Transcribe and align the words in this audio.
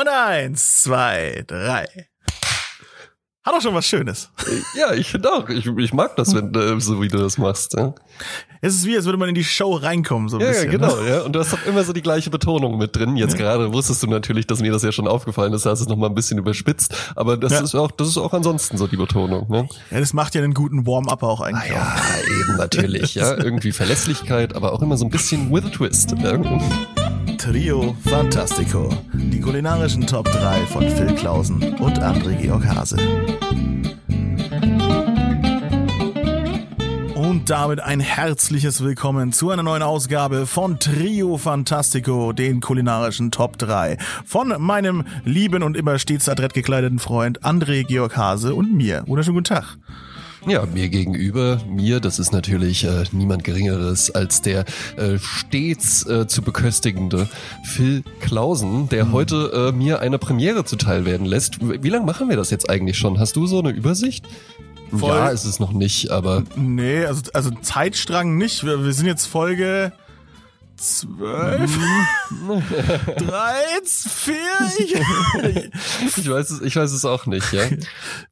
Und 0.00 0.08
eins, 0.08 0.82
zwei, 0.82 1.44
drei. 1.46 1.86
Hat 3.44 3.54
doch 3.54 3.60
schon 3.60 3.74
was 3.74 3.86
Schönes. 3.86 4.30
Ja, 4.74 4.92
ich 4.94 5.08
finde 5.10 5.30
auch. 5.30 5.48
Ich, 5.50 5.66
ich 5.66 5.92
mag 5.92 6.16
das, 6.16 6.34
wenn 6.34 6.54
äh, 6.54 6.80
so 6.80 7.00
wie 7.02 7.08
du 7.08 7.18
das 7.18 7.36
machst. 7.36 7.74
Ja, 7.74 7.94
Es 8.62 8.74
ist 8.74 8.86
wie, 8.86 8.96
als 8.96 9.04
würde 9.04 9.18
man 9.18 9.28
in 9.28 9.34
die 9.34 9.44
Show 9.44 9.74
reinkommen, 9.74 10.30
so 10.30 10.38
ein 10.38 10.40
ja, 10.40 10.48
bisschen. 10.48 10.64
ja 10.64 10.70
genau. 10.78 10.96
Ne? 10.96 11.08
Ja. 11.10 11.20
Und 11.20 11.34
du 11.34 11.40
hast 11.40 11.52
doch 11.52 11.64
immer 11.66 11.84
so 11.84 11.92
die 11.92 12.00
gleiche 12.00 12.30
Betonung 12.30 12.78
mit 12.78 12.96
drin. 12.96 13.16
Jetzt 13.18 13.36
gerade 13.36 13.70
wusstest 13.72 14.02
du 14.02 14.06
natürlich, 14.06 14.46
dass 14.46 14.60
mir 14.60 14.72
das 14.72 14.82
ja 14.82 14.92
schon 14.92 15.06
aufgefallen 15.06 15.52
ist, 15.52 15.66
da 15.66 15.70
hast 15.70 15.80
du 15.80 15.84
es 15.84 15.88
noch 15.90 15.96
mal 15.98 16.06
ein 16.08 16.14
bisschen 16.14 16.38
überspitzt. 16.38 16.94
Aber 17.16 17.36
das 17.36 17.52
Ja. 17.52 17.60
ist 17.60 17.74
auch, 17.74 17.90
das 17.90 18.08
ist 18.08 18.16
auch 18.16 18.32
ansonsten 18.32 18.78
so 18.78 18.86
die 18.86 18.96
Betonung. 18.96 19.46
Ne? 19.50 19.68
Ja, 19.90 20.00
das 20.00 20.14
macht 20.14 20.34
ja 20.34 20.42
einen 20.42 20.54
guten 20.54 20.86
Warm-up 20.86 21.22
auch 21.22 21.40
eigentlich. 21.42 21.70
auch. 21.70 21.76
Ja, 21.76 21.96
eben 22.40 22.56
natürlich. 22.56 23.14
Ja, 23.14 23.36
irgendwie 23.36 23.72
Verlässlichkeit, 23.72 24.56
aber 24.56 24.72
auch 24.72 24.80
immer 24.80 24.96
so 24.96 25.04
ein 25.04 25.10
bisschen 25.10 25.52
with 25.52 25.66
a 25.66 25.68
twist. 25.68 26.14
Ja. 26.18 26.32
Trio 27.44 27.94
Fantastico. 28.02 28.88
Die 29.12 29.38
kulinarischen 29.38 30.06
Top 30.06 30.24
3 30.24 30.64
von 30.64 30.88
Phil 30.88 31.14
Klausen 31.14 31.74
und 31.74 32.02
André 32.02 32.40
Georg 32.40 32.66
Hase. 32.66 32.96
Und 37.14 37.50
damit 37.50 37.80
ein 37.80 38.00
herzliches 38.00 38.82
Willkommen 38.82 39.34
zu 39.34 39.50
einer 39.50 39.62
neuen 39.62 39.82
Ausgabe 39.82 40.46
von 40.46 40.78
Trio 40.78 41.36
Fantastico, 41.36 42.32
den 42.32 42.62
kulinarischen 42.62 43.30
Top 43.30 43.58
3. 43.58 43.98
Von 44.24 44.54
meinem 44.58 45.04
lieben 45.26 45.62
und 45.62 45.76
immer 45.76 45.98
stets 45.98 46.30
adrett 46.30 46.54
gekleideten 46.54 46.98
Freund 46.98 47.42
André 47.42 47.84
Georg 47.84 48.16
Hase 48.16 48.54
und 48.54 48.72
mir. 48.72 49.02
Wunderschönen 49.06 49.36
guten 49.36 49.54
Tag. 49.54 49.76
Ja, 50.46 50.66
mir 50.66 50.90
gegenüber, 50.90 51.58
mir, 51.66 52.00
das 52.00 52.18
ist 52.18 52.32
natürlich 52.32 52.84
äh, 52.84 53.04
niemand 53.12 53.44
Geringeres 53.44 54.10
als 54.10 54.42
der 54.42 54.66
äh, 54.96 55.18
stets 55.18 56.06
äh, 56.06 56.26
zu 56.26 56.42
beköstigende 56.42 57.28
Phil 57.64 58.04
Klausen, 58.20 58.90
der 58.90 59.10
heute 59.10 59.70
äh, 59.70 59.72
mir 59.72 60.00
eine 60.00 60.18
Premiere 60.18 60.66
zuteil 60.66 61.06
werden 61.06 61.24
lässt. 61.24 61.58
Wie 61.60 61.88
lange 61.88 62.04
machen 62.04 62.28
wir 62.28 62.36
das 62.36 62.50
jetzt 62.50 62.68
eigentlich 62.68 62.98
schon? 62.98 63.18
Hast 63.18 63.36
du 63.36 63.46
so 63.46 63.58
eine 63.58 63.70
Übersicht? 63.70 64.26
Voll. 64.90 65.08
Ja, 65.08 65.28
ist 65.28 65.46
es 65.46 65.60
noch 65.60 65.72
nicht, 65.72 66.10
aber 66.10 66.44
Nee, 66.56 67.06
also, 67.06 67.22
also 67.32 67.50
Zeitstrang 67.62 68.36
nicht. 68.36 68.64
Wir, 68.64 68.84
wir 68.84 68.92
sind 68.92 69.06
jetzt 69.06 69.24
Folge 69.24 69.92
12, 70.76 71.78
3, 73.18 73.54
4. 73.84 74.34
ich 76.16 76.28
weiß 76.30 76.50
es, 76.50 76.60
ich 76.62 76.76
weiß 76.76 76.92
es 76.92 77.04
auch 77.04 77.26
nicht, 77.26 77.52
ja. 77.52 77.62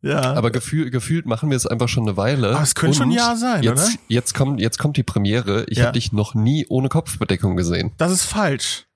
Ja. 0.02 0.34
Aber 0.34 0.50
gefühl, 0.50 0.90
gefühlt 0.90 1.26
machen 1.26 1.50
wir 1.50 1.56
es 1.56 1.66
einfach 1.66 1.88
schon 1.88 2.04
eine 2.08 2.16
Weile. 2.16 2.50
Aber 2.54 2.62
es 2.62 2.74
könnte 2.74 2.96
schon 2.98 3.08
ein 3.08 3.12
Jahr 3.12 3.36
sein, 3.36 3.62
jetzt, 3.62 3.72
oder? 3.88 3.88
Jetzt 4.08 4.34
kommt, 4.34 4.60
jetzt 4.60 4.78
kommt 4.78 4.96
die 4.96 5.02
Premiere. 5.02 5.64
Ich 5.68 5.78
Ja. 5.78 5.84
habe 5.84 5.92
dich 5.94 6.12
noch 6.12 6.34
nie 6.34 6.66
ohne 6.68 6.88
Kopfbedeckung 6.88 7.56
gesehen. 7.56 7.92
Das 7.98 8.10
ist 8.12 8.24
falsch. 8.24 8.86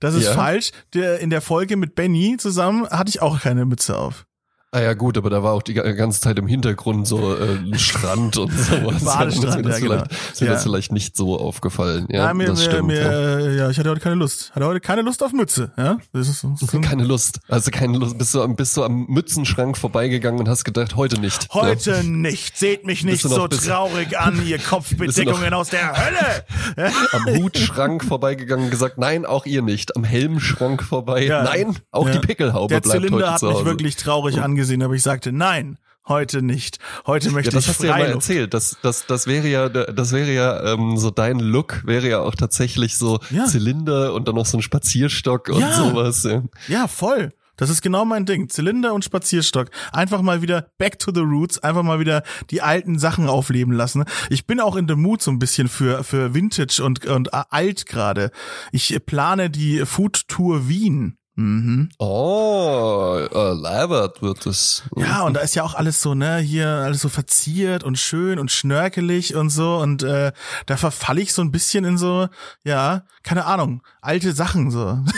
Das 0.00 0.14
ist 0.14 0.24
Ja? 0.24 0.32
falsch. 0.34 0.70
Der, 0.94 1.20
in 1.20 1.30
der 1.30 1.40
Folge 1.40 1.76
mit 1.76 1.94
Benny 1.94 2.36
zusammen 2.38 2.88
hatte 2.88 3.10
ich 3.10 3.22
auch 3.22 3.40
keine 3.40 3.64
Mütze 3.64 3.96
auf. 3.96 4.26
Ah 4.74 4.80
ja 4.82 4.94
gut, 4.94 5.16
aber 5.16 5.30
da 5.30 5.42
war 5.44 5.52
auch 5.52 5.62
die 5.62 5.72
ga- 5.74 5.88
ganze 5.92 6.20
Zeit 6.20 6.36
im 6.38 6.48
Hintergrund 6.48 7.06
so 7.06 7.36
äh, 7.36 7.58
ein 7.58 7.78
Strand 7.78 8.36
und 8.38 8.50
sowas. 8.58 9.04
Badestrand, 9.04 9.44
Ist 9.50 9.56
mir 9.56 9.62
das 9.62 9.78
ja, 9.80 9.86
genau. 9.86 9.94
vielleicht, 10.04 10.32
ist 10.32 10.40
mir 10.40 10.46
Ja. 10.48 10.52
das 10.54 10.62
vielleicht 10.64 10.90
nicht 10.92 11.16
so 11.16 11.38
aufgefallen. 11.38 12.06
Ja, 12.10 12.24
Ja, 12.26 12.34
mir, 12.34 12.46
das 12.48 12.64
stimmt. 12.64 12.88
mir, 12.88 13.00
ja. 13.00 13.50
ja, 13.50 13.70
ich 13.70 13.78
hatte 13.78 13.88
heute 13.90 14.00
keine 14.00 14.16
Lust. 14.16 14.50
Hatte 14.52 14.66
heute 14.66 14.80
keine 14.80 15.02
Lust 15.02 15.22
auf 15.22 15.32
Mütze. 15.32 15.70
Ja, 15.78 15.98
das 16.12 16.28
ist, 16.28 16.42
das 16.60 16.62
ist 16.74 16.82
Keine 16.82 17.04
Lust. 17.04 17.38
Also 17.48 17.70
keine 17.70 17.98
Lust. 17.98 18.18
Bist 18.18 18.34
du, 18.34 18.42
am- 18.42 18.56
bist 18.56 18.76
du 18.76 18.82
am 18.82 19.06
Mützenschrank 19.08 19.78
vorbeigegangen 19.78 20.40
und 20.40 20.48
hast 20.48 20.64
gedacht, 20.64 20.96
heute 20.96 21.20
nicht. 21.20 21.46
Heute 21.54 21.92
Ja. 21.92 22.02
nicht. 22.02 22.58
Seht 22.58 22.84
mich 22.84 23.04
nicht 23.04 23.22
so 23.22 23.46
traurig 23.46 24.18
an, 24.18 24.44
ihr 24.44 24.58
Kopfbedeckungen 24.58 25.54
aus 25.54 25.68
der 25.70 25.92
Hölle. 25.96 26.90
Am 27.12 27.26
Hutschrank 27.42 28.04
vorbeigegangen 28.04 28.64
und 28.64 28.70
gesagt, 28.72 28.98
nein, 28.98 29.24
auch 29.24 29.46
ihr 29.46 29.62
nicht. 29.62 29.94
Am 29.96 30.02
Helmschrank 30.02 30.82
vorbei. 30.82 31.26
Nein, 31.28 31.76
auch 31.92 32.10
die 32.10 32.18
Pickelhaube 32.18 32.74
Der 32.74 32.80
bleibt 32.80 32.96
Zylinder 32.96 33.16
heute 33.18 33.30
hat 33.34 33.38
zu 33.38 33.46
mich 33.46 33.54
Hause. 33.54 33.64
wirklich 33.66 33.96
traurig 33.96 34.40
angesehen, 34.40 34.63
aber 34.82 34.94
ich 34.94 35.02
sagte, 35.02 35.32
nein, 35.32 35.78
heute 36.08 36.42
nicht. 36.42 36.78
Heute 37.06 37.28
Ja, 37.28 37.32
möchte 37.32 37.50
das 37.52 37.64
ich 37.64 37.68
hast 37.70 37.82
du 37.82 37.86
ja 37.86 37.96
mal 37.96 38.06
erzählt. 38.06 38.52
Das, 38.54 38.76
das, 38.82 39.06
das 39.06 39.26
wäre 39.26 39.48
ja, 39.48 39.68
das 39.68 40.12
wäre 40.12 40.32
ja 40.32 40.74
ähm, 40.74 40.96
so 40.98 41.10
dein 41.10 41.38
Look 41.40 41.82
wäre 41.86 42.08
ja 42.08 42.20
auch 42.20 42.34
tatsächlich 42.34 42.96
so 42.96 43.20
Ja. 43.30 43.46
Zylinder 43.46 44.12
und 44.14 44.28
dann 44.28 44.34
noch 44.34 44.46
so 44.46 44.58
ein 44.58 44.62
Spazierstock 44.62 45.48
und 45.48 45.60
Ja. 45.60 45.72
sowas. 45.72 46.22
Ja. 46.24 46.42
Ja, 46.68 46.88
voll. 46.88 47.32
Das 47.56 47.70
ist 47.70 47.82
genau 47.82 48.04
mein 48.04 48.26
Ding. 48.26 48.48
Zylinder 48.48 48.92
und 48.94 49.04
Spazierstock. 49.04 49.70
Einfach 49.92 50.22
mal 50.22 50.42
wieder 50.42 50.66
back 50.76 50.98
to 50.98 51.12
the 51.14 51.20
roots. 51.20 51.60
Einfach 51.60 51.84
mal 51.84 52.00
wieder 52.00 52.24
die 52.50 52.62
alten 52.62 52.98
Sachen 52.98 53.28
aufleben 53.28 53.72
lassen. 53.72 54.04
Ich 54.28 54.44
bin 54.46 54.58
auch 54.58 54.74
in 54.74 54.88
the 54.88 54.96
mood 54.96 55.22
so 55.22 55.30
ein 55.30 55.38
bisschen 55.38 55.68
für, 55.68 56.02
für 56.02 56.34
Vintage 56.34 56.82
und, 56.82 57.06
und 57.06 57.32
alt 57.32 57.86
gerade. 57.86 58.32
Ich 58.72 58.98
plane 59.06 59.50
die 59.50 59.86
Food 59.86 60.26
Tour 60.26 60.68
Wien. 60.68 61.16
Mhm. 61.36 61.88
Oh, 61.98 63.18
äh, 63.32 63.52
Labert 63.54 64.22
wird 64.22 64.46
es. 64.46 64.84
Ja, 64.96 65.22
und 65.22 65.34
da 65.34 65.40
ist 65.40 65.56
ja 65.56 65.64
auch 65.64 65.74
alles 65.74 66.00
so, 66.00 66.14
ne, 66.14 66.38
hier 66.38 66.68
alles 66.68 67.00
so 67.00 67.08
verziert 67.08 67.82
und 67.82 67.98
schön 67.98 68.38
und 68.38 68.52
schnörkelig 68.52 69.34
und 69.34 69.50
so 69.50 69.78
und 69.78 70.04
äh, 70.04 70.30
da 70.66 70.76
verfalle 70.76 71.20
ich 71.20 71.32
so 71.34 71.42
ein 71.42 71.50
bisschen 71.50 71.84
in 71.84 71.98
so, 71.98 72.28
ja, 72.62 73.02
keine 73.24 73.46
Ahnung, 73.46 73.82
alte 74.00 74.32
Sachen 74.32 74.70
so. 74.70 74.98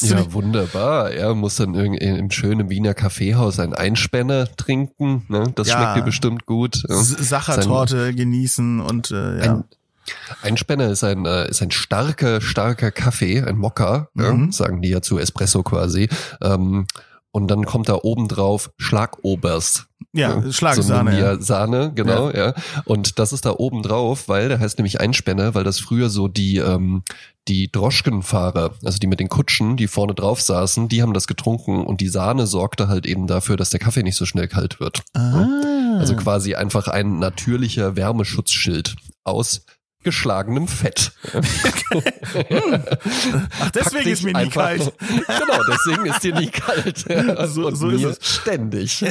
Ja, 0.00 0.32
wunderbar. 0.32 1.10
Er 1.12 1.34
muss 1.34 1.56
dann 1.56 1.74
irgendwie 1.74 2.04
im 2.04 2.30
schönen 2.30 2.68
Wiener 2.70 2.92
Kaffeehaus 2.92 3.60
einen 3.60 3.72
Einspänner 3.72 4.48
trinken. 4.56 5.24
Ne? 5.28 5.52
Das 5.54 5.68
Ja. 5.68 5.76
schmeckt 5.76 5.96
dir 5.98 6.02
bestimmt 6.02 6.44
gut. 6.46 6.82
Ja. 6.88 6.96
Sachertorte 6.96 8.12
genießen 8.14 8.80
und 8.80 9.10
äh, 9.12 9.44
ja. 9.44 9.52
Ein, 9.54 9.64
Einspänner 10.42 10.88
ist 10.90 11.04
ein, 11.04 11.24
äh, 11.26 11.48
ist 11.48 11.62
ein 11.62 11.70
starker, 11.70 12.40
starker 12.40 12.90
Kaffee, 12.90 13.42
ein 13.42 13.56
Mokka, 13.56 14.08
Mhm. 14.14 14.44
ja, 14.46 14.52
sagen 14.52 14.82
die 14.82 14.88
ja 14.90 15.02
zu 15.02 15.18
Espresso 15.18 15.62
quasi. 15.62 16.08
Ähm, 16.42 16.86
und 17.32 17.48
dann 17.48 17.66
kommt 17.66 17.88
da 17.90 17.98
oben 18.02 18.28
drauf 18.28 18.70
Schlagoberst. 18.78 19.86
Ja, 20.14 20.40
So 20.40 20.52
Schlagsahne. 20.52 21.04
nennen 21.10 21.16
die 21.16 21.22
ja. 21.22 21.32
ja 21.34 21.40
Sahne, 21.40 21.92
genau, 21.94 22.30
ja. 22.30 22.54
Und 22.86 23.18
das 23.18 23.34
ist 23.34 23.44
da 23.44 23.50
oben 23.50 23.82
drauf, 23.82 24.28
weil 24.28 24.48
der 24.48 24.58
heißt 24.58 24.78
nämlich 24.78 25.00
Einspänner, 25.00 25.54
weil 25.54 25.64
das 25.64 25.78
früher 25.78 26.08
so 26.08 26.28
die, 26.28 26.56
ähm, 26.56 27.02
die 27.48 27.70
Droschkenfahrer, 27.70 28.72
also 28.82 28.98
die 28.98 29.06
mit 29.06 29.20
den 29.20 29.28
Kutschen, 29.28 29.76
die 29.76 29.86
vorne 29.86 30.14
drauf 30.14 30.40
saßen, 30.40 30.88
die 30.88 31.02
haben 31.02 31.12
das 31.12 31.26
getrunken 31.26 31.84
und 31.84 32.00
die 32.00 32.08
Sahne 32.08 32.46
sorgte 32.46 32.88
halt 32.88 33.04
eben 33.04 33.26
dafür, 33.26 33.56
dass 33.58 33.68
der 33.70 33.80
Kaffee 33.80 34.02
nicht 34.02 34.16
so 34.16 34.24
schnell 34.24 34.48
kalt 34.48 34.80
wird. 34.80 35.02
Ah. 35.12 35.46
Also 35.98 36.16
quasi 36.16 36.54
einfach 36.54 36.88
ein 36.88 37.18
natürlicher 37.18 37.96
Wärmeschutzschild 37.96 38.96
aus 39.24 39.66
geschlagenem 40.06 40.68
Fett. 40.68 41.12
Ach, 43.60 43.70
deswegen 43.72 44.08
ist 44.10 44.22
mir 44.22 44.30
nie 44.32 44.36
einfach- 44.38 44.62
kalt. 44.68 44.92
genau, 45.00 45.60
deswegen 45.68 46.06
ist 46.06 46.22
dir 46.24 46.34
nie 46.34 46.48
kalt. 46.48 47.04
So- 47.48 47.70
so 47.74 47.88
ist 47.90 48.04
es. 48.04 48.18
ständig. 48.22 49.04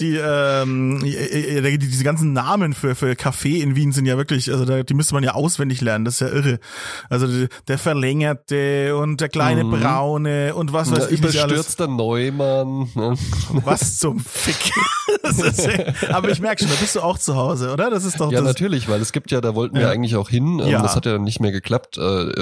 Die, 0.00 0.16
ähm, 0.16 1.02
äh, 1.04 1.60
die, 1.62 1.78
diese 1.78 2.04
ganzen 2.04 2.32
Namen 2.32 2.72
für, 2.72 2.94
für 2.94 3.14
Kaffee 3.16 3.60
in 3.60 3.76
Wien 3.76 3.92
sind 3.92 4.06
ja 4.06 4.16
wirklich, 4.16 4.50
also 4.50 4.64
da, 4.64 4.82
die 4.82 4.94
müsste 4.94 5.14
man 5.14 5.22
ja 5.24 5.32
auswendig 5.34 5.80
lernen, 5.80 6.04
das 6.04 6.14
ist 6.14 6.20
ja 6.20 6.28
irre. 6.28 6.58
Also 7.10 7.26
die- 7.26 7.48
der 7.68 7.78
Verlängerte 7.78 8.96
und 8.96 9.20
der 9.20 9.28
kleine 9.28 9.64
Mhm. 9.64 9.70
Braune 9.80 10.54
und 10.54 10.72
was 10.72 10.90
weiß 10.90 11.10
ich 11.10 11.20
nicht 11.20 11.38
alles. 11.38 11.52
Überstürzter 11.52 11.86
Neumann. 11.88 12.88
Ne? 12.94 13.14
Was 13.64 13.98
zum 13.98 14.20
Fick. 14.20 14.72
Aber 16.10 16.30
ich 16.30 16.40
merke 16.40 16.62
schon, 16.62 16.72
da 16.72 16.80
bist 16.80 16.94
du 16.96 17.00
auch 17.00 17.18
zu 17.18 17.34
Hause, 17.36 17.72
oder? 17.72 17.90
Das 17.90 18.04
ist 18.04 18.20
doch 18.20 18.30
Ja, 18.32 18.40
natürlich, 18.40 18.88
weil 18.88 19.00
es 19.00 19.12
gibt 19.12 19.30
ja, 19.30 19.40
da 19.40 19.54
wollten 19.54 19.74
wir 19.76 19.82
Ja. 19.82 19.90
eigentlich 19.90 20.16
auch 20.16 20.28
hin. 20.28 20.60
ähm, 20.60 20.68
Ja. 20.68 20.82
Das 20.82 20.96
hat 20.96 21.06
ja 21.06 21.18
nicht 21.18 21.40
mehr 21.40 21.52
geklappt. 21.52 21.98
Äh, 21.98 22.00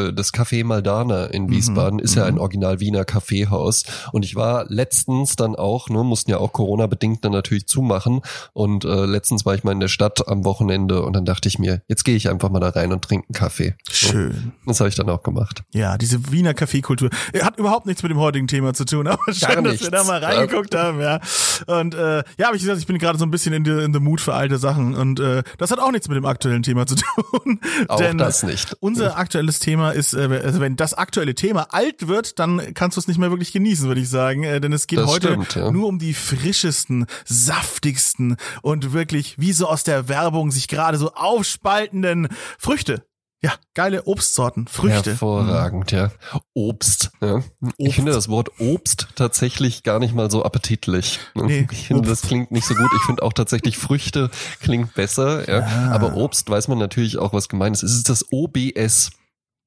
äh, 0.09 0.13
Das 0.13 0.33
Café 0.33 0.65
Maldana 0.65 1.27
in 1.27 1.51
Wiesbaden 1.51 1.99
ist 1.99 2.15
ja 2.15 2.25
ein 2.25 2.39
Original 2.39 2.81
Wiener 2.81 3.05
Kaffeehaus. 3.05 3.85
Und 4.13 4.25
ich 4.25 4.35
war 4.37 4.65
letztens 4.69 5.37
dann 5.37 5.55
auch, 5.57 5.89
ne, 5.89 6.03
mussten 6.05 6.31
ja 6.31 6.39
auch 6.39 6.53
Corona-bedingt 6.53 7.25
dann 7.25 7.33
natürlich 7.33 7.67
zumachen. 7.67 8.21
Und 8.53 8.85
äh, 8.85 9.05
letztens 9.07 9.45
war 9.47 9.55
ich 9.55 9.65
mal 9.65 9.73
in 9.73 9.81
der 9.81 9.89
Stadt 9.89 10.27
am 10.29 10.45
Wochenende 10.45 11.03
und 11.03 11.15
dann 11.15 11.25
dachte 11.25 11.49
ich 11.49 11.59
mir, 11.59 11.83
jetzt 11.89 12.05
gehe 12.05 12.17
ich 12.17 12.29
einfach 12.31 12.51
mal 12.51 12.61
da 12.61 12.69
rein 12.71 12.93
und 12.93 13.03
trinke 13.03 13.27
einen 13.29 13.35
Kaffee. 13.35 13.75
Schön. 13.91 14.53
Das 14.67 14.81
habe 14.81 14.89
ich 14.89 14.95
dann 14.97 15.09
auch 15.11 15.23
gemacht. 15.23 15.63
Ja, 15.73 15.99
diese 15.99 16.31
Wiener 16.33 16.55
Kaffeekultur 16.55 17.11
hat 17.43 17.59
überhaupt 17.59 17.87
nichts 17.87 18.03
mit 18.03 18.11
dem 18.11 18.19
heutigen 18.19 18.47
Thema 18.47 18.75
zu 18.75 18.85
tun, 18.85 19.07
aber 19.07 19.21
schön, 19.33 19.65
dass 19.65 19.81
wir 19.83 19.91
da 19.91 20.05
mal 20.05 20.23
reingeguckt 20.23 20.75
haben, 20.75 21.01
ja. 21.01 21.21
Und 21.67 21.95
äh, 21.95 22.23
ja, 22.39 22.49
aber 22.49 22.57
ich 22.57 22.63
gesagt, 22.73 22.83
ich 22.83 22.87
bin 22.87 22.99
gerade 22.99 23.19
so 23.19 23.25
ein 23.25 23.31
bisschen 23.31 23.53
in 23.53 23.65
the, 23.65 23.71
in 23.71 23.93
the 23.93 24.01
mood 24.01 24.21
für 24.21 24.35
alte 24.35 24.59
Sachen 24.59 24.95
und 24.95 25.21
äh, 25.21 25.43
das 25.59 25.71
hat 25.71 25.79
auch 25.79 25.91
nichts 25.91 26.09
mit 26.09 26.17
dem 26.17 26.27
aktuellen 26.27 26.63
Thema 26.63 26.87
zu 26.87 26.97
tun. 26.97 27.61
Auch 27.89 27.99
denn 27.99 28.19
das 28.19 28.43
nicht. 28.43 28.77
Unser 28.81 29.17
aktuelles 29.17 29.59
Thema 29.59 29.91
ist, 29.91 30.15
äh, 30.15 30.41
also 30.45 30.61
wenn 30.61 30.77
das 30.77 30.95
aktuelle 30.95 31.35
Thema 31.35 31.73
alt 31.73 32.09
wird, 32.09 32.39
dann 32.39 32.75
kannst 32.75 32.97
du 32.97 33.01
es 33.01 33.09
nicht 33.09 33.19
mehr 33.19 33.31
wirklich 33.31 33.53
genießen, 33.53 33.87
würde 33.87 34.01
ich 34.01 34.09
sagen, 34.09 34.45
äh, 34.45 34.61
denn 34.61 34.73
es 34.73 34.87
geht 34.87 34.99
Das 34.99 35.09
heute 35.09 35.29
stimmt, 35.29 35.55
ja. 35.55 35.71
nur 35.71 35.89
um 35.89 35.99
die 35.99 36.15
frischesten, 36.15 37.07
saftigsten 37.25 38.37
und 38.63 38.93
wirklich 38.93 39.39
wie 39.39 39.53
so 39.53 39.69
aus 39.69 39.85
der 39.85 40.09
Werbung 40.09 40.51
sich 40.51 40.69
gerade 40.69 40.99
so 40.99 41.13
aufspaltenden 41.15 42.29
Früchte. 42.59 43.05
Ja, 43.45 43.55
geile 43.75 44.05
Obstsorten, 44.05 44.69
Früchte. 44.69 45.11
Hervorragend, 45.11 45.91
ja. 45.91 46.13
Obst. 46.55 47.11
Ja. 47.21 47.37
Obst. 47.37 47.73
Ich 47.77 47.97
finde 47.97 48.13
das 48.13 48.29
Wort 48.29 48.51
Obst 48.61 49.09
tatsächlich 49.17 49.83
gar 49.83 49.99
nicht 49.99 50.15
mal 50.15 50.31
so 50.31 50.45
appetitlich. 50.45 51.19
ne? 51.35 51.45
Nee, 51.45 51.67
ich 51.73 51.89
finde, 51.89 52.09
das 52.09 52.21
Obst. 52.21 52.29
klingt 52.29 52.53
nicht 52.53 52.67
so 52.67 52.75
gut. 52.75 52.91
Ich 52.97 53.03
finde 53.03 53.23
auch 53.25 53.33
tatsächlich 53.33 53.77
Früchte 53.79 54.31
klingt 54.61 54.95
besser. 54.95 55.49
Ja. 55.49 55.67
Ah. 55.67 55.91
Aber 55.93 56.15
Obst 56.15 56.49
weiß 56.49 56.69
man 56.69 56.79
natürlich 56.79 57.19
auch, 57.19 57.33
was 57.33 57.49
gemeint 57.49 57.75
ist. 57.77 57.83
Es 57.83 57.97
ist 57.97 58.09
das 58.09 58.27
OBS. 58.31 59.11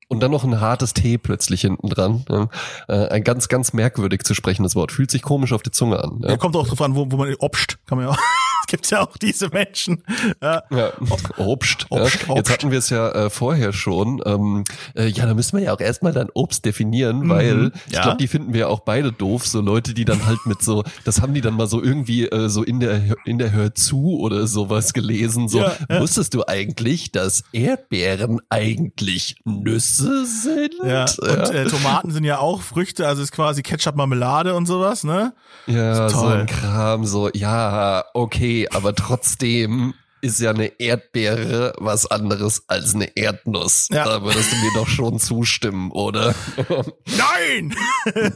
und 0.07 0.21
dann 0.21 0.31
noch 0.31 0.43
ein 0.45 0.61
hartes 0.61 0.93
T 0.93 1.17
plötzlich 1.17 1.61
hinten 1.61 1.89
dran. 1.89 2.23
Ja. 2.29 2.47
Äh, 2.87 3.09
ein 3.09 3.23
ganz, 3.25 3.49
ganz 3.49 3.73
merkwürdig 3.73 4.23
zu 4.23 4.33
sprechendes 4.35 4.75
Wort. 4.75 4.91
Fühlt 4.93 5.11
sich 5.11 5.21
komisch 5.21 5.51
auf 5.51 5.63
die 5.63 5.71
Zunge 5.71 6.01
an. 6.01 6.19
Ja, 6.21 6.29
ja 6.29 6.37
kommt 6.37 6.55
auch 6.55 6.67
drauf 6.67 6.81
an, 6.81 6.95
wo, 6.95 7.11
wo 7.11 7.17
man 7.17 7.33
obst, 7.39 7.77
kann 7.87 7.97
man 7.97 8.07
ja 8.07 8.13
auch. 8.13 8.19
Es 8.65 8.67
gibt 8.67 8.89
ja 8.89 9.01
auch 9.01 9.15
diese 9.17 9.49
Menschen. 9.49 10.01
Ja, 10.41 10.63
ja. 10.71 10.91
Obst. 11.37 11.85
Obst, 11.89 12.25
ja. 12.27 12.35
Jetzt 12.35 12.49
hatten 12.49 12.71
wir 12.71 12.79
es 12.79 12.89
ja 12.89 13.11
äh, 13.11 13.29
vorher 13.29 13.73
schon. 13.73 14.23
Ähm, 14.25 14.63
äh, 14.95 15.05
ja, 15.05 15.27
da 15.27 15.35
müssen 15.35 15.57
wir 15.57 15.65
ja 15.65 15.73
auch 15.73 15.79
erstmal 15.79 16.13
dann 16.13 16.29
Obst 16.33 16.65
definieren, 16.65 17.19
mhm. 17.19 17.29
weil 17.29 17.71
ich 17.85 17.93
ja. 17.93 18.01
glaube, 18.01 18.17
die 18.17 18.27
finden 18.27 18.53
wir 18.53 18.61
ja 18.61 18.67
auch 18.67 18.79
beide 18.79 19.11
doof. 19.11 19.45
So 19.45 19.61
Leute, 19.61 19.93
die 19.93 20.03
dann 20.03 20.25
halt 20.25 20.47
mit 20.47 20.63
so, 20.63 20.83
das 21.03 21.21
haben 21.21 21.35
die 21.35 21.41
dann 21.41 21.53
mal 21.53 21.67
so 21.67 21.81
irgendwie 21.81 22.27
äh, 22.27 22.49
so 22.49 22.63
in 22.63 22.79
der 22.79 23.15
in 23.25 23.37
der 23.37 23.51
Hör 23.51 23.75
zu 23.75 24.17
oder 24.19 24.47
sowas 24.47 24.93
gelesen. 24.93 25.47
So, 25.47 25.63
wusstest 25.89 26.33
du 26.33 26.43
eigentlich, 26.47 27.11
dass 27.11 27.43
Erdbeeren 27.51 28.41
eigentlich 28.49 29.35
Nüsse 29.45 30.25
sind? 30.25 30.73
Ja. 30.83 31.05
Und 31.19 31.53
äh, 31.53 31.65
Tomaten 31.65 32.09
sind 32.09 32.23
ja 32.23 32.39
auch 32.39 32.63
Früchte, 32.63 33.07
also 33.07 33.21
ist 33.21 33.31
quasi 33.31 33.61
Ketchup, 33.61 33.95
Marmelade 33.95 34.55
und 34.55 34.65
sowas, 34.65 35.03
ne? 35.03 35.33
Ja, 35.67 36.09
so 36.09 36.25
ein 36.25 36.47
Kram, 36.47 37.05
so, 37.05 37.29
ja, 37.33 38.03
okay 38.15 38.54
aber 38.71 38.95
trotzdem 38.95 39.93
ist 40.25 40.39
ja 40.39 40.49
eine 40.49 40.79
Erdbeere 40.79 41.73
was 41.77 42.09
anderes 42.09 42.63
als 42.67 42.95
eine 42.95 43.15
Erdnuss. 43.15 43.89
Ja. 43.91 44.05
Da 44.05 44.23
würdest 44.23 44.51
du 44.51 44.55
mir 44.55 44.71
doch 44.73 44.87
schon 44.87 45.19
zustimmen, 45.19 45.91
oder? 45.91 46.33
Nein! 47.05 47.75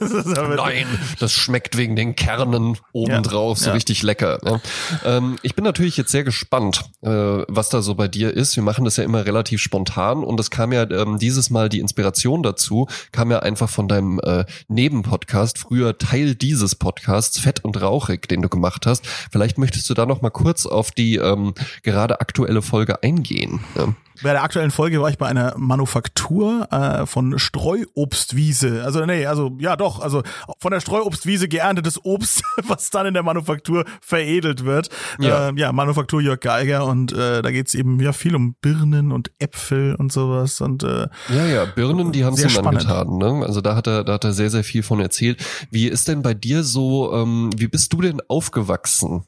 Nein, 0.56 0.86
das 1.20 1.34
schmeckt 1.34 1.78
wegen 1.78 1.96
den 1.96 2.16
Kernen 2.16 2.78
obendrauf 2.94 3.58
ja. 3.58 3.64
so 3.64 3.70
ja. 3.72 3.74
richtig 3.74 4.04
lecker. 4.04 4.38
Ne? 4.44 4.62
Ähm, 5.04 5.40
ich 5.42 5.56
bin 5.56 5.66
natürlich 5.66 5.98
jetzt 5.98 6.12
sehr 6.12 6.24
gespannt, 6.24 6.84
äh, 7.02 7.10
was 7.10 7.70
da 7.70 7.82
so 7.82 7.96
bei 7.96 8.08
dir 8.08 8.32
ist. 8.32 8.56
Wir 8.56 8.64
machen 8.64 8.86
das 8.86 8.98
ja 8.98 9.04
immer 9.04 9.26
relativ 9.26 9.60
spontan 9.60 10.24
und 10.24 10.40
es 10.40 10.52
kam 10.52 10.72
ja 10.72 10.90
ähm, 10.92 11.18
dieses 11.18 11.50
Mal 11.50 11.70
die 11.70 11.80
Inspiration 11.80 12.44
dazu, 12.44 12.88
kam 13.12 13.32
ja 13.32 13.40
einfach 13.40 13.70
von 13.70 13.88
deinem 13.88 14.20
äh, 14.20 14.46
Nebenpodcast, 14.68 15.58
früher 15.58 15.98
Teil 15.98 16.36
dieses 16.36 16.76
Podcasts, 16.76 17.40
Fett 17.40 17.66
und 17.66 17.82
Rauchig, 17.82 18.28
den 18.28 18.44
du 18.44 18.50
gemacht 18.50 18.86
hast. 18.86 19.08
Vielleicht 19.32 19.58
möchtest 19.58 19.90
du 19.90 19.96
da 19.96 20.06
noch 20.06 20.22
mal 20.22 20.30
kurz 20.30 20.68
auf 20.68 20.92
die 20.92 21.16
ähm, 21.16 21.56
gerade 21.84 22.22
aktuelle 22.22 22.62
Folge 22.62 23.04
eingehen. 23.04 23.60
Ja. 23.76 23.94
Bei 24.22 24.34
der 24.34 24.44
aktuellen 24.44 24.72
Folge 24.72 25.02
war 25.02 25.10
ich 25.10 25.18
bei 25.18 25.28
einer 25.28 25.54
Manufaktur 25.58 26.68
äh, 26.72 27.06
von 27.06 27.40
Streuobstwiese. 27.40 28.84
Also 28.84 29.06
nee, 29.06 29.26
also 29.26 29.56
ja 29.60 29.78
doch, 29.78 30.02
also 30.02 30.24
von 30.60 30.72
der 30.72 30.82
Streuobstwiese 30.82 31.48
geerntetes 31.48 32.04
Obst, 32.04 32.44
was 32.68 32.90
dann 32.90 33.06
in 33.06 33.14
der 33.14 33.24
Manufaktur 33.24 33.86
veredelt 34.02 34.66
wird. 34.66 34.90
Ja, 35.20 35.50
äh, 35.50 35.54
ja 35.56 35.72
Manufaktur 35.72 36.22
Jörg 36.22 36.42
Geiger 36.42 36.86
und 36.86 37.14
äh, 37.14 37.42
da 37.42 37.52
geht's 37.52 37.74
eben 37.74 38.00
ja 38.02 38.12
viel 38.12 38.36
um 38.36 38.56
Birnen 38.62 39.12
und 39.14 39.32
Äpfel 39.40 39.96
und 39.96 40.12
sowas 40.12 40.60
und 40.60 40.84
äh, 40.84 41.08
ja 41.30 41.46
ja 41.46 41.66
Birnen, 41.66 42.12
die 42.12 42.26
haben 42.26 42.34
es 42.34 42.44
ihm 42.44 42.68
angetan. 42.68 43.18
Ne? 43.18 43.46
Also 43.46 43.62
da 43.62 43.76
hat 43.76 43.88
er 43.88 44.04
da 44.04 44.14
hat 44.14 44.26
er 44.26 44.34
sehr 44.34 44.50
sehr 44.50 44.66
viel 44.66 44.84
von 44.84 45.00
erzählt. 45.00 45.42
Wie 45.72 45.88
ist 45.88 46.08
denn 46.10 46.22
bei 46.22 46.34
dir 46.34 46.64
so? 46.64 47.14
Ähm, 47.14 47.52
wie 47.56 47.68
bist 47.68 47.94
du 47.94 48.02
denn 48.02 48.22
aufgewachsen? 48.28 49.24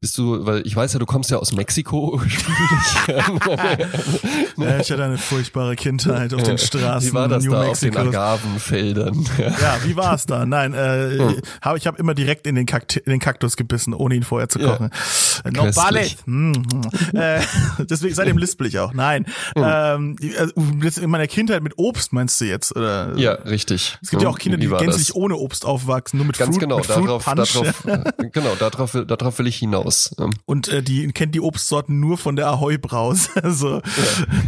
Bist 0.00 0.18
du, 0.18 0.44
weil 0.44 0.66
ich 0.66 0.76
weiß 0.76 0.92
ja, 0.92 0.98
du 0.98 1.06
kommst 1.06 1.30
ja 1.30 1.38
aus 1.38 1.52
Mexiko 1.52 2.20
ja, 4.56 4.78
ich 4.78 4.90
hatte 4.90 5.04
eine 5.04 5.16
furchtbare 5.16 5.74
Kindheit 5.74 6.34
auf 6.34 6.42
den 6.42 6.58
Straßen. 6.58 7.08
Wie 7.08 7.14
war 7.14 7.28
das 7.28 7.44
New 7.44 7.52
da 7.52 7.64
Mexicos. 7.64 7.96
auf 7.96 8.04
den 8.04 8.14
Agavenfeldern? 8.14 9.26
Ja, 9.38 9.78
wie 9.84 9.96
war 9.96 10.14
es 10.14 10.26
da? 10.26 10.44
Nein, 10.44 10.74
äh, 10.74 11.18
hm. 11.18 11.40
hab, 11.62 11.76
ich 11.76 11.86
habe 11.86 11.98
immer 11.98 12.14
direkt 12.14 12.46
in 12.46 12.54
den, 12.54 12.66
Kakt 12.66 12.96
in 12.96 13.10
den 13.10 13.20
Kaktus 13.20 13.56
gebissen, 13.56 13.94
ohne 13.94 14.14
ihn 14.14 14.22
vorher 14.22 14.48
zu 14.48 14.58
kochen. 14.58 14.90
Ja. 15.44 15.50
No 15.50 15.74
vale. 15.74 16.06
Hm, 16.24 16.52
hm. 16.54 16.82
Äh, 17.18 17.40
deswegen 17.78 18.14
seitdem 18.14 18.38
lispel 18.38 18.66
ich 18.66 18.78
auch. 18.78 18.92
Nein, 18.92 19.26
hm. 19.56 19.64
ähm, 19.64 20.16
also, 20.38 21.00
in 21.00 21.10
meiner 21.10 21.26
Kindheit 21.26 21.62
mit 21.62 21.78
Obst 21.78 22.12
meinst 22.12 22.40
du 22.40 22.44
jetzt? 22.44 22.76
Oder? 22.76 23.16
Ja, 23.16 23.32
richtig. 23.32 23.98
Es 24.02 24.10
gibt 24.10 24.22
ja 24.22 24.28
auch 24.28 24.38
Kinder, 24.38 24.58
die 24.58 24.68
gänzlich 24.68 25.14
ohne 25.14 25.36
Obst 25.36 25.64
aufwachsen, 25.64 26.18
nur 26.18 26.26
mit 26.26 26.38
Ganz 26.38 26.50
Fruit, 26.50 26.60
genau, 26.60 26.78
mit 26.78 26.90
darauf, 26.90 27.24
darauf, 27.24 27.84
genau, 28.32 28.54
darauf, 28.58 28.96
darauf 29.06 29.38
will 29.38 29.46
ich 29.46 29.56
hinaus 29.56 29.85
aus. 29.86 30.14
Und 30.44 30.68
äh, 30.68 30.82
die 30.82 31.06
kennt 31.12 31.34
die 31.34 31.40
Obstsorten 31.40 32.00
nur 32.00 32.18
von 32.18 32.36
der 32.36 32.48
Ahoi 32.48 32.78
Braus. 32.78 33.30
also, 33.42 33.76
ja. 33.76 33.82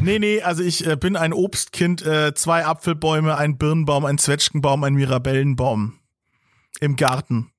Nee, 0.02 0.18
nee, 0.18 0.42
also 0.42 0.62
ich 0.62 0.86
äh, 0.86 0.96
bin 0.96 1.16
ein 1.16 1.32
Obstkind, 1.32 2.02
äh, 2.02 2.34
zwei 2.34 2.64
Apfelbäume, 2.64 3.36
ein 3.36 3.58
Birnbaum, 3.58 4.04
ein 4.04 4.18
Zwetschgenbaum, 4.18 4.84
ein 4.84 4.94
Mirabellenbaum 4.94 5.94
im 6.80 6.96
Garten. 6.96 7.50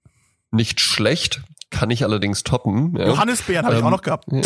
Nicht 0.52 0.80
schlecht, 0.80 1.44
kann 1.72 1.90
ich 1.92 2.04
allerdings 2.04 2.44
toppen. 2.44 2.96
Ja. 2.98 3.08
Johannisbeeren 3.08 3.66
habe 3.66 3.76
ähm, 3.76 3.80
ich 3.82 3.86
auch 3.86 3.92
noch 3.92 4.02
gehabt. 4.02 4.26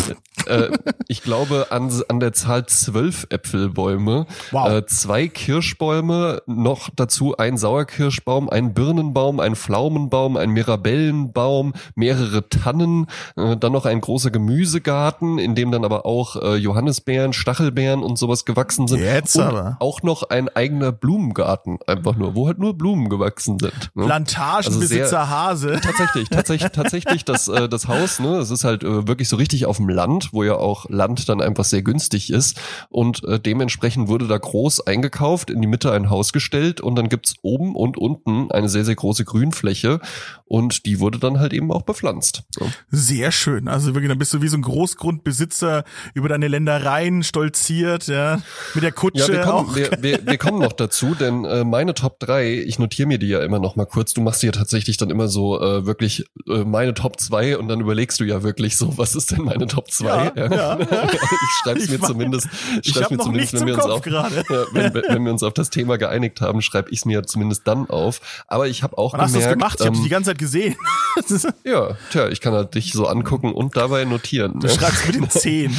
Äh, 0.46 0.68
ich 1.08 1.22
glaube 1.22 1.68
an, 1.70 1.90
an 2.08 2.20
der 2.20 2.34
Zahl 2.34 2.66
zwölf 2.66 3.26
Äpfelbäume, 3.30 4.26
wow. 4.50 4.68
äh, 4.68 4.84
zwei 4.84 5.26
Kirschbäume, 5.26 6.42
noch 6.44 6.90
dazu 6.94 7.38
ein 7.38 7.56
Sauerkirschbaum, 7.56 8.50
ein 8.50 8.74
Birnenbaum, 8.74 9.40
ein 9.40 9.56
Pflaumenbaum, 9.56 10.36
ein 10.36 10.50
Mirabellenbaum, 10.50 11.72
mehrere 11.94 12.46
Tannen, 12.50 13.06
äh, 13.36 13.56
dann 13.56 13.72
noch 13.72 13.86
ein 13.86 14.02
großer 14.02 14.30
Gemüsegarten, 14.30 15.38
in 15.38 15.54
dem 15.54 15.70
dann 15.72 15.82
aber 15.82 16.04
auch 16.04 16.36
äh, 16.36 16.56
Johannisbeeren, 16.56 17.32
Stachelbeeren 17.32 18.02
und 18.02 18.18
sowas 18.18 18.44
gewachsen 18.44 18.86
sind. 18.86 19.00
Jetzt 19.00 19.36
und 19.36 19.44
aber. 19.44 19.76
auch 19.80 20.02
noch 20.02 20.24
ein 20.24 20.50
eigener 20.50 20.92
Blumengarten, 20.92 21.78
einfach 21.86 22.16
nur, 22.16 22.34
wo 22.34 22.48
halt 22.48 22.58
nur 22.58 22.76
Blumen 22.76 23.08
gewachsen 23.08 23.58
sind. 23.58 23.90
Ne? 23.94 24.04
Plantagenbesitzer 24.04 25.20
also 25.20 25.30
Hase. 25.30 25.80
Tatsächlich, 25.82 26.28
tatsächlich, 26.28 26.72
tatsächlich 26.72 27.13
wirklich 27.14 27.24
das, 27.24 27.48
äh, 27.48 27.68
das 27.68 27.88
Haus, 27.88 28.18
ne? 28.18 28.36
Es 28.38 28.50
ist 28.50 28.64
halt 28.64 28.82
äh, 28.82 29.06
wirklich 29.06 29.28
so 29.28 29.36
richtig 29.36 29.66
auf 29.66 29.76
dem 29.76 29.88
Land, 29.88 30.30
wo 30.32 30.42
ja 30.42 30.56
auch 30.56 30.86
Land 30.88 31.28
dann 31.28 31.40
einfach 31.40 31.64
sehr 31.64 31.82
günstig 31.82 32.30
ist. 32.30 32.60
Und 32.90 33.24
äh, 33.24 33.38
dementsprechend 33.38 34.08
wurde 34.08 34.26
da 34.26 34.36
groß 34.36 34.86
eingekauft, 34.86 35.50
in 35.50 35.60
die 35.62 35.68
Mitte 35.68 35.92
ein 35.92 36.10
Haus 36.10 36.32
gestellt 36.32 36.80
und 36.80 36.96
dann 36.96 37.08
gibt's 37.08 37.34
oben 37.42 37.76
und 37.76 37.96
unten 37.96 38.50
eine 38.50 38.68
sehr, 38.68 38.84
sehr 38.84 38.96
große 38.96 39.24
Grünfläche 39.24 40.00
und 40.44 40.84
die 40.84 41.00
wurde 41.00 41.18
dann 41.18 41.38
halt 41.38 41.52
eben 41.52 41.72
auch 41.72 41.82
bepflanzt. 41.82 42.42
So. 42.50 42.68
Sehr 42.90 43.32
schön. 43.32 43.68
Also 43.68 43.94
wirklich, 43.94 44.10
dann 44.10 44.18
bist 44.18 44.34
du 44.34 44.42
wie 44.42 44.48
so 44.48 44.56
ein 44.56 44.62
Großgrundbesitzer 44.62 45.84
über 46.12 46.28
deine 46.28 46.48
Ländereien 46.48 47.22
stolziert, 47.22 48.08
ja, 48.08 48.42
mit 48.74 48.84
der 48.84 48.92
Kutsche. 48.92 49.32
Ja, 49.32 49.38
wir 49.38 49.40
kommen, 49.40 49.74
wir, 49.74 49.90
wir, 50.00 50.26
wir 50.26 50.38
kommen 50.38 50.58
noch 50.58 50.72
dazu, 50.72 51.14
denn 51.14 51.44
äh, 51.44 51.64
meine 51.64 51.94
Top 51.94 52.20
3, 52.20 52.52
ich 52.52 52.78
notiere 52.78 53.08
mir 53.08 53.18
die 53.18 53.28
ja 53.28 53.42
immer 53.42 53.58
noch 53.58 53.76
mal 53.76 53.86
kurz, 53.86 54.12
du 54.12 54.20
machst 54.20 54.42
die 54.42 54.46
ja 54.46 54.52
tatsächlich 54.52 54.96
dann 54.96 55.10
immer 55.10 55.28
so 55.28 55.60
äh, 55.60 55.86
wirklich 55.86 56.24
äh, 56.48 56.64
meine 56.64 56.92
Top 56.92 57.14
Top 57.14 57.20
2 57.20 57.58
und 57.58 57.68
dann 57.68 57.80
überlegst 57.80 58.18
du 58.18 58.24
ja 58.24 58.42
wirklich 58.42 58.76
so, 58.76 58.96
was 58.98 59.14
ist 59.14 59.30
denn 59.30 59.44
meine 59.44 59.66
Top 59.66 59.90
2? 59.90 60.06
Ja, 60.06 60.32
ja. 60.36 60.78
ja. 60.78 61.08
ich 61.10 61.50
schreib's 61.62 61.88
mir 61.88 62.00
zumindest, 62.00 62.48
schreib's 62.82 63.10
mir 63.10 63.18
zumindest, 63.18 63.52
wenn 63.54 63.66
wir, 63.66 63.74
uns 63.74 63.84
auf, 63.84 64.06
ja, 64.06 64.28
wenn, 64.72 64.94
wenn, 64.94 65.24
wir 65.24 65.32
uns 65.32 65.42
auf 65.42 65.52
das 65.52 65.70
Thema 65.70 65.98
geeinigt 65.98 66.40
haben, 66.40 66.62
schreibe 66.62 66.90
ich 66.90 67.00
es 67.00 67.04
mir 67.04 67.22
zumindest 67.24 67.68
dann 67.68 67.90
auf. 67.90 68.44
Aber 68.48 68.68
ich 68.68 68.82
habe 68.82 68.98
auch 68.98 69.12
Wann 69.12 69.26
gemerkt, 69.26 69.36
hast 69.36 69.46
du 69.46 69.54
gemacht? 69.54 69.80
Ich 69.80 69.86
ähm, 69.86 69.94
habe 69.94 70.02
die 70.02 70.08
ganze 70.08 70.30
Zeit 70.30 70.33
gesehen. 70.38 70.76
ja, 71.64 71.96
tja, 72.10 72.28
ich 72.28 72.40
kann 72.40 72.54
halt 72.54 72.74
dich 72.74 72.92
so 72.92 73.06
angucken 73.06 73.52
und 73.52 73.76
dabei 73.76 74.04
notieren. 74.04 74.60
Du 74.60 74.66
ne? 74.66 74.72
schreibst 74.72 75.06
mit 75.06 75.16
den 75.16 75.30
Zehen. 75.30 75.76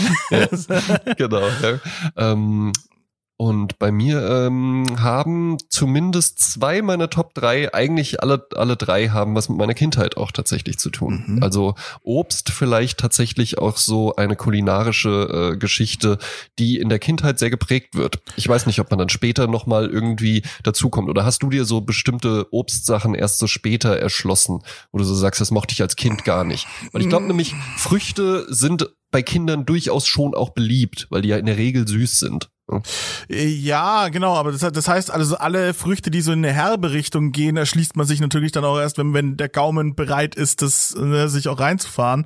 genau. 1.18 1.48
Ja. 1.62 1.80
Ähm, 2.16 2.72
und 3.38 3.80
bei 3.80 3.92
mir 3.92 4.26
ähm, 4.30 4.86
haben 4.98 5.58
zumindest 5.68 6.40
zwei 6.40 6.82
meiner 6.82 7.10
Top 7.10 7.34
drei, 7.34 7.74
eigentlich 7.74 8.24
alle, 8.24 8.48
alle 8.56 8.78
drei 8.78 9.10
haben 9.10 9.36
was 9.36 9.50
mit 9.50 9.58
meiner 9.58 9.74
Kindheit 9.74 10.16
auch 10.16 10.32
tatsächlich 10.32 10.80
zu 10.80 10.90
tun. 10.90 11.26
Mhm. 11.28 11.44
Also 11.44 11.76
Obst 12.02 12.52
vielleicht 12.52 12.98
tatsächlich 12.98 13.58
auch 13.58 13.76
so 13.76 14.16
eine 14.16 14.38
kulinarische 14.38 15.52
äh, 15.54 15.58
Geschichte, 15.58 16.18
die 16.60 16.78
in 16.78 16.88
der 16.88 17.00
Kindheit 17.00 17.38
sehr 17.38 17.50
geprägt 17.50 17.96
wird. 17.96 18.22
Ich 18.38 18.48
weiß 18.48 18.68
nicht, 18.68 18.80
ob 18.80 18.90
man 18.90 19.00
dann 19.00 19.10
später 19.10 19.48
nochmal 19.48 19.90
irgendwie 19.90 20.44
dazukommt. 20.64 21.10
Oder 21.10 21.26
hast 21.26 21.44
du 21.44 21.50
dir 21.50 21.66
so 21.66 21.82
bestimmte 21.82 22.48
Obstsachen 22.52 23.16
erst 23.16 23.40
so 23.40 23.48
später 23.48 23.98
erschlossen, 23.98 24.62
wo 24.94 24.98
du 24.98 25.04
so 25.04 25.14
sagst, 25.14 25.42
das 25.42 25.52
mochte 25.52 25.74
ich 25.74 25.82
als 25.82 25.98
Kind 25.98 26.24
gar 26.24 26.46
nicht? 26.46 26.68
Weil 26.94 27.02
ich 27.02 27.10
glaube 27.10 27.24
mhm. 27.24 27.32
nämlich, 27.32 27.54
Früchte 27.76 28.46
sind 28.48 28.90
bei 29.12 29.22
Kindern 29.24 29.66
durchaus 29.66 30.08
schon 30.08 30.34
auch 30.34 30.52
beliebt, 30.52 31.08
weil 31.10 31.22
die 31.22 31.30
ja 31.30 31.38
in 31.38 31.46
der 31.46 31.58
Regel 31.58 31.86
süß 31.86 32.20
sind. 32.20 32.50
Ja, 33.30 34.10
genau, 34.10 34.34
aber 34.34 34.52
das, 34.52 34.62
das, 34.62 34.88
heißt, 34.88 35.12
also 35.12 35.38
alle 35.38 35.74
Früchte, 35.74 36.10
die 36.10 36.22
so 36.22 36.32
in 36.32 36.44
eine 36.44 36.54
herbe 36.54 36.92
Richtung 36.92 37.32
gehen, 37.32 37.58
erschließt 37.58 37.96
man 37.96 38.08
sich 38.08 38.20
natürlich 38.20 38.52
dann 38.52 38.66
auch 38.66 38.80
erst, 38.80 38.98
wenn, 38.98 39.14
wenn 39.14 39.38
der 39.38 39.50
Gaumen 39.50 39.96
bereit 39.96 40.34
ist, 40.34 40.64
das 40.64 40.96
ne, 40.96 41.30
sich 41.30 41.48
auch 41.48 41.60
reinzufahren 41.60 42.26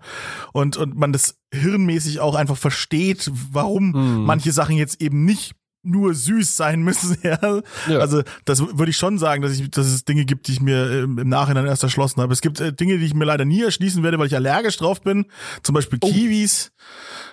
und, 0.53 0.77
und 0.77 0.95
man 0.95 1.11
das 1.11 1.35
hirnmäßig 1.53 2.21
auch 2.21 2.35
einfach 2.35 2.57
versteht, 2.57 3.29
warum 3.51 3.93
hm. 3.93 4.23
manche 4.23 4.53
Sachen 4.53 4.77
jetzt 4.77 5.01
eben 5.01 5.25
nicht 5.25 5.55
nur 5.83 6.13
süß 6.13 6.55
sein 6.55 6.81
müssen. 6.81 7.17
Ja. 7.23 7.61
ja. 7.87 7.99
Also 7.99 8.23
das 8.45 8.59
würde 8.59 8.89
ich 8.89 8.97
schon 8.97 9.17
sagen, 9.17 9.41
dass, 9.41 9.59
ich, 9.59 9.69
dass 9.69 9.87
es 9.87 10.05
Dinge 10.05 10.25
gibt, 10.25 10.47
die 10.47 10.53
ich 10.53 10.61
mir 10.61 11.03
im, 11.03 11.17
im 11.17 11.29
Nachhinein 11.29 11.65
erst 11.65 11.83
erschlossen 11.83 12.21
habe. 12.21 12.31
Es 12.33 12.41
gibt 12.41 12.59
äh, 12.59 12.71
Dinge, 12.71 12.97
die 12.97 13.05
ich 13.05 13.13
mir 13.13 13.25
leider 13.25 13.45
nie 13.45 13.61
erschließen 13.61 14.03
werde, 14.03 14.17
weil 14.19 14.27
ich 14.27 14.35
allergisch 14.35 14.77
drauf 14.77 15.01
bin. 15.01 15.25
Zum 15.63 15.75
Beispiel 15.75 15.99
oh. 16.01 16.11
Kiwis. 16.11 16.71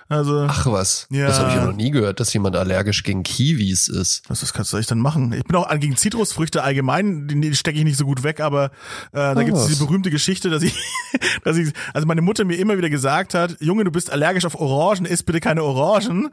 Also, 0.09 0.47
Ach 0.49 0.65
was, 0.67 1.05
ja. 1.09 1.27
das 1.27 1.39
habe 1.39 1.49
ich 1.49 1.55
ja 1.55 1.65
noch 1.65 1.75
nie 1.75 1.91
gehört, 1.91 2.21
dass 2.21 2.31
jemand 2.33 2.55
allergisch 2.55 3.03
gegen 3.03 3.23
Kiwis 3.23 3.89
ist. 3.89 4.21
Was 4.29 4.39
das 4.39 4.53
kannst 4.53 4.71
du 4.71 4.77
echt 4.77 4.89
dann 4.89 4.99
machen? 4.99 5.33
Ich 5.33 5.43
bin 5.43 5.55
auch 5.57 5.69
gegen 5.79 5.97
Zitrusfrüchte 5.97 6.63
allgemein, 6.63 7.27
die, 7.27 7.41
die 7.41 7.55
stecke 7.55 7.77
ich 7.77 7.83
nicht 7.83 7.97
so 7.97 8.05
gut 8.05 8.23
weg, 8.23 8.39
aber 8.39 8.65
äh, 9.11 9.17
da 9.17 9.35
oh, 9.35 9.43
gibt 9.43 9.57
es 9.57 9.67
diese 9.67 9.83
berühmte 9.83 10.09
Geschichte, 10.09 10.49
dass 10.49 10.63
ich, 10.63 10.73
dass 11.43 11.57
ich, 11.57 11.73
also 11.93 12.07
meine 12.07 12.21
Mutter 12.21 12.45
mir 12.45 12.55
immer 12.55 12.77
wieder 12.77 12.89
gesagt 12.89 13.33
hat, 13.33 13.57
Junge, 13.59 13.83
du 13.83 13.91
bist 13.91 14.09
allergisch 14.09 14.45
auf 14.45 14.55
Orangen, 14.55 15.05
isst 15.05 15.25
bitte 15.25 15.41
keine 15.41 15.63
Orangen. 15.63 16.29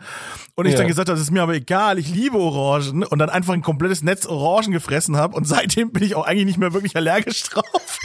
Und 0.55 0.67
ich 0.67 0.73
ja. 0.73 0.79
dann 0.79 0.87
gesagt 0.87 1.09
habe, 1.09 1.19
das 1.19 1.27
ist 1.27 1.33
mir 1.33 1.43
aber 1.43 1.55
egal, 1.55 1.99
ich 1.99 2.09
liebe 2.09 2.39
Orangen 2.39 3.03
und 3.03 3.19
dann 3.19 3.29
einfach 3.29 3.55
ein 3.55 3.63
komplettes 3.63 4.05
Netz 4.05 4.25
Orangen 4.27 4.71
gefressen 4.71 5.17
habe 5.17 5.35
und 5.35 5.45
seitdem 5.49 5.91
bin 5.91 6.05
ich 6.05 6.15
auch 6.15 6.27
eigentlich 6.27 6.47
nicht 6.47 6.59
mehr 6.59 6.73
wirklich 6.75 6.95
allergisch 6.95 7.43
drauf. 7.43 7.99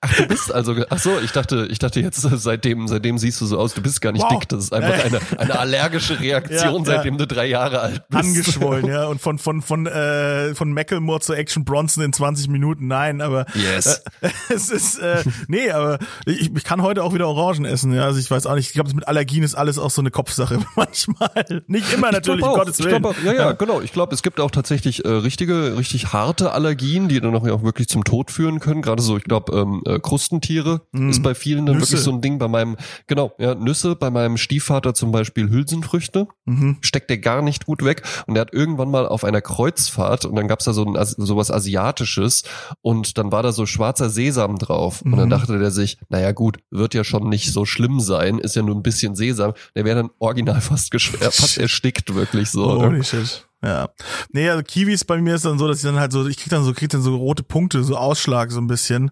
Ach, 0.00 0.14
du 0.14 0.26
bist 0.28 0.52
also, 0.52 0.76
ach 0.90 0.98
so, 0.98 1.18
ich 1.22 1.32
dachte, 1.32 1.66
ich 1.70 1.78
dachte 1.80 2.00
jetzt, 2.00 2.20
seitdem, 2.20 2.86
seitdem 2.86 3.18
siehst 3.18 3.40
du 3.40 3.46
so 3.46 3.58
aus, 3.58 3.74
du 3.74 3.82
bist 3.82 4.00
gar 4.00 4.12
nicht 4.12 4.22
Wow. 4.22 4.38
dick. 4.38 4.48
Das 4.48 4.64
ist 4.64 4.72
einfach 4.72 5.04
eine, 5.04 5.20
eine 5.40 5.58
allergische 5.58 6.20
Reaktion, 6.20 6.84
Ja, 6.84 6.90
ja. 6.90 6.96
seitdem 6.96 7.18
du 7.18 7.26
drei 7.26 7.46
Jahre 7.46 7.80
alt 7.80 8.08
bist. 8.08 8.22
Angeschwollen, 8.24 8.86
ja. 8.88 9.06
Und 9.06 9.20
von, 9.20 9.38
von, 9.38 9.60
von, 9.60 9.86
äh, 9.86 10.54
von 10.54 10.72
Macklemore 10.72 11.20
zu 11.20 11.32
Action 11.32 11.64
Bronson 11.64 12.04
in 12.04 12.12
20 12.12 12.48
Minuten. 12.48 12.86
Nein, 12.86 13.20
aber 13.20 13.46
Yes. 13.54 14.02
äh, 14.20 14.28
es 14.54 14.70
ist, 14.70 14.98
äh, 14.98 15.24
nee, 15.48 15.70
aber 15.72 15.98
ich, 16.26 16.54
ich 16.54 16.64
kann 16.64 16.82
heute 16.82 17.02
auch 17.02 17.12
wieder 17.12 17.26
Orangen 17.28 17.64
essen, 17.64 17.92
ja. 17.92 18.04
Also 18.04 18.20
ich 18.20 18.30
weiß 18.30 18.46
auch 18.46 18.54
nicht, 18.54 18.68
ich 18.68 18.74
glaube, 18.74 18.94
mit 18.94 19.08
Allergien 19.08 19.42
ist 19.42 19.56
alles 19.56 19.78
auch 19.78 19.90
so 19.90 20.00
eine 20.00 20.10
Kopfsache 20.12 20.60
manchmal. 20.76 21.62
Nicht 21.66 21.92
immer 21.92 22.12
natürlich, 22.12 22.40
ich 22.40 22.44
um 22.46 22.50
auch, 22.52 22.58
Gottes 22.58 22.78
Willen. 22.84 23.04
auch, 23.04 23.14
ja, 23.24 23.32
ja, 23.32 23.52
genau. 23.52 23.80
Ich 23.80 23.92
glaube, 23.92 24.14
es 24.14 24.22
gibt 24.22 24.38
auch 24.38 24.52
tatsächlich 24.52 25.04
äh, 25.04 25.08
richtige, 25.08 25.76
richtig 25.76 26.12
harte 26.12 26.52
Allergien, 26.52 27.08
die 27.08 27.20
dann 27.20 27.34
auch 27.34 27.48
auch 27.48 27.62
wirklich 27.62 27.88
zum 27.88 28.04
Tod 28.04 28.30
führen 28.30 28.60
können. 28.60 28.82
Gerade 28.82 29.02
so, 29.02 29.16
ich 29.16 29.24
glaube, 29.24 29.56
ähm, 29.56 29.82
äh, 29.88 29.98
Krustentiere 30.00 30.82
ist 30.92 31.22
bei 31.22 31.34
vielen 31.34 31.66
dann 31.66 31.76
Mhm. 31.76 31.80
Nüsse. 31.80 31.92
wirklich 31.92 32.04
so 32.04 32.12
ein 32.12 32.20
Ding. 32.20 32.38
Bei 32.38 32.48
meinem, 32.48 32.76
genau, 33.06 33.32
ja, 33.38 33.54
Nüsse, 33.54 33.96
bei 33.96 34.10
meinem 34.10 34.36
Stiefvater 34.36 34.94
zum 34.94 35.12
Beispiel 35.12 35.48
Hülsenfrüchte, 35.50 36.28
Mhm. 36.44 36.78
steckt 36.80 37.10
der 37.10 37.18
gar 37.18 37.42
nicht 37.42 37.66
gut 37.66 37.84
weg. 37.84 38.02
Und 38.26 38.36
er 38.36 38.42
hat 38.42 38.52
irgendwann 38.52 38.90
mal 38.90 39.06
auf 39.06 39.24
einer 39.24 39.40
Kreuzfahrt 39.40 40.24
und 40.24 40.36
dann 40.36 40.48
gab's 40.48 40.64
da 40.64 40.72
so 40.72 40.84
ein 40.84 40.96
As- 40.96 41.12
sowas 41.18 41.50
Asiatisches 41.50 42.42
und 42.82 43.18
dann 43.18 43.32
war 43.32 43.42
da 43.42 43.52
so 43.52 43.66
schwarzer 43.66 44.10
Sesam 44.10 44.58
drauf. 44.58 45.02
Und 45.02 45.12
Mhm. 45.12 45.16
dann 45.16 45.30
dachte 45.30 45.58
der 45.58 45.70
sich, 45.70 45.98
naja 46.08 46.32
gut, 46.32 46.58
wird 46.70 46.94
ja 46.94 47.04
schon 47.04 47.28
nicht 47.28 47.52
so 47.52 47.64
schlimm 47.64 48.00
sein, 48.00 48.38
ist 48.38 48.56
ja 48.56 48.62
nur 48.62 48.74
ein 48.74 48.82
bisschen 48.82 49.14
Sesam. 49.14 49.52
Der 49.74 49.84
wäre 49.84 49.96
dann 50.02 50.10
original 50.18 50.60
fast, 50.60 50.92
fast 50.92 51.58
erstickt, 51.58 52.14
wirklich 52.14 52.50
so. 52.50 52.64
Oh, 52.64 52.82
Holy 52.82 53.04
shit. 53.04 53.44
Ja. 53.62 53.88
Nee, 54.32 54.48
also 54.50 54.62
Kiwis 54.62 55.04
bei 55.04 55.20
mir 55.20 55.34
ist 55.34 55.44
dann 55.44 55.58
so, 55.58 55.66
dass 55.66 55.78
ich 55.78 55.82
dann 55.82 55.98
halt 55.98 56.12
so, 56.12 56.26
ich 56.28 56.36
krieg 56.36 56.50
dann 56.50 56.62
so, 56.62 56.72
krieg 56.72 56.90
dann 56.90 57.02
so 57.02 57.16
rote 57.16 57.42
Punkte, 57.42 57.82
so 57.82 57.96
Ausschlag 57.96 58.52
so 58.52 58.60
ein 58.60 58.68
bisschen. 58.68 59.10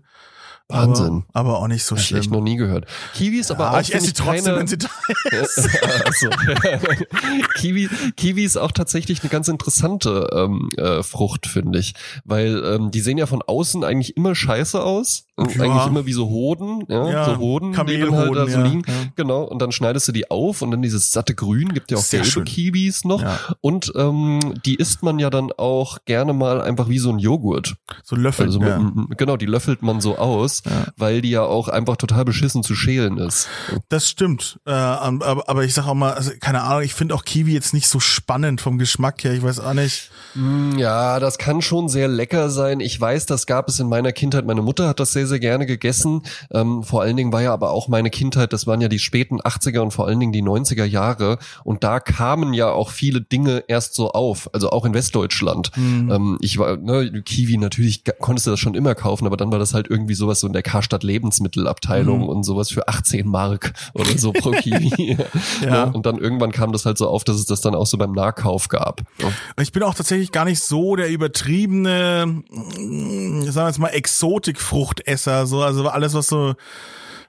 Wahnsinn. 0.68 1.24
Aber, 1.32 1.50
aber 1.50 1.58
auch 1.60 1.68
nicht 1.68 1.84
so 1.84 1.94
Hab 1.96 2.02
ich 2.02 2.12
echt 2.12 2.24
schlimm. 2.24 2.34
noch 2.38 2.42
nie 2.42 2.56
gehört. 2.56 2.86
Kiwi 3.14 3.38
ist 3.38 3.50
aber 3.52 3.64
Ja, 3.66 3.70
auch 3.76 3.80
ich 3.80 3.94
esse 3.94 4.06
sie 4.06 4.12
trotzdem, 4.14 4.44
keine- 4.46 4.56
wenn 4.58 4.66
sie 4.66 4.78
da 4.78 4.88
ist. 5.30 5.58
also, 6.04 6.28
Kiwi, 7.56 7.88
Kiwi 8.16 8.44
ist 8.44 8.56
auch 8.56 8.72
tatsächlich 8.72 9.20
eine 9.22 9.30
ganz 9.30 9.48
interessante 9.48 10.28
ähm, 10.32 10.68
äh, 10.76 11.02
Frucht, 11.02 11.46
finde 11.46 11.78
ich. 11.78 11.94
Weil 12.24 12.62
ähm, 12.64 12.90
die 12.90 13.00
sehen 13.00 13.18
ja 13.18 13.26
von 13.26 13.42
außen 13.42 13.84
eigentlich 13.84 14.16
immer 14.16 14.34
scheiße 14.34 14.82
aus. 14.82 15.25
Und 15.36 15.54
Ja. 15.54 15.64
Eigentlich 15.64 15.86
immer 15.86 16.06
wie 16.06 16.12
so 16.14 16.28
Hoden, 16.28 16.84
ja, 16.88 17.08
Ja, 17.10 17.24
so 17.26 17.36
Hoden, 17.38 17.72
die 17.72 17.76
dann 17.76 17.86
halt 17.86 18.00
da 18.00 18.04
Kamelhoden, 18.06 18.48
so 18.50 18.58
ja, 18.58 18.64
liegen. 18.66 18.82
ja. 18.86 18.94
Genau, 19.16 19.42
und 19.44 19.60
dann 19.60 19.70
schneidest 19.70 20.08
du 20.08 20.12
die 20.12 20.30
auf 20.30 20.62
und 20.62 20.70
dann 20.70 20.80
dieses 20.82 21.12
satte 21.12 21.34
Grün, 21.34 21.74
gibt 21.74 21.90
ja 21.90 21.98
auch 21.98 22.02
Sehr 22.02 22.20
gelbe 22.20 22.30
schön. 22.32 22.44
Kiwis 22.46 23.04
noch. 23.04 23.22
Und 23.60 23.92
ähm, 23.96 24.54
die 24.64 24.76
isst 24.76 25.02
man 25.02 25.18
ja 25.18 25.28
dann 25.30 25.52
auch 25.52 25.98
gerne 26.06 26.32
mal 26.32 26.60
einfach 26.62 26.88
wie 26.88 26.98
so 26.98 27.10
ein 27.10 27.18
Joghurt. 27.18 27.74
So 28.02 28.16
Löffel. 28.16 28.46
Also 28.46 28.60
mit, 28.60 29.18
genau, 29.18 29.36
die 29.36 29.46
löffelt 29.46 29.82
man 29.82 30.00
so 30.00 30.16
aus, 30.16 30.62
weil 30.96 31.20
die 31.20 31.30
ja 31.30 31.42
auch 31.42 31.68
einfach 31.68 31.96
total 31.96 32.24
beschissen 32.24 32.62
zu 32.62 32.74
schälen 32.74 33.18
ist. 33.18 33.48
Das 33.90 34.08
stimmt. 34.08 34.58
Äh, 34.66 34.70
aber, 34.72 35.48
aber 35.48 35.64
ich 35.64 35.74
sag 35.74 35.86
auch 35.86 35.94
mal, 35.94 36.14
also 36.14 36.30
keine 36.40 36.62
Ahnung, 36.62 36.82
ich 36.82 36.94
finde 36.94 37.14
auch 37.14 37.24
Kiwi 37.24 37.52
jetzt 37.52 37.74
nicht 37.74 37.88
so 37.88 38.00
spannend 38.00 38.60
vom 38.62 38.78
Geschmack 38.78 39.22
her. 39.24 39.32
Ich 39.34 39.42
weiß 39.42 39.60
auch 39.60 39.74
nicht. 39.74 40.10
Mm, 40.34 40.78
Ja, 40.78 41.20
das 41.20 41.36
kann 41.38 41.60
schon 41.62 41.88
sehr 41.88 42.08
lecker 42.08 42.48
sein. 42.50 42.80
Ich 42.80 42.98
weiß, 42.98 43.26
das 43.26 43.46
gab 43.46 43.68
es 43.68 43.78
in 43.80 43.88
meiner 43.88 44.12
Kindheit. 44.12 44.46
Meine 44.46 44.62
Mutter 44.62 44.88
hat 44.88 44.98
das 45.00 45.12
sehr, 45.12 45.25
sehr 45.26 45.40
gerne 45.40 45.66
gegessen. 45.66 46.22
Ähm, 46.52 46.82
vor 46.82 47.02
allen 47.02 47.16
Dingen 47.16 47.32
war 47.32 47.42
ja 47.42 47.52
aber 47.52 47.70
auch 47.70 47.88
meine 47.88 48.10
Kindheit, 48.10 48.52
das 48.52 48.66
waren 48.66 48.80
ja 48.80 48.88
die 48.88 48.98
späten 48.98 49.40
80er 49.40 49.80
und 49.80 49.90
vor 49.92 50.06
allen 50.06 50.20
Dingen 50.20 50.32
die 50.32 50.42
90er 50.42 50.84
Jahre. 50.84 51.38
Und 51.64 51.84
da 51.84 52.00
kamen 52.00 52.52
ja 52.54 52.70
auch 52.70 52.90
viele 52.90 53.20
Dinge 53.20 53.64
erst 53.68 53.94
so 53.94 54.10
auf, 54.10 54.50
also 54.52 54.70
auch 54.70 54.84
in 54.84 54.94
Westdeutschland. 54.94 55.70
Mhm. 55.76 56.10
Ähm, 56.10 56.38
ich 56.40 56.58
war, 56.58 56.76
ne, 56.76 57.22
Kiwi, 57.22 57.56
natürlich 57.58 58.02
konntest 58.20 58.46
du 58.46 58.50
das 58.52 58.60
schon 58.60 58.74
immer 58.74 58.94
kaufen, 58.94 59.26
aber 59.26 59.36
dann 59.36 59.50
war 59.52 59.58
das 59.58 59.74
halt 59.74 59.88
irgendwie 59.88 60.14
sowas 60.14 60.40
so 60.40 60.46
in 60.46 60.52
der 60.52 60.62
Karstadt 60.62 61.02
Lebensmittelabteilung 61.02 62.20
Mhm. 62.20 62.28
und 62.28 62.44
sowas 62.44 62.70
für 62.70 62.88
18 62.88 63.26
Mark 63.28 63.72
oder 63.94 64.16
so 64.18 64.32
pro 64.32 64.50
Kiwi. 64.52 65.16
Ja. 65.62 65.86
Ne? 65.86 65.92
Und 65.92 66.06
dann 66.06 66.18
irgendwann 66.18 66.52
kam 66.52 66.72
das 66.72 66.86
halt 66.86 66.98
so 66.98 67.08
auf, 67.08 67.24
dass 67.24 67.36
es 67.36 67.46
das 67.46 67.60
dann 67.60 67.74
auch 67.74 67.86
so 67.86 67.98
beim 67.98 68.12
Nahkauf 68.12 68.68
gab. 68.68 69.02
Ne? 69.20 69.32
Ich 69.60 69.72
bin 69.72 69.82
auch 69.82 69.94
tatsächlich 69.94 70.32
gar 70.32 70.44
nicht 70.44 70.60
so 70.60 70.96
der 70.96 71.08
übertriebene, 71.10 72.42
sagen 73.52 73.66
wir 73.66 73.70
jetzt 73.70 73.78
mal, 73.78 73.88
Exotikfruchtesser. 73.88 75.46
So, 75.46 75.62
also 75.62 75.88
alles, 75.88 76.14
was 76.14 76.26
so. 76.28 76.54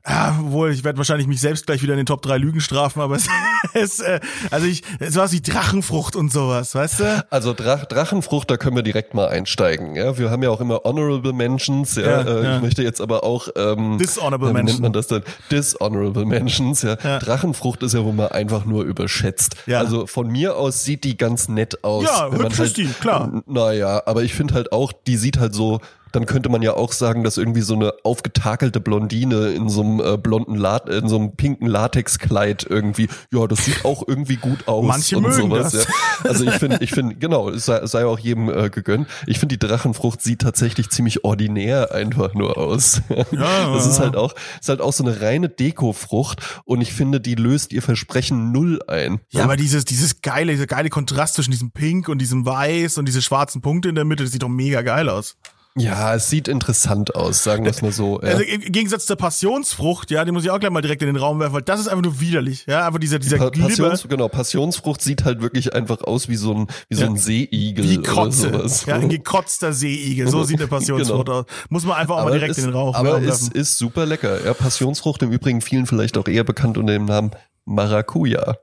Ja, 0.09 0.39
wohl, 0.39 0.71
ich 0.71 0.85
werde 0.85 0.97
wahrscheinlich 0.97 1.27
mich 1.27 1.41
selbst 1.41 1.65
gleich 1.65 1.81
wieder 1.81 1.91
in 1.91 1.97
den 1.97 2.05
Top 2.05 2.21
3 2.21 2.37
Lügen 2.37 2.61
strafen, 2.61 3.01
aber 3.01 3.15
es, 3.17 3.27
es 3.73 3.99
äh, 3.99 4.21
also 4.51 4.65
ich, 4.65 4.83
es 4.99 5.15
war 5.15 5.29
wie 5.33 5.41
Drachenfrucht 5.41 6.15
und 6.15 6.31
sowas, 6.31 6.73
weißt 6.75 6.99
du? 7.01 7.25
Also 7.29 7.53
Drach, 7.53 7.83
Drachenfrucht, 7.83 8.49
da 8.49 8.55
können 8.55 8.77
wir 8.77 8.83
direkt 8.83 9.13
mal 9.13 9.27
einsteigen. 9.27 9.95
Ja, 9.95 10.17
wir 10.17 10.31
haben 10.31 10.41
ja 10.43 10.49
auch 10.49 10.61
immer 10.61 10.79
Honorable 10.85 11.33
Mentions. 11.33 11.95
Ja, 11.97 12.03
Ja, 12.03 12.21
äh, 12.21 12.43
ja. 12.43 12.55
ich 12.55 12.61
möchte 12.61 12.83
jetzt 12.83 13.01
aber 13.01 13.25
auch 13.25 13.49
ähm, 13.57 13.97
Dishonorable 13.97 14.47
ja, 14.47 14.55
wie 14.55 14.63
nennt 14.63 14.79
man 14.79 14.93
das 14.93 15.07
denn? 15.07 15.23
Dishonorable 15.51 16.25
Mentions. 16.25 16.83
Ja. 16.83 16.97
Ja. 17.03 17.19
Drachenfrucht 17.19 17.83
ist 17.83 17.93
ja 17.93 18.01
wohl 18.05 18.13
mal 18.13 18.29
einfach 18.29 18.63
nur 18.63 18.85
überschätzt. 18.85 19.57
Ja. 19.65 19.79
Also 19.79 20.07
von 20.07 20.27
mir 20.31 20.55
aus 20.55 20.85
sieht 20.85 21.03
die 21.03 21.17
ganz 21.17 21.49
nett 21.49 21.83
aus. 21.83 22.05
Ja, 22.05 22.31
hübsch 22.31 22.59
halt, 22.59 22.69
ist 22.69 22.77
die, 22.77 22.85
klar. 22.85 23.43
Naja, 23.45 24.03
aber 24.05 24.23
ich 24.23 24.33
finde 24.33 24.53
halt 24.53 24.71
auch, 24.71 24.93
die 24.93 25.17
sieht 25.17 25.37
halt 25.37 25.53
so. 25.53 25.81
Dann 26.11 26.25
könnte 26.25 26.49
man 26.49 26.61
ja 26.61 26.73
auch 26.73 26.91
sagen, 26.91 27.23
dass 27.23 27.37
irgendwie 27.37 27.61
so 27.61 27.75
eine 27.75 27.93
aufgetakelte 28.03 28.79
Blondine 28.79 29.49
in 29.49 29.69
so 29.69 29.81
einem 29.81 29.99
äh, 29.99 30.17
blonden 30.17 30.55
Lat 30.55 30.89
in 30.89 31.07
so 31.07 31.17
einem 31.17 31.35
pinken 31.35 31.67
Latexkleid 31.67 32.65
irgendwie, 32.69 33.09
ja, 33.31 33.47
das 33.47 33.65
sieht 33.65 33.85
auch 33.85 34.07
irgendwie 34.07 34.37
gut 34.37 34.67
aus 34.67 34.85
Manche 34.85 35.17
und 35.17 35.23
mögen 35.23 35.49
sowas. 35.49 35.71
das. 35.71 35.85
Ja. 35.85 36.29
Also 36.29 36.45
ich 36.45 36.53
finde, 36.53 36.77
ich 36.81 36.91
finde, 36.91 37.15
genau, 37.15 37.49
es 37.49 37.65
sei, 37.65 37.85
sei 37.85 38.05
auch 38.05 38.19
jedem 38.19 38.49
äh, 38.49 38.69
gegönnt. 38.69 39.07
Ich 39.25 39.39
finde, 39.39 39.57
die 39.57 39.67
Drachenfrucht 39.67 40.21
sieht 40.21 40.41
tatsächlich 40.41 40.89
ziemlich 40.89 41.23
ordinär 41.23 41.93
einfach 41.93 42.33
nur 42.33 42.57
aus. 42.57 43.01
Ja, 43.31 43.73
das 43.73 43.85
ist 43.85 43.97
ja. 43.97 44.05
halt 44.05 44.15
auch, 44.15 44.33
ist 44.59 44.69
halt 44.69 44.81
auch 44.81 44.93
so 44.93 45.03
eine 45.03 45.21
reine 45.21 45.49
Dekofrucht 45.49 46.41
und 46.65 46.81
ich 46.81 46.93
finde, 46.93 47.19
die 47.19 47.35
löst 47.35 47.73
ihr 47.73 47.81
Versprechen 47.81 48.51
null 48.51 48.79
ein. 48.87 49.19
Ja, 49.31 49.43
aber 49.43 49.57
dieses, 49.57 49.85
dieses 49.85 50.21
geile, 50.21 50.51
dieser 50.51 50.67
geile 50.67 50.89
Kontrast 50.89 51.35
zwischen 51.35 51.51
diesem 51.51 51.71
Pink 51.71 52.09
und 52.09 52.19
diesem 52.19 52.45
Weiß 52.45 52.97
und 52.97 53.05
diese 53.05 53.21
schwarzen 53.21 53.61
Punkte 53.61 53.89
in 53.89 53.95
der 53.95 54.05
Mitte, 54.05 54.23
das 54.23 54.31
sieht 54.31 54.43
doch 54.43 54.49
mega 54.49 54.81
geil 54.81 55.09
aus. 55.09 55.35
Ja, 55.79 56.15
es 56.15 56.29
sieht 56.29 56.47
interessant 56.47 57.15
aus, 57.15 57.43
sagen 57.43 57.63
wir 57.63 57.71
es 57.71 57.81
mal 57.81 57.91
so. 57.91 58.19
Ja. 58.23 58.29
Also 58.29 58.43
im 58.43 58.61
Gegensatz 58.71 59.05
zur 59.05 59.15
Passionsfrucht, 59.15 60.11
ja, 60.11 60.25
die 60.25 60.31
muss 60.31 60.43
ich 60.43 60.49
auch 60.49 60.59
gleich 60.59 60.71
mal 60.71 60.81
direkt 60.81 61.01
in 61.01 61.07
den 61.07 61.15
Raum 61.17 61.39
werfen, 61.39 61.53
weil 61.53 61.61
das 61.61 61.79
ist 61.79 61.87
einfach 61.87 62.03
nur 62.03 62.19
widerlich, 62.19 62.65
ja, 62.67 62.85
einfach 62.87 62.99
dieser, 62.99 63.19
dieser 63.19 63.37
Pa 63.37 63.49
Glibber, 63.49 63.67
Passions, 63.69 64.07
genau, 64.09 64.27
Passionsfrucht 64.27 65.01
sieht 65.01 65.23
halt 65.25 65.41
wirklich 65.41 65.73
einfach 65.73 66.01
aus 66.01 66.29
wie 66.29 66.35
so 66.35 66.53
ein, 66.53 66.67
wie 66.89 66.95
so 66.95 67.01
Ja. 67.03 67.07
ein 67.09 67.17
Seeigel 67.17 67.83
wie 67.89 67.99
oder 67.99 68.09
Kotze, 68.11 68.49
sowas. 68.51 68.85
ja, 68.85 68.95
ein 68.95 69.09
gekotzter 69.09 69.73
Seeigel, 69.73 70.27
so 70.27 70.43
sieht 70.43 70.59
eine 70.59 70.67
Passionsfrucht 70.67 71.25
Genau. 71.27 71.39
aus. 71.39 71.45
Muss 71.69 71.85
man 71.85 71.97
einfach 71.97 72.17
auch 72.17 72.23
mal 72.25 72.31
direkt 72.31 72.51
ist, 72.51 72.57
in 72.57 72.65
den 72.65 72.73
Raum 72.73 72.95
aber 72.95 73.21
werfen. 73.21 73.27
ist, 73.27 73.53
ist 73.53 73.77
super 73.77 74.05
lecker. 74.05 74.43
Ja, 74.45 74.53
Passionsfrucht 74.53 75.21
im 75.23 75.31
Übrigen 75.31 75.61
vielen 75.61 75.85
vielleicht 75.85 76.17
auch 76.17 76.27
eher 76.27 76.43
bekannt 76.43 76.77
unter 76.77 76.93
dem 76.93 77.05
Namen 77.05 77.31
Maracuja. 77.65 78.57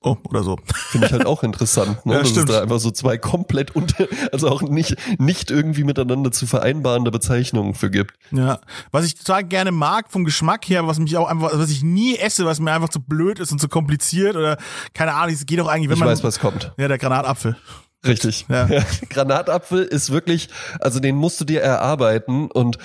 Oh, 0.00 0.16
oder 0.28 0.42
so. 0.42 0.58
Finde 0.90 1.06
ich 1.06 1.12
halt 1.12 1.26
auch 1.26 1.42
interessant, 1.42 2.04
ne? 2.04 2.12
Ja, 2.14 2.18
dass 2.20 2.30
stimmt. 2.30 2.48
es 2.48 2.56
da 2.56 2.62
einfach 2.62 2.78
so 2.78 2.90
zwei 2.90 3.16
komplett 3.18 3.74
unter, 3.76 4.06
also 4.32 4.48
auch 4.48 4.62
nicht, 4.62 4.96
nicht 5.18 5.50
irgendwie 5.50 5.84
miteinander 5.84 6.32
zu 6.32 6.46
vereinbarende 6.46 7.10
Bezeichnungen 7.10 7.74
für 7.74 7.90
gibt. 7.90 8.14
Ja, 8.30 8.60
was 8.90 9.04
ich 9.04 9.14
total 9.14 9.44
gerne 9.44 9.72
mag 9.72 10.10
vom 10.10 10.24
Geschmack 10.24 10.68
her, 10.68 10.86
was 10.86 10.98
mich 10.98 11.16
auch 11.16 11.28
einfach, 11.28 11.50
was 11.54 11.70
ich 11.70 11.82
nie 11.82 12.16
esse, 12.16 12.44
was 12.44 12.60
mir 12.60 12.72
einfach 12.72 12.88
zu 12.88 13.00
blöd 13.00 13.38
ist 13.38 13.52
und 13.52 13.60
zu 13.60 13.68
kompliziert 13.68 14.36
oder 14.36 14.56
keine 14.94 15.14
Ahnung, 15.14 15.34
es 15.34 15.46
geht 15.46 15.58
doch 15.58 15.68
eigentlich, 15.68 15.88
wenn 15.88 15.94
Ich 15.96 16.00
man 16.00 16.08
weiß, 16.08 16.24
was 16.24 16.38
kommt. 16.38 16.72
ja 16.76 16.88
der 16.88 16.98
Granatapfel. 16.98 17.56
Richtig. 18.04 18.46
Ja. 18.48 18.68
Granatapfel 19.10 19.84
ist 19.84 20.10
wirklich, 20.10 20.48
also 20.80 20.98
den 20.98 21.14
musst 21.16 21.40
du 21.40 21.44
dir 21.44 21.60
erarbeiten 21.60 22.50
und 22.50 22.78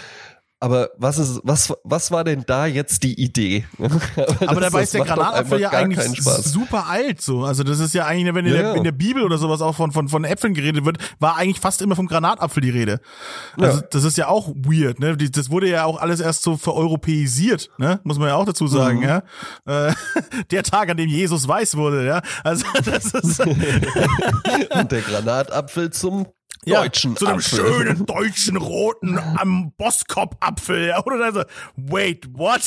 aber 0.60 0.90
was 0.98 1.20
ist, 1.20 1.40
was, 1.44 1.72
was 1.84 2.10
war 2.10 2.24
denn 2.24 2.44
da 2.48 2.66
jetzt 2.66 3.04
die 3.04 3.14
Idee? 3.22 3.66
Aber 4.48 4.60
dabei 4.60 4.82
ist 4.84 4.94
der 4.96 5.06
Granatapfel 5.06 5.60
ja 5.60 5.70
eigentlich 5.70 6.24
super 6.24 6.88
alt 6.88 7.22
so. 7.22 7.44
Also 7.44 7.64
das 7.64 7.80
ist 7.80 7.94
ja 7.94 8.06
eigentlich, 8.06 8.34
wenn 8.34 8.46
in, 8.48 8.56
Ja, 8.56 8.62
der, 8.62 8.76
in 8.76 8.84
der 8.84 8.92
Bibel 8.92 9.22
oder 9.24 9.38
sowas 9.38 9.62
auch 9.62 9.76
von, 9.76 9.92
von, 9.92 10.10
von 10.10 10.24
Äpfeln 10.24 10.56
geredet 10.56 10.84
wird, 10.84 10.98
war 11.20 11.36
eigentlich 11.38 11.60
fast 11.60 11.82
immer 11.84 11.96
vom 11.96 12.08
Granatapfel 12.08 12.62
die 12.62 12.72
Rede. 12.72 13.00
Also 13.60 13.80
Ja. 13.82 13.84
das 13.92 14.04
ist 14.04 14.18
ja 14.18 14.30
auch 14.30 14.48
weird, 14.50 15.00
ne? 15.00 15.16
Das 15.16 15.52
wurde 15.52 15.70
ja 15.70 15.86
auch 15.86 16.02
alles 16.02 16.20
erst 16.22 16.42
so 16.42 16.58
vereuropäisiert, 16.58 17.70
ne? 17.78 18.00
Muss 18.04 18.18
man 18.18 18.30
ja 18.30 18.36
auch 18.36 18.46
dazu 18.46 18.66
sagen, 18.68 19.00
Mhm. 19.00 19.04
ja. 19.04 19.24
Äh, 19.66 19.94
der 20.52 20.64
Tag, 20.64 20.90
an 20.90 20.98
dem 20.98 21.10
Jesus 21.10 21.48
weiß 21.48 21.78
wurde, 21.78 22.04
ja. 22.06 22.22
Also 22.44 22.66
das 22.84 23.06
ist 23.14 23.40
Und 23.42 24.92
der 24.92 25.02
Granatapfel 25.02 25.92
zum 25.92 26.26
ja, 26.68 26.82
deutschen 26.82 27.16
zu 27.16 27.26
einem 27.26 27.40
Apfel. 27.40 27.60
schönen 27.60 28.06
deutschen 28.06 28.58
roten 28.58 29.20
am 29.38 29.72
Boskop-Apfel. 29.78 30.94
Oder 31.06 31.26
also, 31.26 31.44
wait, 31.76 32.28
what? 32.34 32.62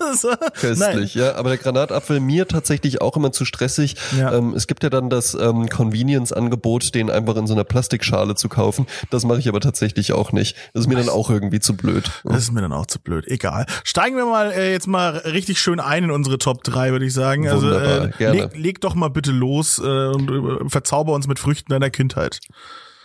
so, 0.14 0.30
Köstlich, 0.54 1.14
ja. 1.14 1.34
Aber 1.34 1.50
der 1.50 1.58
Granatapfel 1.58 2.20
mir 2.20 2.46
tatsächlich 2.46 3.00
auch 3.00 3.16
immer 3.16 3.32
zu 3.32 3.44
stressig. 3.44 3.96
Ja. 4.16 4.32
Ähm, 4.34 4.54
es 4.54 4.66
gibt 4.66 4.82
ja 4.82 4.90
dann 4.90 5.10
das 5.10 5.34
ähm, 5.34 5.68
Convenience-Angebot, 5.68 6.94
den 6.94 7.10
einfach 7.10 7.36
in 7.36 7.46
so 7.46 7.54
einer 7.54 7.64
Plastikschale 7.64 8.34
zu 8.34 8.48
kaufen. 8.48 8.86
Das 9.10 9.24
mache 9.24 9.38
ich 9.38 9.48
aber 9.48 9.60
tatsächlich 9.60 10.12
auch 10.12 10.32
nicht. 10.32 10.56
Das 10.72 10.82
ist 10.82 10.88
mir 10.88 10.96
dann 10.96 11.08
auch 11.08 11.30
irgendwie 11.30 11.60
zu 11.60 11.76
blöd. 11.76 12.10
Das 12.24 12.42
ist 12.42 12.52
mir 12.52 12.60
dann 12.60 12.72
auch 12.72 12.86
zu 12.86 13.00
blöd. 13.00 13.26
Egal. 13.28 13.66
Steigen 13.84 14.16
wir 14.16 14.26
mal 14.26 14.52
äh, 14.52 14.72
jetzt 14.72 14.86
mal 14.86 15.16
richtig 15.18 15.60
schön 15.60 15.80
ein 15.80 16.04
in 16.04 16.10
unsere 16.10 16.38
Top 16.38 16.64
3, 16.64 16.92
würde 16.92 17.06
ich 17.06 17.12
sagen. 17.12 17.48
Also 17.48 17.66
Wunderbar, 17.66 18.06
äh, 18.06 18.10
gerne. 18.18 18.40
leg, 18.40 18.56
leg 18.56 18.80
doch 18.80 18.94
mal 18.94 19.08
bitte 19.08 19.32
los 19.32 19.78
äh, 19.78 19.82
und 19.82 20.30
äh, 20.30 20.68
verzauber 20.68 21.12
uns 21.12 21.26
mit 21.26 21.38
Früchten 21.38 21.70
deiner 21.70 21.90
Kindheit. 21.90 22.40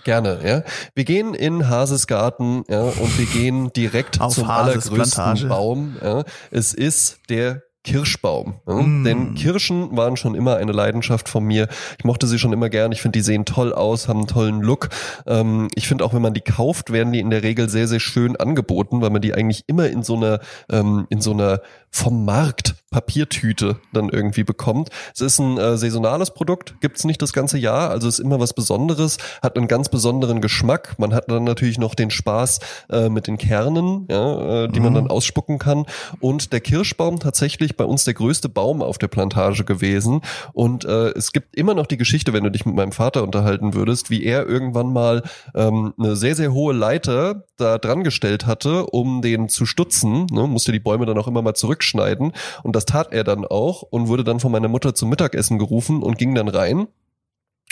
Gerne, 0.07 0.39
ja. 0.41 0.63
Wir 0.95 1.03
gehen 1.03 1.33
in 1.33 1.67
Hases 1.67 2.07
Garten, 2.07 2.63
ja, 2.69 2.83
und 2.83 3.19
wir 3.19 3.25
gehen 3.25 3.73
direkt 3.73 4.21
Auf 4.21 4.35
zum 4.35 4.47
Hases 4.47 4.89
allergrößten 4.89 5.23
Plantage. 5.23 5.47
Baum. 5.47 5.97
Ja. 6.01 6.23
Es 6.49 6.73
ist 6.73 7.19
der 7.27 7.63
Kirschbaum. 7.83 8.61
Ja. 8.65 8.75
Mm. 8.75 9.03
Denn 9.03 9.35
Kirschen 9.35 9.97
waren 9.97 10.15
schon 10.15 10.33
immer 10.33 10.55
eine 10.55 10.71
Leidenschaft 10.71 11.27
von 11.27 11.43
mir. 11.43 11.67
Ich 11.97 12.05
mochte 12.05 12.25
sie 12.25 12.39
schon 12.39 12.53
immer 12.53 12.69
gern. 12.69 12.93
Ich 12.93 13.01
finde, 13.01 13.19
die 13.19 13.23
sehen 13.23 13.43
toll 13.43 13.73
aus, 13.73 14.07
haben 14.07 14.19
einen 14.19 14.27
tollen 14.27 14.61
Look. 14.61 14.87
Ähm, 15.25 15.67
ich 15.75 15.89
finde 15.89 16.05
auch, 16.05 16.13
wenn 16.13 16.21
man 16.21 16.33
die 16.33 16.41
kauft, 16.41 16.93
werden 16.93 17.11
die 17.11 17.19
in 17.19 17.29
der 17.29 17.43
Regel 17.43 17.67
sehr, 17.67 17.89
sehr 17.89 17.99
schön 17.99 18.37
angeboten, 18.37 19.01
weil 19.01 19.09
man 19.09 19.21
die 19.21 19.33
eigentlich 19.33 19.65
immer 19.67 19.89
in 19.89 20.03
so 20.03 20.15
einer, 20.15 20.39
ähm, 20.71 21.05
in 21.09 21.19
so 21.19 21.31
einer 21.31 21.59
vom 21.97 22.25
Markt 22.25 22.75
Papiertüte 22.89 23.77
dann 23.91 24.09
irgendwie 24.09 24.45
bekommt. 24.45 24.89
Es 25.13 25.19
ist 25.19 25.39
ein 25.39 25.57
äh, 25.57 25.77
saisonales 25.77 26.33
Produkt, 26.33 26.79
gibt's 26.79 27.03
nicht 27.03 27.21
das 27.21 27.33
ganze 27.33 27.57
Jahr, 27.57 27.89
also 27.89 28.07
ist 28.07 28.19
immer 28.19 28.39
was 28.39 28.53
Besonderes, 28.53 29.17
hat 29.41 29.57
einen 29.57 29.67
ganz 29.67 29.89
besonderen 29.89 30.39
Geschmack. 30.39 30.95
Man 30.97 31.13
hat 31.13 31.29
dann 31.29 31.43
natürlich 31.43 31.79
noch 31.79 31.95
den 31.95 32.09
Spaß 32.09 32.59
äh, 32.89 33.09
mit 33.09 33.27
den 33.27 33.37
Kernen, 33.37 34.07
ja, 34.09 34.63
äh, 34.63 34.67
die 34.69 34.79
man 34.79 34.93
dann 34.93 35.07
ausspucken 35.09 35.59
kann. 35.59 35.85
Und 36.21 36.53
der 36.53 36.61
Kirschbaum 36.61 37.19
tatsächlich 37.19 37.75
bei 37.75 37.83
uns 37.83 38.05
der 38.05 38.13
größte 38.13 38.47
Baum 38.47 38.81
auf 38.81 38.97
der 38.97 39.09
Plantage 39.09 39.65
gewesen. 39.65 40.21
Und 40.53 40.85
äh, 40.85 41.09
es 41.09 41.33
gibt 41.33 41.57
immer 41.57 41.73
noch 41.73 41.87
die 41.87 41.97
Geschichte, 41.97 42.31
wenn 42.31 42.45
du 42.45 42.51
dich 42.51 42.65
mit 42.65 42.75
meinem 42.75 42.93
Vater 42.93 43.23
unterhalten 43.23 43.73
würdest, 43.73 44.09
wie 44.09 44.23
er 44.23 44.47
irgendwann 44.47 44.93
mal 44.93 45.23
ähm, 45.55 45.93
eine 45.99 46.15
sehr, 46.15 46.35
sehr 46.35 46.53
hohe 46.53 46.73
Leiter 46.73 47.43
da 47.57 47.77
dran 47.77 48.03
gestellt 48.03 48.45
hatte, 48.45 48.85
um 48.85 49.21
den 49.21 49.49
zu 49.49 49.65
stutzen. 49.65 50.27
Ne? 50.31 50.47
Musste 50.47 50.71
die 50.71 50.79
Bäume 50.79 51.05
dann 51.05 51.17
auch 51.17 51.27
immer 51.27 51.41
mal 51.41 51.55
zurückschneiden. 51.87 52.33
Und 52.63 52.75
das 52.75 52.85
tat 52.85 53.11
er 53.11 53.23
dann 53.23 53.45
auch 53.45 53.81
und 53.81 54.07
wurde 54.07 54.23
dann 54.23 54.39
von 54.39 54.51
meiner 54.51 54.67
Mutter 54.67 54.93
zum 54.95 55.09
Mittagessen 55.09 55.57
gerufen 55.57 56.03
und 56.03 56.17
ging 56.17 56.35
dann 56.35 56.47
rein. 56.47 56.87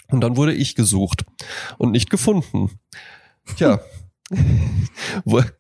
Und 0.10 0.22
dann 0.22 0.38
wurde 0.38 0.54
ich 0.54 0.76
gesucht 0.76 1.26
und 1.78 1.92
nicht 1.92 2.10
gefunden. 2.10 2.80
Tja. 3.58 3.80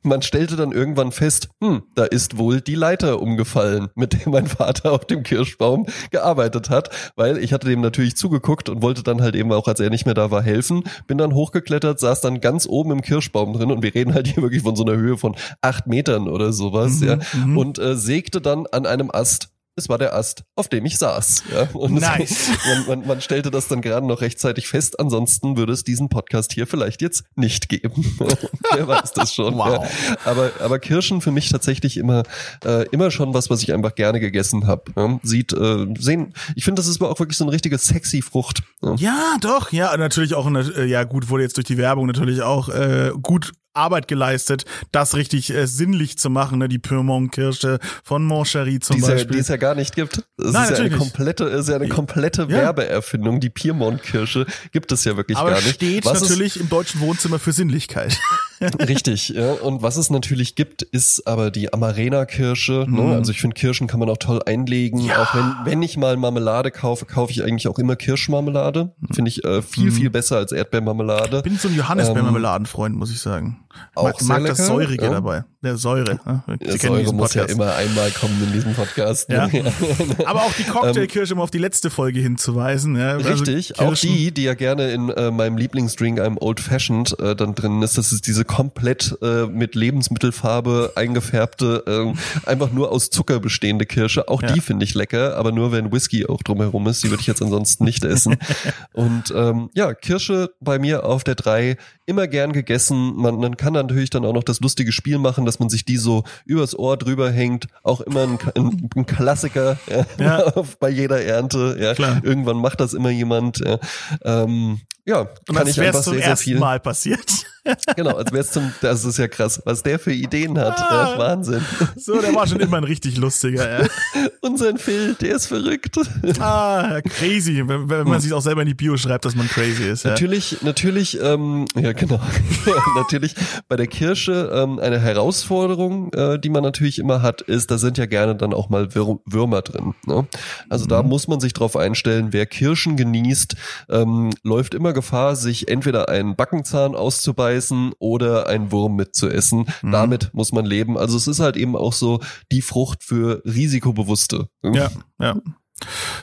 Man 0.03 0.21
stellte 0.21 0.55
dann 0.55 0.71
irgendwann 0.71 1.11
fest, 1.11 1.49
hm, 1.61 1.83
da 1.93 2.03
ist 2.05 2.37
wohl 2.37 2.61
die 2.61 2.75
Leiter 2.75 3.21
umgefallen, 3.21 3.89
mit 3.95 4.13
der 4.13 4.29
mein 4.29 4.47
Vater 4.47 4.91
auf 4.91 5.05
dem 5.05 5.23
Kirschbaum 5.23 5.85
gearbeitet 6.11 6.69
hat, 6.69 6.89
weil 7.15 7.37
ich 7.37 7.53
hatte 7.53 7.67
dem 7.67 7.81
natürlich 7.81 8.15
zugeguckt 8.15 8.69
und 8.69 8.81
wollte 8.81 9.03
dann 9.03 9.21
halt 9.21 9.35
eben 9.35 9.51
auch, 9.51 9.67
als 9.67 9.79
er 9.79 9.89
nicht 9.89 10.05
mehr 10.05 10.15
da 10.15 10.31
war, 10.31 10.41
helfen. 10.41 10.83
Bin 11.07 11.17
dann 11.17 11.33
hochgeklettert, 11.33 11.99
saß 11.99 12.21
dann 12.21 12.41
ganz 12.41 12.65
oben 12.67 12.91
im 12.91 13.01
Kirschbaum 13.01 13.53
drin 13.53 13.71
und 13.71 13.83
wir 13.83 13.93
reden 13.93 14.13
halt 14.13 14.27
hier 14.27 14.41
wirklich 14.41 14.63
von 14.63 14.75
so 14.75 14.83
einer 14.83 14.97
Höhe 14.97 15.17
von 15.17 15.35
acht 15.61 15.85
Metern 15.87 16.27
oder 16.27 16.51
sowas, 16.51 16.99
Mhm, 17.01 17.07
ja, 17.07 17.19
mhm. 17.33 17.57
und 17.57 17.79
äh, 17.79 17.95
sägte 17.95 18.41
dann 18.41 18.65
an 18.71 18.85
einem 18.85 19.11
Ast. 19.11 19.49
Es 19.77 19.89
war 19.89 19.97
der 19.97 20.15
Ast, 20.15 20.45
auf 20.55 20.69
dem 20.69 20.85
ich 20.85 20.97
saß. 20.97 21.43
Ja. 21.53 21.67
Und 21.73 21.93
Nice. 21.99 22.47
man, 22.65 22.87
man, 22.99 23.07
man 23.07 23.21
stellte 23.21 23.51
das 23.51 23.67
dann 23.67 23.81
gerade 23.81 24.07
noch 24.07 24.21
rechtzeitig 24.21 24.69
fest. 24.69 25.01
Ansonsten 25.01 25.57
würde 25.57 25.73
es 25.73 25.83
diesen 25.83 26.07
Podcast 26.07 26.53
hier 26.53 26.65
vielleicht 26.65 27.01
jetzt 27.01 27.25
nicht 27.35 27.67
geben. 27.67 28.15
Wer 28.73 28.87
weiß 28.87 29.11
das 29.11 29.33
schon. 29.33 29.55
Wow. 29.57 29.83
Ja. 29.83 30.15
Aber, 30.23 30.51
aber 30.61 30.79
Kirschen 30.79 31.19
für 31.19 31.31
mich 31.31 31.49
tatsächlich 31.49 31.97
immer, 31.97 32.23
äh, 32.63 32.87
immer 32.91 33.11
schon 33.11 33.33
was, 33.33 33.49
was 33.49 33.63
ich 33.63 33.73
einfach 33.73 33.95
gerne 33.95 34.21
gegessen 34.21 34.65
habe. 34.65 34.93
Ja. 34.95 35.19
Sieht, 35.23 35.51
äh, 35.51 35.87
sehen, 35.99 36.33
ich 36.55 36.63
finde, 36.63 36.79
das 36.79 36.87
ist 36.87 37.01
aber 37.01 37.11
auch 37.11 37.19
wirklich 37.19 37.37
so 37.37 37.43
eine 37.43 37.51
richtige 37.51 37.77
sexy 37.77 38.21
Frucht. 38.21 38.63
Ja. 38.95 39.35
Doch, 39.41 39.73
ja, 39.73 39.95
natürlich 39.97 40.35
auch, 40.35 40.49
äh, 40.49 40.85
ja 40.85 41.03
gut, 41.03 41.29
wurde 41.29 41.43
jetzt 41.43 41.57
durch 41.57 41.67
die 41.67 41.77
Werbung 41.77 42.07
natürlich 42.07 42.41
auch 42.43 42.69
äh, 42.69 43.11
gut 43.21 43.51
Arbeit 43.75 44.07
geleistet, 44.07 44.65
das 44.91 45.15
richtig 45.15 45.53
äh, 45.53 45.67
sinnlich 45.67 46.17
zu 46.17 46.29
machen, 46.29 46.59
ne? 46.59 46.69
die 46.69 46.79
Pyrmont-Kirsche 46.79 47.79
von 48.03 48.25
Moncherie 48.25 48.79
zum 48.79 48.95
Die 48.95 49.01
es, 49.01 49.07
ja, 49.07 49.13
Beispiel. 49.15 49.41
die 49.41 49.51
ja 49.51 49.57
gar 49.65 49.75
nicht 49.75 49.95
gibt. 49.95 50.21
Das 50.37 50.51
Nein, 50.53 50.71
ist 50.71 50.77
ja 50.79 50.85
eine 50.85 50.95
komplette, 50.95 51.43
ist 51.45 51.69
ja 51.69 51.75
eine 51.75 51.89
komplette 51.89 52.43
Ja. 52.43 52.49
Werbeerfindung. 52.49 53.39
Die 53.39 53.49
Piemont-Kirsche 53.49 54.45
gibt 54.71 54.91
es 54.91 55.03
ja 55.05 55.17
wirklich 55.17 55.37
aber 55.37 55.51
gar 55.51 55.61
nicht. 55.61 55.75
steht 55.75 56.05
Was 56.05 56.21
es- 56.21 56.29
natürlich 56.29 56.59
im 56.59 56.69
deutschen 56.69 57.01
Wohnzimmer 57.01 57.39
für 57.39 57.51
Sinnlichkeit. 57.51 58.17
Richtig, 58.87 59.29
ja. 59.29 59.53
Und 59.53 59.81
was 59.81 59.97
es 59.97 60.09
natürlich 60.09 60.55
gibt, 60.55 60.81
ist 60.81 61.27
aber 61.27 61.51
die 61.51 61.73
Amarena-Kirsche. 61.73 62.85
Mhm. 62.87 62.95
Ne? 62.95 63.15
Also 63.15 63.31
ich 63.31 63.41
finde, 63.41 63.55
Kirschen 63.55 63.87
kann 63.87 63.99
man 63.99 64.09
auch 64.09 64.17
toll 64.17 64.41
einlegen. 64.45 64.99
Ja. 65.01 65.23
Auch 65.23 65.35
wenn, 65.35 65.53
wenn 65.73 65.81
ich 65.83 65.97
mal 65.97 66.15
Marmelade 66.17 66.71
kaufe, 66.71 67.05
kaufe 67.05 67.31
ich 67.31 67.43
eigentlich 67.43 67.67
auch 67.67 67.79
immer 67.79 67.95
Kirschmarmelade. 67.95 68.93
Finde 69.13 69.29
ich 69.29 69.43
äh, 69.43 69.57
Mhm. 69.57 69.63
viel, 69.63 69.91
viel 69.91 70.09
besser 70.09 70.37
als 70.37 70.51
Erdbeermarmelade. 70.51 71.41
Bin 71.41 71.57
so 71.57 71.67
ein 71.67 71.75
Johannisbeermarmeladenfreund, 71.75 72.95
muss 72.95 73.11
ich 73.11 73.19
sagen. 73.19 73.59
Auch 73.93 74.03
mag 74.03 74.21
mag 74.23 74.45
das 74.45 74.57
lecker, 74.59 74.67
Säurige 74.67 75.03
ja. 75.05 75.11
dabei. 75.11 75.43
Der 75.61 75.75
Säure. 75.77 76.15
ne? 76.25 76.43
Kennen 76.59 76.79
Säure 76.79 77.13
muss 77.13 77.33
ja 77.33 77.43
immer 77.43 77.75
einmal 77.75 78.09
kommen 78.11 78.41
in 78.41 78.53
diesem 78.53 78.73
Podcast. 78.73 79.29
Ja. 79.29 79.47
Ne? 79.47 79.63
Aber 80.25 80.43
auch 80.43 80.53
die 80.53 80.63
Cocktailkirsche, 80.63 81.33
um 81.33 81.41
auf 81.41 81.51
die 81.51 81.57
letzte 81.57 81.89
Folge 81.89 82.21
hinzuweisen. 82.21 82.95
Ja. 82.95 83.13
Also 83.13 83.29
Richtig, 83.29 83.77
auch 83.79 83.87
Kirschen- 83.89 84.13
die, 84.13 84.31
die 84.31 84.43
ja 84.43 84.53
gerne 84.53 84.91
in 84.91 85.09
äh, 85.09 85.29
meinem 85.31 85.57
Lieblingsdrink, 85.57 86.21
einem 86.21 86.37
Old 86.39 86.61
Fashioned, 86.61 87.19
äh, 87.19 87.35
dann 87.35 87.53
drin 87.55 87.81
ist. 87.81 87.97
Das 87.97 88.13
ist 88.13 88.27
diese 88.27 88.44
komplett 88.45 89.17
äh, 89.21 89.45
mit 89.45 89.75
Lebensmittelfarbe 89.75 90.93
eingefärbte, 90.95 91.83
ähm, 91.87 92.17
einfach 92.45 92.71
nur 92.71 92.91
aus 92.91 93.09
Zucker 93.09 93.39
bestehende 93.39 93.85
Kirsche. 93.85 94.27
Auch 94.27 94.41
Ja. 94.41 94.51
die 94.51 94.61
finde 94.61 94.85
ich 94.85 94.93
lecker, 94.93 95.37
aber 95.37 95.51
nur 95.51 95.71
wenn 95.71 95.91
Whisky 95.91 96.25
auch 96.25 96.43
drumherum 96.43 96.87
ist. 96.87 97.03
Die 97.03 97.09
würde 97.09 97.21
ich 97.21 97.27
jetzt 97.27 97.41
ansonsten 97.41 97.83
nicht 97.83 98.03
essen. 98.03 98.37
Und 98.93 99.33
ähm, 99.35 99.69
ja, 99.73 99.93
Kirsche 99.93 100.51
bei 100.59 100.79
mir 100.79 101.05
auf 101.05 101.23
der 101.23 101.35
drei 101.35 101.77
immer 102.05 102.27
gern 102.27 102.53
gegessen. 102.53 103.15
Man, 103.15 103.37
man 103.37 103.57
kann 103.57 103.73
natürlich 103.73 104.09
dann 104.09 104.25
auch 104.25 104.33
noch 104.33 104.43
das 104.43 104.59
lustige 104.59 104.91
Spiel 104.91 105.17
machen, 105.17 105.45
dass 105.45 105.59
man 105.59 105.69
sich 105.69 105.85
die 105.85 105.97
so 105.97 106.23
übers 106.45 106.77
Ohr 106.77 106.97
drüber 106.97 107.31
hängt. 107.31 107.67
Auch 107.83 108.01
immer 108.01 108.23
ein, 108.23 108.37
ein, 108.55 108.89
ein 108.95 109.05
Klassiker 109.05 109.77
ja, 109.89 110.05
Ja. 110.17 110.63
bei 110.79 110.89
jeder 110.89 111.21
Ernte. 111.21 111.77
Ja. 111.79 111.93
Klar. 111.93 112.21
Irgendwann 112.23 112.57
macht 112.57 112.79
das 112.79 112.93
immer 112.93 113.09
jemand. 113.09 113.59
Ja, 113.59 113.79
ähm, 114.23 114.81
ja 115.05 115.25
kann 115.53 115.67
ich 115.67 115.79
einfach 115.79 116.03
sehr, 116.03 116.13
sehr 116.13 116.23
ersten 116.23 116.43
viel. 116.43 116.59
Mal 116.59 116.79
passiert. 116.79 117.45
Genau, 117.95 118.15
als 118.15 118.31
wäre 118.31 118.43
es 118.43 118.51
zum, 118.51 118.71
das 118.81 119.05
ist 119.05 119.17
ja 119.17 119.27
krass, 119.27 119.61
was 119.65 119.81
der 119.81 119.97
für 119.97 120.13
Ideen 120.13 120.57
hat. 120.59 120.77
Ah. 120.77 121.17
Wahnsinn. 121.17 121.63
So, 121.95 122.21
der 122.21 122.33
war 122.35 122.45
schon 122.45 122.59
immer 122.59 122.77
ein 122.77 122.83
richtig 122.83 123.17
lustiger. 123.17 123.81
Ja. 123.81 123.87
Unser 124.41 124.77
Phil, 124.77 125.15
der 125.15 125.35
ist 125.35 125.47
verrückt. 125.47 125.97
Ah, 126.39 126.99
crazy, 127.01 127.63
wenn, 127.65 127.89
wenn 127.89 128.07
man 128.07 128.19
sich 128.21 128.33
auch 128.33 128.41
selber 128.41 128.61
in 128.61 128.67
die 128.67 128.73
Bio 128.73 128.97
schreibt, 128.97 129.25
dass 129.25 129.35
man 129.35 129.47
crazy 129.47 129.89
ist. 129.89 130.03
Ja. 130.03 130.11
Natürlich, 130.11 130.61
natürlich, 130.61 131.19
ähm, 131.21 131.65
ja 131.75 131.93
genau, 131.93 132.19
natürlich 132.95 133.35
bei 133.67 133.75
der 133.75 133.87
Kirsche 133.87 134.51
ähm, 134.53 134.79
eine 134.79 134.99
Herausforderung, 134.99 136.13
äh, 136.13 136.37
die 136.37 136.49
man 136.49 136.63
natürlich 136.63 136.99
immer 136.99 137.21
hat, 137.21 137.41
ist, 137.41 137.71
da 137.71 137.77
sind 137.77 137.97
ja 137.97 138.05
gerne 138.05 138.35
dann 138.35 138.53
auch 138.53 138.69
mal 138.69 138.93
Wür 138.93 139.19
Würmer 139.25 139.61
drin. 139.61 139.95
Ne? 140.05 140.27
Also 140.69 140.85
da 140.85 141.01
muss 141.03 141.27
man 141.27 141.39
sich 141.39 141.53
drauf 141.53 141.75
einstellen, 141.75 142.27
wer 142.31 142.45
Kirschen 142.45 142.97
genießt, 142.97 143.55
ähm, 143.89 144.31
läuft 144.43 144.73
immer 144.73 144.93
Gefahr, 144.93 145.35
sich 145.35 145.67
entweder 145.67 146.09
einen 146.09 146.35
Backenzahn 146.35 146.95
auszubeißen 146.95 147.54
oder 147.99 148.47
einen 148.47 148.71
Wurm 148.71 148.95
mitzuessen. 148.95 149.65
Damit 149.81 150.33
muss 150.33 150.51
man 150.51 150.65
leben. 150.65 150.97
Also 150.97 151.17
es 151.17 151.27
ist 151.27 151.39
halt 151.39 151.57
eben 151.57 151.75
auch 151.75 151.93
so 151.93 152.19
die 152.51 152.61
Frucht 152.61 153.03
für 153.03 153.41
Risikobewusste. 153.45 154.47
Ja, 154.63 154.89
ja. 155.19 155.41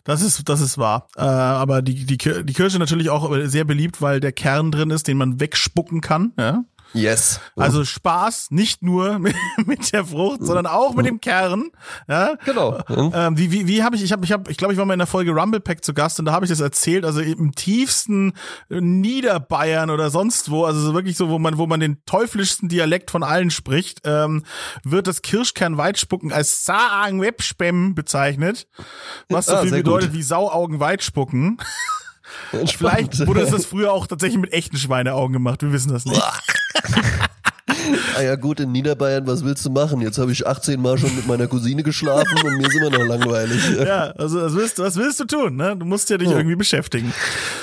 Das 0.04 0.22
ist, 0.22 0.48
das 0.48 0.60
ist 0.60 0.78
wahr. 0.78 1.08
Äh, 1.16 1.20
aber 1.20 1.82
die, 1.82 2.06
die, 2.06 2.16
die 2.16 2.52
Kirsche 2.52 2.78
natürlich 2.78 3.10
auch 3.10 3.30
sehr 3.44 3.64
beliebt, 3.64 4.00
weil 4.00 4.18
der 4.18 4.32
Kern 4.32 4.70
drin 4.70 4.90
ist, 4.90 5.08
den 5.08 5.18
man 5.18 5.40
wegspucken 5.40 6.00
kann. 6.00 6.32
Ja? 6.38 6.64
Yes. 6.94 7.40
Also 7.56 7.84
Spaß, 7.84 8.48
nicht 8.50 8.82
nur 8.82 9.18
mit, 9.18 9.34
mit 9.66 9.92
der 9.92 10.04
Frucht, 10.06 10.44
sondern 10.44 10.66
auch 10.66 10.94
mit 10.94 11.06
dem 11.06 11.20
Kern. 11.20 11.70
Ja? 12.08 12.34
genau. 12.44 12.78
Ähm, 12.88 13.38
wie 13.38 13.50
wie, 13.50 13.66
wie 13.66 13.82
habe 13.82 13.96
ich, 13.96 14.02
ich 14.02 14.12
habe, 14.12 14.24
ich 14.24 14.32
habe, 14.32 14.50
ich 14.50 14.56
glaube, 14.56 14.74
ich 14.74 14.78
war 14.78 14.84
mal 14.86 14.92
in 14.94 14.98
der 14.98 15.06
Folge 15.06 15.32
Rumble 15.32 15.60
Pack 15.60 15.84
zu 15.84 15.94
Gast 15.94 16.18
und 16.18 16.26
da 16.26 16.32
habe 16.32 16.44
ich 16.44 16.50
das 16.50 16.60
erzählt, 16.60 17.04
also 17.04 17.20
im 17.20 17.54
tiefsten 17.54 18.32
Niederbayern 18.68 19.90
oder 19.90 20.10
sonst 20.10 20.50
wo, 20.50 20.64
also 20.64 20.80
so 20.80 20.94
wirklich 20.94 21.16
so, 21.16 21.28
wo 21.28 21.38
man, 21.38 21.58
wo 21.58 21.66
man 21.66 21.80
den 21.80 22.04
teuflischsten 22.04 22.68
Dialekt 22.68 23.10
von 23.10 23.22
allen 23.22 23.50
spricht, 23.50 24.00
ähm, 24.04 24.44
wird 24.84 25.06
das 25.06 25.22
Kirschkern-Weitspucken 25.22 26.32
als 26.32 26.64
Saang-Webspem 26.64 27.94
bezeichnet, 27.94 28.66
was 29.28 29.46
so 29.46 29.54
Ah, 29.56 29.62
viel 29.62 29.70
bedeutet 29.70 30.10
gut. 30.10 30.18
wie 30.18 30.22
Sauaugen 30.22 30.80
Weitspucken. 30.80 31.58
Vielleicht 32.50 33.26
wurde 33.26 33.46
das 33.46 33.64
früher 33.64 33.92
auch 33.92 34.06
tatsächlich 34.06 34.40
mit 34.40 34.52
echten 34.52 34.76
Schweineaugen 34.76 35.32
gemacht, 35.32 35.62
wir 35.62 35.72
wissen 35.72 35.92
das 35.92 36.04
nicht. 36.04 36.20
ja 38.22 38.36
gut, 38.36 38.60
in 38.60 38.72
Niederbayern, 38.72 39.26
was 39.26 39.44
willst 39.44 39.64
du 39.64 39.70
machen? 39.70 40.00
Jetzt 40.00 40.18
habe 40.18 40.32
ich 40.32 40.46
18 40.46 40.80
Mal 40.80 40.98
schon 40.98 41.14
mit 41.14 41.26
meiner 41.26 41.46
Cousine 41.46 41.82
geschlafen 41.82 42.38
und 42.44 42.56
mir 42.56 42.66
ist 42.66 42.74
immer 42.74 42.90
noch 42.90 43.06
langweilig. 43.06 43.60
Ja, 43.82 44.12
also 44.12 44.40
was 44.40 44.54
willst, 44.54 44.78
was 44.78 44.96
willst 44.96 45.18
du 45.20 45.24
tun? 45.24 45.56
Ne? 45.56 45.76
Du 45.76 45.84
musst 45.84 46.08
ja 46.08 46.16
dich 46.16 46.30
ja. 46.30 46.36
irgendwie 46.36 46.56
beschäftigen. 46.56 47.12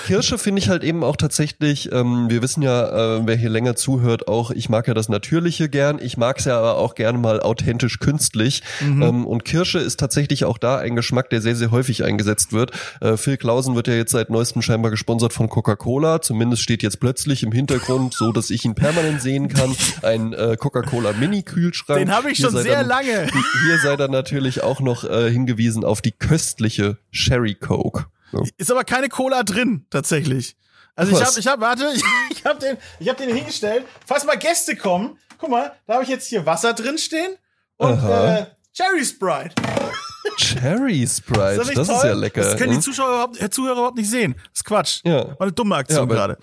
Kirsche 0.06 0.38
finde 0.38 0.60
ich 0.60 0.70
halt 0.70 0.84
eben 0.84 1.04
auch 1.04 1.16
tatsächlich, 1.16 1.92
ähm, 1.92 2.30
wir 2.30 2.42
wissen 2.42 2.62
ja, 2.62 3.18
äh, 3.18 3.22
wer 3.26 3.36
hier 3.36 3.50
länger 3.50 3.76
zuhört, 3.76 4.28
auch 4.28 4.52
ich 4.52 4.70
mag 4.70 4.88
ja 4.88 4.94
das 4.94 5.08
Natürliche 5.08 5.70
gern, 5.70 6.00
ich 6.02 6.18
mag 6.18 6.40
es 6.40 6.46
ja 6.46 6.58
aber 6.58 6.78
auch 6.78 6.96
gerne 6.96 7.18
mal 7.18 7.40
authentisch 7.40 8.00
künstlich. 8.00 8.64
Mhm. 8.82 9.02
Ähm, 9.02 9.28
und 9.28 9.46
Kirsche 9.46 9.80
ist 9.80 10.00
tatsächlich 10.00 10.46
auch 10.46 10.58
da 10.58 10.78
ein 10.78 10.96
Geschmack, 10.96 11.30
der 11.30 11.42
sehr, 11.42 11.56
sehr 11.56 11.72
häufig 11.72 12.04
eingesetzt 12.04 12.52
wird. 12.52 12.72
Äh, 13.02 13.18
Phil 13.18 13.38
Klausen 13.38 13.76
wird 13.76 13.88
ja 13.88 13.94
jetzt 13.94 14.12
seit 14.12 14.30
neuestem 14.30 14.62
scheinbar 14.62 14.92
gesponsert 14.92 15.34
von 15.34 15.50
Coca-Cola. 15.50 16.22
Zumindest 16.22 16.64
steht 16.64 16.84
jetzt 16.84 17.00
plötzlich 17.00 17.44
im 17.44 17.52
Hintergrund, 17.52 18.14
so 18.14 18.32
dass 18.32 18.50
ich 18.50 18.66
ihn 18.66 18.76
permanent 18.76 19.22
sehen 19.22 19.48
kann, 19.48 19.76
ein 20.10 20.34
äh, 20.34 20.58
Coca-Cola 20.58 21.14
Mini-Kühlschrank. 21.14 22.00
Den 22.00 22.12
habe 22.12 22.32
ich 22.32 22.38
hier 22.38 22.50
schon 22.50 22.62
sehr 22.62 22.80
dann, 22.80 22.88
lange. 22.88 23.28
Hier 23.66 23.78
sei 23.82 23.96
dann 23.96 24.12
natürlich 24.12 24.64
auch 24.64 24.80
noch 24.80 25.04
äh, 25.04 25.30
hingewiesen 25.32 25.84
auf 25.84 26.02
die 26.02 26.12
köstliche 26.12 26.98
Sherry 27.12 27.56
Coke. 27.56 28.06
So. 28.32 28.46
Ist 28.58 28.72
aber 28.72 28.84
keine 28.84 29.10
Cola 29.10 29.44
drin, 29.44 29.86
tatsächlich. 29.90 30.58
Also 30.96 31.14
Was? 31.14 31.38
ich 31.38 31.48
habe, 31.48 31.62
ich 31.80 31.80
habe, 31.80 31.86
warte, 31.86 31.92
ich, 31.96 32.04
ich 32.38 32.46
habe 32.46 32.60
den, 32.60 32.78
ich 33.00 33.10
habe 33.10 33.24
den 33.24 33.36
hingestellt. 33.36 33.86
Falls 34.06 34.26
mal 34.26 34.38
Gäste 34.38 34.76
kommen, 34.76 35.18
guck 35.38 35.50
mal, 35.50 35.72
da 35.88 35.94
habe 35.94 36.04
ich 36.04 36.10
jetzt 36.10 36.28
hier 36.28 36.46
Wasser 36.46 36.74
drin 36.74 36.98
stehen 36.98 37.36
und 37.78 38.04
äh, 38.04 38.46
Cherry 38.74 39.06
Sprite. 39.06 39.56
Cherry 40.40 41.06
Sprite, 41.06 41.62
ist 41.62 41.78
das, 41.78 41.88
das 41.88 41.98
ist 41.98 42.04
ja 42.04 42.14
lecker. 42.14 42.42
Das 42.42 42.58
können 42.58 42.72
die? 42.72 42.80
Zuschauer 42.80 43.10
überhaupt, 43.10 43.42
äh, 43.42 43.50
Zuhörer 43.50 43.74
überhaupt 43.74 43.98
nicht 43.98 44.10
sehen. 44.10 44.36
Das 44.36 44.62
ist 44.62 44.66
Quatsch. 44.66 45.02
Ja. 45.04 45.28
War 45.28 45.42
eine 45.42 45.52
dumme 45.52 45.76
Aktion 45.76 45.98
ja, 45.98 46.04
aber, 46.04 46.16
gerade. 46.16 46.38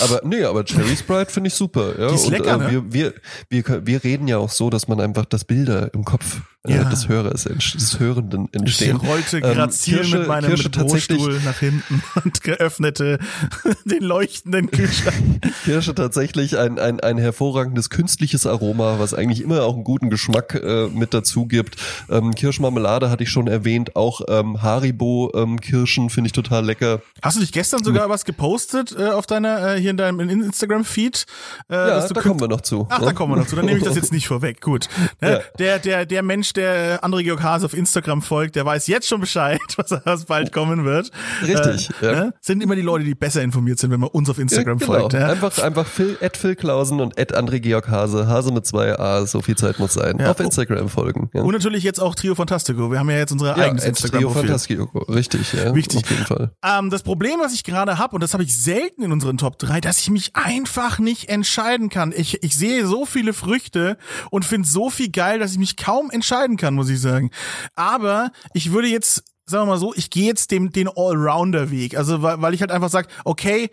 Aber 0.00 0.20
nee, 0.24 0.42
aber 0.42 0.64
Cherry 0.64 0.96
Sprite 0.96 1.30
finde 1.30 1.48
ich 1.48 1.54
super. 1.54 1.98
Ja. 1.98 2.08
Die 2.08 2.14
ist 2.14 2.26
und, 2.26 2.32
lecker, 2.32 2.54
äh, 2.54 2.58
ne? 2.58 2.70
wir, 2.70 2.92
wir, 2.92 3.64
wir, 3.64 3.86
wir 3.86 4.04
reden 4.04 4.26
ja 4.26 4.38
auch 4.38 4.50
so, 4.50 4.70
dass 4.70 4.88
man 4.88 5.00
einfach 5.00 5.26
das 5.26 5.44
Bilder 5.44 5.92
im 5.92 6.04
Kopf 6.04 6.40
äh, 6.66 6.74
ja. 6.74 6.84
des 6.84 7.08
Hörers, 7.08 7.44
des 7.44 7.98
Hörenden 7.98 8.48
entstehen. 8.52 9.00
Ich 9.02 9.08
rollte 9.08 9.40
grazil 9.40 10.00
ähm, 10.04 10.10
mit 10.10 10.28
meinem 10.28 10.48
Kirsche 10.48 10.70
Bürostuhl 10.70 11.40
nach 11.44 11.58
hinten 11.58 12.02
und 12.24 12.42
geöffnete 12.42 13.18
den 13.84 14.02
leuchtenden 14.02 14.70
Kühlschrank. 14.70 15.42
Kirsche 15.64 15.94
tatsächlich 15.94 16.58
ein, 16.58 16.78
ein, 16.78 17.00
ein 17.00 17.18
hervorragendes 17.18 17.90
künstliches 17.90 18.46
Aroma, 18.46 18.98
was 18.98 19.14
eigentlich 19.14 19.40
immer 19.40 19.62
auch 19.64 19.74
einen 19.74 19.84
guten 19.84 20.10
Geschmack 20.10 20.54
äh, 20.54 20.88
mit 20.88 21.14
dazu 21.14 21.46
gibt. 21.46 21.76
Ähm, 22.08 22.34
Kirschmarmelade 22.34 23.10
hatte 23.10 23.24
ich 23.24 23.30
schon 23.30 23.48
erwähnt, 23.48 23.96
auch 23.96 24.20
ähm, 24.28 24.62
Haribo 24.62 25.32
ähm, 25.34 25.60
Kirschen 25.60 26.10
finde 26.10 26.28
ich 26.28 26.32
total 26.32 26.64
lecker. 26.64 27.02
Hast 27.22 27.36
du 27.36 27.40
dich 27.40 27.52
gestern 27.52 27.82
sogar 27.82 28.08
was 28.08 28.24
gepostet 28.24 28.94
äh, 28.96 29.08
auf 29.08 29.26
deiner 29.26 29.74
äh, 29.74 29.80
hier 29.80 29.90
in 29.90 29.96
deinem 29.96 30.20
Instagram 30.20 30.84
Feed? 30.84 31.26
Äh, 31.68 31.74
ja, 31.74 32.06
da 32.06 32.20
kommen 32.20 32.40
wir 32.40 32.48
noch 32.48 32.60
zu. 32.60 32.86
Ach, 32.88 33.00
da 33.00 33.12
kommen 33.12 33.32
wir 33.32 33.36
noch 33.38 33.46
zu. 33.46 33.56
Dann 33.56 33.66
nehme 33.66 33.78
ich 33.78 33.84
das 33.84 33.96
jetzt 33.96 34.12
nicht 34.12 34.28
vorweg. 34.28 34.60
Gut. 34.60 34.88
Ne? 35.20 35.32
Ja. 35.32 35.40
Der 35.58 35.78
der 35.78 36.04
der 36.04 36.22
Mensch, 36.22 36.51
der 36.52 37.02
André 37.04 37.22
Georg 37.22 37.42
Hase 37.42 37.66
auf 37.66 37.74
Instagram 37.74 38.22
folgt, 38.22 38.56
der 38.56 38.64
weiß 38.64 38.86
jetzt 38.86 39.08
schon 39.08 39.20
Bescheid, 39.20 39.60
was, 39.76 39.90
was 40.04 40.24
bald 40.24 40.52
kommen 40.52 40.84
wird. 40.84 41.10
Richtig. 41.46 41.90
Äh, 42.02 42.06
ja. 42.06 42.12
ne? 42.12 42.34
Sind 42.40 42.62
immer 42.62 42.76
die 42.76 42.82
Leute, 42.82 43.04
die 43.04 43.14
besser 43.14 43.42
informiert 43.42 43.78
sind, 43.78 43.90
wenn 43.90 44.00
man 44.00 44.10
uns 44.10 44.28
auf 44.30 44.38
Instagram 44.38 44.78
ja, 44.78 44.86
genau. 44.86 44.98
folgt. 44.98 45.12
Ja? 45.14 45.28
Einfach 45.28 45.58
einfach 45.58 45.86
Phil, 45.86 46.18
at 46.20 46.36
Phil 46.36 46.56
Klausen 46.56 47.00
und 47.00 47.18
at 47.18 47.36
André 47.36 47.60
Georg 47.60 47.88
Hase. 47.88 48.26
Hase 48.26 48.52
mit 48.52 48.66
zwei 48.66 48.98
A. 48.98 49.26
So 49.26 49.40
viel 49.40 49.56
Zeit 49.56 49.78
muss 49.78 49.94
sein. 49.94 50.20
Auf 50.24 50.40
Instagram 50.40 50.88
folgen. 50.88 51.30
Und 51.32 51.52
natürlich 51.52 51.82
jetzt 51.82 52.00
auch 52.00 52.14
Trio 52.14 52.34
Fantastico. 52.34 52.90
Wir 52.90 52.98
haben 52.98 53.10
ja 53.10 53.18
jetzt 53.18 53.32
unsere 53.32 53.54
eigenes 53.54 53.84
Instagram-Profil. 53.84 54.42
Fantastico, 54.42 54.98
richtig, 55.12 55.52
ja. 55.52 55.74
Wichtig. 55.74 56.04
Auf 56.04 56.10
jeden 56.10 56.26
Fall. 56.26 56.50
Ähm, 56.64 56.90
das 56.90 57.02
Problem, 57.02 57.40
was 57.40 57.54
ich 57.54 57.64
gerade 57.64 57.98
habe, 57.98 58.14
und 58.14 58.22
das 58.22 58.32
habe 58.32 58.42
ich 58.42 58.56
selten 58.56 59.02
in 59.02 59.12
unseren 59.12 59.38
Top 59.38 59.58
3, 59.58 59.80
dass 59.80 59.98
ich 59.98 60.10
mich 60.10 60.34
einfach 60.34 60.98
nicht 60.98 61.28
entscheiden 61.28 61.88
kann. 61.88 62.12
Ich, 62.14 62.42
ich 62.42 62.56
sehe 62.56 62.86
so 62.86 63.06
viele 63.06 63.32
Früchte 63.32 63.96
und 64.30 64.44
finde 64.44 64.68
so 64.68 64.90
viel 64.90 65.10
geil, 65.10 65.38
dass 65.38 65.52
ich 65.52 65.58
mich 65.58 65.76
kaum 65.76 66.10
entscheiden 66.10 66.41
kann, 66.56 66.74
muss 66.74 66.88
ich 66.88 67.00
sagen. 67.00 67.30
Aber 67.74 68.30
ich 68.54 68.72
würde 68.72 68.88
jetzt 68.88 69.24
sagen 69.44 69.66
wir 69.66 69.72
mal 69.72 69.78
so, 69.78 69.92
ich 69.94 70.10
gehe 70.10 70.26
jetzt 70.26 70.50
dem, 70.50 70.70
den 70.70 70.88
Allrounder-Weg. 70.88 71.96
Also, 71.96 72.22
weil, 72.22 72.40
weil 72.40 72.54
ich 72.54 72.60
halt 72.60 72.70
einfach 72.70 72.88
sage, 72.88 73.08
okay, 73.24 73.70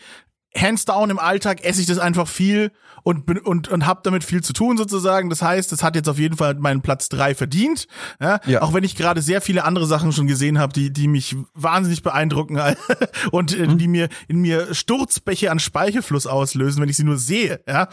hands 0.55 0.86
down 0.86 1.10
im 1.10 1.19
Alltag 1.19 1.63
esse 1.63 1.82
ich 1.82 1.88
das 1.88 1.99
einfach 1.99 2.27
viel 2.27 2.71
und 3.03 3.25
bin 3.25 3.38
und 3.38 3.67
und 3.69 3.86
habe 3.86 4.01
damit 4.03 4.23
viel 4.23 4.43
zu 4.43 4.51
tun 4.51 4.77
sozusagen. 4.77 5.29
Das 5.29 5.41
heißt, 5.41 5.71
es 5.71 5.84
hat 5.84 5.95
jetzt 5.95 6.10
auf 6.10 6.17
jeden 6.17 6.38
Fall 6.38 6.55
meinen 6.55 6.82
Platz 6.82 7.08
drei 7.08 7.36
verdient. 7.36 7.88
Ja, 8.19 8.39
ja. 8.45 8.62
Auch 8.62 8.73
wenn 8.73 8.84
ich 8.84 8.95
gerade 8.95 9.21
sehr 9.21 9.41
viele 9.41 9.63
andere 9.63 9.86
Sachen 9.86 10.12
schon 10.12 10.27
gesehen 10.27 10.60
habe, 10.60 10.73
die 10.73 10.91
die 10.91 11.08
mich 11.08 11.36
wahnsinnig 11.53 12.03
beeindrucken 12.03 12.60
und 13.32 13.58
äh, 13.58 13.67
mhm. 13.67 13.77
die 13.77 13.88
mir 13.88 14.10
in 14.27 14.39
mir 14.39 14.73
Sturzbäche 14.73 15.51
an 15.51 15.60
Speichelfluss 15.60 16.27
auslösen, 16.27 16.82
wenn 16.82 16.89
ich 16.89 16.97
sie 16.97 17.03
nur 17.03 17.17
sehe. 17.17 17.62
Ja, 17.67 17.88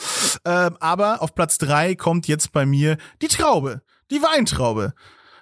ähm, 0.45 0.77
aber 0.81 1.23
auf 1.23 1.35
Platz 1.35 1.59
drei 1.59 1.95
kommt 1.95 2.27
jetzt 2.27 2.53
bei 2.53 2.67
mir 2.67 2.97
die 3.23 3.29
Traube, 3.29 3.83
die 4.11 4.23
Weintraube. 4.23 4.95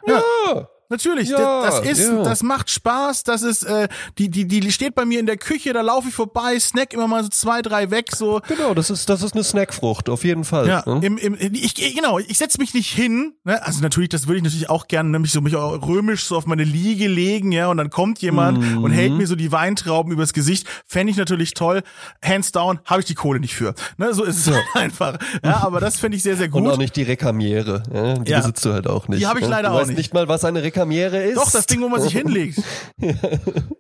ja. 0.07 0.23
ja. 0.55 0.69
Natürlich, 0.91 1.31
ja, 1.31 1.63
das 1.63 1.81
ist, 1.81 2.09
ja. 2.09 2.23
das 2.23 2.43
macht 2.43 2.69
Spaß, 2.69 3.25
das 3.25 3.43
ist, 3.43 3.63
äh, 3.63 3.89
die, 4.19 4.29
die, 4.29 4.47
die 4.47 4.71
steht 4.71 4.95
bei 4.95 5.07
mir 5.07 5.19
in 5.19 5.27
der 5.27 5.39
Küche, 5.39 5.73
da 5.73 5.81
laufe 5.81 6.09
ich 6.09 6.15
vorbei, 6.15 6.59
snack 6.61 6.93
immer 6.93 7.09
mal 7.09 7.23
so 7.23 7.31
zwei, 7.31 7.63
drei 7.63 7.91
weg, 7.91 8.11
so. 8.15 8.41
Genau, 8.49 8.75
das 8.75 8.91
ist, 8.91 9.09
das 9.09 9.23
ist 9.23 9.33
eine 9.33 9.45
Snackfrucht, 9.45 10.11
auf 10.11 10.25
jeden 10.25 10.45
Fall. 10.45 10.69
Ja, 10.69 10.83
ne? 10.87 11.01
im, 11.03 11.17
im, 11.17 11.37
ich, 11.55 11.75
genau, 11.75 12.19
ich 12.19 12.37
setz 12.37 12.59
mich 12.59 12.75
nicht 12.75 12.93
hin, 12.93 13.33
ne? 13.45 13.65
also 13.65 13.81
natürlich, 13.81 14.11
das 14.11 14.27
würde 14.27 14.39
ich 14.39 14.45
natürlich 14.45 14.69
auch 14.69 14.87
gerne, 14.87 15.09
nämlich 15.09 15.33
so 15.33 15.41
mich 15.41 15.57
auch 15.57 15.87
römisch 15.87 16.25
so 16.25 16.37
auf 16.37 16.47
meine 16.47 16.65
Liege 16.65 17.09
legen, 17.09 17.51
ja, 17.51 17.69
und 17.69 17.79
dann 17.79 17.89
kommt 17.89 18.21
jemand 18.21 18.61
mhm. 18.61 18.85
und 18.85 18.91
hält 18.91 19.13
mir 19.13 19.27
so 19.27 19.37
die 19.37 19.53
Weintrauben 19.53 20.13
übers 20.13 20.35
Gesicht, 20.35 20.69
fände 20.87 21.11
ich 21.11 21.17
natürlich 21.17 21.55
toll, 21.55 21.83
hands 22.23 22.53
down, 22.53 22.79
habe 22.85 23.01
ich 23.01 23.07
die 23.07 23.15
Kohle 23.15 23.41
nicht 23.41 23.55
für, 23.55 23.75
ne, 23.97 24.13
so 24.13 24.23
ist 24.23 24.37
es 24.37 24.47
ja. 24.47 24.61
einfach, 24.75 25.19
ja, 25.43 25.63
aber 25.63 25.81
das 25.81 25.99
fände 25.99 26.19
ich 26.19 26.23
sehr, 26.23 26.37
sehr 26.37 26.49
gut. 26.49 26.63
Und 26.63 26.71
auch 26.71 26.77
nicht 26.77 26.95
die 26.95 27.05
Rekamiere, 27.05 27.83
ja? 27.93 28.15
die 28.19 28.31
ja. 28.31 28.39
besitzt 28.41 28.67
du 28.67 28.73
halt 28.73 28.87
auch 28.87 29.09
nicht. 29.09 29.23
Die 29.23 29.27
habe 29.27 29.39
ich 29.39 29.47
ne? 29.47 29.51
leider 29.51 29.71
du 29.71 29.77
auch 29.77 29.87
nicht. 29.87 29.97
nicht 29.97 30.13
mal, 30.13 30.29
was 30.29 30.45
eine 30.45 30.63
Rekamiere 30.63 30.74
Rekamiere 30.75 31.23
ist. 31.23 31.37
Doch, 31.37 31.51
das 31.51 31.67
Ding, 31.67 31.81
wo 31.81 31.89
man 31.89 32.01
sich 32.01 32.13
hinlegt. 32.17 32.61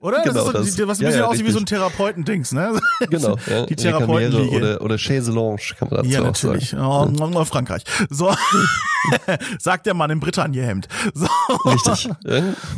Oder? 0.01 0.23
Genau, 0.23 0.51
das 0.53 0.69
ist 0.69 0.77
so, 0.77 0.87
das, 0.87 0.89
was 0.89 0.99
ein 0.99 1.07
bisschen 1.07 1.11
ja, 1.11 1.17
ja, 1.17 1.27
aussieht 1.27 1.47
wie 1.47 1.51
so 1.51 1.59
ein 1.59 1.67
Therapeutendings, 1.67 2.53
ne? 2.53 2.81
Genau. 3.11 3.37
Ja. 3.47 3.67
Die 3.67 3.77
Therapeutenliege. 3.77 4.57
Oder, 4.57 4.81
oder 4.81 4.97
Chaiselange 4.97 5.61
kann 5.79 5.89
man 5.89 5.99
dazu 5.99 6.11
ja, 6.11 6.21
natürlich. 6.21 6.71
sagen. 6.71 7.17
Ja, 7.19 7.27
oh, 7.27 7.45
Frankreich. 7.45 7.85
So. 8.11 8.35
Sagt 9.59 9.87
der 9.87 9.95
Mann 9.95 10.11
im 10.11 10.21
Bretagne-Hemd. 10.21 10.89
So. 11.13 11.27
Richtig. 11.67 12.09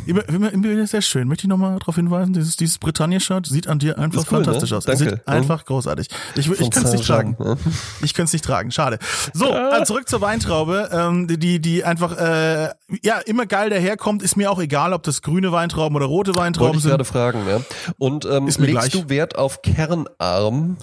Immer, 0.05 0.27
immer, 0.27 0.51
immer 0.51 0.87
sehr 0.87 1.01
schön. 1.01 1.27
Möchte 1.27 1.45
ich 1.45 1.49
nochmal 1.49 1.79
darauf 1.79 1.95
hinweisen, 1.95 2.33
dieses, 2.33 2.57
dieses 2.57 2.77
Bretagne-Shirt 2.79 3.45
sieht 3.47 3.67
an 3.67 3.79
dir 3.79 3.97
einfach 3.97 4.25
cool, 4.31 4.39
ne? 4.39 4.45
fantastisch 4.45 4.71
ne? 4.71 4.77
aus. 4.77 4.85
Danke. 4.85 5.03
Sieht 5.03 5.27
einfach 5.27 5.65
großartig. 5.65 6.09
Ich, 6.35 6.49
ich 6.49 6.69
kann 6.69 6.83
es 6.83 6.91
nicht 6.91 7.05
tragen. 7.05 7.37
Ne? 7.39 7.57
Ich 8.01 8.13
könnte 8.13 8.27
es 8.27 8.33
nicht 8.33 8.45
tragen. 8.45 8.71
Schade. 8.71 8.99
So, 9.33 9.49
dann 9.49 9.85
zurück 9.85 10.09
zur 10.09 10.21
Weintraube, 10.21 10.89
ähm, 10.91 11.27
die, 11.27 11.59
die 11.59 11.83
einfach, 11.83 12.17
äh, 12.17 12.69
ja, 13.03 13.19
immer 13.25 13.45
geil 13.45 13.69
daherkommt, 13.69 14.06
ist 14.21 14.37
mir 14.37 14.51
auch 14.51 14.59
egal, 14.59 14.93
ob 14.93 15.03
das 15.03 15.21
grüne 15.21 15.51
Weintrauben 15.51 15.95
oder 15.95 16.05
rote 16.05 16.35
Weintrauben 16.35 16.67
Wollte 16.67 16.77
ich 16.77 16.83
sind. 16.83 16.91
gerade 16.91 17.05
fragen, 17.05 17.45
ne? 17.45 17.63
Und 17.97 18.25
ähm, 18.25 18.45
legst 18.45 18.59
gleich. 18.59 18.91
du 18.91 19.09
Wert 19.09 19.37
auf 19.37 19.61
Kernarm? 19.61 20.77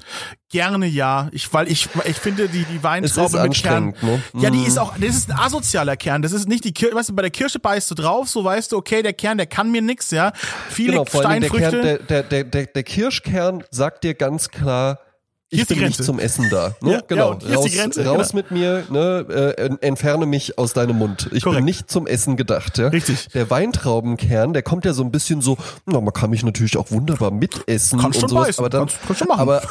Gerne 0.51 0.87
ja, 0.87 1.29
ich 1.33 1.53
weil 1.53 1.69
ich 1.69 1.89
ich 2.05 2.17
finde 2.17 2.49
die 2.49 2.65
die 2.65 2.83
Weintraube 2.83 3.43
mit 3.43 3.55
Kern. 3.55 3.95
Ne? 4.03 4.23
Ja, 4.35 4.51
die 4.51 4.63
ist 4.63 4.75
mhm. 4.75 4.83
auch 4.83 4.95
das 4.97 5.17
ist 5.17 5.31
ein 5.31 5.39
asozialer 5.39 5.97
Kern. 5.97 6.23
Das 6.23 6.33
ist 6.33 6.47
nicht 6.49 6.65
die 6.65 6.73
Kirsche, 6.73 6.95
weißt 6.95 7.09
du, 7.09 7.15
bei 7.15 7.23
der 7.23 7.31
Kirsche 7.31 7.59
beißt 7.59 7.91
du 7.91 7.95
drauf, 7.97 8.29
so 8.29 8.45
weißt 8.45 8.71
du, 8.73 8.77
okay, 8.77 9.03
der 9.03 9.15
Kern, 9.15 9.37
der 9.37 9.47
kann 9.47 9.71
mir 9.71 9.83
nix, 9.83 10.11
ja. 10.13 10.33
Viele 10.69 10.93
genau, 10.93 11.07
Steinfrüchte. 11.07 11.83
Der, 11.83 11.99
Kern, 11.99 12.07
der, 12.09 12.23
der, 12.23 12.45
der, 12.45 12.67
der 12.67 12.83
Kirschkern 12.83 13.65
sagt 13.71 14.05
dir 14.05 14.15
ganz 14.15 14.49
klar, 14.51 15.01
ich 15.55 15.67
bin 15.67 15.79
nicht 15.81 16.03
zum 16.03 16.19
Essen 16.19 16.49
da. 16.51 16.75
Ne? 16.81 16.93
Ja, 16.93 17.01
genau. 17.07 17.39
Ja, 17.47 17.57
raus, 17.57 17.73
Grenze, 17.73 18.05
raus 18.05 18.31
genau. 18.31 18.37
mit 18.37 18.51
mir, 18.51 18.85
ne? 18.91 19.27
äh, 19.29 19.87
entferne 19.87 20.27
mich 20.27 20.59
aus 20.59 20.73
deinem 20.73 20.99
Mund. 20.99 21.29
Ich 21.33 21.43
Korrekt. 21.43 21.59
bin 21.59 21.65
nicht 21.65 21.91
zum 21.91 22.07
Essen 22.07 22.37
gedacht. 22.37 22.79
Ja? 22.79 22.89
Richtig. 22.89 23.29
Der 23.35 23.51
Weintraubenkern, 23.51 24.53
der 24.53 24.63
kommt 24.63 24.85
ja 24.85 24.93
so 24.93 25.03
ein 25.03 25.11
bisschen 25.11 25.41
so, 25.41 25.57
na, 25.87 26.01
man 26.01 26.13
kann 26.13 26.31
mich 26.31 26.45
natürlich 26.45 26.77
auch 26.77 26.91
wunderbar 26.91 27.31
mitessen 27.31 28.01
Kannst 28.01 28.23
und 28.23 28.31
sowas. 28.31 28.47
Beißen. 28.47 28.65
Aber 28.65 28.71
dann, 28.71 28.87
kannst, 28.87 29.01
kannst 29.07 29.31
aber 29.31 29.63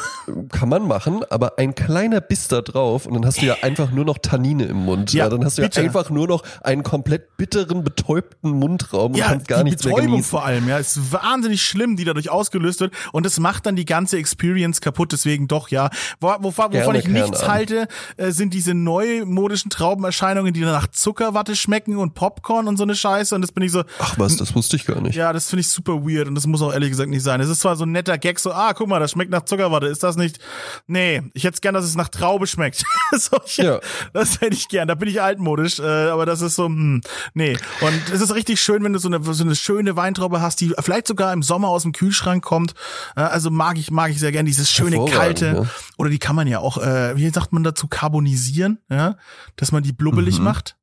kann 0.50 0.68
man 0.68 0.86
machen, 0.86 1.22
aber 1.30 1.58
ein 1.58 1.74
kleiner 1.74 2.20
Biss 2.20 2.48
da 2.48 2.60
drauf 2.60 3.06
und 3.06 3.14
dann 3.14 3.26
hast 3.26 3.40
du 3.40 3.46
ja 3.46 3.56
einfach 3.62 3.90
nur 3.90 4.04
noch 4.04 4.18
Tannine 4.18 4.64
im 4.64 4.84
Mund. 4.84 5.12
Ja, 5.12 5.24
ja 5.24 5.30
dann 5.30 5.44
hast 5.44 5.58
du 5.58 5.62
bitte. 5.62 5.80
ja 5.80 5.86
einfach 5.86 6.10
nur 6.10 6.28
noch 6.28 6.42
einen 6.62 6.82
komplett 6.82 7.36
bitteren, 7.36 7.84
betäubten 7.84 8.50
Mundraum 8.50 9.12
und 9.12 9.18
ja, 9.18 9.28
kannst 9.28 9.48
gar 9.48 9.64
nichts 9.64 9.84
mehr 9.84 9.94
genießen. 9.94 10.24
vor 10.24 10.44
allem, 10.44 10.68
ja, 10.68 10.78
ist 10.78 11.12
wahnsinnig 11.12 11.62
schlimm, 11.62 11.96
die 11.96 12.04
dadurch 12.04 12.30
ausgelöst 12.30 12.80
wird 12.80 12.92
und 13.12 13.26
es 13.26 13.38
macht 13.38 13.66
dann 13.66 13.76
die 13.76 13.84
ganze 13.84 14.16
Experience 14.18 14.80
kaputt. 14.80 15.12
Deswegen 15.12 15.48
doch, 15.48 15.68
ja. 15.74 15.90
Wo, 16.20 16.34
wo 16.40 16.54
wovon 16.56 16.70
Gerne 16.70 16.98
ich 16.98 17.08
nichts 17.08 17.40
an. 17.40 17.50
halte, 17.50 17.88
äh, 18.16 18.30
sind 18.30 18.54
diese 18.54 18.74
neumodischen 18.74 19.70
Traubenerscheinungen, 19.70 20.52
die 20.52 20.60
nach 20.60 20.86
Zuckerwatte 20.88 21.56
schmecken 21.56 21.96
und 21.96 22.14
Popcorn 22.14 22.68
und 22.68 22.76
so 22.76 22.84
eine 22.84 22.94
Scheiße. 22.94 23.34
Und 23.34 23.42
das 23.42 23.52
bin 23.52 23.62
ich 23.64 23.72
so. 23.72 23.84
Ach 23.98 24.18
was, 24.18 24.36
das 24.36 24.54
wusste 24.54 24.76
ich 24.76 24.86
gar 24.86 25.00
nicht. 25.00 25.14
Ja, 25.14 25.32
das 25.32 25.48
finde 25.48 25.60
ich 25.60 25.68
super 25.68 26.04
weird 26.04 26.28
und 26.28 26.34
das 26.34 26.46
muss 26.46 26.62
auch 26.62 26.72
ehrlich 26.72 26.90
gesagt 26.90 27.10
nicht 27.10 27.22
sein. 27.22 27.40
Es 27.40 27.48
ist 27.48 27.60
zwar 27.60 27.76
so 27.76 27.84
ein 27.84 27.92
netter 27.92 28.18
Gag, 28.18 28.38
so, 28.38 28.52
ah, 28.52 28.72
guck 28.72 28.88
mal, 28.88 29.00
das 29.00 29.12
schmeckt 29.12 29.30
nach 29.30 29.44
Zuckerwatte. 29.44 29.86
Ist 29.86 30.02
das 30.02 30.16
nicht? 30.16 30.38
Nee, 30.86 31.22
ich 31.34 31.44
hätte 31.44 31.60
gern, 31.60 31.74
dass 31.74 31.84
es 31.84 31.96
nach 31.96 32.08
Traube 32.08 32.46
schmeckt. 32.46 32.84
so, 33.12 33.38
ich, 33.44 33.56
ja. 33.58 33.80
Das 34.12 34.40
hätte 34.40 34.54
ich 34.54 34.68
gern. 34.68 34.88
Da 34.88 34.94
bin 34.94 35.08
ich 35.08 35.20
altmodisch, 35.20 35.78
äh, 35.80 35.82
aber 35.82 36.26
das 36.26 36.40
ist 36.40 36.56
so, 36.56 36.66
hm, 36.66 37.00
nee. 37.34 37.56
Und 37.80 38.12
es 38.12 38.20
ist 38.20 38.34
richtig 38.34 38.60
schön, 38.60 38.82
wenn 38.84 38.92
du 38.92 38.98
so 38.98 39.08
eine, 39.08 39.22
so 39.22 39.44
eine 39.44 39.56
schöne 39.56 39.96
Weintraube 39.96 40.40
hast, 40.40 40.60
die 40.60 40.72
vielleicht 40.78 41.06
sogar 41.06 41.32
im 41.32 41.42
Sommer 41.42 41.68
aus 41.68 41.82
dem 41.82 41.92
Kühlschrank 41.92 42.44
kommt. 42.44 42.74
Äh, 43.16 43.22
also 43.22 43.50
mag 43.50 43.78
ich, 43.78 43.90
mag 43.90 44.10
ich 44.10 44.20
sehr 44.20 44.32
gern 44.32 44.46
dieses 44.46 44.70
schöne 44.70 45.04
kalte. 45.06 45.53
Ja. 45.54 45.66
Oder 45.96 46.10
die 46.10 46.18
kann 46.18 46.36
man 46.36 46.46
ja 46.46 46.58
auch, 46.58 46.78
äh, 46.78 47.16
wie 47.16 47.28
sagt 47.30 47.52
man 47.52 47.64
dazu, 47.64 47.86
carbonisieren, 47.88 48.78
ja, 48.90 49.16
dass 49.56 49.72
man 49.72 49.82
die 49.82 49.92
blubbelig 49.92 50.38
Mhm. 50.38 50.44
macht. 50.44 50.76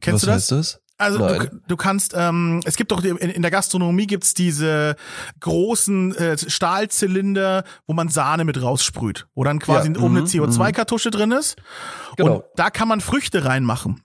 Kennst 0.00 0.14
Was 0.14 0.20
du 0.22 0.26
das? 0.26 0.34
heißt 0.34 0.52
das? 0.52 0.80
Also 0.98 1.18
du, 1.18 1.50
du 1.68 1.76
kannst, 1.76 2.14
ähm, 2.16 2.62
es 2.64 2.76
gibt 2.76 2.90
doch 2.90 3.04
in, 3.04 3.16
in 3.18 3.42
der 3.42 3.50
Gastronomie 3.50 4.06
gibt's 4.06 4.32
diese 4.32 4.96
großen 5.40 6.14
äh, 6.16 6.38
Stahlzylinder, 6.38 7.64
wo 7.86 7.92
man 7.92 8.08
Sahne 8.08 8.44
mit 8.46 8.60
raussprüht, 8.62 9.26
wo 9.34 9.44
dann 9.44 9.58
quasi 9.58 9.88
Ja, 9.92 9.98
oben 9.98 10.16
eine 10.16 10.20
mhm, 10.22 10.26
CO2-Kartusche 10.26 11.10
drin 11.10 11.32
ist. 11.32 11.56
Genau. 12.16 12.36
Und 12.36 12.44
da 12.56 12.70
kann 12.70 12.88
man 12.88 13.02
Früchte 13.02 13.44
reinmachen. 13.44 14.00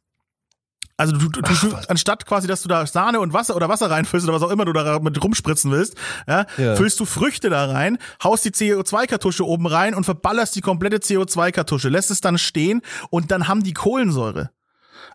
Also 1.02 1.18
du, 1.18 1.30
du, 1.30 1.42
Ach, 1.44 1.62
du 1.62 1.76
anstatt 1.88 2.28
quasi, 2.28 2.48
dass 2.48 2.62
du 2.62 2.70
da 2.70 2.86
Sahne 2.86 3.20
und 3.20 3.34
Wasser 3.34 3.56
oder 3.56 3.70
Wasser 3.70 3.90
reinfüllst 3.90 4.28
oder 4.28 4.36
was 4.36 4.44
auch 4.44 4.52
immer 4.52 4.66
du 4.66 4.74
da 4.74 5.00
mit 5.00 5.22
rumspritzen 5.24 5.72
willst, 5.72 5.96
ja, 6.28 6.46
Ja. 6.58 6.76
füllst 6.76 7.00
du 7.00 7.06
Früchte 7.06 7.50
da 7.50 7.66
rein, 7.66 7.98
haust 8.24 8.46
die 8.46 8.52
CO2-Kartusche 8.52 9.44
oben 9.44 9.66
rein 9.66 9.96
und 9.96 10.04
verballerst 10.04 10.56
die 10.56 10.62
komplette 10.62 10.98
CO2-Kartusche, 10.98 11.90
lässt 11.90 12.12
es 12.12 12.22
dann 12.22 12.38
stehen 12.38 12.82
und 13.10 13.32
dann 13.32 13.48
haben 13.48 13.64
die 13.64 13.74
Kohlensäure. 13.74 14.52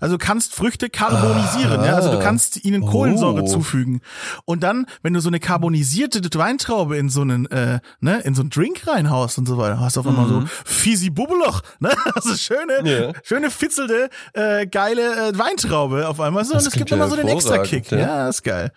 Also 0.00 0.16
du 0.18 0.24
kannst 0.24 0.54
Früchte 0.54 0.90
karbonisieren, 0.90 1.84
ja? 1.84 1.94
also 1.94 2.10
du 2.10 2.18
Ah. 2.18 2.22
kannst 2.22 2.64
ihnen 2.64 2.84
Kohlensäure 2.84 3.42
Oh. 3.42 3.46
zufügen. 3.46 4.00
Und 4.44 4.62
dann, 4.62 4.86
wenn 5.02 5.14
du 5.14 5.20
so 5.20 5.28
eine 5.28 5.40
carbonisierte 5.40 6.20
Weintraube 6.38 6.96
in 6.96 7.08
so 7.08 7.22
einen, 7.22 7.46
äh, 7.46 7.80
ne, 8.00 8.20
in 8.20 8.34
so 8.34 8.42
einen 8.42 8.50
Drink 8.50 8.86
reinhaust 8.86 9.38
und 9.38 9.46
so 9.46 9.56
weiter, 9.58 9.80
hast 9.80 9.96
du 9.96 10.00
auf 10.00 10.06
einmal 10.06 10.28
so 10.28 10.44
fisi 10.64 11.10
Bubbeloch, 11.10 11.62
ne? 11.80 11.90
Also 12.14 12.34
schöne, 12.34 12.80
Mhm. 12.82 12.86
Ja. 12.86 13.12
schöne 13.22 13.50
fitzelte, 13.50 14.10
äh, 14.34 14.66
geile 14.66 15.28
äh, 15.30 15.38
Weintraube 15.38 16.08
auf 16.08 16.20
einmal 16.20 16.44
so. 16.44 16.52
Das 16.54 16.64
und 16.64 16.68
es 16.72 16.74
gibt 16.78 16.90
immer 16.92 17.08
so 17.08 17.16
den 17.16 17.28
extra 17.28 17.58
Kick. 17.58 17.90
Ja. 17.90 17.98
ja. 17.98 18.28
ist 18.28 18.42
geil. 18.42 18.72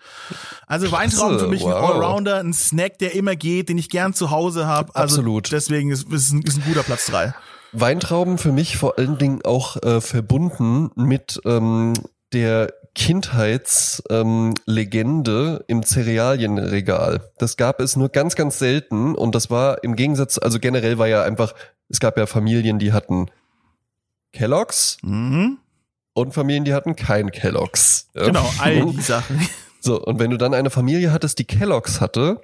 Also 0.66 0.90
Weintrauben 0.92 1.38
für 1.38 1.46
mich 1.48 1.62
ein 1.64 1.70
wow. 1.72 1.90
Allrounder, 1.94 2.38
ein 2.40 2.52
Snack, 2.52 2.98
der 2.98 3.14
immer 3.14 3.36
geht, 3.36 3.68
den 3.68 3.78
ich 3.78 3.88
gern 3.90 4.14
zu 4.14 4.30
Hause 4.30 4.66
habe. 4.66 4.94
Also 4.94 5.16
Absolut. 5.16 5.52
Deswegen 5.52 5.90
ist, 5.90 6.10
ist, 6.12 6.32
ein, 6.32 6.42
ist 6.42 6.56
ein 6.58 6.64
guter 6.64 6.82
Platz 6.82 7.06
drei. 7.06 7.34
Weintrauben 7.72 8.38
für 8.38 8.52
mich 8.52 8.76
vor 8.76 8.98
allen 8.98 9.18
Dingen 9.18 9.40
auch 9.44 9.76
äh, 9.82 10.00
verbunden 10.00 10.90
mit 10.96 11.40
ähm, 11.44 11.92
der 12.32 12.72
Kindheitslegende 12.94 15.58
ähm, 15.58 15.64
im 15.68 15.82
Cerealienregal. 15.84 17.20
Das 17.38 17.56
gab 17.56 17.80
es 17.80 17.96
nur 17.96 18.08
ganz, 18.08 18.36
ganz 18.36 18.58
selten 18.58 19.14
und 19.14 19.34
das 19.34 19.50
war 19.50 19.84
im 19.84 19.96
Gegensatz, 19.96 20.38
also 20.38 20.58
generell 20.58 20.98
war 20.98 21.06
ja 21.06 21.22
einfach, 21.22 21.54
es 21.88 22.00
gab 22.00 22.18
ja 22.18 22.26
Familien, 22.26 22.78
die 22.78 22.92
hatten 22.92 23.26
Kelloggs 24.32 24.98
Mhm. 25.02 25.58
und 26.14 26.34
Familien, 26.34 26.64
die 26.64 26.74
hatten 26.74 26.96
kein 26.96 27.30
Kelloggs. 27.30 28.08
Genau, 28.14 28.48
all 28.58 28.86
die 28.86 29.00
Sachen. 29.00 29.40
So, 29.80 29.98
und 29.98 30.18
wenn 30.18 30.30
du 30.30 30.36
dann 30.36 30.52
eine 30.52 30.68
Familie 30.68 31.10
hattest, 31.10 31.38
die 31.38 31.46
Kelloggs 31.46 32.02
hatte, 32.02 32.42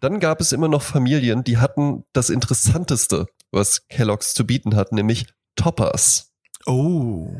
dann 0.00 0.20
gab 0.20 0.40
es 0.40 0.52
immer 0.52 0.68
noch 0.68 0.82
Familien, 0.82 1.42
die 1.42 1.58
hatten 1.58 2.04
das 2.12 2.30
Interessanteste, 2.30 3.26
was 3.50 3.86
Kelloggs 3.88 4.34
zu 4.34 4.46
bieten 4.46 4.76
hat, 4.76 4.92
nämlich 4.92 5.26
Toppers. 5.56 6.32
Oh. 6.66 7.30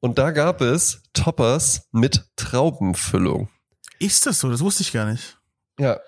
Und 0.00 0.18
da 0.18 0.30
gab 0.30 0.60
es 0.60 1.02
Toppers 1.12 1.88
mit 1.92 2.24
Traubenfüllung. 2.36 3.48
Ist 3.98 4.26
das 4.26 4.40
so? 4.40 4.50
Das 4.50 4.60
wusste 4.60 4.82
ich 4.82 4.92
gar 4.92 5.06
nicht. 5.06 5.38
Ja. 5.78 5.98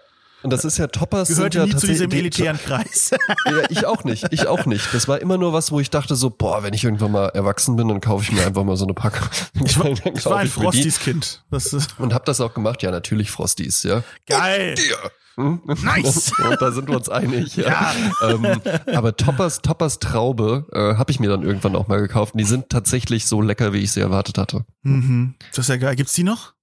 Und 0.42 0.50
das 0.50 0.64
ist 0.66 0.76
ja 0.76 0.88
Toppers 0.88 1.28
Gehörte 1.28 1.60
sind 1.60 1.68
ja 1.68 1.74
nie 1.74 1.80
zu 1.80 1.86
diesem 1.86 2.10
elitären 2.10 2.58
Kreis. 2.58 3.12
Ja, 3.46 3.62
ich 3.70 3.86
auch 3.86 4.04
nicht, 4.04 4.26
ich 4.30 4.46
auch 4.46 4.66
nicht. 4.66 4.92
Das 4.92 5.08
war 5.08 5.20
immer 5.20 5.38
nur 5.38 5.54
was, 5.54 5.72
wo 5.72 5.80
ich 5.80 5.88
dachte 5.88 6.16
so, 6.16 6.28
boah, 6.28 6.62
wenn 6.62 6.74
ich 6.74 6.84
irgendwann 6.84 7.12
mal 7.12 7.28
erwachsen 7.28 7.76
bin, 7.76 7.88
dann 7.88 8.00
kaufe 8.00 8.24
ich 8.24 8.32
mir 8.32 8.46
einfach 8.46 8.64
mal 8.64 8.76
so 8.76 8.84
eine 8.84 8.94
Packung. 8.94 9.26
Ich 9.64 9.78
war, 9.78 9.86
ich 10.14 10.26
war 10.26 10.38
ein 10.38 10.46
ich 10.46 10.56
mir 10.56 10.70
die. 10.70 10.78
Frosties 10.78 11.00
Kind. 11.00 11.44
Das 11.50 11.72
ist 11.72 11.98
Und 11.98 12.12
hab 12.12 12.26
das 12.26 12.40
auch 12.42 12.52
gemacht, 12.52 12.82
ja, 12.82 12.90
natürlich 12.90 13.30
Frosties, 13.30 13.82
ja. 13.84 14.02
geil. 14.26 14.74
Ja. 14.78 15.10
Hm? 15.36 15.60
Nice. 15.64 16.32
Und 16.50 16.62
da 16.62 16.70
sind 16.70 16.88
wir 16.88 16.96
uns 16.96 17.08
einig. 17.08 17.56
Ja. 17.56 17.92
Ähm, 18.22 18.60
aber 18.94 19.16
Toppers, 19.16 19.62
Toppers 19.62 19.98
Traube 19.98 20.66
äh, 20.72 20.96
habe 20.96 21.10
ich 21.10 21.20
mir 21.20 21.28
dann 21.28 21.42
irgendwann 21.42 21.76
auch 21.76 21.88
mal 21.88 22.00
gekauft. 22.00 22.34
Und 22.34 22.38
die 22.38 22.44
sind 22.44 22.68
tatsächlich 22.68 23.26
so 23.26 23.40
lecker, 23.40 23.72
wie 23.72 23.78
ich 23.78 23.92
sie 23.92 24.00
erwartet 24.00 24.38
hatte. 24.38 24.64
Mhm. 24.82 25.34
Das 25.50 25.60
ist 25.60 25.68
ja 25.68 25.76
geil. 25.76 25.96
Gibt's 25.96 26.14
die 26.14 26.24
noch? 26.24 26.54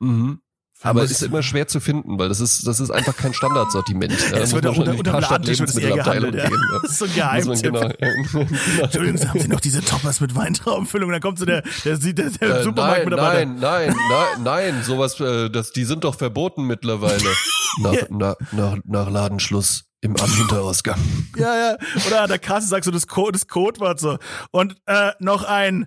Mhm. 0.00 0.40
Aber 0.82 1.02
Muss- 1.02 1.10
ist 1.10 1.22
immer 1.22 1.42
schwer 1.42 1.68
zu 1.68 1.78
finden, 1.78 2.18
weil 2.18 2.28
das 2.30 2.40
ist, 2.40 2.66
das 2.66 2.80
ist 2.80 2.90
einfach 2.90 3.14
kein 3.16 3.34
Standardsortiment. 3.34 4.12
Ja, 4.30 4.38
Es 4.38 4.52
wird 4.54 4.66
auch 4.66 4.76
unter, 4.76 4.92
unterm 4.96 5.20
Ladentisch 5.20 5.58
wird 5.60 5.68
es 5.70 5.76
eher 5.76 5.94
gehandelt. 5.96 6.34
Ja. 6.34 6.48
gehen, 6.48 6.58
ja. 6.72 6.78
Das 6.82 6.90
ist 6.92 6.98
so 6.98 7.04
ein 7.04 7.14
Geheimtipp. 7.14 7.62
genau, 7.62 7.80
Entschuldigen 8.82 9.18
Sie, 9.18 9.28
haben 9.28 9.40
Sie 9.40 9.48
noch 9.48 9.60
diese 9.60 9.82
Toppers 9.84 10.20
mit 10.20 10.34
Weintraubenfüllung? 10.34 11.10
Dann 11.10 11.20
kommt 11.20 11.38
so 11.38 11.44
der, 11.44 11.62
der, 11.84 11.96
der, 11.98 12.12
der, 12.12 12.30
der 12.30 12.60
Äh, 12.60 12.62
Supermarktmitarbeiter. 12.64 13.46
nein, 13.46 13.56
nein, 13.60 13.88
nein, 13.88 13.96
nein, 14.10 14.42
nein, 14.74 14.82
sowas, 14.82 15.18
äh, 15.20 15.50
das, 15.50 15.72
die 15.72 15.84
sind 15.84 16.04
doch 16.04 16.14
verboten 16.14 16.66
mittlerweile. 16.66 17.18
Nach, 17.80 17.94
nach, 18.10 18.34
nach, 18.50 18.76
nach 18.84 19.08
Ladenschluss 19.10 19.84
im 20.00 20.16
Hinterausgang. 20.16 20.98
Ja, 21.36 21.54
ja. 21.54 21.76
Oder 22.08 22.22
an 22.22 22.28
der 22.28 22.40
Kasse 22.40 22.66
sagst 22.66 22.88
du 22.88 22.90
das, 22.90 23.06
Co 23.06 23.30
das 23.30 23.46
Codewort 23.46 24.00
so. 24.00 24.18
Und 24.50 24.74
äh, 24.86 25.12
noch 25.20 25.44
ein 25.44 25.86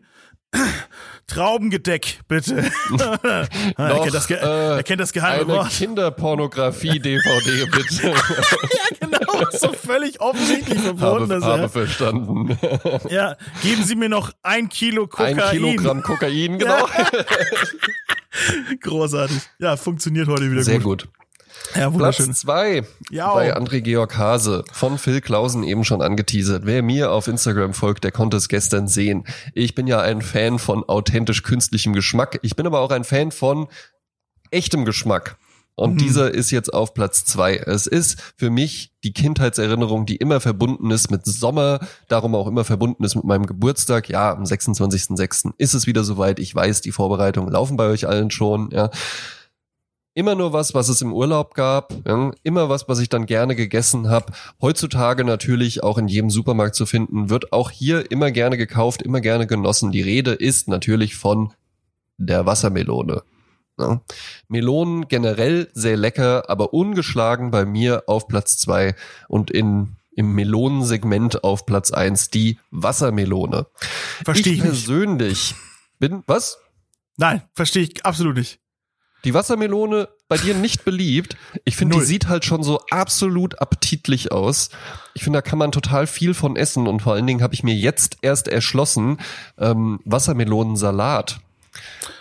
Traubengedeck, 1.28 2.20
bitte. 2.28 2.58
er, 3.24 3.48
kennt 4.02 4.14
das, 4.14 4.28
Ge 4.28 4.38
äh, 4.38 4.76
er 4.76 4.84
kennt 4.84 5.00
das 5.00 5.14
geheime 5.14 5.44
Eine 5.44 5.54
Wort. 5.54 5.70
Kinderpornografie-DVD, 5.70 7.66
bitte. 7.72 8.08
Ja, 8.10 8.14
genau. 9.00 9.46
So 9.52 9.72
völlig 9.72 10.20
offensichtlich 10.22 10.80
verboten. 10.80 11.06
habe, 11.06 11.28
das, 11.28 11.44
habe 11.44 11.62
ja. 11.64 11.68
verstanden. 11.70 12.58
ja, 13.10 13.38
geben 13.62 13.84
Sie 13.84 13.96
mir 13.96 14.10
noch 14.10 14.32
ein 14.44 14.70
Kilo 14.70 15.08
Kokain. 15.08 15.40
Ein 15.40 15.52
Kilogramm 15.52 16.02
Kokain, 16.02 16.60
genau. 16.60 16.88
Großartig. 18.82 19.42
Ja, 19.60 19.78
funktioniert 19.78 20.28
heute 20.28 20.52
wieder 20.52 20.64
Sehr 20.64 20.80
gut. 20.80 21.04
gut. 21.04 21.23
Ja, 21.76 21.90
Platz 21.90 22.18
zwei 22.40 22.84
Ja. 23.10 23.34
bei 23.34 23.56
André 23.56 23.82
Georg 23.82 24.18
Hase 24.18 24.64
von 24.72 24.98
Phil 24.98 25.22
Klausen 25.22 25.64
eben 25.64 25.84
schon 25.84 26.02
angeteasert. 26.02 26.66
Wer 26.66 26.84
mir 26.84 27.12
auf 27.12 27.28
Instagram 27.28 27.74
folgt, 27.74 28.04
der 28.04 28.12
konnte 28.12 28.38
es 28.38 28.48
gestern 28.48 28.88
sehen. 28.88 29.26
Ich 29.54 29.74
bin 29.76 29.88
ja 29.88 30.00
ein 30.02 30.22
Fan 30.22 30.60
von 30.60 30.84
authentisch 30.84 31.42
künstlichem 31.44 31.94
Geschmack. 31.94 32.40
Ich 32.44 32.56
bin 32.56 32.68
aber 32.68 32.80
auch 32.82 32.92
ein 32.92 33.04
Fan 33.04 33.32
von 33.32 33.68
echtem 34.52 34.86
Geschmack. 34.86 35.38
Und 35.76 35.94
Mhm. 35.96 35.98
dieser 35.98 36.32
ist 36.32 36.52
jetzt 36.52 36.72
auf 36.72 36.94
Platz 36.94 37.26
zwei. 37.26 37.56
Es 37.56 37.88
ist 37.88 38.22
für 38.38 38.52
mich 38.52 38.92
die 39.04 39.12
Kindheitserinnerung, 39.12 40.06
die 40.06 40.18
immer 40.18 40.40
verbunden 40.40 40.92
ist 40.92 41.10
mit 41.10 41.26
Sommer, 41.26 41.80
darum 42.10 42.36
auch 42.36 42.46
immer 42.46 42.64
verbunden 42.64 43.04
ist 43.04 43.16
mit 43.16 43.24
meinem 43.24 43.48
Geburtstag. 43.48 44.08
Ja, 44.08 44.32
am 44.34 44.44
26.06. 44.46 45.52
ist 45.58 45.74
es 45.74 45.88
wieder 45.88 46.04
soweit. 46.04 46.38
Ich 46.38 46.54
weiß, 46.54 46.82
die 46.82 46.92
Vorbereitungen 46.92 47.52
laufen 47.52 47.76
bei 47.76 47.88
euch 47.88 48.08
allen 48.08 48.30
schon. 48.30 48.70
Ja. 48.72 48.92
Immer 50.16 50.36
nur 50.36 50.54
was, 50.54 50.76
was 50.76 50.90
es 50.90 51.02
im 51.02 51.12
Urlaub 51.12 51.56
gab. 51.56 51.94
Ja. 52.08 52.32
Immer 52.44 52.70
was, 52.70 52.88
was 52.88 53.00
ich 53.00 53.10
dann 53.10 53.26
gerne 53.26 53.56
gegessen 53.56 54.10
habe. 54.10 54.32
Heutzutage 54.62 55.24
natürlich 55.24 55.82
auch 55.84 55.98
in 55.98 56.08
jedem 56.08 56.30
Supermarkt 56.30 56.76
zu 56.76 56.86
finden. 56.86 57.30
Wird 57.30 57.52
auch 57.52 57.72
hier 57.72 58.12
immer 58.12 58.32
gerne 58.32 58.58
gekauft, 58.58 59.02
immer 59.02 59.22
gerne 59.22 59.48
genossen. 59.48 59.92
Die 59.92 60.02
Rede 60.02 60.34
ist 60.34 60.68
natürlich 60.68 61.16
von 61.16 61.54
der 62.18 62.46
Wassermelone. 62.46 63.24
Ja. 63.80 64.02
Melonen 64.48 65.08
generell 65.08 65.70
sehr 65.74 65.98
lecker, 65.98 66.48
aber 66.48 66.74
ungeschlagen 66.74 67.50
bei 67.50 67.66
mir 67.66 68.04
auf 68.06 68.28
Platz 68.28 68.58
zwei 68.58 68.96
und 69.28 69.50
in 69.50 69.96
im 70.16 70.34
Melonensegment 70.34 71.44
auf 71.44 71.66
Platz 71.66 71.92
eins 71.92 72.30
die 72.30 72.60
Wassermelone. 72.70 73.66
Verstehe 74.24 74.54
ich 74.54 74.60
ich 74.60 74.64
nicht. 74.64 74.86
persönlich 74.86 75.56
bin 75.98 76.24
was? 76.28 76.60
Nein, 77.18 77.42
verstehe 77.54 77.84
ich 77.84 78.06
absolut 78.06 78.38
nicht. 78.38 78.60
Die 79.24 79.34
Wassermelone 79.34 80.10
bei 80.28 80.38
dir 80.38 80.54
nicht 80.54 80.84
beliebt. 80.84 81.38
Ich 81.64 81.76
finde, 81.76 81.98
die 81.98 82.06
sieht 82.06 82.28
halt 82.28 82.44
schon 82.44 82.64
so 82.64 82.82
absolut 82.90 83.62
appetitlich 83.62 84.32
aus. 84.32 84.70
Ich 85.14 85.24
finde, 85.24 85.38
da 85.38 85.42
kann 85.42 85.60
man 85.60 85.72
total 85.72 86.08
viel 86.08 86.34
von 86.34 86.56
essen 86.56 86.88
und 86.88 87.02
vor 87.02 87.14
allen 87.14 87.28
Dingen 87.28 87.42
habe 87.42 87.54
ich 87.54 87.64
mir 87.64 87.76
jetzt 87.76 88.18
erst 88.22 88.48
erschlossen, 88.48 89.20
ähm, 89.58 90.00
Wassermelonensalat. 90.06 91.40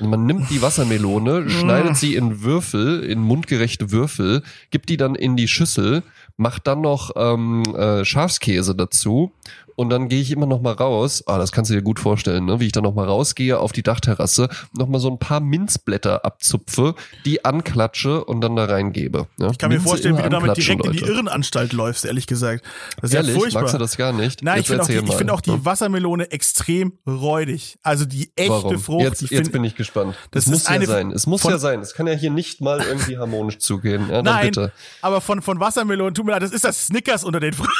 Man 0.00 0.26
nimmt 0.26 0.50
die 0.50 0.62
Wassermelone, 0.62 1.48
schneidet 1.50 1.96
sie 1.96 2.14
in 2.14 2.42
Würfel, 2.42 3.04
in 3.04 3.20
mundgerechte 3.20 3.90
Würfel, 3.90 4.42
gibt 4.70 4.88
die 4.88 4.96
dann 4.96 5.14
in 5.14 5.36
die 5.36 5.48
Schüssel, 5.48 6.02
macht 6.36 6.66
dann 6.66 6.80
noch 6.80 7.10
ähm, 7.16 7.62
äh, 7.76 8.04
Schafskäse 8.04 8.74
dazu 8.74 9.32
und 9.76 9.90
dann 9.90 10.08
gehe 10.08 10.20
ich 10.20 10.30
immer 10.30 10.46
noch 10.46 10.60
mal 10.60 10.72
raus. 10.72 11.22
Ah, 11.26 11.38
das 11.38 11.52
kannst 11.52 11.70
du 11.70 11.74
dir 11.74 11.82
gut 11.82 11.98
vorstellen, 12.00 12.44
ne? 12.44 12.60
wie 12.60 12.66
ich 12.66 12.72
dann 12.72 12.82
noch 12.84 12.94
mal 12.94 13.06
rausgehe 13.06 13.58
auf 13.58 13.72
die 13.72 13.82
Dachterrasse, 13.82 14.48
noch 14.76 14.88
mal 14.88 14.98
so 14.98 15.10
ein 15.10 15.18
paar 15.18 15.40
Minzblätter 15.40 16.24
abzupfe, 16.24 16.94
die 17.24 17.44
anklatsche 17.44 18.24
und 18.24 18.40
dann 18.40 18.56
da 18.56 18.64
reingebe. 18.66 19.26
Ja? 19.38 19.50
Ich 19.50 19.58
kann 19.58 19.68
mir 19.70 19.76
Minze 19.76 19.88
vorstellen, 19.88 20.18
wie 20.18 20.22
du 20.22 20.28
damit 20.28 20.56
direkt 20.56 20.84
in 20.86 20.92
die 20.92 20.98
Leute. 20.98 21.12
Irrenanstalt 21.12 21.72
läufst, 21.72 22.04
ehrlich 22.04 22.26
gesagt. 22.26 22.64
Das 23.00 23.10
ist 23.10 23.14
Ehrlich, 23.16 23.34
ja 23.34 23.40
furchtbar. 23.40 23.62
magst 23.62 23.74
du 23.74 23.78
das 23.78 23.96
gar 23.96 24.12
nicht? 24.12 24.42
Nein, 24.42 24.56
Jetzt 24.56 24.64
ich 24.64 24.68
finde 24.68 24.82
auch, 24.82 24.86
die, 24.88 25.16
find 25.16 25.30
auch 25.30 25.40
die 25.40 25.50
Ja. 25.50 25.64
Wassermelone 25.64 26.30
extrem 26.30 26.92
räudig. 27.06 27.78
Also 27.82 28.04
die 28.04 28.32
echte 28.36 28.50
Warum? 28.50 28.78
Frucht. 28.78 29.02
Jetzt, 29.02 29.22
ich 29.22 29.30
jetzt 29.30 29.40
find, 29.40 29.52
bin 29.52 29.64
ich 29.64 29.74
gespannt. 29.76 30.14
Das 30.30 30.44
Das 30.44 30.52
muss 30.52 30.68
ja 30.68 30.86
sein. 30.86 31.10
Es 31.10 31.26
muss 31.26 31.42
ja 31.44 31.58
sein. 31.58 31.80
Es 31.80 31.94
kann 31.94 32.06
ja 32.06 32.14
hier 32.14 32.30
nicht 32.30 32.60
mal 32.60 32.80
irgendwie 32.80 33.18
harmonisch 33.18 33.58
zugehen. 33.58 34.02
Ja, 34.08 34.22
dann 34.22 34.24
Nein, 34.24 34.46
bitte. 34.46 34.72
aber 35.00 35.20
von, 35.20 35.42
von 35.42 35.60
Wassermelonen, 35.60 36.14
tut 36.14 36.24
mir 36.26 36.32
leid, 36.32 36.42
das 36.42 36.52
ist 36.52 36.64
das 36.64 36.86
Snickers 36.86 37.24
unter 37.24 37.40
den 37.40 37.52
Früchten. 37.52 37.72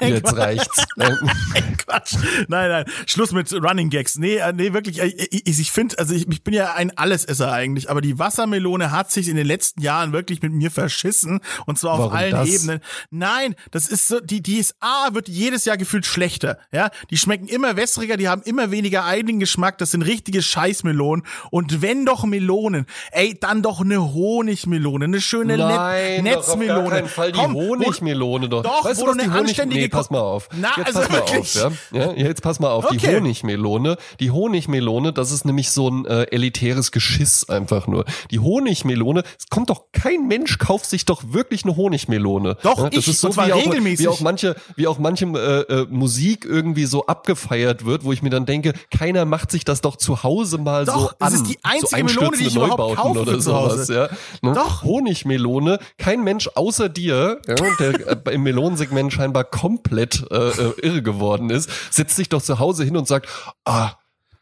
Jetzt 0.00 0.36
reicht's. 0.36 0.84
Quatsch. 1.78 2.14
Nein, 2.48 2.68
nein. 2.68 2.84
Schluss 3.06 3.32
mit 3.32 3.52
Running 3.52 3.90
Gags. 3.90 4.16
Nee, 4.18 4.36
äh, 4.36 4.52
nee, 4.52 4.72
wirklich. 4.72 5.00
Ich, 5.00 5.46
ich, 5.46 5.60
ich 5.60 5.72
finde, 5.72 5.98
also 5.98 6.14
ich, 6.14 6.28
ich 6.28 6.42
bin 6.42 6.54
ja 6.54 6.74
ein 6.74 6.96
Allesesser 6.96 7.52
eigentlich, 7.52 7.90
aber 7.90 8.00
die 8.00 8.18
Wassermelone 8.18 8.90
hat 8.90 9.10
sich 9.10 9.28
in 9.28 9.36
den 9.36 9.46
letzten 9.46 9.80
Jahren 9.82 10.12
wirklich 10.12 10.42
mit 10.42 10.52
mir 10.52 10.70
verschissen 10.70 11.40
und 11.66 11.78
zwar 11.78 11.92
auf 11.94 11.98
Warum 12.00 12.12
allen 12.12 12.30
das? 12.32 12.48
Ebenen. 12.48 12.80
Nein, 13.10 13.54
das 13.70 13.88
ist 13.88 14.08
so, 14.08 14.20
die, 14.20 14.42
die 14.42 14.58
ist 14.58 14.76
A, 14.80 15.14
wird 15.14 15.28
jedes 15.28 15.64
Jahr 15.64 15.76
gefühlt 15.76 16.06
schlechter. 16.06 16.58
Ja, 16.72 16.90
die 17.10 17.16
schmecken 17.16 17.48
immer 17.48 17.76
wässriger, 17.76 18.16
die 18.16 18.28
haben 18.28 18.42
immer 18.42 18.70
weniger 18.70 19.04
eigenen 19.04 19.40
Geschmack. 19.40 19.78
Das 19.78 19.90
sind 19.90 20.02
richtige 20.02 20.42
Scheißmelonen. 20.42 21.24
Und 21.50 21.82
wenn 21.82 22.06
doch 22.06 22.24
Melonen, 22.24 22.86
ey, 23.12 23.36
dann 23.38 23.62
doch 23.62 23.80
eine 23.80 24.12
Honigmelone, 24.12 25.06
eine 25.06 25.20
schöne 25.20 25.56
Net 25.56 25.66
Nein, 25.66 26.18
auf 26.18 26.22
Netzmelone. 26.22 26.66
gar 26.66 26.90
keinen 26.90 27.08
Fall 27.08 27.32
die 27.32 27.38
Komm, 27.38 27.54
Honigmelone 27.54 28.48
doch. 28.48 28.62
Doch, 28.62 28.84
weißt 28.84 29.00
wo 29.00 29.06
du, 29.06 29.12
eine 29.12 29.32
anständige 29.32 29.82
Nee, 29.82 29.88
pass 29.88 30.10
mal 30.10 30.20
auf. 30.20 30.48
Na, 30.56 30.70
jetzt 30.76 30.96
also 30.96 30.99
pass 31.08 31.30
mal 31.30 31.38
auf, 31.38 31.54
ja? 31.92 32.00
ja? 32.00 32.12
Jetzt 32.12 32.42
pass 32.42 32.60
mal 32.60 32.70
auf, 32.70 32.86
die 32.88 32.96
Okay. 32.96 33.16
Honigmelone, 33.16 33.96
die 34.20 34.30
Honigmelone, 34.30 35.12
das 35.12 35.30
ist 35.32 35.44
nämlich 35.44 35.70
so 35.70 35.88
ein 35.88 36.04
äh, 36.06 36.24
elitäres 36.24 36.92
Geschiss 36.92 37.48
einfach 37.48 37.86
nur. 37.86 38.04
Die 38.30 38.38
Honigmelone, 38.38 39.22
es 39.38 39.48
kommt 39.48 39.70
doch 39.70 39.84
kein 39.92 40.28
Mensch 40.28 40.58
kauft 40.58 40.86
sich 40.86 41.04
doch 41.04 41.22
wirklich 41.32 41.64
eine 41.64 41.76
Honigmelone. 41.76 42.56
Doch, 42.62 42.78
ja, 42.78 42.90
das 42.90 43.00
ich, 43.00 43.08
ist 43.08 43.20
so 43.20 43.28
und 43.28 43.34
zwar 43.34 43.46
wie 43.48 43.52
auch, 43.52 43.58
regelmäßig. 43.58 44.04
wie 44.04 44.08
auch 44.08 44.20
manche 44.20 44.56
wie 44.76 44.86
auch 44.86 44.98
manche 44.98 45.24
äh, 45.26 45.72
äh, 45.72 45.86
Musik 45.90 46.44
irgendwie 46.44 46.84
so 46.84 47.06
abgefeiert 47.06 47.84
wird, 47.86 48.04
wo 48.04 48.12
ich 48.12 48.22
mir 48.22 48.30
dann 48.30 48.46
denke, 48.46 48.72
keiner 48.90 49.24
macht 49.24 49.50
sich 49.50 49.64
das 49.64 49.80
doch 49.80 49.96
zu 49.96 50.22
Hause 50.22 50.58
mal 50.58 50.84
Doch, 50.84 51.00
so 51.00 51.08
an. 51.08 51.14
das 51.20 51.32
ist 51.34 51.46
die 51.48 51.58
einzige 51.62 52.08
so 52.08 52.20
Melone, 52.20 52.36
die 52.36 52.44
ich 52.46 52.56
einstürzende 52.56 52.56
überhaupt 52.56 52.78
Neubauten 52.78 52.96
kaufe 52.96 53.20
oder 53.20 53.32
für 53.32 53.38
zu 53.38 53.54
Hause. 53.54 53.84
sowas, 53.84 54.10
ja. 54.42 54.48
Ne? 54.48 54.54
Doch. 54.54 54.82
Honigmelone, 54.82 55.78
kein 55.98 56.22
Mensch 56.24 56.48
außer 56.54 56.88
dir, 56.88 57.40
ja, 57.46 57.54
der 57.78 58.26
äh, 58.26 58.34
im 58.34 58.42
Melonensegment 58.42 59.12
scheinbar 59.12 59.44
komplett 59.44 60.24
äh, 60.30 60.36
äh, 60.36 60.72
irre 60.90 61.02
geworden 61.02 61.50
ist, 61.50 61.70
setzt 61.90 62.16
sich 62.16 62.28
doch 62.28 62.42
zu 62.42 62.58
Hause 62.58 62.84
hin 62.84 62.96
und 62.96 63.06
sagt, 63.06 63.28
ah, 63.64 63.92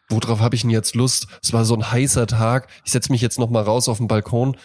worauf 0.08 0.40
habe 0.40 0.54
ich 0.56 0.62
denn 0.62 0.70
jetzt 0.70 0.94
Lust? 0.94 1.26
Es 1.42 1.52
war 1.52 1.64
so 1.64 1.74
ein 1.74 1.90
heißer 1.90 2.26
Tag, 2.26 2.68
ich 2.84 2.92
setze 2.92 3.12
mich 3.12 3.20
jetzt 3.20 3.38
noch 3.38 3.50
mal 3.50 3.62
raus 3.62 3.88
auf 3.88 3.98
den 3.98 4.08
Balkon. 4.08 4.56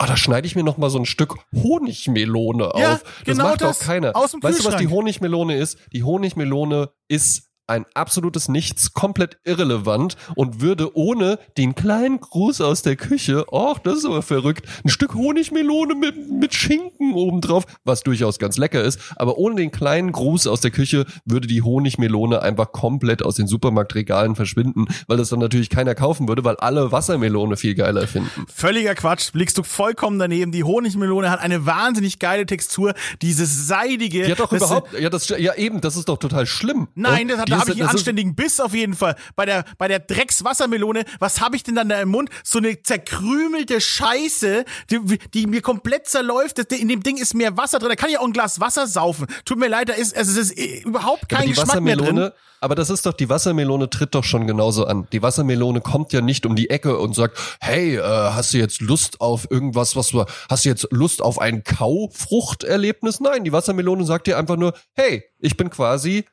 Ah, 0.00 0.06
da 0.06 0.16
schneide 0.16 0.46
ich 0.46 0.54
mir 0.54 0.62
noch 0.62 0.76
mal 0.78 0.90
so 0.90 0.98
ein 0.98 1.06
Stück 1.06 1.34
Honigmelone 1.52 2.70
Ja, 2.76 2.94
auf. 2.94 3.02
Das 3.02 3.24
genau 3.24 3.44
macht 3.48 3.60
das. 3.62 3.78
doch 3.80 3.84
keiner. 3.86 4.14
Aus 4.14 4.30
dem 4.30 4.42
weißt 4.42 4.60
du, 4.60 4.64
was 4.64 4.76
die. 4.76 4.86
Honigmelone 4.88 5.56
ist? 5.56 5.76
Die 5.92 6.04
Honigmelone 6.04 6.90
ist 7.08 7.47
ein 7.68 7.84
absolutes 7.94 8.48
Nichts, 8.48 8.92
komplett 8.94 9.38
irrelevant 9.44 10.16
und 10.34 10.60
würde 10.60 10.96
ohne 10.96 11.38
den 11.56 11.74
kleinen 11.74 12.20
Gruß 12.20 12.60
aus 12.60 12.82
der 12.82 12.96
Küche, 12.96 13.44
ach, 13.52 13.78
das 13.78 13.98
ist 13.98 14.04
aber 14.06 14.22
verrückt, 14.22 14.66
ein 14.84 14.88
Stück 14.88 15.14
Honigmelone 15.14 15.94
mit, 15.94 16.30
mit 16.30 16.54
Schinken 16.54 17.12
obendrauf, 17.14 17.64
was 17.84 18.02
durchaus 18.02 18.38
ganz 18.38 18.56
lecker 18.56 18.82
ist, 18.82 18.98
aber 19.16 19.38
ohne 19.38 19.56
den 19.56 19.70
kleinen 19.70 20.12
Gruß 20.12 20.46
aus 20.46 20.60
der 20.60 20.70
Küche 20.70 21.04
würde 21.24 21.46
die 21.46 21.62
Honigmelone 21.62 22.40
einfach 22.42 22.72
komplett 22.72 23.22
aus 23.22 23.34
den 23.36 23.46
Supermarktregalen 23.46 24.34
verschwinden, 24.34 24.86
weil 25.06 25.16
das 25.18 25.28
dann 25.28 25.38
natürlich 25.40 25.70
keiner 25.70 25.94
kaufen 25.94 26.28
würde, 26.28 26.44
weil 26.44 26.56
alle 26.56 26.90
Wassermelone 26.92 27.56
viel 27.56 27.74
geiler 27.74 28.06
finden. 28.06 28.46
Völliger 28.52 28.94
Quatsch, 28.94 29.30
liegst 29.34 29.58
du 29.58 29.62
vollkommen 29.62 30.18
daneben. 30.18 30.52
Die 30.52 30.64
Honigmelone 30.64 31.30
hat 31.30 31.40
eine 31.40 31.66
wahnsinnig 31.66 32.18
geile 32.18 32.46
Textur, 32.46 32.94
dieses 33.20 33.66
seidige. 33.66 34.26
Ja 34.26 34.34
doch 34.34 34.48
das- 34.50 34.62
überhaupt, 34.62 34.98
ja 34.98 35.10
das, 35.10 35.28
ja 35.28 35.54
eben, 35.54 35.80
das 35.80 35.96
ist 35.96 36.08
doch 36.08 36.18
total 36.18 36.46
schlimm. 36.46 36.88
Nein, 36.94 37.28
das 37.28 37.38
hat, 37.38 37.48
die 37.48 37.57
da 37.58 37.62
habe 37.62 37.72
ich 37.72 37.80
einen 37.80 37.90
anständigen 37.90 38.34
Biss 38.34 38.60
auf 38.60 38.74
jeden 38.74 38.94
Fall. 38.94 39.16
Bei 39.36 39.46
der, 39.46 39.64
bei 39.78 39.88
der 39.88 40.00
Dreckswassermelone, 40.00 41.04
was 41.18 41.40
habe 41.40 41.56
ich 41.56 41.62
denn 41.62 41.74
dann 41.74 41.88
da 41.88 42.00
im 42.00 42.08
Mund? 42.08 42.30
So 42.44 42.58
eine 42.58 42.82
zerkrümelte 42.82 43.80
Scheiße, 43.80 44.64
die, 44.90 45.18
die 45.34 45.46
mir 45.46 45.62
komplett 45.62 46.06
zerläuft. 46.06 46.58
In 46.72 46.88
dem 46.88 47.02
Ding 47.02 47.16
ist 47.16 47.34
mehr 47.34 47.56
Wasser 47.56 47.78
drin. 47.78 47.90
Da 47.90 47.96
kann 47.96 48.10
ich 48.10 48.18
auch 48.18 48.26
ein 48.26 48.32
Glas 48.32 48.60
Wasser 48.60 48.86
saufen. 48.86 49.26
Tut 49.44 49.58
mir 49.58 49.68
leid, 49.68 49.88
da 49.88 49.94
ist, 49.94 50.16
also 50.16 50.32
es 50.32 50.50
ist 50.50 50.58
äh, 50.58 50.80
überhaupt 50.80 51.28
kein 51.28 51.42
die 51.42 51.48
Geschmack 51.50 51.80
mehr 51.80 51.96
drin. 51.96 52.06
Wassermelone, 52.06 52.34
aber 52.60 52.74
das 52.74 52.90
ist 52.90 53.06
doch, 53.06 53.12
die 53.12 53.28
Wassermelone 53.28 53.88
tritt 53.90 54.14
doch 54.14 54.24
schon 54.24 54.46
genauso 54.46 54.86
an. 54.86 55.06
Die 55.12 55.22
Wassermelone 55.22 55.80
kommt 55.80 56.12
ja 56.12 56.20
nicht 56.20 56.46
um 56.46 56.56
die 56.56 56.70
Ecke 56.70 56.98
und 56.98 57.14
sagt, 57.14 57.38
hey, 57.60 57.96
äh, 57.96 58.02
hast 58.02 58.52
du 58.52 58.58
jetzt 58.58 58.80
Lust 58.80 59.20
auf 59.20 59.50
irgendwas, 59.50 59.96
was 59.96 60.08
du, 60.08 60.24
hast 60.48 60.64
du 60.64 60.68
jetzt 60.68 60.88
Lust 60.90 61.22
auf 61.22 61.38
ein 61.40 61.62
Kaufruchterlebnis? 61.64 63.20
Nein, 63.20 63.44
die 63.44 63.52
Wassermelone 63.52 64.04
sagt 64.04 64.26
dir 64.26 64.38
einfach 64.38 64.56
nur, 64.56 64.74
hey, 64.94 65.24
ich 65.38 65.56
bin 65.56 65.70
quasi 65.70 66.24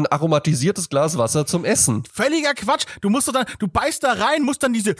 ein 0.00 0.06
aromatisiertes 0.06 0.88
Glas 0.88 1.16
Wasser 1.18 1.46
zum 1.46 1.64
Essen. 1.64 2.04
Völliger 2.12 2.54
Quatsch. 2.54 2.86
Du 3.00 3.10
musst 3.10 3.28
doch 3.28 3.32
dann, 3.32 3.46
du 3.58 3.68
beißt 3.68 4.02
da 4.02 4.12
rein, 4.12 4.42
musst 4.42 4.62
dann 4.62 4.72
diese 4.72 4.94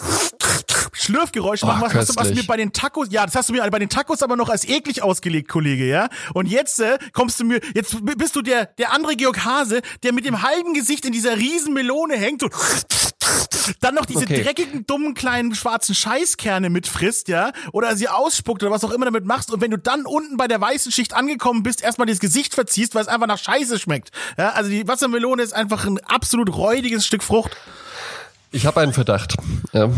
Schlürfgeräusche 0.93 1.67
machen, 1.67 1.83
was, 1.83 2.09
was, 2.09 2.17
was 2.17 2.35
mir 2.35 2.45
bei 2.45 2.57
den 2.57 2.73
Tacos, 2.73 3.09
ja, 3.11 3.25
das 3.25 3.35
hast 3.35 3.49
du 3.49 3.53
mir 3.53 3.69
bei 3.71 3.79
den 3.79 3.89
Tacos 3.89 4.23
aber 4.23 4.37
noch 4.37 4.49
als 4.49 4.67
eklig 4.67 5.03
ausgelegt, 5.03 5.49
Kollege, 5.49 5.87
ja? 5.87 6.09
Und 6.35 6.47
jetzt 6.47 6.81
äh, 6.81 6.99
kommst 7.13 7.41
du 7.41 7.45
mir, 7.45 7.61
jetzt 7.75 7.97
bist 8.19 8.37
du 8.37 8.43
der, 8.43 8.67
der 8.67 8.93
andere 8.93 9.17
Georg 9.17 9.45
Hase, 9.45 9.83
der 10.03 10.13
mit 10.13 10.25
dem 10.25 10.43
halben 10.43 10.75
Gesicht 10.75 11.05
in 11.05 11.13
dieser 11.13 11.37
riesen 11.37 11.75
Melone 11.75 12.17
hängt 12.17 12.43
und 12.43 12.53
dann 13.81 13.95
noch 13.95 14.07
diese 14.07 14.21
Okay. 14.21 14.43
dreckigen, 14.43 14.87
dummen, 14.87 15.15
kleinen, 15.15 15.55
schwarzen 15.55 15.95
Scheißkerne 15.95 16.71
mitfrisst, 16.71 17.29
ja? 17.29 17.53
Oder 17.73 17.97
sie 17.97 18.09
ausspuckt 18.09 18.63
oder 18.63 18.71
was 18.71 18.85
auch 18.85 18.91
immer 18.91 19.07
damit 19.07 19.25
machst. 19.25 19.51
Und 19.51 19.61
wenn 19.61 19.71
du 19.71 19.79
dann 19.79 20.05
unten 20.05 20.37
bei 20.37 20.47
der 20.47 20.61
weißen 20.61 20.93
Schicht 20.93 21.15
angekommen 21.15 21.63
bist, 21.63 21.83
erstmal 21.83 22.07
das 22.07 22.21
Gesicht 22.21 22.55
verziehst, 22.55 22.95
weil 22.95 23.03
es 23.03 23.09
einfach 23.09 23.27
nach 23.27 23.39
Scheiße 23.39 23.79
schmeckt. 23.79 24.11
Ja, 24.37 24.51
also 24.51 24.71
die 24.71 24.87
Wassermelone 24.91 25.41
ist 25.45 25.55
einfach 25.55 25.87
ein 25.87 25.99
absolut 26.05 26.53
räudiges 26.53 27.07
Stück 27.07 27.23
Frucht. 27.23 27.57
Ich 28.51 28.67
habe 28.67 28.81
einen 28.81 28.93
Verdacht. 28.93 29.37
Ja. 29.73 29.89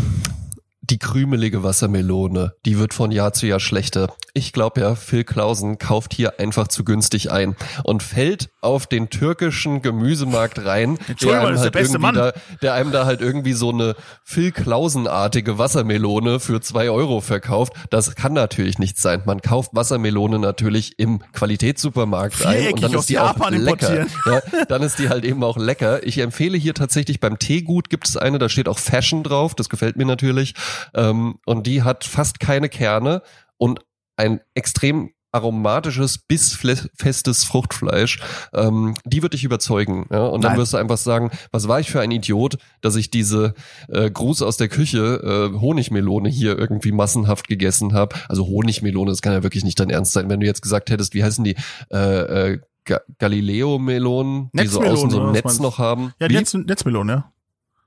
Die 0.83 0.99
krümelige 0.99 1.63
Wassermelone, 1.63 2.55
die 2.67 2.79
wird 2.79 2.93
von 2.93 3.11
Jahr 3.11 3.33
zu 3.33 3.47
Jahr 3.47 3.59
schlechter. 3.59 4.15
Ich 4.35 4.55
glaube 4.55 4.81
ja, 4.81 4.95
Phil 4.95 5.25
Klausen 5.25 5.77
kauft 5.77 6.15
hier 6.15 6.41
einfach 6.41 6.69
zu 6.69 6.85
günstig 6.85 7.31
ein 7.31 7.55
und 7.85 8.03
fällt 8.03 8.49
auf 8.63 8.87
den 8.87 9.11
türkischen 9.11 9.83
Gemüsemarkt 9.83 10.65
rein, 10.65 10.99
Entschuldigung, 11.09 11.49
einem 11.49 11.57
ist 11.57 11.65
der 11.65 11.71
beste 11.71 11.99
irgendwie 11.99 12.01
Mann. 12.01 12.15
Da, 12.15 12.33
der 12.63 12.73
einem 12.73 12.93
da 12.93 13.05
halt 13.05 13.21
irgendwie 13.21 13.53
so 13.53 13.71
eine 13.71 13.95
Phil 14.25 14.51
Klausen-artige 14.51 15.59
Wassermelone 15.59 16.41
für 16.41 16.63
zwei 16.63 16.89
Euro 16.89 17.21
verkauft. 17.21 17.75
Das 17.91 18.15
kann 18.15 18.33
natürlich 18.33 18.79
nicht 18.79 18.99
sein. 18.99 19.23
Man 19.27 19.43
kauft 19.43 19.75
Wassermelone 19.75 20.39
natürlich 20.39 20.99
im 20.99 21.21
Qualitätssupermarkt 21.33 22.47
ein 22.47 22.73
und 22.73 22.83
dann 22.83 22.95
ist 22.95 23.11
die 23.11 23.19
auch 23.19 23.37
Japan 23.37 23.53
lecker. 23.53 23.91
importieren. 23.91 24.09
Ja, 24.25 24.65
dann 24.67 24.83
ist 24.83 24.99
die 24.99 25.09
halt 25.09 25.25
eben 25.25 25.43
auch 25.45 25.59
lecker. 25.59 26.07
Ich 26.07 26.19
empfehle 26.19 26.57
hier 26.57 26.75
tatsächlich 26.75 27.21
beim 27.21 27.39
Teegut 27.39 27.91
gibt 27.91 28.09
es 28.09 28.17
eine, 28.17 28.39
da 28.39 28.49
steht 28.49 28.69
auch 28.69 28.79
Fashion 28.79 29.23
drauf, 29.25 29.55
das 29.55 29.69
gefällt 29.69 29.97
mir 29.97 30.07
natürlich. 30.07 30.55
Ähm, 30.95 31.39
und 31.45 31.67
die 31.67 31.83
hat 31.83 32.05
fast 32.05 32.41
keine 32.41 32.69
Kerne 32.69 33.23
und 33.59 33.81
ein 34.17 34.41
extrem 34.55 35.11
aromatisches, 35.33 36.19
bissfestes 36.19 37.45
Fruchtfleisch. 37.45 38.21
Ähm, 38.53 38.95
die 39.05 39.23
wird 39.23 39.33
dich 39.33 39.45
überzeugen. 39.45 40.07
Ja? 40.11 40.27
Und 40.27 40.45
dann 40.45 40.53
Nein. 40.53 40.61
wirst 40.61 40.75
du 40.75 40.77
einfach 40.77 40.99
sagen, 40.99 41.31
was 41.51 41.69
war 41.69 41.81
ich 41.81 41.91
für 41.91 42.01
ein 42.01 42.11
Idiot, 42.11 42.59
dass 42.83 42.97
ich 42.97 43.11
diese 43.11 43.55
äh, 43.89 44.11
Gruß 44.11 44.43
aus 44.43 44.59
der 44.59 44.69
Küche 44.69 45.51
äh, 45.55 45.59
Honigmelone 45.59 46.29
hier 46.29 46.59
irgendwie 46.59 46.93
massenhaft 46.93 47.49
gegessen 47.49 47.95
habe. 47.95 48.17
Also 48.29 48.47
Honigmelone, 48.47 49.11
das 49.11 49.23
kann 49.23 49.33
ja 49.33 49.43
wirklich 49.43 49.65
nicht 49.65 49.81
dein 49.81 49.91
Ernst 49.91 50.13
sein. 50.13 50.29
Wenn 50.29 50.41
du 50.41 50.47
jetzt 50.47 50.63
gesagt 50.63 50.91
hättest, 50.91 51.15
wie 51.15 51.25
heißen 51.25 51.43
die? 51.43 51.57
Äh, 51.91 52.53
äh, 52.53 52.59
Ga 52.85 53.01
Galileo-Melonen, 53.19 54.51
die 54.53 54.67
so 54.67 54.83
außen 54.83 55.09
so 55.09 55.23
ein 55.23 55.31
Netz 55.31 55.61
noch 55.61 55.79
haben. 55.79 56.13
Ja? 56.19 56.27
Netz, 56.27 56.53
Netzmelone, 56.53 57.13
ja. 57.13 57.32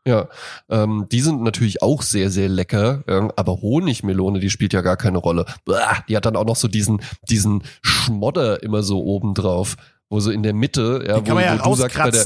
Ja, 0.08 0.28
ähm, 0.70 1.08
die 1.12 1.22
sind 1.22 1.42
natürlich 1.42 1.82
auch 1.82 2.04
sehr, 2.04 2.30
sehr 2.30 2.48
lecker, 2.48 3.04
ja, 3.10 3.28
aber 3.36 3.62
Honigmelone, 3.62 4.40
die 4.40 4.52
spielt 4.52 4.72
ja 4.72 4.82
gar 4.82 4.98
keine 4.98 5.18
Rolle. 5.18 5.46
Blah, 5.66 6.04
die 6.08 6.16
hat 6.16 6.26
dann 6.26 6.36
auch 6.36 6.46
noch 6.46 6.56
so 6.56 6.68
diesen, 6.68 7.02
diesen 7.28 7.64
Schmodder 7.82 8.62
immer 8.62 8.84
so 8.84 9.04
oben 9.04 9.34
drauf, 9.34 9.78
wo 10.10 10.20
so 10.20 10.30
in 10.30 10.44
der 10.44 10.54
Mitte, 10.54 11.04
ja, 11.08 11.16
Die 11.16 11.22
wo, 11.22 11.26
kann 11.26 11.36
man 11.36 11.44
ja 11.44 11.66
wo 11.66 11.72
du 11.72 11.76
sagst, 11.76 11.98
bei 11.98 12.12
der. 12.12 12.26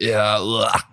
Ja, 0.00 0.40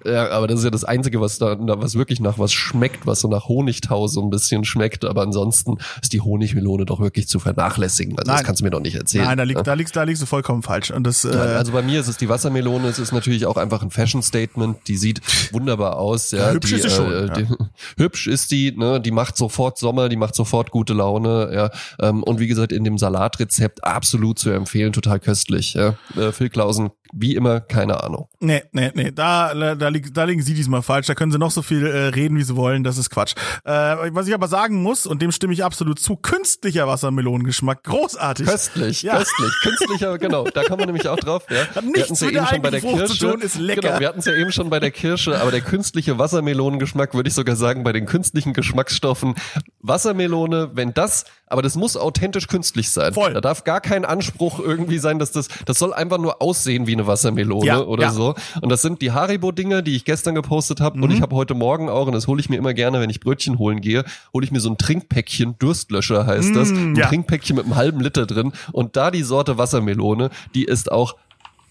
ja, 0.05 0.29
aber 0.31 0.47
das 0.47 0.59
ist 0.59 0.65
ja 0.65 0.69
das 0.69 0.83
Einzige, 0.83 1.21
was 1.21 1.37
da, 1.37 1.55
was 1.59 1.95
wirklich 1.95 2.19
nach 2.19 2.37
was 2.37 2.51
schmeckt, 2.51 3.07
was 3.07 3.21
so 3.21 3.29
nach 3.29 3.47
Honigtau 3.47 4.07
so 4.07 4.21
ein 4.21 4.29
bisschen 4.29 4.65
schmeckt, 4.65 5.05
aber 5.05 5.21
ansonsten 5.21 5.77
ist 6.01 6.11
die 6.11 6.19
Honigmelone 6.19 6.85
doch 6.85 6.99
wirklich 6.99 7.29
zu 7.29 7.39
vernachlässigen. 7.39 8.17
Also 8.17 8.29
das 8.29 8.35
Nein. 8.35 8.45
kannst 8.45 8.59
du 8.59 8.65
mir 8.65 8.71
doch 8.71 8.81
nicht 8.81 8.95
erzählen. 8.95 9.23
Nein, 9.23 9.37
da, 9.37 9.43
ja. 9.43 9.47
liegt, 9.47 9.65
da, 9.65 9.73
liegst, 9.75 9.95
da 9.95 10.03
liegst 10.03 10.21
du 10.21 10.25
vollkommen 10.25 10.61
falsch. 10.61 10.91
Und 10.91 11.05
das, 11.05 11.23
äh, 11.23 11.33
Ja, 11.33 11.41
also 11.57 11.71
bei 11.71 11.81
mir 11.81 12.01
ist 12.01 12.09
es 12.09 12.17
die 12.17 12.27
Wassermelone, 12.27 12.87
es 12.89 12.99
ist 12.99 13.13
natürlich 13.13 13.45
auch 13.45 13.55
einfach 13.55 13.81
ein 13.81 13.91
Fashion-Statement, 13.91 14.87
die 14.87 14.97
sieht 14.97 15.21
wunderbar 15.53 15.97
aus. 15.97 16.31
Ja, 16.31 16.47
Ja, 16.47 16.51
hübsch 16.51 16.69
die, 16.69 16.75
ist 16.75 16.83
sie 16.83 16.89
schon, 16.89 17.11
äh, 17.11 17.27
ja. 17.27 17.33
die, 17.33 17.47
hübsch 17.97 18.27
ist 18.27 18.51
die, 18.51 18.73
ne, 18.75 18.99
die 18.99 19.11
macht 19.11 19.37
sofort 19.37 19.77
Sommer, 19.77 20.09
die 20.09 20.17
macht 20.17 20.35
sofort 20.35 20.71
gute 20.71 20.93
Laune, 20.93 21.49
ja. 21.53 21.69
Ähm, 21.99 22.23
und 22.23 22.39
wie 22.39 22.47
gesagt, 22.47 22.73
in 22.73 22.83
dem 22.83 22.97
Salatrezept 22.97 23.85
absolut 23.85 24.37
zu 24.37 24.49
empfehlen, 24.49 24.91
total 24.91 25.21
köstlich. 25.21 25.75
Ja. 25.75 25.95
Äh, 26.17 26.33
Phil 26.33 26.49
Klausen, 26.49 26.89
wie 27.13 27.35
immer, 27.35 27.59
keine 27.61 28.03
Ahnung. 28.03 28.27
nee, 28.39 28.63
nee, 28.71 28.91
nee, 28.93 29.11
da, 29.11 29.53
da, 29.75 29.87
lieg, 29.89 30.13
da 30.13 30.23
liegen 30.25 30.41
sie 30.41 30.53
diesmal 30.53 30.81
falsch. 30.81 31.07
Da 31.07 31.15
können 31.15 31.31
sie 31.31 31.37
noch 31.39 31.51
so 31.51 31.61
viel 31.61 31.85
äh, 31.85 32.07
reden, 32.09 32.37
wie 32.37 32.43
sie 32.43 32.55
wollen. 32.55 32.83
Das 32.83 32.97
ist 32.97 33.09
Quatsch. 33.09 33.33
Äh, 33.65 33.71
was 33.71 34.27
ich 34.27 34.33
aber 34.33 34.47
sagen 34.47 34.81
muss, 34.81 35.05
und 35.05 35.21
dem 35.21 35.31
stimme 35.31 35.53
ich 35.53 35.63
absolut 35.63 35.99
zu, 35.99 36.15
künstlicher 36.15 36.87
Wassermelonengeschmack. 36.87 37.83
Großartig. 37.83 38.45
Köstlich, 38.47 39.01
Ja. 39.03 39.17
köstlich, 39.17 39.51
künstlicher, 39.61 40.17
genau, 40.17 40.45
da 40.45 40.63
kommen 40.63 40.79
wir 40.79 40.85
nämlich 40.87 41.07
auch 41.07 41.17
drauf. 41.17 41.43
Ja. 41.49 41.57
Hat 41.75 41.75
wir 41.75 41.81
nichts 41.83 42.01
hatten's 42.03 42.21
ja 42.21 42.27
mit 42.27 42.35
der 42.35 42.41
eben 42.41 42.47
schon 42.47 42.61
bei 42.61 42.69
der 42.71 42.81
Frucht 42.81 42.97
Kirsche. 42.97 43.31
tun, 43.31 43.41
ist 43.41 43.57
lecker. 43.59 43.81
Genau, 43.81 43.99
wir 43.99 44.07
hatten 44.07 44.19
es 44.19 44.25
ja 44.25 44.33
eben 44.33 44.51
schon 44.51 44.69
bei 44.69 44.79
der 44.79 44.91
Kirsche, 44.91 45.39
aber 45.41 45.51
der 45.51 45.61
künstliche 45.61 46.17
Wassermelonengeschmack, 46.19 47.13
würde 47.13 47.29
ich 47.29 47.35
sogar 47.35 47.55
sagen, 47.55 47.83
bei 47.83 47.93
den 47.93 48.05
künstlichen 48.05 48.53
Geschmacksstoffen 48.53 49.35
Wassermelone, 49.81 50.71
wenn 50.73 50.93
das, 50.93 51.25
aber 51.47 51.61
das 51.61 51.75
muss 51.75 51.97
authentisch 51.97 52.47
künstlich 52.47 52.91
sein. 52.91 53.13
Voll. 53.13 53.33
Da 53.33 53.41
darf 53.41 53.63
gar 53.63 53.81
kein 53.81 54.05
Anspruch 54.05 54.59
irgendwie 54.59 54.97
sein, 54.99 55.17
dass 55.19 55.31
das, 55.31 55.47
das 55.65 55.79
soll 55.79 55.93
einfach 55.93 56.17
nur 56.17 56.41
aussehen 56.41 56.87
wie 56.87 56.93
eine 56.93 57.07
Wassermelone 57.07 57.65
Ja, 57.65 57.79
oder 57.81 58.03
ja. 58.03 58.11
so. 58.11 58.35
Und 58.61 58.69
das 58.69 58.81
sind 58.81 59.01
die 59.01 59.11
Haribo-Dinger, 59.11 59.81
die 59.81 59.95
ich 59.95 60.05
gestern 60.05 60.35
gepostet 60.35 60.81
habe. 60.81 60.97
Mhm. 60.97 61.03
Und 61.03 61.11
ich 61.11 61.21
habe 61.21 61.35
heute 61.35 61.53
Morgen 61.53 61.89
auch, 61.89 62.07
und 62.07 62.13
das 62.13 62.27
hole 62.27 62.39
ich 62.39 62.49
mir 62.49 62.57
immer 62.57 62.73
gerne, 62.73 62.99
wenn 62.99 63.09
ich 63.09 63.19
Brötchen 63.19 63.57
holen 63.57 63.81
gehe, 63.81 64.03
hole 64.33 64.45
ich 64.45 64.51
mir 64.51 64.59
so 64.59 64.69
ein 64.69 64.77
Trinkpäckchen, 64.77 65.55
Durstlöscher 65.59 66.25
heißt 66.25 66.55
das. 66.55 66.69
Ein 66.69 66.93
Mm, 66.93 66.95
ja. 66.95 67.07
Trinkpäckchen 67.07 67.55
mit 67.55 67.65
einem 67.65 67.75
halben 67.75 67.99
Liter 68.01 68.25
drin. 68.25 68.51
Und 68.71 68.95
da 68.95 69.09
die 69.11 69.23
Sorte 69.23 69.57
Wassermelone, 69.57 70.29
die 70.53 70.63
ist 70.65 70.91
auch 70.91 71.15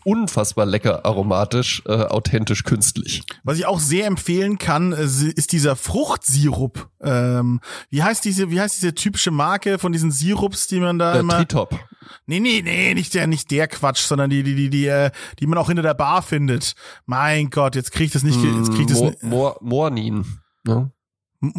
unfassbar 0.06 0.66
lecker 0.66 1.04
aromatisch, 1.04 1.82
äh, 1.86 1.92
authentisch 1.92 2.62
künstlich. 2.62 3.24
Was 3.42 3.58
ich 3.58 3.66
auch 3.66 3.80
sehr 3.80 4.06
empfehlen 4.06 4.58
kann, 4.58 4.92
äh, 4.92 5.02
ist 5.02 5.52
dieser 5.52 5.74
Fruchtsirup. 5.74 6.88
Ähm, 7.02 7.60
wie 7.90 8.02
heißt 8.02 8.24
diese, 8.24 8.50
wie 8.50 8.60
heißt 8.60 8.76
diese 8.76 8.94
typische 8.94 9.32
Marke 9.32 9.78
von 9.78 9.92
diesen 9.92 10.12
Sirups, 10.12 10.68
die 10.68 10.80
man 10.80 10.98
da 10.98 11.12
Der 11.12 11.20
immer? 11.20 11.36
Tritop. 11.38 11.78
Nee, 12.26 12.38
nee, 12.38 12.62
nee, 12.62 12.94
nicht 12.94 13.14
der, 13.14 13.26
nicht 13.26 13.50
der 13.50 13.66
Quatsch, 13.66 14.02
sondern 14.02 14.30
die, 14.30 14.44
die, 14.44 14.54
die, 14.54 14.70
die, 14.70 14.86
äh, 14.86 15.10
die 15.40 15.46
man 15.46 15.58
auch 15.58 15.66
hinter 15.66 15.82
der 15.82 15.94
Bar 15.94 16.22
findet. 16.22 16.74
Mein 17.04 17.50
Gott, 17.50 17.74
jetzt 17.74 17.90
krieg 17.90 18.06
ich 18.06 18.12
das 18.12 18.22
nicht, 18.22 18.38
jetzt 18.42 18.70
krieg 18.70 18.82
ich 18.82 18.86
das 18.86 19.00
Mo 19.00 19.10
nicht. 19.10 19.22
Mo 19.24 19.56
Mornin. 19.60 20.24
Ne? 20.64 20.92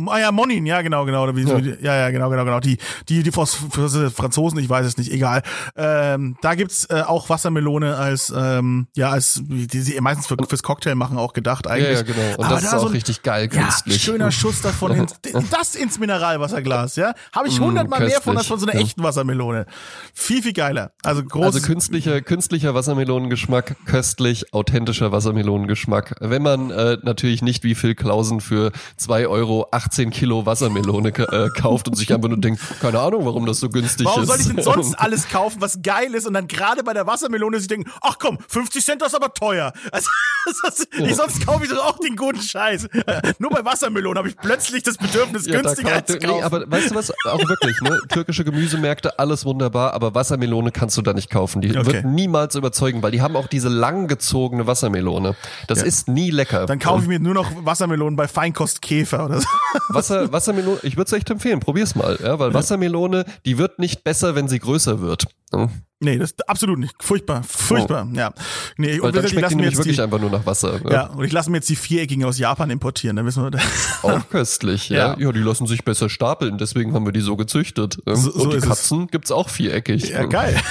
Ah 0.08 0.20
ja, 0.20 0.32
Monin, 0.32 0.66
ja, 0.66 0.82
genau, 0.82 1.06
genau. 1.06 1.28
Ja. 1.32 1.58
ja. 1.60 1.74
ja, 1.82 1.96
ja, 1.98 2.10
genau, 2.12 2.30
genau, 2.30 2.46
genau. 2.46 2.60
Die, 2.60 2.78
die, 3.10 3.24
die 3.24 3.32
Franzosen, 3.32 4.60
ich 4.60 4.70
weiß 4.70 4.86
es 4.86 4.98
nicht, 4.98 5.12
egal. 5.12 5.42
Ähm, 5.76 6.38
da 6.42 6.56
gibt's 6.56 6.86
äh, 6.86 7.02
auch 7.06 7.30
Wassermelone 7.30 7.96
als, 7.96 8.34
ähm, 8.36 8.88
ja, 8.96 9.10
als, 9.10 9.42
die 9.46 9.80
sie 9.80 10.00
meistens 10.02 10.28
für, 10.28 10.38
fürs 10.48 10.64
Cocktail 10.64 10.96
machen 10.96 11.18
auch 11.18 11.34
gedacht 11.34 11.66
Ja, 11.66 11.72
eigentlich. 11.74 11.98
ja, 11.98 12.02
genau. 12.04 12.36
Und 12.38 12.46
Aber 12.46 12.56
das 12.56 12.64
ist 12.64 12.72
da 12.74 12.78
auch 12.78 12.82
so 12.82 12.88
ein- 12.88 12.94
richtig 12.94 13.24
geil 13.24 13.50
Ja, 13.52 13.62
künstlich. 13.64 14.02
schöner 14.02 14.32
Schuss 14.32 14.62
davon 14.62 14.92
ins, 14.94 15.16
das 15.52 15.76
ins 15.76 16.00
Mineralwasserglas, 16.00 16.96
ja. 16.96 17.14
Habe 17.34 17.48
ich 17.48 17.60
hundertmal 17.60 18.00
mehr 18.02 18.22
von 18.22 18.38
als 18.38 18.48
von 18.48 18.60
so 18.60 18.66
einer 18.66 18.74
Mm, 18.74 18.78
köstlich, 18.78 18.88
echten 18.90 19.04
Wassermelone. 19.04 19.66
Viel, 20.14 20.42
viel 20.44 20.54
geiler. 20.54 20.92
Also 21.04 21.24
groß. 21.24 21.46
Also 21.46 21.62
künstlicher, 21.62 22.22
künstlicher 22.22 22.74
Wassermelonengeschmack, 22.76 23.76
köstlich, 23.86 24.54
authentischer 24.54 25.12
Wassermelonengeschmack. 25.12 26.16
Wenn 26.20 26.42
man 26.42 26.72
äh, 26.72 26.98
natürlich 27.04 27.42
nicht 27.42 27.64
wie 27.64 27.76
Phil 27.76 27.96
Klausen 27.96 28.42
für 28.42 28.72
zwei 28.98 29.28
Euro 29.28 29.68
18 29.78 30.10
Kilo 30.10 30.46
Wassermelone 30.48 31.10
äh, 31.10 31.50
kauft 31.56 31.88
und 31.88 31.94
sich 31.96 32.12
einfach 32.12 32.30
nur 32.30 32.40
denkt, 32.40 32.60
keine 32.82 33.00
Ahnung, 33.00 33.26
warum 33.26 33.46
das 33.46 33.60
so 33.60 33.70
günstig 33.70 34.08
Warum 34.08 34.24
ist. 34.24 34.28
soll 34.30 34.40
ich 34.40 34.48
denn 34.48 34.64
sonst 34.64 34.96
alles 35.00 35.30
kaufen, 35.30 35.62
was 35.62 35.82
geil 35.84 36.16
ist 36.16 36.26
und 36.26 36.34
dann 36.34 36.48
gerade 36.48 36.84
bei 36.84 36.94
der 36.94 37.06
Wassermelone 37.06 37.60
sich 37.60 37.68
denken, 37.68 37.92
ach 38.02 38.18
komm, 38.20 38.40
50 38.48 38.84
Cent 38.84 39.02
das 39.04 39.10
ist 39.10 39.16
aber 39.16 39.34
teuer. 39.34 39.72
Also, 39.92 40.10
das 40.64 40.88
ich, 40.98 41.16
sonst 41.16 41.46
kaufe 41.46 41.66
ich 41.66 41.70
doch 41.70 41.86
auch 41.86 42.00
den 42.00 42.16
guten 42.16 42.42
Scheiß. 42.42 42.88
Nur 43.40 43.52
bei 43.52 43.64
Wassermelonen 43.64 44.18
habe 44.18 44.30
ich 44.30 44.38
plötzlich 44.38 44.82
das 44.84 44.98
Bedürfnis, 44.98 45.46
Ja, 45.46 45.54
da 45.54 45.62
günstiger 45.62 45.92
kann, 45.92 46.08
zu 46.08 46.18
kaufen. 46.20 46.36
nee, 46.38 46.44
aber 46.44 46.72
weißt 46.72 46.92
du 46.92 46.96
was, 46.96 47.12
auch 47.12 47.40
wirklich, 47.48 47.80
ne? 47.82 48.00
Türkische 48.10 48.44
Gemüsemärkte, 48.44 49.20
alles 49.20 49.46
wunderbar, 49.46 49.94
aber 49.94 50.16
Wassermelone 50.16 50.72
kannst 50.72 50.98
du 50.98 51.02
da 51.04 51.14
nicht 51.14 51.30
kaufen. 51.30 51.62
Die 51.62 51.78
Okay. 51.78 51.86
wird 51.86 52.06
niemals 52.06 52.56
überzeugen, 52.56 53.04
weil 53.04 53.12
die 53.12 53.22
haben 53.22 53.36
auch 53.36 53.48
diese 53.48 53.70
langgezogene 53.70 54.66
Wassermelone. 54.66 55.36
Das 55.68 55.84
ist 55.84 56.08
nie 56.08 56.32
lecker. 56.32 56.66
dann 56.66 56.80
kaufe 56.80 57.04
ich 57.04 57.08
mir 57.08 57.20
nur 57.20 57.34
noch 57.36 57.46
Wassermelonen 57.66 58.16
bei 58.16 58.28
Feinkost 58.28 58.82
Käfer 58.82 59.26
oder 59.26 59.42
so. 59.42 59.48
Wasser, 59.90 60.32
Wassermelone, 60.32 60.80
ich 60.84 60.98
würde 60.98 61.08
es 61.08 61.14
echt 61.14 61.30
empfehlen, 61.30 61.60
probier's 61.60 61.96
mal, 61.96 62.18
ja, 62.22 62.40
weil 62.40 62.54
Wassermelone, 62.54 63.26
die 63.46 63.58
wird 63.58 63.80
nicht 63.80 64.04
besser, 64.04 64.36
wenn 64.36 64.48
sie 64.48 64.60
größer 64.60 65.02
wird. 65.02 65.28
Ja, 65.54 65.70
Nee, 66.00 66.20
das 66.20 66.36
absolut 66.48 66.78
nicht. 66.78 66.94
Furchtbar, 67.02 67.42
furchtbar. 67.42 68.08
Ja. 68.14 68.32
Nee, 68.78 69.00
weil 69.00 69.08
und 69.08 69.16
dann 69.16 69.26
ich 69.26 69.32
schmeckt 69.32 69.36
die 69.36 69.42
lasse 69.42 69.56
mir 69.56 69.62
nämlich 69.62 69.72
jetzt 69.74 69.78
wirklich 69.80 69.96
die, 69.96 70.02
einfach 70.04 70.20
nur 70.20 70.30
nach 70.30 70.46
Wasser. 70.46 70.80
ja, 70.92 71.08
und 71.08 71.26
ich 71.26 71.32
lasse 71.32 71.50
mir 71.50 71.58
jetzt 71.58 71.70
die 71.70 71.76
viereckigen 71.76 72.24
aus 72.24 72.38
Japan 72.38 72.70
importieren, 72.70 73.16
dann 73.16 73.26
wissen 73.26 73.44
wir. 73.52 73.60
Auch 74.04 74.30
köstlich, 74.30 74.90
ja. 74.90 75.14
Ja. 75.14 75.18
ja. 75.18 75.32
die 75.32 75.40
lassen 75.40 75.66
sich 75.66 75.84
besser 75.84 76.08
stapeln, 76.08 76.60
deswegen 76.60 76.94
haben 76.94 77.06
wir 77.06 77.14
die 77.14 77.22
so 77.22 77.36
gezüchtet. 77.36 77.98
Ja. 78.06 78.16
So- 78.16 78.30
so 78.32 78.44
und 78.44 78.52
die 78.54 78.58
ist 78.58 78.64
es. 78.64 78.70
Katzen 78.70 79.08
gibt's 79.08 79.32
auch 79.32 79.50
viereckig. 79.50 80.10
Ja, 80.10 80.26
geil. 80.26 80.56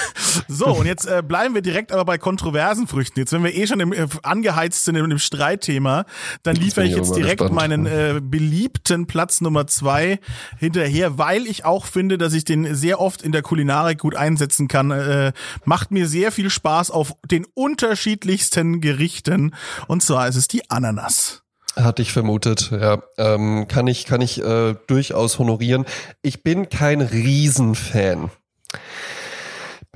So, 0.49 0.67
und 0.67 0.85
jetzt 0.87 1.07
äh, 1.07 1.23
bleiben 1.27 1.55
wir 1.55 1.63
direkt 1.63 1.93
aber 1.93 2.05
bei 2.05 2.19
kontroversen 2.19 2.87
Früchten. 2.87 3.19
Jetzt, 3.19 3.33
wenn 3.33 3.43
wir 3.43 3.55
eh 3.55 3.67
schon 3.67 3.81
im, 3.81 3.93
äh, 3.95 4.07
angeheizt 4.23 4.85
sind 4.85 4.95
in 4.97 5.09
dem 5.09 5.19
Streitthema, 5.19 6.05
dann 6.43 6.57
liefere 6.57 6.85
ich 6.85 6.91
ich 6.91 6.97
jetzt 6.99 7.17
direkt 7.17 7.41
gespannt. 7.41 7.55
meinen 7.55 7.87
äh, 7.87 8.21
beliebten 8.23 9.07
Platz 9.07 9.41
Nummer 9.41 9.67
zwei 9.67 10.21
hinterher, 10.59 11.17
weil 11.17 11.47
ich 11.47 11.65
auch 11.65 11.87
finde, 11.87 12.19
dass 12.19 12.35
ich 12.35 12.45
den 12.45 12.75
sehr 12.75 13.01
oft 13.01 13.23
in 13.23 13.33
der 13.33 13.41
Kulinarik 13.41 13.99
gut 13.99 14.15
einsetzen 14.15 14.69
kann. 14.69 14.91
Äh, 14.91 15.16
macht 15.65 15.91
mir 15.91 16.09
sehr 16.09 16.33
viel 16.33 16.51
Spaß 16.51 16.91
auf 16.91 17.15
den 17.25 17.47
unterschiedlichsten 17.55 18.81
Gerichten. 18.81 19.55
Und 19.89 20.03
zwar 20.03 20.29
ist 20.29 20.37
es 20.37 20.49
die 20.49 20.71
Ananas. 20.71 21.43
Hatte 21.77 22.01
ich 22.01 22.13
vermutet, 22.13 22.71
ja. 22.73 23.03
Ähm, 23.19 23.67
kann 23.69 23.87
ich, 23.87 24.07
kann 24.07 24.23
ich 24.23 24.43
äh, 24.43 24.75
durchaus 24.87 25.39
honorieren. 25.39 25.85
Ich 26.23 26.43
bin 26.43 26.71
kein 26.71 27.03
Riesenfan. 27.03 28.31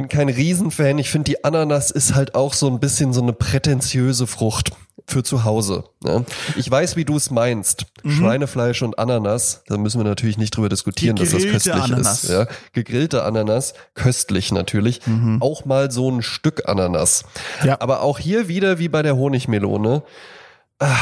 Bin 0.00 0.08
kein 0.08 0.30
Riesenfan. 0.30 0.98
Ich 0.98 1.10
finde, 1.10 1.24
die 1.30 1.44
Ananas 1.44 1.90
ist 1.90 2.14
halt 2.14 2.34
auch 2.34 2.54
so 2.54 2.68
ein 2.68 2.80
bisschen 2.80 3.12
so 3.12 3.20
eine 3.20 3.34
prätentiöse 3.34 4.26
Frucht 4.26 4.70
für 5.06 5.22
zu 5.22 5.44
Hause. 5.44 5.84
Ne? 6.02 6.24
Ich 6.56 6.70
weiß, 6.70 6.96
wie 6.96 7.04
du 7.04 7.18
es 7.18 7.30
meinst. 7.30 7.84
Schweinefleisch 8.06 8.80
und 8.80 8.98
Ananas, 8.98 9.62
da 9.66 9.76
müssen 9.76 10.00
wir 10.00 10.06
natürlich 10.06 10.38
nicht 10.38 10.56
drüber 10.56 10.70
diskutieren, 10.70 11.16
dass 11.16 11.32
das 11.32 11.44
köstlich 11.44 11.74
Ananas. 11.74 12.24
ist. 12.24 12.30
Ja? 12.30 12.46
Gegrillte 12.72 13.24
Ananas, 13.24 13.74
köstlich 13.92 14.52
natürlich. 14.52 15.02
Auch 15.40 15.66
mal 15.66 15.90
so 15.90 16.10
ein 16.10 16.22
Stück 16.22 16.66
Ananas. 16.66 17.24
Ja. 17.62 17.78
Aber 17.82 18.00
auch 18.00 18.18
hier 18.18 18.48
wieder 18.48 18.78
wie 18.78 18.88
bei 18.88 19.02
der 19.02 19.18
Honigmelone. 19.18 20.02
Ah, 20.78 20.96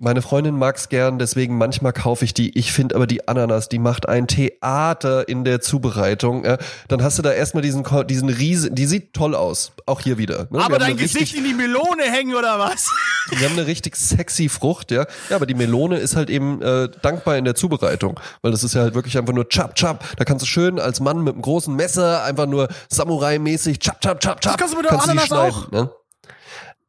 Meine 0.00 0.20
Freundin 0.20 0.58
mag's 0.58 0.88
gern, 0.88 1.18
deswegen 1.18 1.56
manchmal 1.56 1.92
kaufe 1.92 2.24
ich 2.24 2.34
die. 2.34 2.58
Ich 2.58 2.72
finde 2.72 2.96
aber 2.96 3.06
die 3.06 3.28
Ananas, 3.28 3.68
die 3.68 3.78
macht 3.78 4.08
ein 4.08 4.26
Theater 4.26 5.28
in 5.28 5.44
der 5.44 5.60
Zubereitung. 5.60 6.44
Ja, 6.44 6.58
dann 6.88 7.02
hast 7.02 7.18
du 7.18 7.22
da 7.22 7.32
erstmal 7.32 7.62
diesen, 7.62 7.84
diesen 8.08 8.28
riesen, 8.28 8.74
die 8.74 8.86
sieht 8.86 9.14
toll 9.14 9.34
aus. 9.34 9.72
Auch 9.86 10.00
hier 10.00 10.18
wieder. 10.18 10.48
Ne? 10.50 10.60
Aber 10.60 10.78
dein 10.78 10.96
Gesicht 10.96 11.20
richtig, 11.20 11.38
in 11.38 11.44
die 11.44 11.54
Melone 11.54 12.02
hängen 12.02 12.34
oder 12.34 12.58
was? 12.58 12.90
Wir 13.30 13.48
haben 13.48 13.56
eine 13.56 13.66
richtig 13.66 13.96
sexy 13.96 14.48
Frucht, 14.48 14.90
ja. 14.90 15.06
Ja, 15.30 15.36
aber 15.36 15.46
die 15.46 15.54
Melone 15.54 15.98
ist 15.98 16.16
halt 16.16 16.30
eben 16.30 16.60
äh, 16.62 16.88
dankbar 17.02 17.36
in 17.36 17.44
der 17.44 17.54
Zubereitung, 17.54 18.18
weil 18.42 18.50
das 18.50 18.64
ist 18.64 18.74
ja 18.74 18.82
halt 18.82 18.94
wirklich 18.94 19.16
einfach 19.18 19.32
nur 19.32 19.48
chap 19.48 19.76
chap. 19.76 20.04
Da 20.16 20.24
kannst 20.24 20.42
du 20.42 20.46
schön 20.46 20.78
als 20.78 21.00
Mann 21.00 21.22
mit 21.22 21.34
einem 21.34 21.42
großen 21.42 21.74
Messer 21.74 22.24
einfach 22.24 22.46
nur 22.46 22.68
Samurai-mäßig 22.88 23.78
chap 23.78 24.00
chap 24.00 24.20
chap 24.20 24.40
chap. 24.40 24.58
kannst 24.58 24.74
du 24.74 24.78
mit 24.78 24.90
der 24.90 25.00
Ananas 25.00 25.32
auch? 25.32 25.70
Ne? 25.70 25.90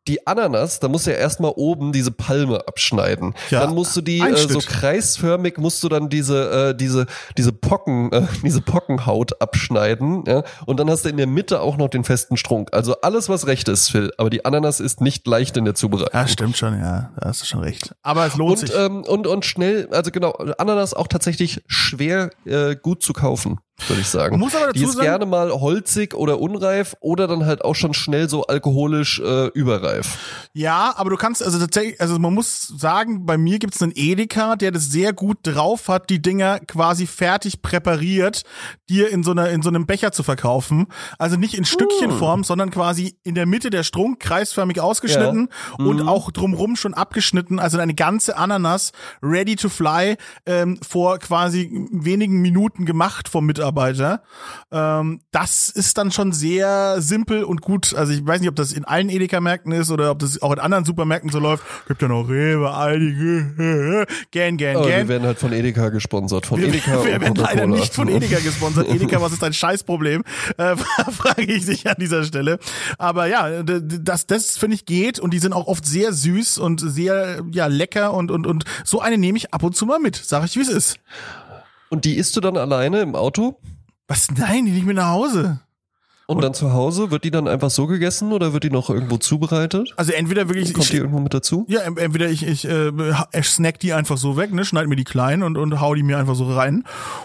Die 0.08 0.26
Ananas, 0.26 0.80
da 0.80 0.88
musst 0.88 1.08
du 1.08 1.12
ja 1.12 1.18
erstmal 1.18 1.52
oben 1.56 1.92
diese 1.92 2.12
Palme 2.12 2.68
abschneiden. 2.68 3.34
Ja, 3.50 3.62
dann 3.62 3.76
musst 3.76 3.96
du 3.96 4.02
die 4.02 4.20
äh, 4.20 4.36
so 4.38 4.60
kreisförmig 4.60 5.58
musst 5.58 5.84
du 5.84 5.90
dann 5.90 6.10
diese 6.10 6.70
äh, 6.70 6.76
diese 6.76 7.06
diese 7.38 7.52
Pocken 7.52 8.12
äh, 8.12 8.28
diese 8.44 8.62
Pockenhaut 8.62 9.42
abschneiden, 9.42 10.24
ja? 10.28 10.44
Und 10.66 10.80
dann 10.80 10.90
hast 10.90 11.06
du 11.06 11.10
in 11.10 11.18
der 11.18 11.28
Mitte 11.28 11.62
auch 11.62 11.78
noch 11.78 11.90
den 11.90 12.04
festen 12.04 12.38
Strunk. 12.38 12.74
Also 12.74 13.02
alles 13.02 13.30
was 13.30 13.48
recht 13.48 13.68
ist, 13.68 13.90
Phil, 13.90 14.12
aber 14.18 14.30
die 14.30 14.46
Ananas 14.46 14.80
ist 14.80 15.02
nicht 15.02 15.28
leicht 15.28 15.58
in 15.58 15.66
der 15.66 15.76
Zubereitung. 15.76 16.20
Ja, 16.20 16.28
stimmt 16.28 16.58
schon, 16.58 16.80
ja. 16.80 17.12
Da 17.20 17.30
hast 17.30 17.42
du 17.42 17.46
schon 17.46 17.60
recht. 17.60 17.94
Aber 18.04 18.26
es 18.26 18.36
lohnt 18.36 18.52
Und, 18.52 18.58
sich. 18.60 18.74
ähm, 18.76 19.04
und, 19.04 19.28
und 19.28 19.46
schnell, 19.46 19.88
also 19.92 20.12
genau, 20.12 20.32
Ananas 20.58 20.94
auch 20.94 21.08
tatsächlich 21.08 21.62
schwer 21.68 22.30
äh, 22.46 22.76
gut 22.76 23.04
zu 23.04 23.14
kaufen, 23.14 23.60
würde 23.86 24.02
ich 24.02 24.08
sagen. 24.08 24.40
Muss 24.40 24.56
aber 24.56 24.74
Die 24.74 24.80
dazu 24.80 24.90
ist 24.90 24.96
sagen- 24.96 25.06
gerne 25.08 25.26
mal 25.28 25.52
holzig 25.52 26.16
oder 26.16 26.40
unreif 26.40 26.96
oder 27.00 27.28
dann 27.28 27.46
halt 27.46 27.64
auch 27.64 27.76
schon 27.76 27.94
schnell 27.94 28.28
so 28.28 28.46
alkoholisch 28.48 29.20
äh, 29.20 29.48
überreif. 29.50 30.18
Ja, 30.54 30.94
aber 30.98 31.12
du 31.12 31.16
kannst, 31.16 31.44
also 31.44 31.60
tatsächlich, 31.60 32.02
also 32.02 32.18
man 32.18 32.34
muss 32.34 32.68
sagen, 32.68 33.26
bei 33.28 33.38
mir 33.38 33.60
gibt's 33.60 33.82
einen 33.84 33.92
Edeka, 33.96 34.56
der 34.56 34.72
das 34.72 34.90
sehr 34.92 35.14
gut 35.14 35.38
drauf 35.44 35.90
hat, 35.90 36.10
die 36.10 36.22
Dinger 36.22 36.60
quasi 36.62 37.06
fertig 37.06 37.62
präpariert, 37.62 38.44
dir 38.90 39.10
in 39.12 39.24
so 39.24 39.32
einer, 39.32 39.50
in 39.52 39.62
so 39.62 39.70
einem 39.70 39.86
Becher 39.86 40.12
zu 40.12 40.24
verkaufen. 40.24 40.88
Also 41.20 41.38
nicht 41.38 41.54
in 41.54 41.64
Stückchenform, 41.64 42.44
sondern 42.44 42.72
quasi 42.72 43.16
in 43.24 43.36
der 43.36 43.46
Mitte 43.46 43.70
der 43.70 43.84
Strunk, 43.84 44.20
kreisförmig 44.20 44.82
ausgeschnitten 44.82 45.50
und 45.78 46.02
auch 46.02 46.32
drumrum 46.32 46.76
schon 46.76 46.96
abgeschnitten. 46.96 47.60
Also 47.60 47.78
eine 47.78 47.94
ganze 47.94 48.38
Ananas 48.38 48.92
ready 49.22 49.56
to 49.56 49.70
fly, 49.70 50.18
ähm, 50.48 50.80
vor 50.88 51.20
quasi 51.20 51.88
wenigen 51.92 52.42
Minuten 52.42 52.86
gemacht 52.86 53.30
vom 53.30 53.46
Mitarbeiter. 53.46 53.67
Ähm, 54.72 55.22
das 55.32 55.70
ist 55.70 55.98
dann 55.98 56.12
schon 56.12 56.32
sehr 56.32 57.02
simpel 57.02 57.44
und 57.44 57.62
gut. 57.62 57.94
Also 57.96 58.14
ich 58.14 58.26
weiß 58.26 58.40
nicht, 58.42 58.50
ob 58.50 58.56
das 58.56 58.74
in 58.74 58.86
allen 58.86 59.10
Edeka-Märkten 59.10 59.72
ist 59.72 59.92
oder 59.92 60.12
ob 60.12 60.20
das 60.20 60.42
auch 60.42 60.52
in 60.54 60.60
anderen 60.60 60.86
Supermärkten 60.86 61.30
so 61.30 61.40
läuft. 61.40 61.64
Gibt 61.88 62.02
ja 62.02 62.08
noch 62.08 62.30
Rewe, 62.30 62.72
Aldi, 62.72 64.06
gern, 64.32 64.58
gern, 64.58 64.78
Aber 64.78 64.86
wir 64.86 64.96
gern. 64.96 65.08
werden 65.08 65.24
halt 65.24 65.40
von 65.40 65.54
Edeka 65.54 65.90
gesponsert. 65.90 66.46
Von 66.46 66.60
Wir, 66.60 66.68
Edeka 66.70 67.04
wir 67.04 67.22
werden 67.22 67.36
leider 67.36 67.68
nicht 67.68 67.94
von 67.94 68.08
Edeka 68.08 68.40
gesponsert. 68.40 68.88
Edeka, 68.90 69.22
was 69.22 69.34
ist 69.34 69.42
dein 69.42 69.54
Scheißproblem? 69.54 70.24
Äh, 70.58 70.76
frage 71.12 71.44
ich 71.44 71.66
dich 71.66 71.88
an 71.88 71.96
dieser 72.00 72.24
Stelle. 72.24 72.60
Aber 72.98 73.28
ja, 73.28 73.64
das, 73.64 74.28
das 74.28 74.58
finde 74.58 74.76
ich 74.76 74.86
geht 74.86 75.20
und 75.20 75.34
die 75.34 75.40
sind 75.40 75.54
auch 75.54 75.68
oft 75.68 75.86
sehr 75.86 76.14
süß 76.14 76.58
und 76.58 76.80
sehr 76.80 77.42
ja 77.52 77.68
lecker 77.68 78.14
und 78.14 78.32
und 78.32 78.48
und 78.48 78.66
so 78.84 79.02
eine 79.02 79.18
nehme 79.18 79.38
ich 79.38 79.54
ab 79.54 79.64
und 79.64 79.76
zu 79.76 79.86
mal 79.86 80.00
mit. 80.00 80.16
Sag 80.16 80.46
ich, 80.46 80.56
wie 80.56 80.62
es 80.62 80.70
ist. 80.70 81.00
Und 81.90 82.06
die 82.06 82.16
isst 82.16 82.36
du 82.36 82.42
dann 82.42 82.58
alleine 82.58 83.02
im 83.02 83.16
Auto? 83.16 83.60
Was? 84.08 84.30
Nein, 84.32 84.66
die 84.66 84.72
nicht 84.72 84.86
mit 84.86 84.96
nach 84.96 85.12
Hause. 85.12 85.62
Und 86.30 86.44
dann 86.44 86.54
zu 86.54 86.74
Hause, 86.74 87.10
wird 87.10 87.24
die 87.24 87.32
dann 87.32 87.48
einfach 87.48 87.70
so 87.70 87.88
gegessen 87.88 88.34
oder 88.34 88.52
wird 88.52 88.64
die 88.66 88.70
noch 88.70 88.90
irgendwo 88.90 89.16
zubereitet? 89.18 89.94
Also 89.96 90.12
entweder 90.12 90.50
wirklich. 90.50 90.74
Kommt 90.74 90.84
ich, 90.86 90.92
die 90.92 90.98
irgendwo 90.98 91.20
mit 91.20 91.34
dazu? 91.34 91.66
Ja, 91.70 91.80
en- 91.82 91.96
entweder 91.96 92.28
ich, 92.30 92.46
ich 92.46 92.66
äh, 92.68 92.92
snack 93.42 93.80
die 93.80 93.94
einfach 93.94 94.18
so 94.18 94.36
weg, 94.36 94.54
ne, 94.54 94.66
schneid 94.66 94.88
mir 94.88 94.98
die 94.98 95.06
klein 95.06 95.42
und, 95.42 95.58
und 95.58 95.80
hau 95.80 95.96
die 95.96 96.04
mir 96.04 96.18
einfach 96.18 96.36
so 96.36 96.54
rein. 96.54 96.84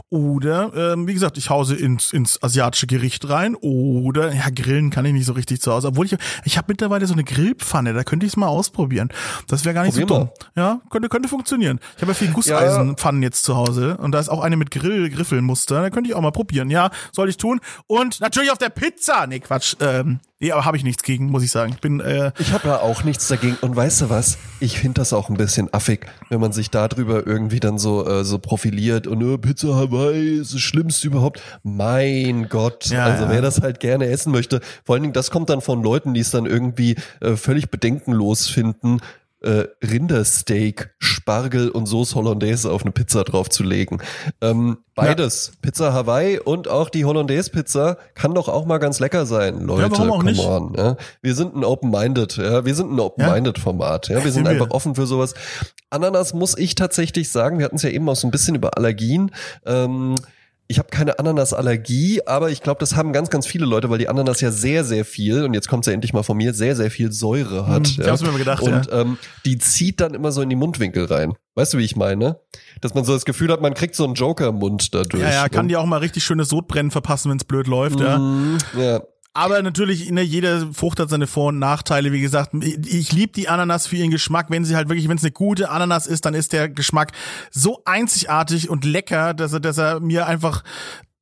Oder, 0.08 0.72
ähm, 0.92 1.08
wie 1.08 1.14
gesagt, 1.14 1.36
ich 1.36 1.50
hause 1.50 1.74
ins, 1.74 2.12
ins 2.12 2.40
asiatische 2.44 2.86
Gericht 2.86 3.28
rein. 3.28 3.56
Oder, 3.56 4.32
ja, 4.32 4.44
grillen 4.54 4.90
kann 4.90 5.04
ich 5.04 5.12
nicht 5.12 5.26
so 5.26 5.32
richtig 5.32 5.60
zu 5.60 5.72
Hause. 5.72 5.88
Obwohl 5.88 6.06
ich, 6.06 6.16
ich 6.44 6.56
habe 6.56 6.66
mittlerweile 6.68 7.04
so 7.06 7.12
eine 7.14 7.24
Grillpfanne, 7.24 7.94
da 7.94 8.04
könnte 8.04 8.24
ich 8.24 8.32
es 8.32 8.36
mal 8.36 8.46
ausprobieren. 8.46 9.08
Das 9.48 9.64
wäre 9.64 9.74
gar 9.74 9.82
nicht 9.82 9.94
Probier 9.98 10.08
so 10.08 10.20
dumm. 10.20 10.30
Ja, 10.54 10.80
könnte, 10.90 11.08
könnte 11.08 11.28
funktionieren. 11.28 11.80
Ich 11.96 12.02
habe 12.02 12.12
ja 12.12 12.14
viel 12.14 12.30
Gusseisenpfannen 12.30 13.20
jetzt 13.24 13.42
zu 13.42 13.56
Hause 13.56 13.96
und 13.96 14.12
da 14.12 14.20
ist 14.20 14.28
auch 14.28 14.42
eine 14.42 14.56
mit 14.56 14.70
Grill-Griffelmuster. 14.70 15.82
Da 15.82 15.90
könnte 15.90 16.08
ich 16.08 16.14
auch 16.14 16.20
mal 16.20 16.30
probieren. 16.30 16.70
Ja, 16.70 16.90
soll 17.10 17.28
ich 17.28 17.36
tun. 17.36 17.58
Und 17.88 18.20
natürlich 18.20 18.52
auf 18.52 18.58
der 18.58 18.68
Pizza. 18.68 18.91
Nee, 19.26 19.40
Quatsch. 19.40 19.74
Ähm, 19.80 20.20
nee, 20.38 20.52
aber 20.52 20.64
habe 20.64 20.76
ich 20.76 20.84
nichts 20.84 21.02
gegen, 21.02 21.26
muss 21.26 21.42
ich 21.42 21.50
sagen. 21.50 21.72
Ich 21.72 21.80
bin, 21.80 22.00
äh, 22.00 22.32
Ich 22.38 22.52
habe 22.52 22.68
ja 22.68 22.80
auch 22.80 23.04
nichts 23.04 23.28
dagegen. 23.28 23.56
Und 23.60 23.74
weißt 23.74 24.02
du 24.02 24.10
was? 24.10 24.38
Ich 24.60 24.78
finde 24.78 25.00
das 25.00 25.12
auch 25.12 25.28
ein 25.28 25.36
bisschen 25.36 25.72
affig, 25.72 26.06
wenn 26.28 26.40
man 26.40 26.52
sich 26.52 26.70
darüber 26.70 27.26
irgendwie 27.26 27.60
dann 27.60 27.78
so, 27.78 28.06
äh, 28.06 28.24
so 28.24 28.38
profiliert 28.38 29.06
und 29.06 29.20
äh, 29.22 29.38
Pizza 29.38 29.74
Hawaii 29.74 30.38
ist 30.38 30.54
das 30.54 30.60
Schlimmste 30.60 31.08
überhaupt. 31.08 31.42
Mein 31.62 32.48
Gott. 32.48 32.86
Ja, 32.86 33.04
also 33.04 33.24
ja. 33.24 33.30
wer 33.30 33.42
das 33.42 33.60
halt 33.60 33.80
gerne 33.80 34.06
essen 34.06 34.32
möchte. 34.32 34.60
Vor 34.84 34.94
allen 34.94 35.02
Dingen, 35.02 35.14
das 35.14 35.30
kommt 35.30 35.50
dann 35.50 35.60
von 35.60 35.82
Leuten, 35.82 36.14
die 36.14 36.20
es 36.20 36.30
dann 36.30 36.46
irgendwie 36.46 36.96
äh, 37.20 37.36
völlig 37.36 37.70
bedenkenlos 37.70 38.48
finden. 38.48 39.00
Äh, 39.42 39.66
Rindersteak, 39.84 40.94
Spargel 40.98 41.68
und 41.70 41.86
Sauce 41.86 42.14
Hollandaise 42.14 42.70
auf 42.70 42.82
eine 42.82 42.92
Pizza 42.92 43.24
draufzulegen. 43.24 44.00
Ähm, 44.40 44.78
beides, 44.94 45.52
Pizza 45.62 45.92
Hawaii 45.92 46.38
und 46.38 46.68
auch 46.68 46.88
die 46.90 47.04
Hollandaise 47.04 47.50
Pizza 47.50 47.96
kann 48.14 48.34
doch 48.34 48.48
auch 48.48 48.66
mal 48.66 48.78
ganz 48.78 49.00
lecker 49.00 49.26
sein, 49.26 49.60
Leute. 49.62 49.90
warum 49.90 50.10
auch 50.10 50.18
come 50.18 50.30
nicht? 50.30 50.44
on, 50.44 50.74
ja. 50.76 50.96
Wir 51.22 51.34
sind 51.34 51.56
ein 51.56 51.64
Open-Minded, 51.64 52.36
ja. 52.36 52.64
Wir 52.64 52.74
sind 52.74 52.92
ein 52.92 53.00
Open-Minded 53.00 53.58
Format, 53.58 54.08
ja. 54.08 54.16
Wir 54.16 54.22
sind 54.22 54.32
Sind 54.32 54.44
wir. 54.44 54.50
einfach 54.52 54.70
offen 54.70 54.94
für 54.94 55.06
sowas. 55.06 55.34
Ananas 55.90 56.34
muss 56.34 56.56
ich 56.56 56.74
tatsächlich 56.74 57.30
sagen, 57.30 57.58
wir 57.58 57.64
hatten 57.64 57.76
es 57.76 57.82
ja 57.82 57.90
eben 57.90 58.08
auch 58.08 58.16
so 58.16 58.26
ein 58.26 58.30
bisschen 58.30 58.54
über 58.54 58.76
Allergien. 58.76 59.30
Ähm, 59.66 60.14
ich 60.72 60.78
habe 60.78 60.88
keine 60.88 61.18
Ananasallergie, 61.18 62.22
aber 62.26 62.50
ich 62.50 62.62
glaube, 62.62 62.80
das 62.80 62.96
haben 62.96 63.12
ganz, 63.12 63.28
ganz 63.28 63.46
viele 63.46 63.66
Leute, 63.66 63.90
weil 63.90 63.98
die 63.98 64.08
Ananas 64.08 64.40
ja 64.40 64.50
sehr, 64.50 64.84
sehr 64.84 65.04
viel, 65.04 65.44
und 65.44 65.52
jetzt 65.52 65.68
kommt's 65.68 65.86
ja 65.86 65.92
endlich 65.92 66.14
mal 66.14 66.22
von 66.22 66.38
mir, 66.38 66.54
sehr, 66.54 66.74
sehr 66.74 66.90
viel 66.90 67.12
Säure 67.12 67.66
hat. 67.66 67.76
Hm, 67.76 67.82
ich 67.84 67.96
ja. 67.98 68.06
hab's 68.06 68.22
mir 68.22 68.32
mal 68.32 68.38
gedacht, 68.38 68.62
Und 68.62 68.88
ähm, 68.90 69.18
die 69.44 69.58
zieht 69.58 70.00
dann 70.00 70.14
immer 70.14 70.32
so 70.32 70.40
in 70.40 70.48
die 70.48 70.56
Mundwinkel 70.56 71.04
rein. 71.04 71.34
Weißt 71.56 71.74
du, 71.74 71.78
wie 71.78 71.84
ich 71.84 71.94
meine? 71.94 72.40
Dass 72.80 72.94
man 72.94 73.04
so 73.04 73.12
das 73.12 73.26
Gefühl 73.26 73.52
hat, 73.52 73.60
man 73.60 73.74
kriegt 73.74 73.94
so 73.94 74.04
einen 74.04 74.14
Joker-Mund 74.14 74.94
dadurch. 74.94 75.22
ja, 75.22 75.30
ja, 75.30 75.48
kann 75.50 75.66
ne? 75.66 75.72
dir 75.72 75.80
auch 75.80 75.84
mal 75.84 75.98
richtig 75.98 76.24
schönes 76.24 76.48
Sodbrennen 76.48 76.90
verpassen, 76.90 77.30
wenn's 77.30 77.44
blöd 77.44 77.66
läuft, 77.66 78.00
ja. 78.00 78.18
Mhm, 78.18 78.56
ja. 78.78 79.02
Aber 79.34 79.62
natürlich, 79.62 80.10
ne, 80.10 80.20
jede 80.20 80.74
Frucht 80.74 81.00
hat 81.00 81.08
seine 81.08 81.26
Vor- 81.26 81.48
und 81.48 81.58
Nachteile. 81.58 82.12
Wie 82.12 82.20
gesagt, 82.20 82.52
ich, 82.52 83.12
liebe 83.12 83.32
die 83.32 83.48
Ananas 83.48 83.86
für 83.86 83.96
ihren 83.96 84.10
Geschmack. 84.10 84.50
Wenn 84.50 84.66
sie 84.66 84.76
halt 84.76 84.90
wirklich, 84.90 85.08
wenn 85.08 85.16
es 85.16 85.24
eine 85.24 85.32
gute 85.32 85.70
Ananas 85.70 86.06
ist, 86.06 86.26
dann 86.26 86.34
ist 86.34 86.52
der 86.52 86.68
Geschmack 86.68 87.12
so 87.50 87.80
einzigartig 87.86 88.68
und 88.68 88.84
lecker, 88.84 89.32
dass 89.32 89.54
er, 89.54 89.60
dass 89.60 89.78
er 89.78 90.00
mir 90.00 90.26
einfach 90.26 90.64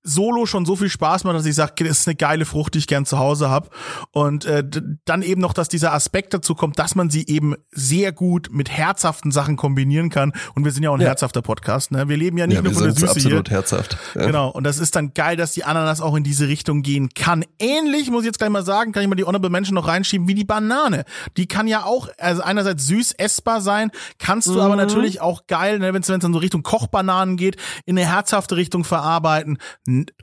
solo 0.02 0.46
schon 0.46 0.64
so 0.66 0.76
viel 0.76 0.88
Spaß 0.88 1.24
macht, 1.24 1.36
dass 1.36 1.44
ich 1.46 1.54
sage, 1.54 1.84
das 1.84 2.00
ist 2.00 2.08
eine 2.08 2.14
geile 2.16 2.44
Frucht, 2.44 2.74
die 2.74 2.78
ich 2.78 2.86
gern 2.86 3.04
zu 3.06 3.18
Hause 3.18 3.50
habe. 3.50 3.68
Und 4.12 4.44
äh, 4.44 4.64
dann 5.04 5.22
eben 5.22 5.40
noch, 5.40 5.52
dass 5.52 5.68
dieser 5.68 5.92
Aspekt 5.92 6.32
dazu 6.34 6.54
kommt, 6.54 6.78
dass 6.78 6.94
man 6.94 7.10
sie 7.10 7.26
eben 7.26 7.54
sehr 7.70 8.12
gut 8.12 8.48
mit 8.50 8.70
herzhaften 8.70 9.30
Sachen 9.30 9.56
kombinieren 9.56 10.08
kann. 10.10 10.32
Und 10.54 10.64
wir 10.64 10.72
sind 10.72 10.82
ja 10.82 10.90
auch 10.90 10.94
ein 10.94 11.00
Ja. 11.00 11.08
herzhafter 11.08 11.42
Podcast. 11.42 11.90
Ne? 11.90 12.08
Wir 12.08 12.16
leben 12.16 12.38
ja 12.38 12.46
nicht 12.46 12.56
ja, 12.56 12.62
nur 12.62 12.72
von 12.72 12.84
der 12.84 12.92
Süße 12.92 13.06
hier. 13.14 13.16
absolut 13.16 13.50
herzhaft. 13.50 13.98
Ja. 14.14 14.26
Genau, 14.26 14.48
und 14.48 14.64
das 14.64 14.78
ist 14.78 14.96
dann 14.96 15.12
geil, 15.14 15.36
dass 15.36 15.52
die 15.52 15.64
Ananas 15.64 16.00
auch 16.00 16.14
in 16.16 16.24
diese 16.24 16.48
Richtung 16.48 16.82
gehen 16.82 17.10
kann. 17.14 17.44
Ähnlich, 17.58 18.10
muss 18.10 18.22
ich 18.22 18.26
jetzt 18.26 18.38
gleich 18.38 18.50
mal 18.50 18.64
sagen, 18.64 18.92
kann 18.92 19.02
ich 19.02 19.08
mal 19.08 19.16
die 19.16 19.24
Honorable 19.24 19.50
Menschen 19.50 19.74
noch 19.74 19.86
reinschieben, 19.86 20.28
wie 20.28 20.34
die 20.34 20.44
Banane. 20.44 21.04
Die 21.36 21.46
kann 21.46 21.66
ja 21.66 21.84
auch, 21.84 22.08
also 22.18 22.42
einerseits 22.42 22.86
süß 22.86 23.12
essbar 23.12 23.60
sein, 23.60 23.90
kannst 24.18 24.48
du 24.48 24.60
aber 24.60 24.76
natürlich 24.76 25.20
auch 25.20 25.46
geil, 25.46 25.78
ne, 25.78 25.92
wenn 25.92 26.00
es 26.00 26.06
dann 26.06 26.20
so 26.20 26.38
Richtung 26.38 26.62
Kochbananen 26.62 27.36
geht, 27.36 27.56
in 27.86 27.98
eine 27.98 28.06
herzhafte 28.08 28.56
Richtung 28.56 28.84
verarbeiten. 28.84 29.58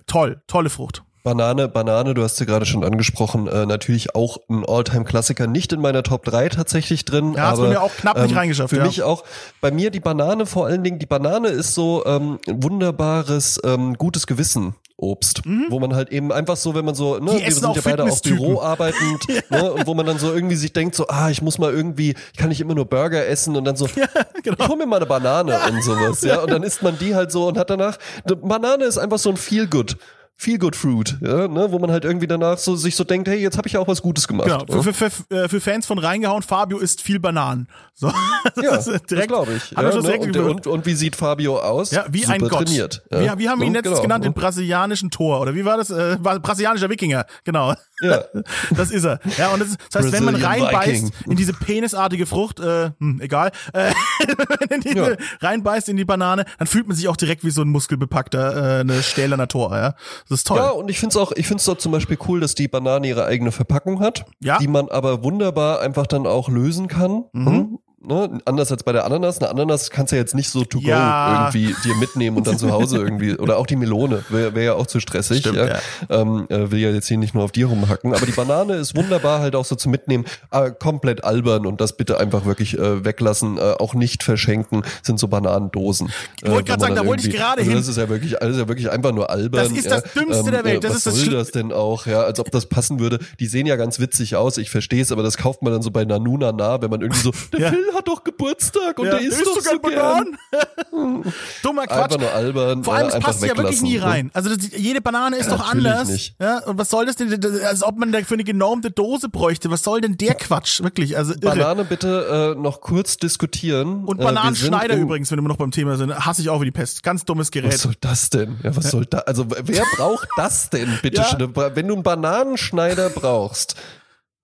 Toll, 0.06 0.42
tolle 0.48 0.70
Frucht. 0.70 1.04
Banane, 1.28 1.68
Banane, 1.68 2.14
du 2.14 2.24
hast 2.24 2.38
sie 2.38 2.46
gerade 2.46 2.66
schon 2.66 2.86
angesprochen, 2.86 3.48
äh, 3.48 3.66
natürlich 3.66 4.16
auch 4.16 4.38
ein 4.50 4.64
Alltime-Klassiker, 4.66 5.46
nicht 5.46 5.74
in 5.74 5.82
meiner 5.82 6.02
Top 6.02 6.24
3 6.24 6.48
tatsächlich 6.48 7.04
drin. 7.04 7.34
Ja, 7.34 7.50
aber, 7.50 7.64
bei 7.64 7.70
mir 7.70 7.82
auch 7.82 7.94
knapp 7.94 8.22
nicht 8.22 8.34
reingeschafft, 8.34 8.70
Für 8.70 8.78
ja. 8.78 8.86
mich 8.86 9.04
auch, 9.04 9.26
bei 9.60 9.70
mir 9.70 9.92
die 9.92 10.00
Banane 10.00 10.46
vor 10.46 10.68
allen 10.68 10.86
Dingen, 10.86 11.00
die 11.00 11.06
Banane 11.06 11.50
ist 11.50 11.74
so 11.74 12.06
ähm, 12.06 12.40
ein 12.48 12.64
wunderbares, 12.64 13.60
ähm, 13.66 13.96
gutes 13.96 14.26
Gewissen. 14.26 14.76
Obst, 15.00 15.44
wo 15.70 15.80
man 15.80 15.94
halt 15.94 16.10
eben 16.10 16.32
einfach 16.32 16.58
so, 16.58 16.74
wenn 16.74 16.84
man 16.84 16.96
so, 16.96 17.20
ne, 17.20 17.34
Mhm. 17.34 17.38
Die 17.38 17.46
wir 17.46 17.52
sind 17.54 17.76
ja 17.76 17.82
beide 17.84 18.04
Fitnesstypen. 18.04 18.38
Büro 18.40 18.62
arbeitend, 18.62 19.28
ne, 19.52 19.72
und 19.72 19.86
wo 19.86 19.94
man 19.94 20.08
dann 20.08 20.18
so 20.18 20.34
irgendwie 20.34 20.56
sich 20.56 20.74
denkt, 20.74 20.96
so, 20.96 21.08
ah, 21.08 21.30
ich 21.30 21.42
muss 21.44 21.60
mal 21.60 21.72
irgendwie, 21.72 22.16
ich 22.34 22.38
kann 22.38 22.50
nicht 22.50 22.62
immer 22.62 22.74
nur 22.74 22.86
Burger 22.86 23.28
essen 23.28 23.56
und 23.56 23.64
dann 23.64 23.76
so, 23.76 23.88
genau. 24.44 24.58
ich 24.60 24.68
hol 24.68 24.76
mir 24.76 24.88
mal 24.88 24.96
eine 24.96 25.06
Banane 25.06 25.56
und 25.70 25.84
sowas, 25.84 26.22
ja, 26.24 26.40
und 26.40 26.50
dann 26.50 26.64
isst 26.64 26.82
man 26.82 26.98
die 26.98 27.14
halt 27.14 27.32
so 27.32 27.48
und 27.48 27.60
hat 27.60 27.70
danach, 27.70 27.98
Banane 28.26 28.86
ist 28.86 28.98
einfach 28.98 29.20
so 29.20 29.30
ein 29.30 29.38
Feel-Good. 29.38 29.98
Feel-Good-Fruit, 30.40 31.18
ja, 31.22 31.48
ne, 31.48 31.68
wo 31.72 31.80
man 31.80 31.90
halt 31.92 32.06
irgendwie 32.06 32.28
danach 32.28 32.60
so 32.60 32.76
sich 32.76 32.96
so 32.96 33.04
denkt, 33.04 33.28
hey, 33.28 33.40
jetzt 33.42 33.58
habe 33.58 33.68
ich 33.68 33.74
ja 33.74 33.80
auch 33.80 33.88
was 33.88 34.02
Gutes 34.04 34.28
gemacht. 34.28 34.48
Genau, 34.48 34.64
ja. 34.68 34.82
für, 34.84 34.94
für, 34.94 35.10
für, 35.10 35.36
äh, 35.36 35.50
für 35.50 35.60
Fans 35.60 35.86
von 35.88 35.98
reingehauen, 35.98 36.44
Fabio 36.44 36.78
isst 36.78 37.02
viel 37.02 37.20
Bananen. 37.20 37.68
So. 37.96 38.12
Ja, 38.64 38.76
ist 38.76 38.88
direkt- 39.12 39.28
glaube 39.28 39.54
ich. 39.54 39.72
Ja, 39.72 39.82
ne? 39.82 39.90
direkt 40.02 40.26
und, 40.26 40.38
und, 40.38 40.68
und 40.68 40.86
wie 40.86 40.94
sieht 40.94 41.16
Fabio 41.16 41.60
aus? 41.60 41.92
Ja, 41.92 42.06
wie 42.10 42.22
Super 42.22 42.34
ein 42.34 42.42
Gott. 42.42 42.52
trainiert. 42.52 43.04
Wie, 43.10 43.18
wie 43.40 43.50
haben 43.50 43.60
wir 43.60 43.66
ihn 43.68 43.74
Ne? 43.74 43.80
letztens 43.80 43.98
Genau, 43.98 44.02
genannt? 44.04 44.24
ne? 44.24 44.30
Den 44.30 44.34
brasilianischen 44.34 45.12
Tor, 45.12 45.42
oder 45.42 45.54
wie 45.54 45.66
war 45.66 45.78
das? 45.78 45.90
Äh, 45.90 46.18
war 46.24 46.40
brasilianischer 46.40 46.90
Wikinger, 46.90 47.26
genau. 47.44 47.74
Ja. 48.02 48.24
Das 48.76 48.92
ist 48.92 49.04
er. 49.06 49.20
Ja, 49.38 49.50
und 49.50 49.60
das, 49.60 49.76
das 49.92 50.04
heißt, 50.06 50.14
wenn 50.14 50.24
man 50.26 50.36
reinbeißt 50.36 50.88
Viking. 50.88 51.12
in 51.32 51.36
diese 51.36 51.54
penisartige 51.54 52.26
Frucht, 52.26 52.60
äh, 52.60 52.92
hm, 53.00 53.20
egal, 53.22 53.52
äh, 53.74 53.92
wenn 54.70 54.80
man 54.84 54.96
Ja. 54.96 55.16
die, 55.16 55.24
reinbeißt 55.46 55.90
in 55.90 55.98
die 55.98 56.06
Banane, 56.06 56.46
dann 56.60 56.68
fühlt 56.68 56.88
man 56.88 56.96
sich 56.96 57.08
auch 57.08 57.18
direkt 57.18 57.44
wie 57.44 57.50
so 57.52 57.62
ein 57.64 57.70
muskelbepackter, 57.70 58.78
äh, 58.78 58.80
eine 58.82 59.02
stählerne 59.04 59.48
Tor, 59.48 59.76
ja. 59.76 59.96
Das 60.30 60.40
ist 60.40 60.48
toll. 60.48 60.58
Ja, 60.58 60.70
und 60.72 60.90
ich 60.90 61.00
finde 61.00 61.14
es 61.14 61.18
auch, 61.18 61.32
ich 61.34 61.48
finde 61.48 61.60
es 61.60 61.66
dort 61.66 61.80
zum 61.82 61.92
Beispiel 61.92 62.18
cool, 62.28 62.40
dass 62.40 62.54
die 62.56 62.68
Banane 62.68 63.08
ihre 63.08 63.26
eigene 63.26 63.52
Verpackung 63.52 64.00
hat, 64.00 64.26
Ja. 64.42 64.58
die 64.58 64.68
man 64.68 64.90
aber 64.90 65.24
wunderbar 65.24 65.80
einfach 65.82 66.08
dann 66.08 66.28
auch 66.28 66.50
lösen 66.50 66.88
kann. 66.88 67.26
Mhm. 67.34 67.80
Ne? 68.00 68.38
Anders 68.46 68.72
als 68.72 68.84
bei 68.84 68.92
der 68.92 69.06
Ananas. 69.06 69.40
Eine 69.40 69.50
Ananas 69.50 69.90
kannst 69.90 70.12
du 70.12 70.18
ja 70.18 70.22
jetzt 70.22 70.36
nicht 70.36 70.50
so 70.50 70.64
to 70.64 70.80
go 70.80 70.88
Ja. 70.88 71.50
irgendwie 71.52 71.76
dir 71.84 71.96
mitnehmen 71.96 72.38
und 72.38 72.46
dann 72.46 72.58
zu 72.60 72.72
Hause 72.72 72.98
irgendwie. 73.04 73.36
Oder 73.36 73.58
auch 73.58 73.66
die 73.66 73.76
Melone 73.76 74.24
wäre 74.30 74.54
wär 74.54 74.64
ja 74.64 74.74
auch 74.76 74.86
zu 74.86 75.00
stressig. 75.00 75.40
Stimmt, 75.40 75.58
ja. 75.58 75.66
ja. 75.68 75.80
Ähm, 76.10 76.46
äh, 76.50 76.70
will 76.72 76.80
ja 76.80 76.92
jetzt 76.92 77.08
hier 77.08 77.18
nicht 77.18 77.34
nur 77.34 77.44
auf 77.44 77.52
dir 77.52 77.66
rumhacken. 77.66 78.14
Aber 78.14 78.26
die 78.26 78.32
Banane 78.34 78.76
ist 78.76 78.96
wunderbar 78.96 79.40
halt 79.40 79.56
auch 79.56 79.66
so 79.66 79.76
zu 79.76 79.90
mitnehmen. 79.90 80.26
Aber 80.52 80.70
komplett 80.72 81.24
albern 81.24 81.66
und 81.66 81.82
das 81.82 81.98
bitte 81.98 82.20
einfach 82.20 82.46
wirklich 82.46 82.78
äh, 82.78 83.04
weglassen. 83.04 83.58
Äh, 83.58 83.62
auch 83.80 83.96
nicht 83.96 84.22
verschenken. 84.22 84.84
Sind 85.02 85.20
so 85.20 85.28
Bananendosen. 85.28 86.12
Ich 86.44 86.50
wollte 86.52 86.68
Äh, 86.72 86.74
man 86.74 86.80
sagen, 86.80 86.96
da 86.96 87.06
wollte 87.06 87.28
ich 87.28 87.36
gerade 87.36 87.62
also 87.62 87.72
hin. 87.72 87.80
Das 87.80 87.88
ist 87.88 87.98
ja 87.98 88.08
wirklich, 88.10 88.40
alles 88.42 88.58
ja 88.58 88.68
wirklich 88.68 88.92
einfach 88.92 89.12
nur 89.12 89.30
albern. 89.32 89.64
Das 89.70 89.72
ist 89.78 89.90
das. 89.90 90.04
Dümmste 90.14 90.52
der 90.52 90.64
Welt. 90.64 90.84
Das 90.84 90.92
äh, 90.92 90.96
ist 90.98 91.06
was 91.08 91.14
das 91.16 91.24
soll 91.26 91.34
das 91.34 91.50
denn 91.52 91.74
auch? 91.74 92.06
Ja, 92.06 92.22
als 92.22 92.40
ob 92.40 92.52
das 92.52 92.68
passen 92.68 93.00
würde. 93.00 93.18
Die 93.40 93.48
sehen 93.48 93.66
ja 93.66 93.76
ganz 93.76 94.00
witzig 94.00 94.36
aus. 94.36 94.58
Ich 94.60 94.70
verstehe 94.70 95.02
es, 95.02 95.12
aber 95.12 95.24
das 95.24 95.36
kauft 95.38 95.64
man 95.64 95.74
dann 95.74 95.82
so 95.82 95.90
bei 95.90 96.06
Nanuna 96.06 96.52
nah, 96.52 96.80
wenn 96.80 96.92
man 96.92 97.02
irgendwie 97.02 97.22
so, 97.22 97.32
der 97.52 97.60
Ja. 97.60 97.72
Phil 97.88 97.96
hat 97.98 98.08
doch 98.08 98.24
Geburtstag 98.24 99.00
und 99.00 99.06
Ja, 99.06 99.12
der 99.12 99.22
isst 99.22 99.42
isst 99.42 99.48
doch 99.48 99.62
so 99.62 99.80
gern. 99.80 99.82
Bananen? 99.82 100.38
Dummer 101.64 101.86
Quatsch. 101.88 102.04
Einfach 102.14 102.20
nur 102.20 102.32
albern. 102.34 102.84
Vor 102.84 102.94
allem, 102.96 103.10
ja, 103.10 103.18
es 103.18 103.24
passt 103.24 103.44
ja 103.44 103.58
wirklich 103.58 103.82
nie 103.82 103.98
ne? 103.98 104.04
rein. 104.04 104.32
Also 104.34 104.54
das, 104.54 104.70
jede 104.76 105.02
Banane 105.02 105.38
ist 105.38 105.50
Ja, 105.50 105.58
doch 105.58 105.70
anders. 105.72 106.08
nicht. 106.10 106.36
Ja, 106.40 106.60
und 106.66 106.78
was 106.78 106.90
soll 106.90 107.06
das 107.06 107.16
denn? 107.16 107.30
Das- 107.40 107.62
Als 107.62 107.84
ob 107.84 107.98
man 107.98 108.12
dafür 108.12 108.36
eine 108.36 108.44
genormte 108.44 108.92
Dose 108.92 109.30
bräuchte. 109.30 109.70
Was 109.72 109.84
soll 109.84 110.02
denn 110.02 110.18
der 110.18 110.36
Quatsch? 110.36 110.82
Wirklich, 110.82 111.18
also 111.18 111.34
irre. 111.34 111.56
Banane 111.56 111.86
bitte 111.86 112.54
äh, 112.58 112.60
noch 112.60 112.82
kurz 112.82 113.18
diskutieren. 113.18 114.06
Und 114.06 114.20
Äh, 114.20 114.24
Bananenschneider 114.24 114.96
in- 114.96 115.02
übrigens, 115.02 115.32
wenn 115.32 115.40
wir 115.42 115.48
noch 115.48 115.58
beim 115.58 115.72
Thema 115.72 115.98
sind, 115.98 116.14
hasse 116.14 116.42
ich 116.42 116.50
auch 116.50 116.62
wie 116.62 116.66
die 116.66 116.72
Pest. 116.72 117.04
Ganz 117.04 117.26
dummes 117.26 117.48
Was 117.48 117.52
Gerät. 117.52 117.74
soll 117.78 117.94
das 118.02 118.30
denn? 118.30 118.58
Ja, 118.64 118.76
was 118.76 118.92
soll 118.92 119.06
da? 119.06 119.20
Also 119.20 119.46
wer 119.50 119.84
braucht 119.98 120.28
das 120.38 120.70
denn, 120.70 121.00
bitte 121.02 121.22
Ja. 121.22 121.26
schön? 121.26 121.56
Wenn 121.56 121.88
du 121.88 121.94
einen 121.96 122.04
Bananenschneider 122.04 123.10
brauchst, 123.10 123.76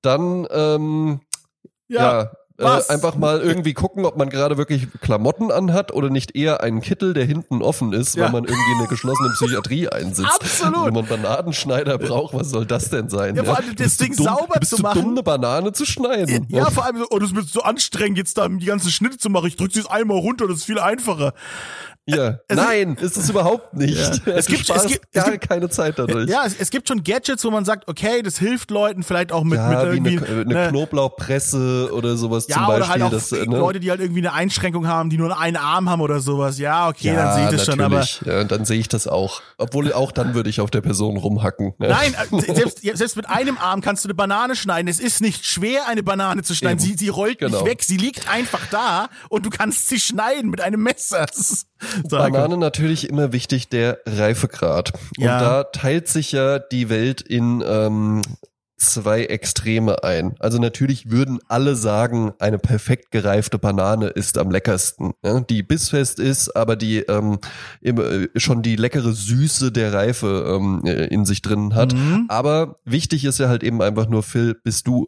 dann 0.02 0.48
ähm, 0.52 1.22
ja, 1.88 2.22
äh, 2.24 2.28
was? 2.64 2.90
einfach 2.90 3.16
mal 3.16 3.42
irgendwie 3.42 3.74
gucken, 3.74 4.06
ob 4.06 4.18
man 4.18 4.30
gerade 4.30 4.58
wirklich 4.58 4.88
Klamotten 5.02 5.52
anhat 5.52 5.94
oder 5.94 6.10
nicht 6.10 6.36
eher 6.36 6.62
einen 6.62 6.82
Kittel, 6.82 7.14
der 7.14 7.26
hinten 7.26 7.62
offen 7.62 7.94
ist, 7.94 8.16
Ja. 8.16 8.26
weil 8.26 8.32
man 8.32 8.44
irgendwie 8.46 8.72
in 8.74 8.78
der 8.80 8.88
geschlossenen 8.88 9.34
Psychiatrie 9.34 9.88
einsitzt. 9.90 10.30
Absolut. 10.34 10.86
Wenn 10.86 10.94
man 10.94 11.06
einen 11.10 11.22
Bananenschneider 11.24 11.98
braucht, 11.98 12.34
was 12.34 12.50
soll 12.50 12.66
das 12.66 12.90
denn 12.90 13.10
sein? 13.10 13.36
Ja, 13.36 13.44
vor 13.44 13.58
allem 13.58 13.76
das 13.76 13.98
Ding 13.98 14.16
dumm, 14.16 14.26
sauber 14.26 14.56
bist 14.60 14.76
zu 14.76 14.82
machen. 14.82 15.02
dumm, 15.02 15.12
eine 15.12 15.24
Banane 15.24 15.72
zu 15.72 15.86
schneiden. 15.86 16.48
Ja, 16.50 16.70
vor 16.70 16.86
allem 16.86 17.04
oh, 17.10 17.20
das 17.20 17.30
ist 17.30 17.36
mir 17.36 17.44
so 17.44 17.62
anstrengend, 17.62 18.18
jetzt 18.18 18.38
da 18.38 18.48
die 18.48 18.66
ganzen 18.66 18.92
Schnitte 18.92 19.18
zu 19.18 19.30
machen. 19.30 19.48
Ich 19.48 19.56
drück 19.56 19.72
sie 19.72 19.80
jetzt 19.80 19.92
einmal 19.92 20.18
runter, 20.18 20.48
das 20.48 20.58
ist 20.58 20.64
viel 20.66 20.80
einfacher. 20.80 21.34
Ja, 22.06 22.40
Es- 22.50 22.58
nein, 22.58 22.98
ist 23.00 23.16
es 23.16 23.30
überhaupt 23.30 23.74
nicht. 23.76 23.98
Ja. 23.98 24.34
Es 24.36 24.46
gibt- 24.48 24.70
es 24.70 24.86
gibt- 24.86 25.06
es 25.12 25.24
gar 25.24 25.32
gibt- 25.32 25.48
keine 25.48 25.70
Zeit 25.70 25.98
dadurch. 26.00 26.30
Ja, 26.30 26.44
es, 26.46 26.56
es 26.60 26.70
gibt 26.70 26.88
schon 26.90 27.04
Gadgets, 27.04 27.44
wo 27.46 27.52
man 27.52 27.64
sagt, 27.66 27.88
okay, 27.88 28.22
das 28.22 28.38
hilft 28.38 28.72
Leuten 28.72 29.04
vielleicht 29.04 29.32
auch 29.32 29.44
mit, 29.44 29.58
Ja, 29.58 29.70
mit 29.86 30.04
wie 30.06 30.10
irgendwie 30.14 30.18
eine, 30.32 30.42
eine 30.42 30.54
ne, 30.54 30.70
Knoblauchpresse 30.70 31.90
oder 31.94 32.18
sowas 32.18 32.48
ja, 32.50 32.56
zum 32.56 32.66
oder 32.68 32.80
Beispiel. 32.80 32.92
halt 32.94 33.04
auch 33.04 33.10
das, 33.12 33.32
ne? 33.32 33.44
Leute, 33.46 33.80
die 33.80 33.90
halt 33.90 34.02
irgendwie 34.02 34.20
eine 34.22 34.34
Einschränkung 34.34 34.88
haben, 34.88 35.10
die 35.10 35.18
nur 35.18 35.38
einen 35.40 35.58
Arm 35.58 35.90
haben 35.90 36.02
oder 36.02 36.20
sowas. 36.20 36.58
Ja, 36.60 36.90
okay, 36.90 37.14
dann 37.16 37.36
sehe 37.36 37.46
ich 37.46 37.52
das 37.52 37.66
schon, 37.66 37.80
aber 37.82 38.00
natürlich. 38.00 38.22
ja, 38.26 38.44
dann 38.44 38.66
sehe 38.66 38.80
ich 38.80 38.88
das 38.90 39.08
auch. 39.08 39.42
Obwohl 39.58 39.94
auch 39.94 40.12
dann 40.12 40.34
würde 40.34 40.50
ich 40.50 40.60
auf 40.60 40.72
der 40.72 40.82
Person 40.82 41.16
rumhacken. 41.18 41.74
ne? 41.78 41.88
Nein, 41.90 42.16
äh, 42.32 42.54
selbst, 42.54 42.84
ja, 42.84 42.96
selbst 42.98 43.16
mit 43.16 43.30
einem 43.30 43.58
Arm 43.58 43.82
kannst 43.82 44.04
du 44.04 44.08
eine 44.08 44.14
Banane 44.16 44.56
schneiden. 44.56 44.88
Es 44.90 45.00
ist 45.00 45.22
nicht 45.22 45.46
schwer, 45.46 45.88
eine 45.88 46.04
Banane 46.04 46.44
zu 46.44 46.54
schneiden. 46.56 46.80
Eben. 46.84 46.98
Sie, 46.98 47.06
sie 47.06 47.10
rollt 47.10 47.40
Genau. 47.40 47.60
nicht 47.60 47.66
weg. 47.70 47.84
Sie 47.84 47.98
liegt 47.98 48.30
einfach 48.30 48.66
da 48.72 49.08
und 49.30 49.46
du 49.46 49.50
kannst 49.50 49.88
sie 49.88 50.00
schneiden 50.00 50.50
mit 50.50 50.60
einem 50.62 50.84
Messer. 50.84 51.26
Banane 52.10 52.58
natürlich 52.58 53.10
immer 53.10 53.34
wichtig, 53.34 53.70
der 53.70 54.00
Reifegrad. 54.06 54.94
Ja. 55.18 55.38
Und 55.38 55.44
da 55.44 55.64
teilt 55.66 56.08
sich 56.08 56.32
ja 56.32 56.60
die 56.60 56.90
Welt 56.90 57.22
in 57.22 57.64
ähm, 57.66 58.22
zwei 58.84 59.26
Extreme 59.26 60.04
ein. 60.04 60.36
Also 60.40 60.60
natürlich 60.60 61.10
würden 61.10 61.40
alle 61.48 61.76
sagen, 61.76 62.34
eine 62.40 62.60
perfekt 62.60 63.12
gereifte 63.12 63.58
Banane 63.58 64.08
ist 64.08 64.38
am 64.38 64.52
leckersten. 64.52 65.14
Ja? 65.24 65.40
Die 65.40 65.64
bissfest 65.64 66.20
ist, 66.20 66.56
aber 66.56 66.76
die 66.76 67.00
ähm, 67.00 67.40
äh, 67.82 68.28
schon 68.36 68.62
die 68.62 68.76
leckere 68.76 69.14
Süße 69.14 69.72
der 69.72 69.94
Reife 69.94 70.58
ähm, 70.60 70.82
äh, 70.86 71.06
in 71.06 71.26
sich 71.26 71.42
drin 71.42 71.76
hat. 71.76 71.94
Mhm. 71.94 72.26
Aber 72.28 72.80
wichtig 72.86 73.26
ist 73.26 73.40
ja 73.40 73.48
halt 73.48 73.64
eben 73.64 73.82
einfach 73.82 74.08
nur, 74.08 74.24
Phil, 74.24 74.56
bist 74.64 74.88
du, 74.88 75.08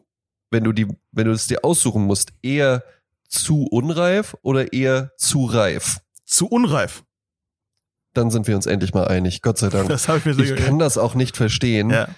wenn 0.50 0.64
du 0.64 0.72
die, 0.72 0.86
wenn 1.12 1.26
du 1.26 1.32
es 1.32 1.46
dir 1.46 1.64
aussuchen 1.64 2.04
musst, 2.04 2.32
eher 2.42 2.82
zu 3.28 3.66
unreif 3.66 4.36
oder 4.42 4.72
eher 4.72 5.10
zu 5.18 5.44
reif? 5.44 6.00
Zu 6.26 6.46
unreif. 6.48 7.04
Dann 8.14 8.30
sind 8.30 8.46
wir 8.46 8.56
uns 8.56 8.66
endlich 8.66 8.94
mal 8.94 9.06
einig, 9.08 9.42
Gott 9.42 9.58
sei 9.58 9.68
Dank. 9.68 9.88
Das 9.88 10.08
ich 10.08 10.24
mir 10.24 10.34
so 10.34 10.42
Ich 10.42 10.56
kann 10.56 10.78
das 10.78 10.98
auch 10.98 11.14
nicht 11.14 11.36
verstehen. 11.36 11.90
ja. 11.90 12.08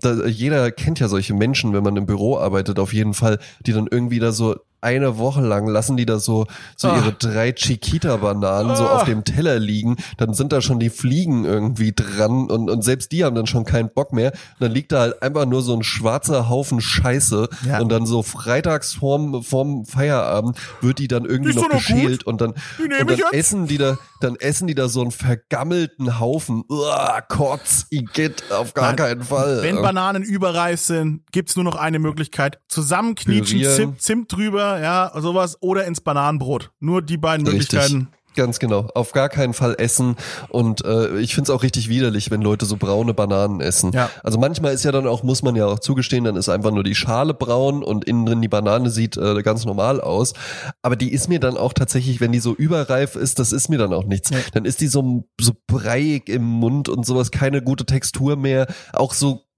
Da, 0.00 0.26
jeder 0.26 0.70
kennt 0.70 1.00
ja 1.00 1.08
solche 1.08 1.34
Menschen, 1.34 1.72
wenn 1.72 1.82
man 1.82 1.96
im 1.96 2.06
Büro 2.06 2.38
arbeitet, 2.38 2.78
auf 2.78 2.92
jeden 2.92 3.14
Fall, 3.14 3.40
die 3.66 3.72
dann 3.72 3.88
irgendwie 3.90 4.20
da 4.20 4.30
so 4.30 4.54
eine 4.80 5.18
Woche 5.18 5.40
lang 5.40 5.66
lassen 5.66 5.96
die 5.96 6.06
da 6.06 6.18
so, 6.18 6.46
so 6.76 6.88
Ah. 6.88 6.96
ihre 6.98 7.12
drei 7.12 7.52
Chiquita-Bananen 7.52 8.76
so 8.76 8.84
Ah. 8.84 8.96
auf 8.96 9.04
dem 9.04 9.24
Teller 9.24 9.58
liegen. 9.58 9.96
Dann 10.16 10.34
sind 10.34 10.52
da 10.52 10.60
schon 10.60 10.78
die 10.78 10.90
Fliegen 10.90 11.44
irgendwie 11.44 11.92
dran 11.92 12.50
und, 12.50 12.70
und 12.70 12.82
selbst 12.82 13.12
die 13.12 13.24
haben 13.24 13.34
dann 13.34 13.46
schon 13.46 13.64
keinen 13.64 13.90
Bock 13.90 14.12
mehr. 14.12 14.32
Und 14.32 14.60
dann 14.60 14.72
liegt 14.72 14.92
da 14.92 15.00
halt 15.00 15.22
einfach 15.22 15.46
nur 15.46 15.62
so 15.62 15.74
ein 15.74 15.82
schwarzer 15.82 16.48
Haufen 16.48 16.80
Scheiße 16.80 17.48
Ja. 17.66 17.80
und 17.80 17.88
dann 17.90 18.06
so 18.06 18.22
freitags 18.22 18.94
vorm, 18.94 19.42
vorm 19.42 19.84
Feierabend 19.84 20.56
wird 20.80 20.98
die 20.98 21.08
dann 21.08 21.24
irgendwie 21.24 21.54
noch 21.54 21.68
noch 21.68 21.78
geschält 21.78 22.24
und 22.24 22.40
dann, 22.40 22.50
und 22.78 22.90
dann 23.10 23.18
essen 23.32 23.66
die 23.66 23.78
da, 23.78 23.98
dann 24.20 24.36
essen 24.36 24.66
die 24.66 24.74
da 24.74 24.88
so 24.88 25.00
einen 25.02 25.10
vergammelten 25.10 26.18
Haufen. 26.20 26.64
Uah, 26.68 27.20
Kotz, 27.22 27.86
Igitt, 27.90 28.44
auf 28.52 28.74
gar 28.74 28.88
Nein, 28.88 28.96
keinen 28.96 29.22
Fall. 29.22 29.62
Wenn 29.62 29.76
Bananen 29.82 30.22
überreif 30.22 30.80
sind, 30.80 31.22
gibt's 31.32 31.56
nur 31.56 31.64
noch 31.64 31.76
eine 31.76 31.98
Möglichkeit. 31.98 32.58
Zusammenknietschen, 32.68 33.58
Pürieren. 33.58 33.76
Zimt, 33.76 34.02
Zimt 34.02 34.32
drüber, 34.32 34.67
ja, 34.76 35.12
sowas, 35.20 35.56
oder 35.60 35.86
ins 35.86 36.00
Bananenbrot. 36.02 36.70
Nur 36.80 37.00
die 37.00 37.16
beiden 37.16 37.46
Richtig. 37.46 37.72
Möglichkeiten. 37.72 38.08
Ganz 38.38 38.60
genau. 38.60 38.88
Auf 38.94 39.10
gar 39.10 39.28
keinen 39.28 39.52
Fall 39.52 39.74
essen. 39.78 40.14
Und 40.48 40.84
äh, 40.84 41.18
ich 41.18 41.34
find's 41.34 41.50
auch 41.50 41.64
richtig 41.64 41.88
widerlich, 41.88 42.30
wenn 42.30 42.40
Leute 42.40 42.66
so 42.66 42.76
braune 42.76 43.12
Bananen 43.12 43.60
essen. 43.60 43.90
Ja. 43.92 44.10
Also 44.22 44.38
manchmal 44.38 44.74
ist 44.74 44.84
ja 44.84 44.92
dann 44.92 45.08
auch, 45.08 45.24
muss 45.24 45.42
man 45.42 45.56
ja 45.56 45.66
auch 45.66 45.80
zugestehen, 45.80 46.22
dann 46.22 46.36
ist 46.36 46.48
einfach 46.48 46.70
nur 46.70 46.84
die 46.84 46.94
Schale 46.94 47.34
braun 47.34 47.82
und 47.82 48.04
innen 48.04 48.26
drin 48.26 48.40
die 48.40 48.46
Banane 48.46 48.90
sieht 48.90 49.16
äh, 49.16 49.42
ganz 49.42 49.64
normal 49.64 50.00
aus. 50.00 50.34
Aber 50.82 50.94
die 50.94 51.12
ist 51.12 51.28
mir 51.28 51.40
dann 51.40 51.56
auch 51.56 51.72
tatsächlich, 51.72 52.20
wenn 52.20 52.30
die 52.30 52.38
so 52.38 52.54
überreif 52.54 53.16
ist, 53.16 53.40
das 53.40 53.52
ist 53.52 53.70
mir 53.70 53.78
dann 53.78 53.92
auch 53.92 54.04
nichts. 54.04 54.30
Nee. 54.30 54.44
Dann 54.52 54.66
ist 54.66 54.80
die 54.80 54.88
so, 54.88 55.24
so 55.40 55.52
breiig 55.66 56.28
im 56.28 56.44
Mund 56.44 56.88
und 56.88 57.04
sowas, 57.04 57.32
keine 57.32 57.60
gute 57.60 57.86
Textur 57.86 58.36
mehr. 58.36 58.68
Auch 58.92 59.14
so 59.14 59.48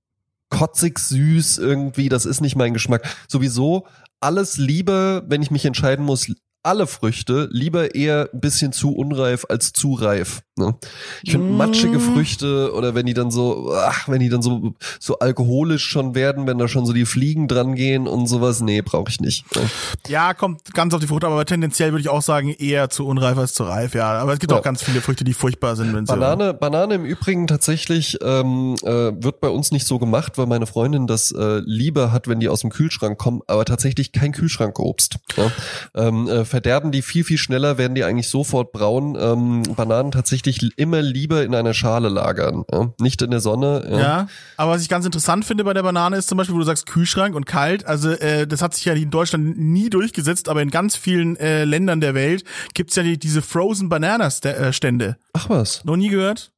kotzig 0.49 0.99
süß 0.99 1.59
irgendwie, 1.59 2.09
das 2.09 2.25
ist 2.25 2.41
nicht 2.41 2.57
mein 2.57 2.73
Geschmack. 2.73 3.07
Sowieso 3.29 3.87
alles 4.21 4.59
lieber, 4.59 5.25
wenn 5.27 5.43
ich 5.43 5.51
mich 5.51 5.65
entscheiden 5.65 6.05
muss, 6.05 6.33
alle 6.63 6.87
Früchte 6.87 7.49
lieber 7.51 7.95
eher 7.95 8.29
ein 8.33 8.41
bisschen 8.41 8.73
zu 8.73 8.95
unreif 8.95 9.47
als 9.49 9.73
zu 9.73 9.95
reif. 9.95 10.43
Ne? 10.57 10.75
Ich 11.23 11.31
finde 11.31 11.47
Mm. 11.49 11.57
matschige 11.57 12.01
Früchte 12.01 12.73
oder 12.75 12.95
wenn 12.95 13.07
die 13.07 13.15
dann 13.15 13.31
so, 13.31 13.73
ach, 13.75 14.09
wenn 14.09 14.21
die 14.21 14.29
dann 14.29 14.43
so 14.43 14.75
so 14.99 15.19
alkoholisch 15.19 15.85
schon 15.85 16.15
werden, 16.15 16.47
wenn 16.47 16.59
da 16.59 16.67
schon 16.69 16.85
so 16.87 16.93
die 16.93 17.07
Fliegen 17.07 17.49
dran 17.49 17.75
gehen 17.77 18.07
und 18.07 18.27
sowas, 18.27 18.61
nee, 18.61 18.83
brauche 18.83 19.09
ich 19.11 19.21
nicht. 19.21 19.45
Ne? 19.57 19.63
Ja, 20.09 20.35
kommt 20.35 20.75
ganz 20.75 20.93
auf 20.93 21.01
die 21.01 21.07
Frucht, 21.07 21.25
aber 21.25 21.45
tendenziell 21.47 21.93
würde 21.93 22.01
ich 22.03 22.09
auch 22.09 22.21
sagen, 22.23 22.51
eher 22.51 22.91
zu 22.91 23.07
unreif 23.07 23.39
als 23.39 23.55
zu 23.55 23.63
reif, 23.65 23.95
ja. 23.95 24.11
Aber 24.21 24.33
es 24.35 24.39
gibt 24.41 24.53
Ja. 24.53 24.59
auch 24.59 24.63
ganz 24.63 24.83
viele 24.83 25.01
Früchte, 25.01 25.25
die 25.25 25.33
furchtbar 25.35 25.77
sind, 25.77 25.95
wenn 25.95 26.05
sie. 26.05 26.13
Banane, 26.13 26.53
Banane 26.53 26.95
im 26.95 27.05
Übrigen 27.05 27.47
tatsächlich 27.47 28.19
ähm, 28.23 28.75
äh, 28.83 29.13
wird 29.23 29.41
bei 29.41 29.49
uns 29.49 29.71
nicht 29.71 29.87
so 29.87 29.99
gemacht, 29.99 30.37
weil 30.37 30.47
meine 30.47 30.67
Freundin 30.67 31.07
das 31.07 31.31
äh, 31.31 31.61
lieber 31.65 32.13
hat, 32.13 32.29
wenn 32.29 32.41
die 32.41 32.49
aus 32.49 32.61
dem 32.63 32.71
Kühlschrank 32.71 33.19
kommen, 33.19 33.41
aber 33.47 33.65
tatsächlich 33.65 34.13
kein 34.13 34.33
Kühlschrankobst. 34.33 35.17
Ja? 35.37 35.51
Ähm, 35.95 36.29
äh, 36.29 36.45
verderben 36.45 36.91
die 36.93 37.03
viel, 37.03 37.25
viel 37.25 37.39
schneller, 37.39 37.79
werden 37.79 37.95
die 37.95 38.05
eigentlich 38.05 38.29
sofort 38.29 38.73
braun. 38.73 39.17
Ähm, 39.19 39.63
Bananen 39.77 40.11
tatsächlich 40.11 40.50
immer 40.77 41.03
lieber 41.03 41.45
in 41.45 41.55
einer 41.55 41.75
Schale 41.75 42.09
lagern, 42.09 42.65
ja? 42.73 42.93
nicht 42.99 43.23
in 43.23 43.31
der 43.31 43.41
Sonne. 43.41 43.87
Ja. 43.91 43.99
Ja, 43.99 44.29
aber 44.57 44.73
was 44.73 44.83
ich 44.83 44.89
ganz 44.89 45.05
interessant 45.05 45.45
finde 45.45 45.65
bei 45.65 45.75
der 45.75 45.83
Banane 45.83 46.17
ist 46.17 46.29
zum 46.29 46.39
Beispiel, 46.39 46.55
wo 46.55 46.59
du 46.59 46.65
sagst 46.65 46.87
Kühlschrank 46.87 47.35
und 47.35 47.47
kalt. 47.47 47.87
Also 47.87 48.11
äh, 48.11 48.47
das 48.47 48.63
hat 48.63 48.75
sich 48.75 48.85
ja 48.85 48.93
in 48.93 49.11
Deutschland 49.11 49.59
nie 49.59 49.91
durchgesetzt, 49.91 50.49
aber 50.49 50.63
in 50.63 50.71
ganz 50.71 50.97
vielen 50.97 51.37
äh, 51.37 51.65
Ländern 51.65 52.01
der 52.01 52.15
Welt 52.15 52.45
gibt's 52.75 52.97
ja 52.97 53.03
die, 53.03 53.19
diese 53.19 53.43
Frozen 53.43 53.89
Banana 53.89 54.29
äh, 54.29 54.73
Stände. 54.73 55.17
Ach 55.33 55.49
was? 55.49 55.85
Noch 55.85 55.97
nie 55.97 56.09
gehört? 56.09 56.53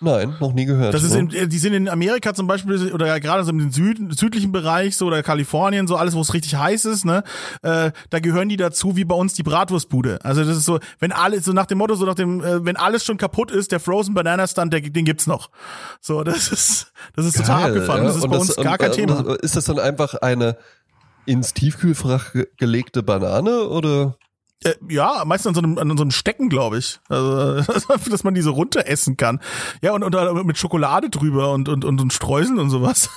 Nein, 0.00 0.36
noch 0.40 0.52
nie 0.52 0.66
gehört. 0.66 0.92
Das 0.92 1.02
ist 1.02 1.12
ne? 1.12 1.20
in, 1.20 1.30
äh, 1.32 1.48
die 1.48 1.58
sind 1.58 1.72
in 1.72 1.88
Amerika 1.88 2.34
zum 2.34 2.46
Beispiel 2.46 2.92
oder 2.92 3.06
ja, 3.06 3.18
gerade 3.18 3.42
so 3.44 3.50
im 3.50 3.70
Süd, 3.70 3.98
südlichen 4.18 4.52
Bereich 4.52 4.96
so 4.96 5.06
oder 5.06 5.22
Kalifornien 5.22 5.86
so 5.86 5.96
alles, 5.96 6.14
wo 6.14 6.20
es 6.20 6.34
richtig 6.34 6.56
heiß 6.56 6.84
ist, 6.84 7.04
ne? 7.04 7.22
Äh, 7.62 7.90
da 8.10 8.18
gehören 8.18 8.48
die 8.48 8.56
dazu 8.56 8.96
wie 8.96 9.04
bei 9.04 9.14
uns 9.14 9.32
die 9.34 9.42
Bratwurstbude. 9.42 10.18
Also 10.22 10.44
das 10.44 10.56
ist 10.58 10.64
so, 10.64 10.78
wenn 10.98 11.12
alles 11.12 11.44
so 11.44 11.52
nach 11.52 11.66
dem 11.66 11.78
Motto 11.78 11.94
so 11.94 12.04
nach 12.04 12.14
dem, 12.16 12.42
äh, 12.42 12.64
wenn 12.64 12.76
alles 12.76 13.04
schon 13.04 13.16
kaputt 13.16 13.50
ist, 13.50 13.72
der 13.72 13.80
Frozen 13.80 14.14
Banana 14.14 14.46
Stand, 14.46 14.72
der, 14.72 14.80
den 14.82 15.04
gibt's 15.04 15.26
noch. 15.26 15.48
So, 16.00 16.22
das 16.22 16.48
ist 16.48 16.92
das 17.16 17.24
ist 17.26 17.36
total 17.36 17.62
Geil, 17.62 17.72
abgefahren. 17.72 18.02
ja. 18.02 18.08
Das 18.08 18.16
ist 18.16 18.24
Und 18.24 18.30
bei 18.30 18.36
uns 18.38 18.56
gar 18.56 18.72
und, 18.72 18.78
kein 18.78 18.90
und, 18.90 18.96
Thema. 18.96 19.34
Ist 19.42 19.56
das 19.56 19.64
dann 19.64 19.78
einfach 19.78 20.14
eine 20.16 20.56
ins 21.26 21.54
Tiefkühlfach 21.54 22.32
ge- 22.32 22.48
gelegte 22.58 23.02
Banane 23.02 23.68
oder? 23.68 24.16
Äh, 24.64 24.74
ja, 24.88 25.22
meistens 25.24 25.50
an 25.50 25.54
so 25.54 25.60
einem, 25.60 25.78
an 25.78 25.96
so 25.96 26.02
einem 26.02 26.10
Stecken, 26.10 26.48
glaube 26.48 26.78
ich. 26.78 27.00
Also, 27.08 27.62
dass 28.10 28.24
man 28.24 28.34
die 28.34 28.42
so 28.42 28.52
runter 28.52 28.86
essen 28.86 29.16
kann. 29.16 29.40
Ja, 29.82 29.92
und, 29.92 30.02
und 30.02 30.46
mit 30.46 30.58
Schokolade 30.58 31.10
drüber 31.10 31.52
und, 31.52 31.68
und, 31.68 31.84
und 31.84 32.12
Streuseln 32.12 32.58
und 32.58 32.70
sowas. 32.70 33.10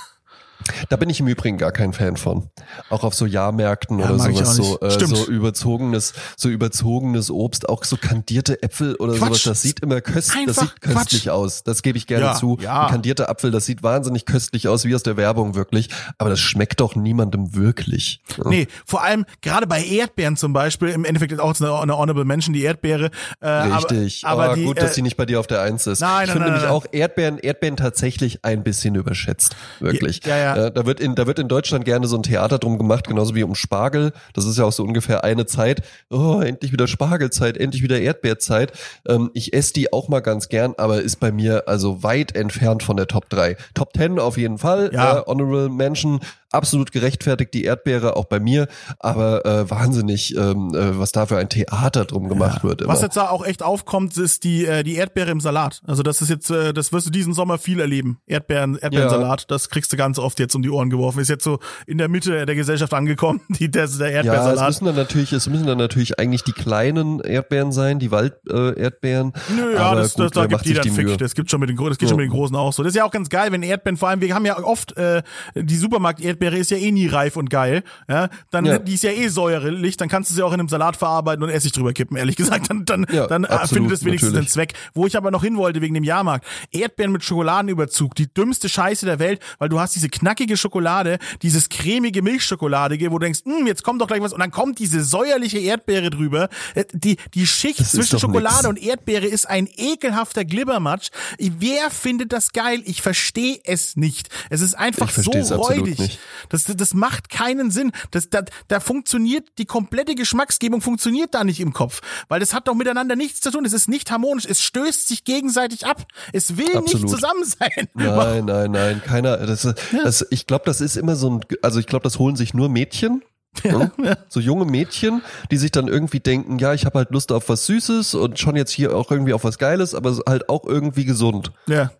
Da 0.88 0.96
bin 0.96 1.08
ich 1.08 1.20
im 1.20 1.28
Übrigen 1.28 1.56
gar 1.56 1.72
kein 1.72 1.92
Fan 1.92 2.16
von. 2.16 2.50
Auch 2.90 3.04
auf 3.04 3.14
so 3.14 3.26
Jahrmärkten 3.26 3.98
Ja, 4.00 4.06
oder 4.10 4.18
sowas 4.18 4.56
so, 4.56 4.80
äh, 4.80 4.90
so 5.06 5.26
überzogenes, 5.26 6.12
so 6.36 6.48
überzogenes 6.48 7.30
Obst, 7.30 7.68
auch 7.68 7.84
so 7.84 7.96
kandierte 7.96 8.62
Äpfel 8.62 8.94
oder 8.96 9.14
Quatsch. 9.14 9.28
sowas. 9.28 9.42
Das 9.44 9.62
sieht 9.62 9.80
immer 9.80 10.00
köstlich, 10.00 10.46
das 10.46 10.56
sieht 10.56 10.80
köstlich 10.80 11.22
Quatsch. 11.24 11.32
aus. 11.32 11.62
Das 11.64 11.82
gebe 11.82 11.96
ich 11.96 12.06
gerne 12.06 12.26
Ja, 12.26 12.34
zu. 12.34 12.58
ja. 12.60 12.86
Ein 12.86 12.90
kandierter 12.92 13.28
Apfel, 13.30 13.50
das 13.50 13.66
sieht 13.66 13.82
wahnsinnig 13.82 14.26
köstlich 14.26 14.68
aus, 14.68 14.84
wie 14.84 14.94
aus 14.94 15.02
der 15.02 15.16
Werbung 15.16 15.54
wirklich. 15.54 15.88
Aber 16.18 16.30
das 16.30 16.40
schmeckt 16.40 16.80
doch 16.80 16.94
niemandem 16.96 17.54
wirklich. 17.54 18.20
Nee, 18.44 18.66
vor 18.84 19.02
allem 19.02 19.24
gerade 19.42 19.66
bei 19.66 19.82
Erdbeeren 19.84 20.36
zum 20.36 20.52
Beispiel, 20.52 20.88
im 20.88 21.04
Endeffekt 21.04 21.32
ist 21.32 21.40
auch 21.40 21.58
eine, 21.60 21.74
eine 21.78 21.96
Honorable 21.96 22.24
Mention, 22.24 22.52
die 22.52 22.62
Erdbeere. 22.62 23.10
Äh, 23.40 23.48
Richtig. 23.48 24.24
Aber, 24.24 24.44
aber 24.44 24.52
oh, 24.52 24.56
die, 24.56 24.64
gut, 24.64 24.80
dass 24.82 24.92
äh, 24.92 24.94
die 24.96 25.02
nicht 25.02 25.16
bei 25.16 25.24
dir 25.26 25.40
auf 25.40 25.46
der 25.46 25.62
Eins 25.62 25.86
ist. 25.86 26.00
Nein, 26.00 26.26
ich 26.26 26.30
finde 26.32 26.48
nämlich 26.48 26.66
auch 26.66 26.84
Erdbeeren, 26.90 27.38
Erdbeeren 27.38 27.76
tatsächlich 27.76 28.44
ein 28.44 28.62
bisschen 28.64 28.94
überschätzt. 28.94 29.56
Wirklich. 29.80 30.20
Ja, 30.26 30.36
ja. 30.36 30.47
Äh, 30.56 30.72
da 30.72 30.86
wird 30.86 31.00
in, 31.00 31.14
da 31.14 31.26
wird 31.26 31.38
in 31.38 31.48
Deutschland 31.48 31.84
gerne 31.84 32.06
so 32.06 32.16
ein 32.16 32.22
Theater 32.22 32.58
drum 32.58 32.78
gemacht, 32.78 33.06
genauso 33.06 33.34
wie 33.34 33.42
um 33.42 33.54
Spargel. 33.54 34.12
Das 34.34 34.44
ist 34.44 34.58
ja 34.58 34.64
auch 34.64 34.72
so 34.72 34.84
ungefähr 34.84 35.24
eine 35.24 35.46
Zeit. 35.46 35.82
Oh, 36.10 36.40
endlich 36.40 36.72
wieder 36.72 36.86
Spargelzeit, 36.86 37.56
endlich 37.56 37.82
wieder 37.82 38.00
Erdbeerzeit. 38.00 38.72
Ähm, 39.06 39.30
ich 39.34 39.52
esse 39.52 39.72
die 39.72 39.92
auch 39.92 40.08
mal 40.08 40.20
ganz 40.20 40.48
gern, 40.48 40.74
aber 40.76 41.02
ist 41.02 41.16
bei 41.16 41.32
mir 41.32 41.64
also 41.66 42.02
weit 42.02 42.34
entfernt 42.34 42.82
von 42.82 42.96
der 42.96 43.06
Top 43.06 43.28
3. 43.30 43.56
Top 43.74 43.92
10 43.96 44.18
auf 44.18 44.36
jeden 44.36 44.58
Fall. 44.58 44.90
Ja. 44.92 45.18
Äh, 45.18 45.22
Honorable 45.26 45.68
Mention. 45.68 46.20
Absolut 46.50 46.92
gerechtfertigt 46.92 47.52
die 47.52 47.64
Erdbeere 47.64 48.16
auch 48.16 48.24
bei 48.24 48.40
mir, 48.40 48.68
aber 48.98 49.44
äh, 49.44 49.70
wahnsinnig, 49.70 50.34
ähm, 50.36 50.72
äh, 50.74 50.98
was 50.98 51.12
da 51.12 51.26
für 51.26 51.36
ein 51.36 51.48
Theater 51.48 52.04
drum 52.06 52.28
gemacht 52.28 52.64
wird. 52.64 52.80
Immer. 52.82 52.92
Was 52.92 53.02
jetzt 53.02 53.16
da 53.16 53.28
auch 53.28 53.44
echt 53.44 53.62
aufkommt, 53.62 54.16
ist 54.16 54.44
die, 54.44 54.64
äh, 54.64 54.82
die 54.82 54.94
Erdbeere 54.96 55.30
im 55.30 55.40
Salat. 55.40 55.82
Also 55.86 56.02
das 56.02 56.22
ist 56.22 56.30
jetzt, 56.30 56.50
äh, 56.50 56.72
das 56.72 56.92
wirst 56.92 57.06
du 57.06 57.10
diesen 57.10 57.34
Sommer 57.34 57.58
viel 57.58 57.80
erleben. 57.80 58.20
Erdbeeren, 58.26 58.78
Erdbeerensalat, 58.78 59.50
das 59.50 59.68
kriegst 59.68 59.92
du 59.92 59.96
ganz 59.98 60.18
oft 60.18 60.38
jetzt 60.40 60.54
um 60.54 60.62
die 60.62 60.70
Ohren 60.70 60.88
geworfen. 60.88 61.20
Ist 61.20 61.28
jetzt 61.28 61.44
so 61.44 61.58
in 61.86 61.98
der 61.98 62.08
Mitte 62.08 62.46
der 62.46 62.54
Gesellschaft 62.54 62.94
angekommen, 62.94 63.40
die, 63.50 63.70
der, 63.70 63.86
der 63.86 64.10
Ja, 64.10 64.20
es 64.20 64.26
Erdbeersalat. 64.26 64.66
müssen 64.68 64.84
dann 64.86 64.96
natürlich, 64.96 65.32
es 65.32 65.48
müssen 65.48 65.66
dann 65.66 65.78
natürlich 65.78 66.18
eigentlich 66.18 66.44
die 66.44 66.52
kleinen 66.52 67.20
Erdbeeren 67.20 67.72
sein, 67.72 67.98
die 67.98 68.10
Walderdbeeren. 68.10 68.74
Äh, 68.76 68.80
Erdbeeren. 68.80 69.32
Nö, 69.54 69.74
ja, 69.74 69.94
das, 69.94 70.14
gut, 70.14 70.24
das, 70.26 70.30
da 70.32 70.46
gibt 70.46 70.64
jeder 70.64 70.82
einen 70.82 70.92
Fick. 70.94 71.04
Mühe? 71.06 71.16
Das 71.18 71.34
gibt 71.34 71.50
schon 71.50 71.60
mit 71.60 71.68
den, 71.68 71.76
das 71.76 71.98
geht 71.98 72.02
Ja. 72.02 72.08
schon 72.08 72.16
mit 72.16 72.24
den 72.26 72.30
Großen 72.32 72.56
auch 72.56 72.72
so. 72.72 72.82
Das 72.82 72.92
ist 72.92 72.96
ja 72.96 73.04
auch 73.04 73.10
ganz 73.10 73.28
geil, 73.28 73.52
wenn 73.52 73.62
Erdbeeren, 73.62 73.96
vor 73.98 74.08
allem, 74.08 74.20
wir 74.22 74.34
haben 74.34 74.46
ja 74.46 74.58
oft 74.62 74.96
äh, 74.96 75.22
die 75.54 75.76
Supermarkt-Erdbeeren 75.76 76.37
Erdbeere 76.38 76.56
ist 76.58 76.70
ja 76.70 76.76
eh 76.76 76.92
nie 76.92 77.08
reif 77.08 77.36
und 77.36 77.50
geil, 77.50 77.82
ja, 78.08 78.28
dann 78.50 78.64
Ja. 78.64 78.78
die 78.78 78.94
ist 78.94 79.02
ja 79.02 79.10
eh 79.10 79.28
säuerlich, 79.28 79.96
dann 79.96 80.08
kannst 80.08 80.30
du 80.30 80.34
sie 80.34 80.42
auch 80.42 80.52
in 80.52 80.60
einem 80.60 80.68
Salat 80.68 80.96
verarbeiten 80.96 81.42
und 81.42 81.50
Essig 81.50 81.72
drüber 81.72 81.92
kippen, 81.92 82.16
ehrlich 82.16 82.36
gesagt, 82.36 82.70
dann 82.70 82.84
dann, 82.84 83.06
Ja, 83.12 83.26
dann 83.26 83.44
äh, 83.44 83.48
absolut, 83.48 83.84
findet 83.84 83.98
es 83.98 84.04
wenigstens 84.04 84.30
natürlich. 84.30 84.46
den 84.48 84.52
Zweck. 84.52 84.74
Wo 84.94 85.06
ich 85.06 85.16
aber 85.16 85.30
noch 85.32 85.42
hin 85.42 85.56
wollte 85.56 85.80
wegen 85.80 85.94
dem 85.94 86.04
Jahrmarkt, 86.04 86.46
Erdbeeren 86.70 87.10
mit 87.12 87.24
Schokoladenüberzug, 87.24 88.14
die 88.14 88.32
dümmste 88.32 88.68
Scheiße 88.68 89.04
der 89.06 89.18
Welt, 89.18 89.40
weil 89.58 89.68
du 89.68 89.80
hast 89.80 89.96
diese 89.96 90.08
knackige 90.08 90.56
Schokolade, 90.56 91.18
dieses 91.42 91.68
cremige 91.68 92.22
Milchschokoladige, 92.22 93.10
wo 93.10 93.18
du 93.18 93.24
denkst, 93.24 93.40
hm, 93.44 93.66
jetzt 93.66 93.82
kommt 93.82 94.00
doch 94.00 94.06
gleich 94.06 94.20
was 94.20 94.32
und 94.32 94.40
dann 94.40 94.50
kommt 94.52 94.78
diese 94.78 95.02
säuerliche 95.02 95.58
Erdbeere 95.58 96.10
drüber. 96.10 96.48
Äh, 96.74 96.84
Die 96.92 97.16
die 97.34 97.46
Schicht 97.46 97.80
Das 97.80 97.92
zwischen 97.92 98.18
Schokolade 98.18 98.56
nix. 98.56 98.66
und 98.68 98.82
Erdbeere 98.82 99.26
ist 99.26 99.48
ein 99.48 99.68
ekelhafter 99.76 100.44
Glibbermatsch. 100.44 101.08
Wer 101.38 101.90
findet 101.90 102.32
das 102.32 102.52
geil? 102.52 102.82
Ich 102.84 103.02
verstehe 103.02 103.58
es 103.64 103.96
nicht. 103.96 104.28
Es 104.50 104.60
ist 104.60 104.74
einfach 104.74 105.10
so 105.10 105.30
räudig. 105.30 106.18
Nicht. 106.28 106.68
Das, 106.68 106.76
das 106.76 106.94
macht 106.94 107.28
keinen 107.30 107.70
Sinn. 107.70 107.92
Das, 108.10 108.30
da, 108.30 108.42
da 108.68 108.80
funktioniert, 108.80 109.48
die 109.58 109.66
komplette 109.66 110.14
Geschmacksgebung 110.14 110.80
funktioniert 110.80 111.34
da 111.34 111.44
nicht 111.44 111.60
im 111.60 111.72
Kopf. 111.72 112.00
Weil 112.28 112.40
das 112.40 112.54
hat 112.54 112.68
doch 112.68 112.74
miteinander 112.74 113.16
nichts 113.16 113.40
zu 113.40 113.50
tun. 113.50 113.64
Es 113.64 113.72
ist 113.72 113.88
nicht 113.88 114.10
harmonisch. 114.10 114.46
Es 114.46 114.62
stößt 114.62 115.08
sich 115.08 115.24
gegenseitig 115.24 115.86
ab. 115.86 116.06
Es 116.32 116.56
will 116.56 116.66
nicht 116.66 116.94
Absolut. 116.94 117.10
zusammen 117.10 117.44
sein. 117.44 117.88
Nein, 117.94 118.44
nein, 118.44 118.70
nein, 118.70 119.02
keiner. 119.04 119.36
Das, 119.38 119.62
das, 120.02 120.26
ich 120.30 120.46
glaube, 120.46 120.64
das 120.66 120.80
ist 120.80 120.96
immer 120.96 121.16
so 121.16 121.30
ein, 121.30 121.40
also 121.62 121.80
ich 121.80 121.86
glaube, 121.86 122.04
das 122.04 122.18
holen 122.18 122.36
sich 122.36 122.54
nur 122.54 122.68
Mädchen. 122.68 123.22
ne? 123.64 123.90
So 124.28 124.40
junge 124.40 124.66
Mädchen, 124.66 125.22
die 125.50 125.56
sich 125.56 125.70
dann 125.70 125.88
irgendwie 125.88 126.20
denken, 126.20 126.58
ja, 126.58 126.74
ich 126.74 126.84
habe 126.84 126.98
halt 126.98 127.10
Lust 127.10 127.32
auf 127.32 127.48
was 127.48 127.66
Süßes 127.66 128.14
und 128.14 128.38
schon 128.38 128.56
jetzt 128.56 128.70
hier 128.70 128.94
auch 128.94 129.10
irgendwie 129.10 129.32
auf 129.32 129.44
was 129.44 129.58
Geiles, 129.58 129.94
aber 129.94 130.18
halt 130.26 130.48
auch 130.48 130.64
irgendwie 130.64 131.04
gesund. 131.04 131.50
Ja. 131.66 131.90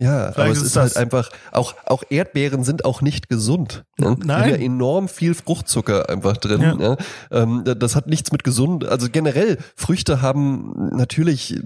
Ja, 0.00 0.28
aber 0.30 0.48
ist 0.48 0.58
es 0.58 0.64
ist 0.64 0.76
das. 0.76 0.94
halt 0.94 0.96
einfach, 0.96 1.30
auch, 1.52 1.74
auch 1.86 2.02
Erdbeeren 2.10 2.64
sind 2.64 2.84
auch 2.84 3.00
nicht 3.00 3.28
gesund. 3.28 3.84
Ne? 3.96 4.16
Nein. 4.24 4.42
haben 4.42 4.50
ja 4.50 4.56
enorm 4.56 5.08
viel 5.08 5.34
Fruchtzucker 5.34 6.08
einfach 6.08 6.36
drin. 6.36 6.60
Ja. 6.62 6.74
Ja. 6.76 6.96
Ähm, 7.30 7.62
da- 7.64 7.76
das 7.76 7.94
hat 7.94 8.08
nichts 8.08 8.32
mit 8.32 8.42
gesund, 8.42 8.84
also 8.84 9.08
generell, 9.08 9.58
Früchte 9.76 10.20
haben 10.20 10.90
natürlich, 10.96 11.56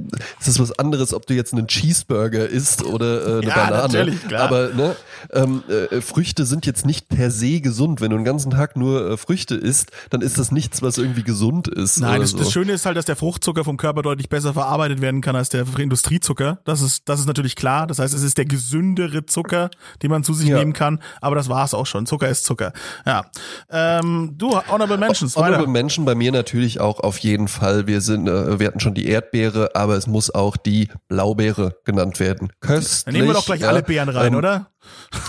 es 0.41 0.49
ist 0.49 0.61
was 0.61 0.79
anderes, 0.79 1.15
ob 1.15 1.27
du 1.27 1.33
jetzt 1.33 1.55
einen 1.55 1.67
Cheeseburger 1.69 2.47
isst 2.47 2.85
oder 2.85 3.27
äh, 3.27 3.39
eine 3.39 3.47
Ja, 3.49 3.55
Banane. 3.55 3.83
natürlich, 3.95 4.23
klar. 4.29 4.43
Aber 4.43 4.69
ne, 4.75 4.97
ähm, 5.33 5.63
äh, 5.91 6.03
Früchte 6.03 6.45
sind 6.45 6.67
jetzt 6.67 6.85
nicht 6.85 7.09
per 7.09 7.31
se 7.31 7.61
gesund. 7.63 8.03
Wenn 8.03 8.11
du 8.11 8.17
den 8.17 8.25
ganzen 8.27 8.51
Tag 8.51 8.77
nur 8.77 9.13
äh, 9.13 9.17
Früchte 9.17 9.55
isst, 9.55 9.91
dann 10.11 10.21
ist 10.21 10.37
das 10.39 10.53
nichts, 10.53 10.83
was 10.83 10.99
irgendwie 10.99 11.23
gesund 11.23 11.67
ist. 11.69 11.99
Nein, 11.99 12.21
das, 12.21 12.31
so. 12.33 12.39
das 12.39 12.53
Schöne 12.53 12.73
ist 12.73 12.85
halt, 12.85 12.99
dass 12.99 13.07
der 13.07 13.17
Fruchtzucker 13.17 13.65
vom 13.65 13.79
Körper 13.79 14.03
deutlich 14.03 14.29
besser 14.29 14.53
verarbeitet 14.53 15.01
werden 15.01 15.23
kann 15.23 15.35
als 15.35 15.49
der 15.49 15.65
Industriezucker. 15.79 16.59
Das 16.67 16.83
ist, 16.83 17.09
das 17.09 17.21
ist 17.21 17.27
natürlich 17.27 17.57
klar. 17.57 17.87
Das 17.87 17.99
heißt, 17.99 18.18
es 18.19 18.25
ist 18.25 18.39
der 18.39 18.45
gesündere 18.45 19.27
Zucker, 19.27 19.71
den 20.03 20.11
man 20.11 20.25
zu 20.25 20.35
sich 20.35 20.49
Ja. 20.49 20.59
nehmen 20.59 20.73
kann. 20.73 21.01
Aber 21.21 21.37
das 21.37 21.49
war's 21.49 21.75
auch 21.75 21.87
schon. 21.87 22.07
Zucker 22.07 22.29
ist 22.29 22.45
Zucker. 22.45 22.73
Ja. 23.07 23.25
Ähm, 23.71 24.35
du, 24.37 24.57
Honorable 24.69 24.99
Mentions, 24.99 25.37
Honorable 25.37 25.61
weiter. 25.61 25.71
Menschen 25.71 26.05
bei 26.05 26.15
mir 26.15 26.33
natürlich 26.33 26.81
auch 26.81 27.01
auf 27.01 27.19
jeden 27.19 27.49
Fall. 27.49 27.87
Wir 27.87 28.01
sind, 28.01 28.29
äh, 28.29 28.59
wir 28.59 28.67
hatten 28.67 28.81
schon 28.81 28.95
die 28.95 29.07
Erdbeere, 29.09 29.71
aber 29.75 29.97
es 29.97 30.07
muss 30.07 30.31
auch 30.35 30.57
die 30.57 30.89
Blaubeere 31.09 31.77
genannt 31.85 32.21
werden. 32.21 32.51
Köstlich. 32.61 33.05
Dann 33.05 33.15
nehmen 33.15 33.27
wir 33.29 33.35
doch 33.35 33.47
gleich 33.47 33.61
ja. 33.61 33.69
alle 33.69 33.83
Beeren 33.83 34.09
rein, 34.09 34.33
Ähm, 34.33 34.39
oder? 34.39 34.71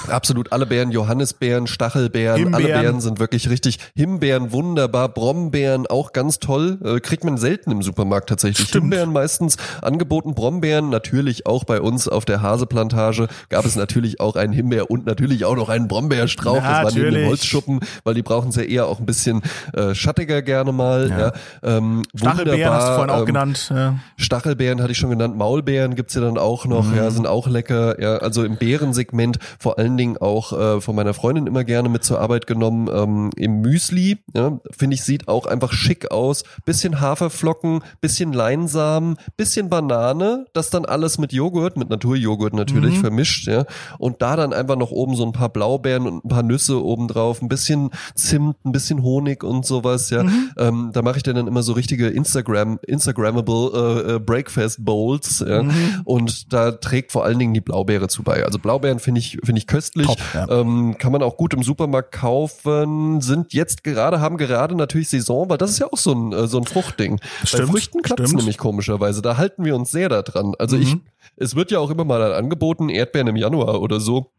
Absolut 0.07 0.51
alle 0.51 0.65
Beeren, 0.65 0.91
Johannisbeeren, 0.91 1.67
Stachelbeeren, 1.67 2.53
alle. 2.53 2.67
Beeren 2.67 2.99
sind 3.01 3.19
wirklich 3.19 3.49
richtig. 3.49 3.79
Himbeeren 3.95 4.51
wunderbar, 4.51 5.09
Brombeeren 5.09 5.87
auch 5.87 6.13
ganz 6.13 6.39
toll. 6.39 6.77
Äh, 6.83 6.99
kriegt 6.99 7.23
man 7.23 7.37
selten 7.37 7.71
im 7.71 7.81
Supermarkt 7.81 8.29
tatsächlich. 8.29 8.67
Stimmt. 8.67 8.85
Himbeeren 8.85 9.13
meistens 9.13 9.57
angeboten, 9.81 10.35
Brombeeren 10.35 10.89
natürlich 10.89 11.45
auch 11.45 11.63
bei 11.63 11.79
uns 11.81 12.07
auf 12.07 12.25
der 12.25 12.41
Haseplantage 12.41 13.27
gab 13.49 13.65
es 13.65 13.75
natürlich 13.75 14.19
auch 14.19 14.35
einen 14.35 14.53
Himbeer 14.53 14.89
und 14.91 15.05
natürlich 15.05 15.45
auch 15.45 15.55
noch 15.55 15.69
einen 15.69 15.87
Brombeerstrauch. 15.87 16.55
das 16.55 16.63
war 16.63 16.83
neben 16.85 16.95
dem 16.95 17.03
Natürlich. 17.05 17.27
Holzschuppen, 17.29 17.79
weil 18.03 18.13
die 18.15 18.23
brauchen 18.23 18.49
es 18.49 18.55
ja 18.55 18.63
eher 18.63 18.87
auch 18.87 18.99
ein 18.99 19.05
bisschen 19.05 19.41
äh, 19.73 19.93
schattiger 19.95 20.41
gerne 20.41 20.71
mal. 20.71 21.09
Ja. 21.09 21.31
Ähm, 21.77 22.03
Stachelbeeren 22.15 22.73
hast 22.73 22.87
du 22.89 22.93
vorhin 22.95 23.09
auch 23.09 23.19
ähm, 23.19 23.25
genannt. 23.25 23.67
Ja. 23.73 23.95
Stachelbeeren 24.17 24.81
hatte 24.81 24.91
ich 24.91 24.97
schon 24.97 25.09
genannt, 25.09 25.37
Maulbeeren 25.37 25.95
gibt's 25.95 26.13
ja 26.15 26.21
dann 26.21 26.37
auch 26.37 26.65
noch, 26.65 26.85
Mhm. 26.85 26.95
ja, 26.97 27.11
sind 27.11 27.27
auch 27.27 27.47
lecker. 27.47 27.99
Ja, 28.01 28.17
also 28.17 28.43
im 28.43 28.57
Beerensegment 28.57 29.37
vor 29.57 29.79
allen 29.79 29.97
Dingen 29.97 30.17
auch 30.17 30.53
äh, 30.53 30.81
von 30.81 30.95
meiner 30.95 31.13
Freundin 31.13 31.47
immer 31.47 31.63
gerne 31.63 31.89
mit 31.89 32.03
zur 32.03 32.19
Arbeit 32.19 32.47
genommen. 32.47 32.89
Ähm, 32.93 33.29
Im 33.35 33.61
Müsli, 33.61 34.17
ja, 34.35 34.59
finde 34.71 34.95
ich, 34.95 35.03
sieht 35.03 35.27
auch 35.27 35.45
einfach 35.45 35.71
schick 35.73 36.11
aus. 36.11 36.43
Bisschen 36.65 37.01
Haferflocken, 37.01 37.81
bisschen 38.01 38.33
Leinsamen, 38.33 39.17
bisschen 39.37 39.69
Banane, 39.69 40.45
das 40.53 40.69
dann 40.69 40.85
alles 40.85 41.17
mit 41.17 41.33
Joghurt, 41.33 41.77
mit 41.77 41.89
Naturjoghurt 41.89 42.53
natürlich 42.53 42.95
Mhm. 42.97 43.01
vermischt, 43.01 43.47
ja. 43.47 43.65
Und 43.97 44.21
da 44.21 44.35
dann 44.35 44.53
einfach 44.53 44.75
noch 44.75 44.91
oben 44.91 45.15
so 45.15 45.25
ein 45.25 45.31
paar 45.31 45.49
Blaubeeren 45.49 46.07
und 46.07 46.25
ein 46.25 46.29
paar 46.29 46.43
Nüsse 46.43 46.83
oben 46.83 47.07
drauf, 47.07 47.41
ein 47.41 47.49
bisschen 47.49 47.89
Zimt, 48.15 48.57
ein 48.65 48.71
bisschen 48.71 49.03
Honig 49.03 49.43
und 49.43 49.65
sowas, 49.65 50.09
ja. 50.09 50.23
Mhm. 50.23 50.51
Ähm, 50.57 50.89
da 50.93 51.01
mache 51.01 51.17
ich 51.17 51.23
dann 51.23 51.35
immer 51.47 51.63
so 51.63 51.73
richtige 51.73 52.07
Instagram, 52.07 52.79
Instagrammable 52.85 53.71
äh, 53.73 54.15
äh, 54.15 54.19
Breakfast 54.19 54.83
Bowls, 54.83 55.43
ja. 55.47 55.63
Mhm. 55.63 56.01
Und 56.05 56.51
da 56.53 56.71
trägt 56.71 57.11
vor 57.11 57.25
allen 57.25 57.39
Dingen 57.39 57.53
die 57.53 57.61
Blaubeere 57.61 58.07
zu 58.07 58.23
bei. 58.23 58.43
Also 58.45 58.59
Blaubeeren 58.59 58.99
finde 58.99 59.19
ich 59.19 59.28
finde 59.43 59.59
ich 59.59 59.67
köstlich. 59.67 60.07
Top, 60.07 60.17
ja. 60.33 60.47
ähm, 60.49 60.97
kann 60.97 61.11
man 61.11 61.21
auch 61.23 61.37
gut 61.37 61.53
im 61.53 61.63
Supermarkt 61.63 62.11
kaufen. 62.11 63.21
Sind 63.21 63.53
jetzt 63.53 63.83
gerade 63.83 64.19
haben 64.21 64.37
gerade 64.37 64.75
natürlich 64.75 65.09
Saison, 65.09 65.49
weil 65.49 65.57
das 65.57 65.71
ist 65.71 65.79
ja 65.79 65.87
auch 65.91 65.97
so 65.97 66.13
ein 66.13 66.33
äh, 66.33 66.47
so 66.47 66.57
ein 66.57 66.65
Fruchtding. 66.65 67.17
Bei 67.17 67.45
Stimmt, 67.45 67.69
Früchten 67.69 68.01
klappt 68.01 68.21
stimmt. 68.21 68.37
nämlich 68.37 68.57
komischerweise. 68.57 69.21
Da 69.21 69.37
halten 69.37 69.63
wir 69.65 69.75
uns 69.75 69.91
sehr 69.91 70.09
daran. 70.09 70.53
Also 70.59 70.77
ich 70.77 70.95
Mhm. 70.95 71.01
es 71.37 71.55
wird 71.55 71.71
ja 71.71 71.79
auch 71.79 71.89
immer 71.89 72.05
mal 72.05 72.33
angeboten 72.33 72.89
Erdbeeren 72.89 73.27
im 73.27 73.35
Januar 73.35 73.81
oder 73.81 73.99
so. 73.99 74.31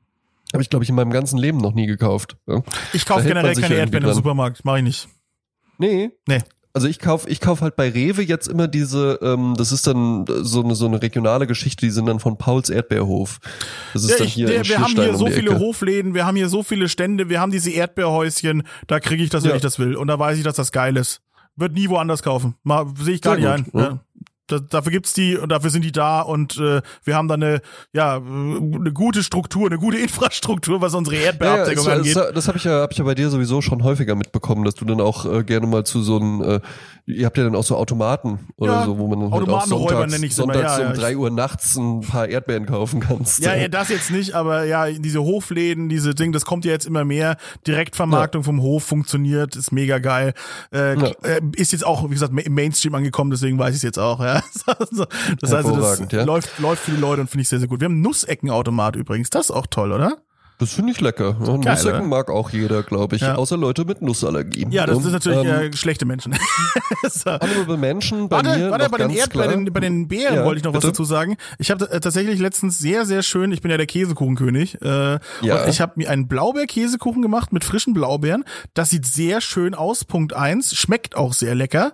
Habe 0.53 0.63
ich 0.63 0.71
glaube 0.71 0.83
ich 0.85 0.89
in 0.89 0.97
meinem 0.97 1.13
ganzen 1.13 1.39
Leben 1.39 1.59
noch 1.59 1.75
nie 1.75 1.87
gekauft. 1.87 2.37
Ja. 2.49 2.63
Ich 2.93 3.07
kaufe 3.07 3.23
generell 3.27 3.55
keine 3.55 3.77
Erdbeeren 3.77 4.09
im. 4.09 4.15
Supermarkt. 4.15 4.65
Mache 4.65 4.79
ich 4.79 4.85
nicht. 4.85 5.09
Nee, 5.79 6.11
Nee. 6.27 6.41
Also 6.73 6.87
ich 6.87 7.01
kauf, 7.01 7.27
ich 7.29 7.41
kauf 7.41 7.63
halt 7.63 7.75
bei 7.75 7.89
Rewe 7.91 8.23
jetzt 8.23 8.47
immer 8.47 8.69
diese, 8.69 9.19
ähm, 9.23 9.55
das 9.57 9.73
ist 9.73 9.87
dann 9.89 10.25
so 10.29 10.63
eine 10.63 10.75
so 10.77 10.87
eine 10.87 11.03
regionale 11.03 11.47
Geschichte, 11.49 11.85
die 11.85 11.91
sind 11.91 12.07
dann 12.07 12.21
von 12.21 12.39
Pauls 12.39 12.71
Erdbeerhof. 12.71 13.41
Das 13.93 14.05
ist 14.05 14.11
Ja, 14.11 14.17
dann 14.19 14.27
ich, 14.29 14.35
hier 14.35 14.47
der, 14.47 14.57
in 14.63 14.69
wir 14.69 14.79
haben 14.81 14.93
hier 14.95 15.17
so 15.17 15.27
viele 15.27 15.51
Ecke. 15.51 15.59
Hofläden, 15.61 16.15
wir 16.15 16.27
haben 16.27 16.37
hier 16.37 16.49
so 16.49 16.63
viele 16.63 16.89
Stände, 16.89 17.29
wir 17.29 17.41
haben 17.41 17.51
diese 17.51 17.71
Erdbeerhäuschen, 17.71 18.63
da 18.87 19.01
kriege 19.01 19.23
ich 19.25 19.31
das, 19.31 19.43
wenn 19.43 19.51
Ja. 19.51 19.57
ich 19.57 19.63
das 19.63 19.79
will. 19.81 19.97
Und 19.97 20.07
da 20.07 20.19
weiß 20.19 20.39
ich, 20.39 20.45
dass 20.45 20.55
das 20.57 20.71
geil 20.71 20.97
ist. 20.97 21.21
Wird 21.57 21.73
nie 21.75 21.89
woanders 21.89 22.23
kaufen. 22.23 22.55
Mal 22.63 22.87
sehe 23.03 23.15
ich 23.15 23.21
gar 23.21 23.37
Sehr 23.39 23.59
nicht 23.59 23.73
gut, 23.73 23.83
ein. 23.83 23.87
ja. 23.87 24.01
Ja. 24.51 24.59
Da, 24.59 24.65
dafür 24.69 24.93
gibt's 24.93 25.13
die 25.13 25.37
und 25.37 25.51
dafür 25.51 25.71
sind 25.71 25.85
die 25.85 25.93
da 25.93 26.21
und 26.21 26.59
äh, 26.59 26.81
wir 27.05 27.17
haben 27.17 27.29
da 27.29 27.35
eine 27.35 27.61
ja 27.93 28.17
eine 28.17 28.93
gute 28.93 29.23
Struktur, 29.23 29.67
eine 29.67 29.79
gute 29.79 29.99
Infrastruktur, 30.31 30.81
was 30.81 30.95
unsere 30.95 31.17
Ja, 31.17 31.23
ja, 31.23 31.27
Erdbeerabdeckung 31.29 31.87
es- 31.87 31.93
angeht. 31.93 32.17
es- 32.17 32.35
das 32.35 32.49
habe 32.49 32.59
ich 32.59 32.65
ja, 32.65 32.81
hab 32.81 32.93
ich 32.93 32.99
ja 32.99 33.05
bei 33.05 33.15
dir 33.15 33.31
sowieso 33.31 33.61
schon 33.61 33.83
häufiger 33.85 34.15
mitbekommen, 34.15 34.65
dass 34.65 34.75
du 34.75 34.85
dann 34.85 35.01
auch 35.01 35.27
äh, 35.27 35.45
gerne 35.45 35.67
mal 35.67 35.85
zu 35.85 36.03
so 36.03 36.17
einem, 36.19 36.43
äh, 36.43 36.61
ihr 37.07 37.27
habt 37.27 37.37
ja 37.39 37.45
dann 37.45 37.55
auch 37.57 37.65
so 37.65 37.77
Automaten 37.77 38.39
oder 38.57 38.73
Ja, 38.73 38.85
so, 38.85 38.99
wo 38.99 39.09
man 39.09 39.21
dann 39.21 39.33
halt 39.33 39.49
auch 39.49 39.67
sonntags, 39.67 40.13
nenn 40.13 40.23
ich's 40.23 40.39
immer, 40.39 40.55
sonntags 40.55 40.77
ja, 40.77 40.81
ja, 40.83 40.87
um 40.89 40.93
ich- 40.95 40.99
drei 41.01 41.17
Uhr 41.17 41.31
nachts 41.31 41.77
ein 41.77 42.01
paar 42.01 42.29
Erdbeeren 42.29 42.67
kaufen 42.67 43.01
kannst. 43.01 43.41
Ja, 43.41 43.55
ja, 43.55 43.69
das 43.69 43.89
jetzt 43.89 44.11
nicht, 44.11 44.35
aber 44.35 44.65
ja, 44.65 44.91
diese 44.91 45.21
Hofläden, 45.23 45.89
diese 45.89 46.15
Ding, 46.15 46.33
das 46.33 46.45
kommt 46.45 46.65
ja 46.65 46.73
jetzt 46.73 46.87
immer 46.87 47.05
mehr. 47.05 47.37
Direktvermarktung 47.67 48.43
vom 48.45 48.61
Hof 48.63 48.85
funktioniert, 48.85 49.57
ist 49.57 49.73
mega 49.73 49.99
geil. 49.99 50.35
Äh, 50.73 50.99
Ja. 50.99 51.07
äh, 51.23 51.41
ist 51.57 51.73
jetzt 51.73 51.85
auch, 51.87 52.05
wie 52.09 52.15
gesagt, 52.15 52.33
im 52.37 52.55
Mainstream 52.55 52.95
angekommen, 52.95 53.31
deswegen 53.31 53.59
weiß 53.59 53.71
ich 53.71 53.77
es 53.77 53.83
jetzt 53.83 53.99
auch. 53.99 54.21
Ja. 54.21 54.40
Also, 54.67 55.07
das 55.41 55.53
heißt, 55.53 55.69
das 55.69 56.13
ja. 56.13 56.25
läuft, 56.25 56.59
läuft 56.59 56.85
für 56.85 56.93
die 56.93 57.01
Leute 57.01 57.23
und 57.23 57.29
finde 57.29 57.43
ich 57.43 57.49
sehr, 57.49 57.59
sehr 57.59 57.69
gut. 57.69 57.81
Wir 57.81 57.87
haben 57.87 58.01
Nusseckenautomat 58.01 58.97
übrigens, 58.97 59.31
das 59.31 59.47
ist 59.47 59.51
auch 59.51 59.67
toll, 59.67 59.93
oder? 59.93 60.19
Das 60.61 60.73
finde 60.75 60.93
ich 60.93 61.01
lecker. 61.01 61.37
Ja, 61.41 61.57
Geil, 61.57 61.75
Nussecken 61.75 61.99
oder? 62.01 62.07
mag 62.09 62.31
auch 62.31 62.51
jeder, 62.51 62.83
glaube 62.83 63.17
ich, 63.17 63.23
Ja. 63.23 63.35
außer 63.37 63.57
Leute 63.57 63.85
mit 63.85 64.03
Nussallergie. 64.03 64.67
Ja, 64.71 64.87
das 64.87 64.99
Und, 64.99 65.07
ist 65.07 65.13
natürlich 65.13 65.45
ähm, 65.45 65.73
äh, 65.73 65.77
schlechte 65.77 66.05
Menschen. 66.05 66.35
so. 67.11 67.31
Honorable 67.31 67.77
Menschen 67.77 68.29
bei 68.29 68.37
Warte, 68.37 68.59
mir 68.59 68.71
warte, 68.71 68.89
bei 68.91 68.99
den, 68.99 69.11
Erd, 69.11 69.33
bei 69.33 69.47
den, 69.47 69.73
bei 69.73 69.81
den 69.81 70.07
Beeren 70.09 70.35
Ja, 70.37 70.45
wollte 70.45 70.59
ich 70.59 70.65
noch 70.65 70.73
was 70.75 70.81
bitte? 70.83 70.93
dazu 70.93 71.05
sagen. 71.05 71.37
Ich 71.59 71.71
habe 71.71 71.91
äh, 71.91 71.99
tatsächlich 72.01 72.39
letztens 72.39 72.79
sehr, 72.79 73.07
sehr 73.07 73.23
schön, 73.23 73.53
ich 73.53 73.63
bin 73.63 73.71
ja 73.71 73.77
der 73.79 73.87
Käsekuchenkönig, 73.87 74.81
äh, 74.83 75.19
Ja. 75.41 75.63
und 75.65 75.69
ich 75.69 75.81
habe 75.81 75.93
mir 75.97 76.11
einen 76.11 76.29
Blaubeer-Käsekuchen 76.29 77.23
gemacht 77.23 77.53
mit 77.53 77.65
frischen 77.65 77.95
Blaubeeren. 77.95 78.45
Das 78.75 78.91
sieht 78.91 79.07
sehr 79.07 79.41
schön 79.41 79.75
aus, 79.75 80.05
Punkt 80.05 80.35
eins, 80.35 80.75
schmeckt 80.77 81.17
auch 81.17 81.33
sehr 81.33 81.55
lecker. 81.55 81.93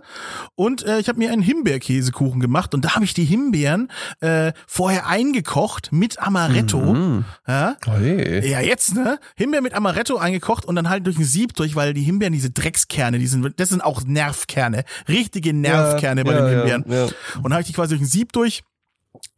Und 0.56 0.84
äh, 0.84 0.98
ich 0.98 1.08
habe 1.08 1.18
mir 1.18 1.30
einen 1.30 1.42
Himbeerkäsekuchen 1.42 2.40
gemacht 2.40 2.74
und 2.74 2.84
da 2.84 2.94
habe 2.94 3.04
ich 3.04 3.14
die 3.14 3.24
Himbeeren 3.24 3.92
äh, 4.20 4.52
vorher 4.66 5.06
eingekocht 5.06 5.92
mit 5.92 6.18
Amaretto. 6.20 6.78
Mhm. 6.80 7.24
Ja? 7.46 7.76
Hey. 7.86 8.50
Ja, 8.50 8.55
jetzt, 8.61 8.94
ne? 8.94 9.18
Himbeer 9.36 9.62
mit 9.62 9.74
Amaretto 9.74 10.16
eingekocht 10.16 10.64
und 10.64 10.76
dann 10.76 10.88
halt 10.88 11.07
durch 11.07 11.18
ein 11.18 11.24
Sieb 11.24 11.54
durch, 11.54 11.76
weil 11.76 11.94
die 11.94 12.02
Himbeeren, 12.02 12.32
diese 12.32 12.50
Dreckskerne, 12.50 13.18
die 13.18 13.26
sind, 13.26 13.59
das 13.59 13.68
sind 13.68 13.80
auch 13.80 14.02
Nervkerne. 14.04 14.84
Richtige 15.09 15.52
Nervkerne 15.52 16.24
bei 16.24 16.32
ja, 16.32 16.38
den 16.38 16.46
ja, 16.46 16.74
Himbeeren. 16.74 16.84
ja. 16.88 17.04
Und 17.36 17.44
dann 17.44 17.52
habe 17.52 17.62
ich 17.62 17.68
die 17.68 17.72
quasi 17.72 17.90
durch 17.90 18.02
ein 18.02 18.11
Sieb 18.11 18.32
durch 18.32 18.62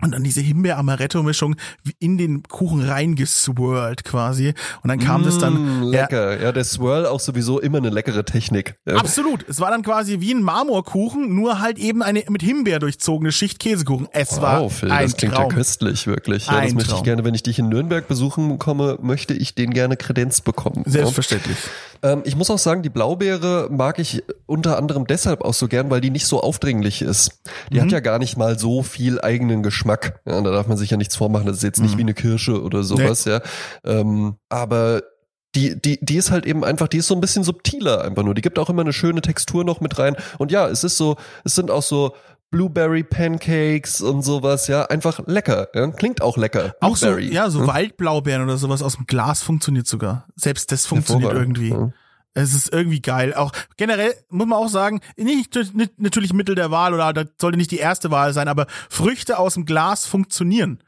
und 0.02 0.12
dann 0.12 0.22
diese 0.22 0.40
Himbeer-Amaretto-Mischung 0.40 1.56
in 1.98 2.18
den 2.18 2.42
Kuchen 2.44 2.82
reingeswirlt 2.82 4.04
quasi. 4.04 4.54
Und 4.82 4.88
dann 4.88 4.98
kam 4.98 5.22
mm, 5.22 5.24
das 5.24 5.38
dann. 5.38 5.82
Lecker. 5.82 6.36
Ja, 6.36 6.44
ja, 6.44 6.52
der 6.52 6.64
Swirl 6.64 7.06
auch 7.06 7.20
sowieso 7.20 7.60
immer 7.60 7.78
eine 7.78 7.90
leckere 7.90 8.24
Technik. 8.24 8.76
Ja. 8.86 8.96
Absolut. 8.96 9.44
Es 9.48 9.60
war 9.60 9.70
dann 9.70 9.82
quasi 9.82 10.20
wie 10.20 10.32
ein 10.32 10.42
Marmorkuchen, 10.42 11.34
nur 11.34 11.60
halt 11.60 11.78
eben 11.78 12.02
eine 12.02 12.24
mit 12.28 12.42
Himbeer 12.42 12.78
durchzogene 12.78 13.32
Schicht 13.32 13.58
Käsekuchen. 13.58 14.08
Es 14.12 14.36
wow, 14.36 14.42
war 14.42 14.70
Phil, 14.70 14.90
ein 14.90 15.04
das 15.04 15.16
klingt 15.16 15.34
Traum. 15.34 15.50
ja 15.50 15.56
köstlich, 15.56 16.06
wirklich. 16.06 16.46
Ja, 16.46 16.62
das 16.62 16.74
möchte 16.74 16.94
ich 16.94 17.02
gerne, 17.02 17.24
wenn 17.24 17.34
ich 17.34 17.42
dich 17.42 17.58
in 17.58 17.68
Nürnberg 17.68 18.06
besuchen 18.08 18.58
komme, 18.58 18.98
möchte 19.00 19.34
ich 19.34 19.54
den 19.54 19.72
gerne 19.72 19.96
kredenzt 19.96 20.44
bekommen. 20.44 20.82
Selbstverständlich. 20.86 21.56
Ähm, 22.02 22.22
ich 22.24 22.36
muss 22.36 22.50
auch 22.50 22.58
sagen, 22.58 22.82
die 22.82 22.90
Blaubeere 22.90 23.68
mag 23.70 23.98
ich 23.98 24.22
unter 24.46 24.78
anderem 24.78 25.06
deshalb 25.06 25.42
auch 25.42 25.54
so 25.54 25.68
gern, 25.68 25.90
weil 25.90 26.00
die 26.00 26.10
nicht 26.10 26.26
so 26.26 26.40
aufdringlich 26.40 27.02
ist. 27.02 27.40
Die 27.70 27.78
mhm. 27.78 27.82
hat 27.82 27.92
ja 27.92 28.00
gar 28.00 28.18
nicht 28.18 28.36
mal 28.36 28.58
so 28.58 28.82
viel 28.82 29.20
eigenen 29.20 29.62
Geschmack. 29.68 30.20
Ja, 30.26 30.40
da 30.40 30.50
darf 30.50 30.66
man 30.66 30.76
sich 30.76 30.90
ja 30.90 30.96
nichts 30.96 31.16
vormachen. 31.16 31.46
Das 31.46 31.58
ist 31.58 31.62
jetzt 31.62 31.80
nicht 31.80 31.94
mhm. 31.94 31.98
wie 31.98 32.02
eine 32.02 32.14
Kirsche 32.14 32.62
oder 32.62 32.82
sowas, 32.82 33.26
nee. 33.26 33.32
ja. 33.32 33.40
Ähm, 33.84 34.36
aber 34.48 35.02
die, 35.54 35.80
die, 35.80 35.98
die 36.02 36.16
ist 36.16 36.30
halt 36.30 36.46
eben 36.46 36.64
einfach, 36.64 36.88
die 36.88 36.98
ist 36.98 37.06
so 37.06 37.14
ein 37.14 37.20
bisschen 37.20 37.44
subtiler 37.44 38.02
einfach 38.02 38.22
nur. 38.22 38.34
Die 38.34 38.42
gibt 38.42 38.58
auch 38.58 38.70
immer 38.70 38.82
eine 38.82 38.92
schöne 38.92 39.20
Textur 39.20 39.64
noch 39.64 39.80
mit 39.80 39.98
rein. 39.98 40.16
Und 40.38 40.52
ja, 40.52 40.68
es 40.68 40.84
ist 40.84 40.96
so, 40.96 41.16
es 41.44 41.54
sind 41.54 41.70
auch 41.70 41.82
so 41.82 42.14
Blueberry 42.50 43.02
Pancakes 43.02 44.00
und 44.00 44.22
sowas, 44.22 44.68
ja, 44.68 44.84
einfach 44.86 45.20
lecker. 45.26 45.68
Ja? 45.74 45.88
Klingt 45.88 46.22
auch 46.22 46.36
lecker. 46.36 46.74
Auch 46.80 46.96
so, 46.96 47.18
ja, 47.18 47.50
so 47.50 47.60
hm? 47.60 47.66
Waldblaubeeren 47.66 48.42
oder 48.42 48.56
sowas 48.56 48.82
aus 48.82 48.96
dem 48.96 49.06
Glas 49.06 49.42
funktioniert 49.42 49.86
sogar. 49.86 50.26
Selbst 50.34 50.72
das 50.72 50.86
funktioniert 50.86 51.32
irgendwie. 51.32 51.70
Ja. 51.70 51.92
Es 52.38 52.54
ist 52.54 52.72
irgendwie 52.72 53.00
geil. 53.02 53.34
Auch 53.34 53.52
generell 53.76 54.14
muss 54.28 54.46
man 54.46 54.58
auch 54.58 54.68
sagen, 54.68 55.00
nicht, 55.16 55.54
nicht 55.74 55.98
natürlich 55.98 56.32
Mittel 56.32 56.54
der 56.54 56.70
Wahl 56.70 56.94
oder 56.94 57.12
das 57.12 57.26
sollte 57.40 57.58
nicht 57.58 57.72
die 57.72 57.78
erste 57.78 58.10
Wahl 58.12 58.32
sein, 58.32 58.46
aber 58.46 58.66
Früchte 58.88 59.38
aus 59.38 59.54
dem 59.54 59.64
Glas 59.64 60.06
funktionieren. 60.06 60.78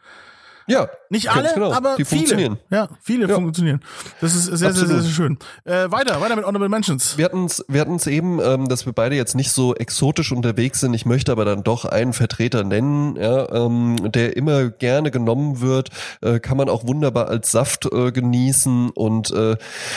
Ja. 0.67 0.89
Nicht 1.13 1.29
alle, 1.29 1.53
genau. 1.53 1.73
aber 1.73 1.97
die 1.97 2.05
viele. 2.05 2.21
funktionieren. 2.21 2.59
Ja, 2.71 2.89
viele 3.03 3.29
ja. 3.29 3.35
funktionieren. 3.35 3.81
Das 4.21 4.37
ist 4.37 4.45
sehr, 4.45 4.73
sehr, 4.73 4.87
sehr, 4.87 5.01
sehr, 5.01 5.11
schön. 5.11 5.39
Äh, 5.65 5.91
weiter, 5.91 6.21
weiter 6.21 6.37
mit 6.37 6.45
Honorable 6.45 6.69
Mentions. 6.69 7.19
Wir 7.19 7.25
hatten 7.25 7.47
es 7.47 7.65
wir 7.67 7.81
hatten's 7.81 8.07
eben, 8.07 8.41
ähm, 8.41 8.69
dass 8.69 8.87
wir 8.87 8.93
beide 8.93 9.17
jetzt 9.17 9.35
nicht 9.35 9.51
so 9.51 9.75
exotisch 9.75 10.31
unterwegs 10.31 10.79
sind. 10.79 10.95
Ich 10.95 11.07
möchte 11.07 11.33
aber 11.33 11.45
dann 11.45 11.65
doch 11.65 11.85
einen 11.85 12.13
Vertreter 12.13 12.63
nennen, 12.63 13.17
ja, 13.17 13.51
ähm, 13.53 13.97
der 14.13 14.37
immer 14.37 14.71
gerne 14.71 15.11
genommen 15.11 15.61
wird. 15.61 15.91
Äh, 16.21 16.39
kann 16.39 16.57
man 16.57 16.69
auch 16.69 16.87
wunderbar 16.87 17.29
als 17.29 17.51
Saft 17.51 17.87
äh, 17.93 18.13
genießen. 18.13 18.91
Und 18.91 19.33
äh, 19.33 19.57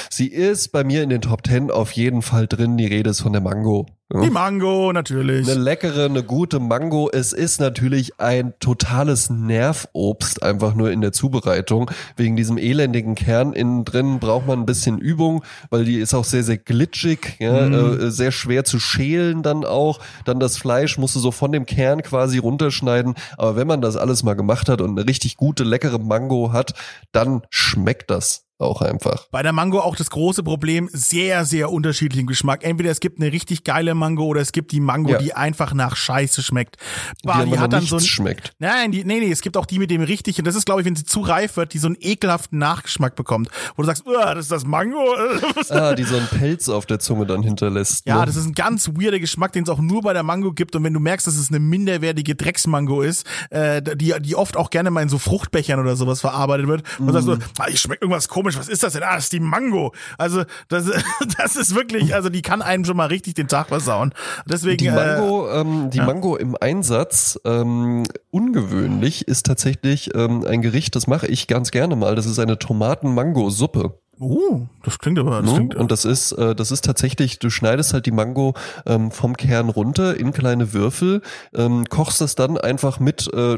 sie 0.10 0.30
ist 0.30 0.72
bei 0.72 0.84
mir 0.84 1.04
in 1.04 1.10
den 1.10 1.22
Top 1.22 1.44
Ten 1.44 1.70
auf 1.70 1.92
jeden 1.92 2.24
Fall 2.24 2.48
drin. 2.48 2.76
Die 2.76 2.88
Rede 2.88 3.12
ist 3.12 3.22
von 3.22 3.34
der 3.34 3.42
Mango. 3.42 3.86
Die 4.22 4.30
Mango, 4.30 4.94
natürlich. 4.94 5.50
Eine 5.50 5.60
leckere, 5.60 6.06
eine 6.06 6.22
gute 6.22 6.60
Mango. 6.60 7.10
Es 7.12 7.34
ist 7.34 7.60
natürlich 7.60 8.20
ein 8.20 8.54
totales 8.60 9.32
Nervobst, 9.32 10.44
einfach 10.44 10.76
nur 10.76 10.92
in 10.92 11.02
der 11.04 11.12
Zubereitung. 11.12 11.92
Wegen 12.16 12.36
diesem 12.36 12.58
elendigen 12.58 13.14
Kern 13.14 13.54
innen 13.54 13.86
drin 13.86 14.20
braucht 14.20 14.48
man 14.48 14.60
ein 14.60 14.66
bisschen 14.66 14.98
Übung, 14.98 15.44
weil 15.70 15.86
die 15.86 16.00
ist 16.00 16.14
auch 16.16 16.26
sehr, 16.26 16.44
sehr 16.44 16.58
glitschig, 16.58 17.38
ja, 17.40 17.70
mm. 17.70 17.74
äh, 17.74 18.12
sehr 18.12 18.32
schwer 18.32 18.64
zu 18.64 18.80
schälen 18.80 19.44
dann 19.44 19.66
auch. 19.66 20.00
Dann 20.26 20.40
das 20.40 20.58
Fleisch 20.58 20.98
musst 20.98 21.16
du 21.16 21.20
so 21.20 21.32
von 21.32 21.52
dem 21.52 21.66
Kern 21.66 22.02
quasi 22.02 22.40
runterschneiden. 22.40 23.14
Aber 23.38 23.56
wenn 23.56 23.68
man 23.68 23.82
das 23.82 23.96
alles 23.96 24.24
mal 24.24 24.34
gemacht 24.34 24.70
hat 24.70 24.82
und 24.82 24.98
eine 24.98 25.08
richtig 25.08 25.38
gute, 25.38 25.64
leckere 25.64 26.00
Mango 26.00 26.52
hat, 26.52 26.74
dann 27.12 27.42
schmeckt 27.50 28.10
das 28.10 28.46
auch 28.64 28.82
einfach. 28.82 29.28
Bei 29.32 29.44
der 29.44 29.54
Mango 29.54 29.80
auch 29.80 29.96
das 29.96 30.10
große 30.10 30.44
Problem, 30.44 30.90
sehr, 30.92 31.46
sehr 31.46 31.72
unterschiedlichen 31.72 32.28
Geschmack. 32.28 32.64
Entweder 32.64 32.92
es 32.92 33.00
gibt 33.00 33.20
eine 33.20 33.32
richtig 33.32 33.64
geile 33.64 33.96
Mango 33.96 34.26
oder 34.26 34.42
es 34.42 34.52
gibt 34.52 34.72
die 34.72 34.80
Mango, 34.80 35.12
ja. 35.12 35.18
die 35.18 35.34
einfach 35.34 35.74
nach 35.74 35.96
Scheiße 35.96 36.42
schmeckt. 36.42 36.78
Bah, 37.24 37.44
die, 37.44 37.52
die 37.52 37.60
hat 37.60 37.74
dann 37.74 37.84
so 37.84 37.98
ein, 37.98 38.02
schmeckt. 38.02 38.54
Nein, 38.60 38.92
die, 38.92 39.04
nee, 39.04 39.20
nee, 39.20 39.32
es 39.32 39.42
gibt 39.42 39.58
auch 39.58 39.66
die 39.66 39.80
mit 39.80 39.92
dem 39.92 40.02
richtig, 40.02 40.40
und 40.40 40.46
das 40.46 40.56
ist, 40.56 40.66
glaube 40.66 40.82
ich, 40.82 40.86
wenn 40.86 40.96
sie 40.96 41.06
zu 41.06 41.22
reif 41.22 41.58
wird, 41.58 41.74
die 41.74 41.78
so 41.78 41.88
einen 41.88 41.98
ekelhaften 42.00 42.58
Nachgeschmack 42.60 43.16
bekommt, 43.16 43.50
wo 43.76 43.84
du 43.84 43.88
sagst, 43.88 44.04
das 44.06 44.40
ist 44.40 44.52
das 44.52 44.66
Mango. 44.66 45.04
ah, 45.70 45.94
die 45.94 46.04
so 46.04 46.18
einen 46.18 46.28
Pelz 46.28 46.70
auf 46.70 46.86
der 46.86 47.00
Zunge 47.00 47.26
dann 47.26 47.44
hinterlässt. 47.44 48.06
Ja, 48.06 48.20
ne? 48.20 48.26
das 48.26 48.36
ist 48.36 48.46
ein 48.46 48.54
ganz 48.54 48.90
weirder 48.90 49.20
Geschmack, 49.20 49.54
den 49.54 49.64
es 49.64 49.70
auch 49.70 49.80
nur 49.80 50.02
bei 50.02 50.14
der 50.14 50.24
Mango 50.24 50.54
gibt. 50.54 50.76
Und 50.76 50.84
wenn 50.84 50.94
du 50.94 51.00
merkst, 51.00 51.28
dass 51.28 51.36
es 51.36 51.50
eine 51.50 51.60
minderwertige 51.60 52.36
Drecksmango 52.36 53.02
ist, 53.02 53.26
äh, 53.50 53.82
die, 53.82 54.14
die 54.22 54.36
oft 54.36 54.58
auch 54.58 54.70
gerne 54.70 54.92
mal 54.92 55.02
in 55.02 55.10
so 55.10 55.18
Fruchtbechern 55.18 55.80
oder 55.80 55.96
sowas 55.96 56.22
verarbeitet 56.22 56.68
wird, 56.68 56.84
und 57.00 57.08
mm. 57.08 57.12
sagst 57.12 57.28
du, 57.28 57.38
ah, 57.60 57.68
ich 57.70 57.80
schmeckt 57.80 58.02
irgendwas 58.02 58.28
komisch 58.28 58.53
komisch, 58.54 58.68
was 58.68 58.74
ist 58.74 58.84
das 58.84 58.94
denn? 58.94 59.04
Ah, 59.04 59.16
das 59.16 59.26
ist 59.26 59.34
die 59.34 59.40
Mango. 59.40 59.94
Also 60.18 60.44
das, 60.68 60.90
das 61.38 61.56
ist 61.56 61.76
wirklich, 61.76 62.16
also 62.16 62.30
die 62.30 62.42
kann 62.42 62.62
einem 62.62 62.86
schon 62.86 62.98
mal 62.98 63.08
richtig 63.08 63.36
den 63.36 63.48
Tag 63.48 63.68
versauen. 63.68 64.14
Deswegen 64.46 64.78
die 64.78 64.90
Mango, 64.90 65.48
äh, 65.48 65.62
ähm, 65.62 65.90
die 65.90 65.98
ja. 65.98 66.06
Mango 66.06 66.36
im 66.36 66.56
Einsatz 66.60 67.40
ähm, 67.46 68.04
ungewöhnlich 68.32 69.28
ist 69.28 69.46
tatsächlich 69.46 70.16
ähm, 70.16 70.46
ein 70.46 70.62
Gericht, 70.62 70.96
das 70.96 71.08
mache 71.08 71.28
ich 71.28 71.48
ganz 71.48 71.72
gerne 71.72 71.96
mal. 71.96 72.16
Das 72.16 72.26
ist 72.26 72.40
eine 72.40 72.60
Tomaten-Mango-Suppe. 72.60 74.00
Oh, 74.24 74.68
das 74.84 75.00
klingt 75.00 75.20
aber. 75.20 75.42
Das 75.42 75.50
no? 75.50 75.56
klingt, 75.56 75.76
und 75.76 75.92
das 75.92 76.06
ist, 76.06 76.32
äh, 76.34 76.56
das 76.56 76.72
ist 76.72 76.86
tatsächlich, 76.86 77.40
du 77.40 77.50
schneidest 77.50 77.94
halt 77.94 78.06
die 78.06 78.12
Mango 78.12 78.54
ähm, 78.86 79.12
vom 79.12 79.36
Kern 79.36 79.70
runter 79.70 80.18
in 80.18 80.32
kleine 80.32 80.74
Würfel, 80.74 81.22
ähm, 81.54 81.86
kochst 81.90 82.22
das 82.22 82.36
dann 82.36 82.58
einfach 82.58 83.00
mit 83.00 83.30
äh, 83.34 83.58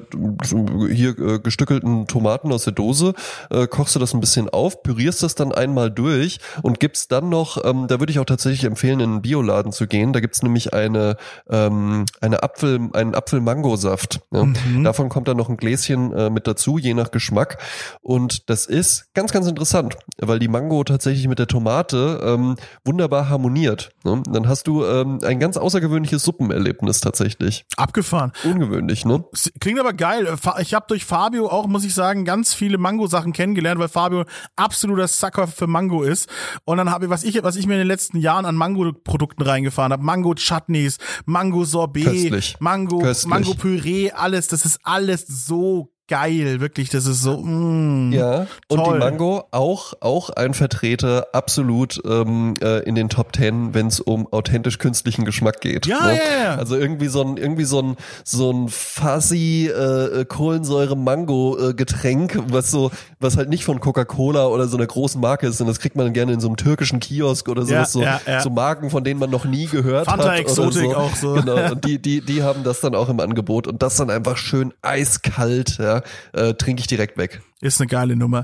hier 0.91 1.17
äh, 1.19 1.39
gestückelten 1.39 2.07
Tomaten 2.07 2.51
aus 2.51 2.63
der 2.63 2.73
Dose, 2.73 3.13
äh, 3.51 3.67
kochst 3.67 3.95
du 3.95 3.99
das 3.99 4.13
ein 4.13 4.19
bisschen 4.19 4.49
auf, 4.49 4.81
pürierst 4.81 5.21
das 5.21 5.35
dann 5.35 5.51
einmal 5.51 5.91
durch 5.91 6.39
und 6.63 6.79
gibst 6.79 7.11
dann 7.11 7.29
noch, 7.29 7.63
ähm, 7.63 7.87
da 7.87 7.99
würde 7.99 8.11
ich 8.11 8.19
auch 8.19 8.25
tatsächlich 8.25 8.63
empfehlen, 8.63 8.99
in 8.99 9.09
einen 9.09 9.21
Bioladen 9.21 9.71
zu 9.71 9.87
gehen. 9.87 10.13
Da 10.13 10.19
gibt's 10.19 10.41
nämlich 10.41 10.73
eine, 10.73 11.17
ähm, 11.49 12.05
eine 12.21 12.43
Apfel, 12.43 12.89
einen 12.93 13.13
Apfel-Mango-Saft. 13.13 14.21
Ja? 14.31 14.45
Mhm. 14.45 14.83
Davon 14.83 15.09
kommt 15.09 15.27
dann 15.27 15.37
noch 15.37 15.49
ein 15.49 15.57
Gläschen 15.57 16.11
äh, 16.13 16.29
mit 16.29 16.47
dazu, 16.47 16.77
je 16.77 16.93
nach 16.93 17.11
Geschmack. 17.11 17.57
Und 18.01 18.49
das 18.49 18.65
ist 18.65 19.13
ganz, 19.13 19.31
ganz 19.31 19.47
interessant, 19.47 19.97
weil 20.17 20.39
die 20.39 20.47
Mango 20.55 20.85
tatsächlich 20.85 21.27
mit 21.27 21.37
der 21.37 21.47
Tomate 21.47 22.21
ähm, 22.23 22.55
wunderbar 22.85 23.27
harmoniert. 23.27 23.89
Ne? 24.05 24.23
Dann 24.25 24.47
hast 24.47 24.67
du 24.67 24.85
ähm, 24.85 25.19
ein 25.21 25.37
ganz 25.37 25.57
außergewöhnliches 25.57 26.23
Suppenerlebnis 26.23 27.01
tatsächlich. 27.01 27.65
Abgefahren. 27.75 28.31
Ungewöhnlich, 28.45 29.03
ne? 29.03 29.25
Klingt 29.59 29.81
aber 29.81 29.91
geil. 29.91 30.33
Ich 30.59 30.73
habe 30.73 30.85
durch 30.87 31.03
Fabio 31.03 31.49
auch, 31.49 31.67
muss 31.67 31.83
ich 31.83 31.93
sagen, 31.93 32.23
ganz 32.23 32.53
viele 32.53 32.77
Mango-Sachen 32.77 33.33
kennengelernt, 33.33 33.81
weil 33.81 33.89
Fabio 33.89 34.23
absoluter 34.55 35.09
Sucker 35.09 35.47
für 35.47 35.67
Mango 35.67 36.03
ist. 36.03 36.29
Und 36.63 36.77
dann 36.77 36.89
habe 36.89 37.05
ich, 37.05 37.11
was 37.11 37.25
ich, 37.25 37.43
was 37.43 37.57
ich 37.57 37.67
mir 37.67 37.73
in 37.73 37.79
den 37.79 37.87
letzten 37.87 38.17
Jahren 38.17 38.45
an 38.45 38.55
Mango-Produkten 38.55 39.43
reingefahren 39.43 39.91
habe, 39.91 40.03
Mango-Chutneys, 40.03 40.99
Mango-Sorbet, 41.25 42.55
Mango, 42.61 43.03
Mango-Püree, 43.25 44.11
alles, 44.11 44.47
das 44.47 44.63
ist 44.63 44.79
alles 44.83 45.25
so 45.27 45.94
geil, 46.07 46.61
wirklich, 46.61 46.89
das 46.89 47.07
ist 47.07 47.23
so, 47.23 47.37
mm, 47.37 48.13
Ja, 48.13 48.45
toll. 48.69 48.79
und 48.79 48.85
die 48.85 48.91
Mango 48.99 49.45
auch, 49.49 49.93
auch 50.01 50.29
ein 50.29 50.53
Vertreter 50.53 51.29
absolut 51.33 51.99
ähm, 52.05 52.53
äh, 52.61 52.83
in 52.83 52.93
den 52.93 53.09
Top 53.09 53.33
Ten, 53.33 53.73
wenn 53.73 53.87
es 53.87 53.99
um 53.99 54.31
authentisch 54.31 54.77
künstlichen 54.77 55.25
Geschmack 55.25 55.61
geht. 55.61 55.87
Ja, 55.87 56.05
ne? 56.05 56.17
ja, 56.17 56.43
ja. 56.43 56.53
Also 56.55 56.75
irgendwie 56.75 57.07
so 57.07 57.21
ein, 57.21 57.37
irgendwie 57.37 57.63
so 57.63 57.81
ein, 57.81 57.95
so 58.23 58.51
ein 58.51 58.69
fuzzy 58.69 59.67
äh, 59.67 60.21
äh, 60.21 60.25
Kohlensäure-Mango-Getränk, 60.25 62.39
was 62.49 62.69
so, 62.69 62.91
was 63.19 63.37
halt 63.37 63.49
nicht 63.49 63.65
von 63.65 63.79
Coca-Cola 63.79 64.45
oder 64.47 64.67
so 64.67 64.77
einer 64.77 64.85
großen 64.85 65.19
Marke 65.19 65.47
ist, 65.47 65.57
sondern 65.57 65.73
das 65.73 65.81
kriegt 65.81 65.95
man 65.95 66.13
gerne 66.13 66.33
in 66.33 66.39
so 66.39 66.47
einem 66.47 66.57
türkischen 66.57 66.99
Kiosk 66.99 67.49
oder 67.49 67.63
sowas, 67.63 67.71
ja, 67.71 67.85
so, 67.85 68.03
ja, 68.03 68.21
ja. 68.27 68.41
so 68.41 68.51
Marken, 68.51 68.91
von 68.91 69.03
denen 69.03 69.19
man 69.19 69.31
noch 69.31 69.45
nie 69.45 69.65
gehört 69.65 70.05
Fanta 70.05 70.33
hat. 70.33 70.39
Exotik 70.39 70.91
so. 70.91 70.95
auch 70.95 71.15
so. 71.15 71.33
Genau, 71.33 71.71
und 71.71 71.83
die, 71.85 71.99
die, 71.99 72.21
die 72.21 72.43
haben 72.43 72.63
das 72.63 72.81
dann 72.81 72.93
auch 72.93 73.09
im 73.09 73.19
Angebot 73.19 73.65
und 73.65 73.81
das 73.81 73.95
dann 73.95 74.11
einfach 74.11 74.37
schön 74.37 74.71
eiskalt, 74.83 75.79
ja 75.79 75.94
äh, 76.33 76.53
trinke 76.53 76.81
ich 76.81 76.87
direkt 76.87 77.17
weg. 77.17 77.41
Ist 77.61 77.79
eine 77.79 77.87
geile 77.87 78.15
Nummer. 78.17 78.43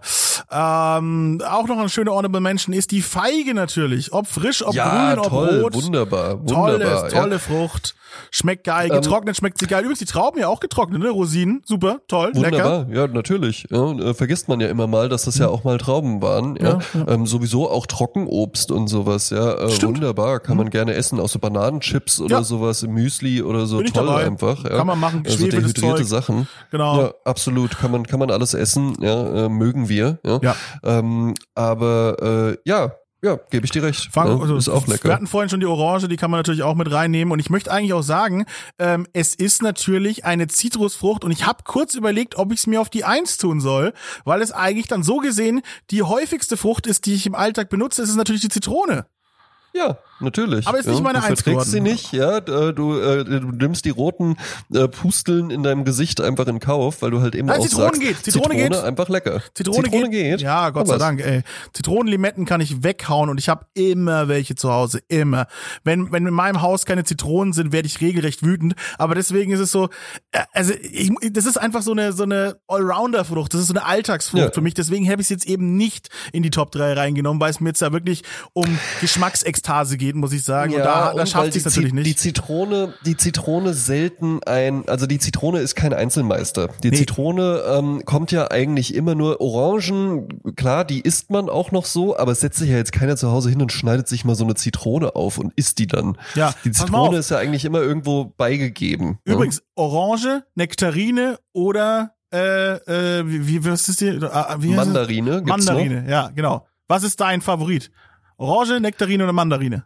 Ähm, 0.50 1.42
auch 1.46 1.68
noch 1.68 1.78
eine 1.78 1.90
schöne 1.90 2.12
Honorable 2.12 2.40
Mention 2.40 2.74
ist 2.74 2.92
die 2.92 3.02
Feige 3.02 3.54
natürlich. 3.54 4.14
Ob 4.14 4.28
frisch, 4.28 4.66
ob 4.66 4.74
ja, 4.74 5.16
grün, 5.16 5.24
toll, 5.24 5.64
ob 5.64 5.64
rot. 5.76 5.84
Wunderbar, 5.84 6.40
wunderbar. 6.40 6.80
Tolle, 6.80 7.08
tolle 7.10 7.32
ja. 7.34 7.40
Frucht. 7.40 7.96
Schmeckt 8.30 8.66
geil. 8.66 8.90
Ähm, 8.90 9.02
getrocknet 9.02 9.36
ähm, 9.36 9.40
schmeckt 9.40 9.58
sie 9.58 9.68
geil. 9.68 9.82
Übrigens, 9.82 10.00
die 10.00 10.06
Trauben 10.06 10.40
ja 10.40 10.48
auch 10.48 10.60
getrocknet, 10.60 11.02
ne? 11.02 11.10
Rosinen. 11.10 11.62
Super, 11.66 12.02
toll, 12.08 12.32
wunderbar. 12.34 12.86
lecker. 12.86 12.96
Ja, 12.96 13.08
natürlich. 13.08 13.68
Ja, 13.70 13.92
äh, 13.92 14.14
vergisst 14.14 14.48
man 14.48 14.60
ja 14.60 14.68
immer 14.68 14.88
mal, 14.88 15.10
dass 15.10 15.24
das 15.24 15.38
ja 15.38 15.48
auch 15.48 15.64
mal 15.64 15.78
Trauben 15.78 16.22
waren. 16.22 16.58
Ja. 16.58 16.80
ja, 16.94 17.08
Ähm, 17.08 17.26
sowieso 17.26 17.70
auch 17.70 17.86
Trockenobst 17.86 18.72
und 18.72 18.88
sowas. 18.88 19.30
Ja, 19.30 19.54
äh, 19.54 19.82
wunderbar. 19.82 20.40
Kann 20.40 20.58
man 20.58 20.68
mhm. 20.68 20.72
gerne 20.72 20.94
essen. 20.94 21.20
Auch 21.20 21.30
so 21.30 21.40
Bananenchips 21.40 22.20
oder 22.20 22.44
sowas, 22.44 22.84
Müsli 22.84 23.42
oder 23.42 23.66
so. 23.66 23.82
Toll 23.82 24.08
dabei. 24.08 24.26
einfach. 24.26 24.64
Ja. 24.64 24.78
Kann 24.78 24.88
man 24.88 25.00
machen. 25.00 25.24
Also 25.26 25.46
dehydrierte 25.46 25.74
Zeug. 25.74 26.06
Sachen. 26.06 26.48
Genau. 26.72 27.02
Ja, 27.02 27.14
absolut. 27.26 27.78
Kann 27.78 27.92
man, 27.92 28.06
kann 28.06 28.20
man 28.20 28.32
alles 28.32 28.54
essen. 28.54 28.96
Ja, 29.02 29.46
äh, 29.46 29.50
mögen 29.50 29.90
wir. 29.90 30.20
Ja. 30.26 30.40
ja. 30.42 30.56
Ähm, 30.84 31.34
aber 31.56 32.56
äh, 32.56 32.58
ja, 32.66 32.92
ja, 33.24 33.38
gebe 33.52 33.66
ich 33.66 33.72
dir 33.72 33.84
recht. 33.84 34.10
Fang, 34.12 34.28
ja, 34.28 34.40
also, 34.40 34.56
ist 34.56 34.68
auch 34.68 34.88
lecker. 34.88 35.04
Wir 35.10 35.14
hatten 35.14 35.28
vorhin 35.28 35.50
schon 35.50 35.60
die 35.60 35.68
Orange, 35.68 36.08
die 36.08 36.18
kann 36.18 36.32
man 36.32 36.40
natürlich 36.40 36.64
auch 36.64 36.74
mit 36.74 36.92
reinnehmen. 36.92 37.32
Und 37.32 37.38
ich 37.38 37.52
möchte 37.52 37.72
eigentlich 37.72 37.94
auch 37.94 38.02
sagen, 38.02 38.46
ähm, 38.80 39.06
es 39.14 39.36
ist 39.36 39.62
natürlich 39.62 40.26
eine 40.26 40.48
Zitrusfrucht 40.48 41.24
und 41.24 41.30
ich 41.30 41.46
habe 41.46 41.64
kurz 41.64 41.94
überlegt, 41.94 42.36
ob 42.36 42.52
ich 42.52 42.60
es 42.60 42.68
mir 42.68 42.82
auf 42.82 42.90
die 42.90 43.04
Eins 43.04 43.38
tun 43.38 43.62
soll, 43.62 43.94
weil 44.26 44.42
es 44.42 44.52
eigentlich 44.52 44.88
dann 44.88 45.04
so 45.04 45.18
gesehen 45.18 45.62
die 45.92 46.02
häufigste 46.02 46.58
Frucht 46.58 46.88
ist, 46.88 47.06
die 47.06 47.14
ich 47.14 47.28
im 47.28 47.36
Alltag 47.36 47.70
benutze. 47.70 48.02
Es 48.02 48.10
ist 48.10 48.16
natürlich 48.16 48.42
die 48.42 48.50
Zitrone. 48.50 49.06
Ja, 49.74 50.00
natürlich. 50.22 50.68
Aber 50.68 50.80
ist 50.80 50.88
nicht 50.88 50.98
ja, 50.98 51.04
meine 51.04 51.20
du 51.20 51.26
Eins 51.26 51.42
verträgst 51.42 51.72
sie 51.72 51.82
nicht, 51.82 52.12
ja. 52.14 52.38
äh, 52.38 52.74
Du, 52.74 52.98
äh, 53.00 53.24
du 53.26 53.52
nimmst 53.52 53.86
die 53.86 53.90
roten 53.90 54.38
äh, 54.74 54.88
Pusteln 54.88 55.50
in 55.52 55.64
deinem 55.64 55.84
Gesicht 55.86 56.22
einfach 56.22 56.48
in 56.48 56.60
Kauf, 56.60 57.02
weil 57.02 57.12
du 57.12 57.22
halt 57.22 57.36
eben 57.36 57.48
Nein, 57.48 57.60
auch 57.60 57.64
Zitronen 57.64 57.96
sagst, 57.96 58.02
geht, 58.02 58.24
Zitrone 58.24 58.56
geht. 58.56 58.76
einfach 58.76 59.10
lecker. 59.10 59.42
Zitrone, 59.54 59.90
geht. 60.10 60.42
Ja, 60.42 60.70
Gott 60.70 60.88
sei? 60.88 60.98
Dank, 60.98 61.22
ey. 61.22 61.42
Zitronenlimetten 61.74 62.46
kann 62.46 62.62
ich 62.62 62.84
weghauen 62.84 63.30
und 63.30 63.38
ich 63.40 63.50
habe 63.50 63.66
immer 63.74 64.28
welche 64.28 64.56
zu 64.56 64.72
Hause, 64.72 65.02
immer. 65.08 65.48
Wenn 65.84 66.12
wenn 66.12 66.26
in 66.28 66.34
meinem 66.34 66.62
Haus 66.62 66.86
keine 66.86 67.04
Zitronen 67.04 67.54
sind, 67.54 67.72
werde 67.72 67.88
ich 67.88 68.02
regelrecht 68.02 68.44
wütend, 68.44 68.76
aber 68.98 69.16
deswegen 69.16 69.52
ist 69.52 69.60
es 69.60 69.72
so 69.72 69.90
äh, 70.32 70.40
also 70.54 70.74
ich, 70.82 71.12
das 71.32 71.46
ist 71.46 71.58
einfach 71.58 71.82
so 71.82 71.92
eine 71.92 72.14
so 72.14 72.24
eine 72.24 72.58
Allrounder 72.68 73.26
Frucht, 73.26 73.54
das 73.54 73.62
ist 73.62 73.68
so 73.68 73.74
eine 73.74 73.86
Alltagsfrucht 73.86 74.42
Ja. 74.44 74.52
für 74.52 74.62
mich, 74.62 74.74
deswegen 74.74 75.10
habe 75.10 75.22
ich 75.22 75.26
es 75.26 75.30
jetzt 75.30 75.46
eben 75.48 75.76
nicht 75.78 76.10
in 76.32 76.44
die 76.44 76.50
Top 76.50 76.72
3 76.72 76.94
reingenommen, 76.94 77.40
weil 77.42 77.50
es 77.52 77.60
mir 77.60 77.70
jetzt 77.70 77.82
da 77.82 77.92
wirklich 77.92 78.24
um 78.54 78.66
Geschmacksekstase 79.02 79.98
geht, 79.98 80.11
muss 80.20 80.34
ich 80.34 80.44
sagen 80.44 80.74
und 80.74 80.80
da, 80.80 80.86
da 80.86 81.10
und 81.12 81.20
weil 81.20 81.28
schafft 81.28 81.56
es 81.56 81.66
natürlich 81.66 81.94
nicht. 81.94 82.06
Die 82.08 82.16
Zitrone, 82.16 82.94
die 83.06 83.18
Zitrone 83.18 83.74
selten 83.74 84.42
ein, 84.44 84.88
also 84.88 85.08
die 85.08 85.20
Zitrone 85.20 85.60
ist 85.60 85.76
kein 85.76 85.94
Einzelmeister. 85.94 86.70
Die 86.84 86.92
Nee. 86.92 86.98
Zitrone 86.98 87.64
ähm, 87.68 88.04
kommt 88.06 88.32
ja 88.32 88.50
eigentlich 88.52 88.94
immer 88.96 89.16
nur 89.16 89.40
Orangen, 89.42 90.28
klar, 90.56 90.86
die 90.86 91.02
isst 91.02 91.30
man 91.30 91.50
auch 91.50 91.72
noch 91.72 91.86
so, 91.86 92.18
aber 92.18 92.32
es 92.34 92.42
setzt 92.42 92.60
sich 92.60 92.70
ja 92.70 92.78
jetzt 92.78 92.92
keiner 92.92 93.16
zu 93.18 93.32
Hause 93.32 93.50
hin 93.50 93.62
und 93.62 93.72
schneidet 93.72 94.08
sich 94.08 94.26
mal 94.26 94.36
so 94.36 94.44
eine 94.44 94.56
Zitrone 94.56 95.16
auf 95.16 95.38
und 95.38 95.54
isst 95.56 95.80
die 95.80 95.88
dann. 95.88 96.18
Ja, 96.36 96.54
Die 96.64 96.72
Zitrone 96.72 97.18
ist 97.18 97.32
ja 97.32 97.38
eigentlich 97.38 97.66
immer 97.66 97.80
irgendwo 97.82 98.26
beigegeben. 98.38 99.20
ne? 99.26 99.34
Übrigens, 99.34 99.64
Orange, 99.76 100.44
Nektarine 100.56 101.38
oder 101.54 102.14
äh, 102.34 102.76
äh, 103.20 103.24
wie, 103.28 103.48
wie 103.48 103.66
was 103.66 103.90
ist 103.90 104.02
die? 104.02 104.08
Äh, 104.08 104.22
wie? 104.60 104.70
Mandarine 104.74 105.42
Mandarine, 105.46 106.06
ja, 106.10 106.30
genau. 106.34 106.66
Was 106.88 107.04
ist 107.04 107.20
dein 107.20 107.42
Favorit? 107.42 107.92
Orange, 108.38 108.80
Nektarine 108.80 109.24
oder 109.24 109.34
Mandarine? 109.34 109.86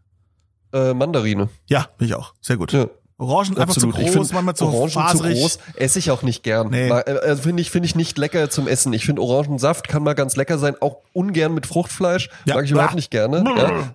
Äh, 0.75 0.93
Mandarine. 0.93 1.47
Ja, 1.67 1.87
bin 1.97 2.07
ich 2.07 2.15
auch. 2.15 2.33
Sehr 2.41 2.57
gut. 2.57 2.73
Ja. 2.73 2.89
Orangen 3.17 3.57
einfach 3.57 3.75
Absolut. 3.75 3.95
zu 3.95 4.01
ich 4.01 4.11
groß, 4.11 4.33
manchmal 4.33 4.55
zu 4.55 4.65
Orangen 4.65 4.89
faserig. 4.91 5.35
zu 5.35 5.41
groß, 5.41 5.59
esse 5.75 5.99
ich 5.99 6.11
auch 6.11 6.21
nicht 6.21 6.43
gern. 6.43 6.69
Nee. 6.69 6.89
Äh, 6.89 7.19
Also 7.25 7.43
finde 7.43 7.61
ich, 7.61 7.71
finde 7.71 7.85
ich 7.87 7.95
nicht 7.95 8.17
lecker 8.17 8.49
zum 8.49 8.67
Essen. 8.67 8.91
Ich 8.91 9.05
finde 9.05 9.21
Orangensaft 9.21 9.87
kann 9.87 10.03
mal 10.03 10.15
ganz 10.15 10.35
lecker 10.35 10.57
sein, 10.57 10.75
auch 10.81 10.97
ungern 11.13 11.53
mit 11.53 11.65
Fruchtfleisch. 11.65 12.29
Ja. 12.45 12.55
Mag 12.55 12.65
ich 12.65 12.71
überhaupt 12.71 12.95
nicht 12.95 13.11
gerne. 13.11 13.43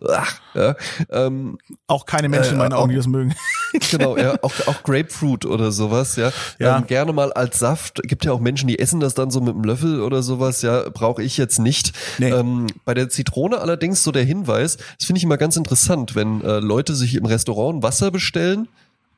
Ja. 0.01 0.25
Ja. 0.55 0.75
Ähm, 1.11 1.59
Auch 1.87 2.07
keine 2.07 2.29
Menschen 2.29 2.55
in 2.55 2.61
Äh, 2.61 2.63
meinen 2.63 2.73
Augen, 2.73 2.91
die 2.91 2.97
das 2.97 3.07
mögen. 3.07 3.35
genau, 3.91 4.17
ja, 4.17 4.35
auch, 4.43 4.53
auch 4.67 4.83
Grapefruit 4.83 5.45
oder 5.45 5.71
sowas, 5.71 6.17
ja. 6.17 6.33
Ja. 6.59 6.79
Ähm, 6.79 6.87
gerne 6.87 7.13
mal 7.13 7.33
als 7.33 7.59
Saft. 7.59 8.01
Gibt 8.05 8.25
ja 8.25 8.33
auch 8.33 8.41
Menschen, 8.41 8.67
die 8.69 8.79
essen 8.79 9.01
das 9.01 9.15
dann 9.15 9.31
so 9.31 9.41
mit 9.41 9.55
einem 9.55 9.65
Löffel 9.65 10.01
oder 10.01 10.23
sowas, 10.23 10.63
ja, 10.63 10.89
brauche 10.89 11.23
ich 11.23 11.37
jetzt 11.37 11.59
nicht. 11.59 11.93
Nee. 12.19 12.31
Ähm, 12.31 12.67
bei 12.85 12.95
der 12.95 13.11
Zitrone 13.11 13.59
allerdings 13.61 14.03
so 14.03 14.13
der 14.13 14.25
Hinweis, 14.25 14.79
das 14.99 15.07
finde 15.07 15.19
ich 15.19 15.25
immer 15.25 15.37
ganz 15.37 15.57
interessant, 15.57 16.15
wenn 16.17 16.41
äh, 16.43 16.59
Leute 16.59 16.95
sich 16.95 17.15
im 17.15 17.27
Restaurant 17.27 17.83
Wasser 17.83 18.11
bestellen 18.11 18.67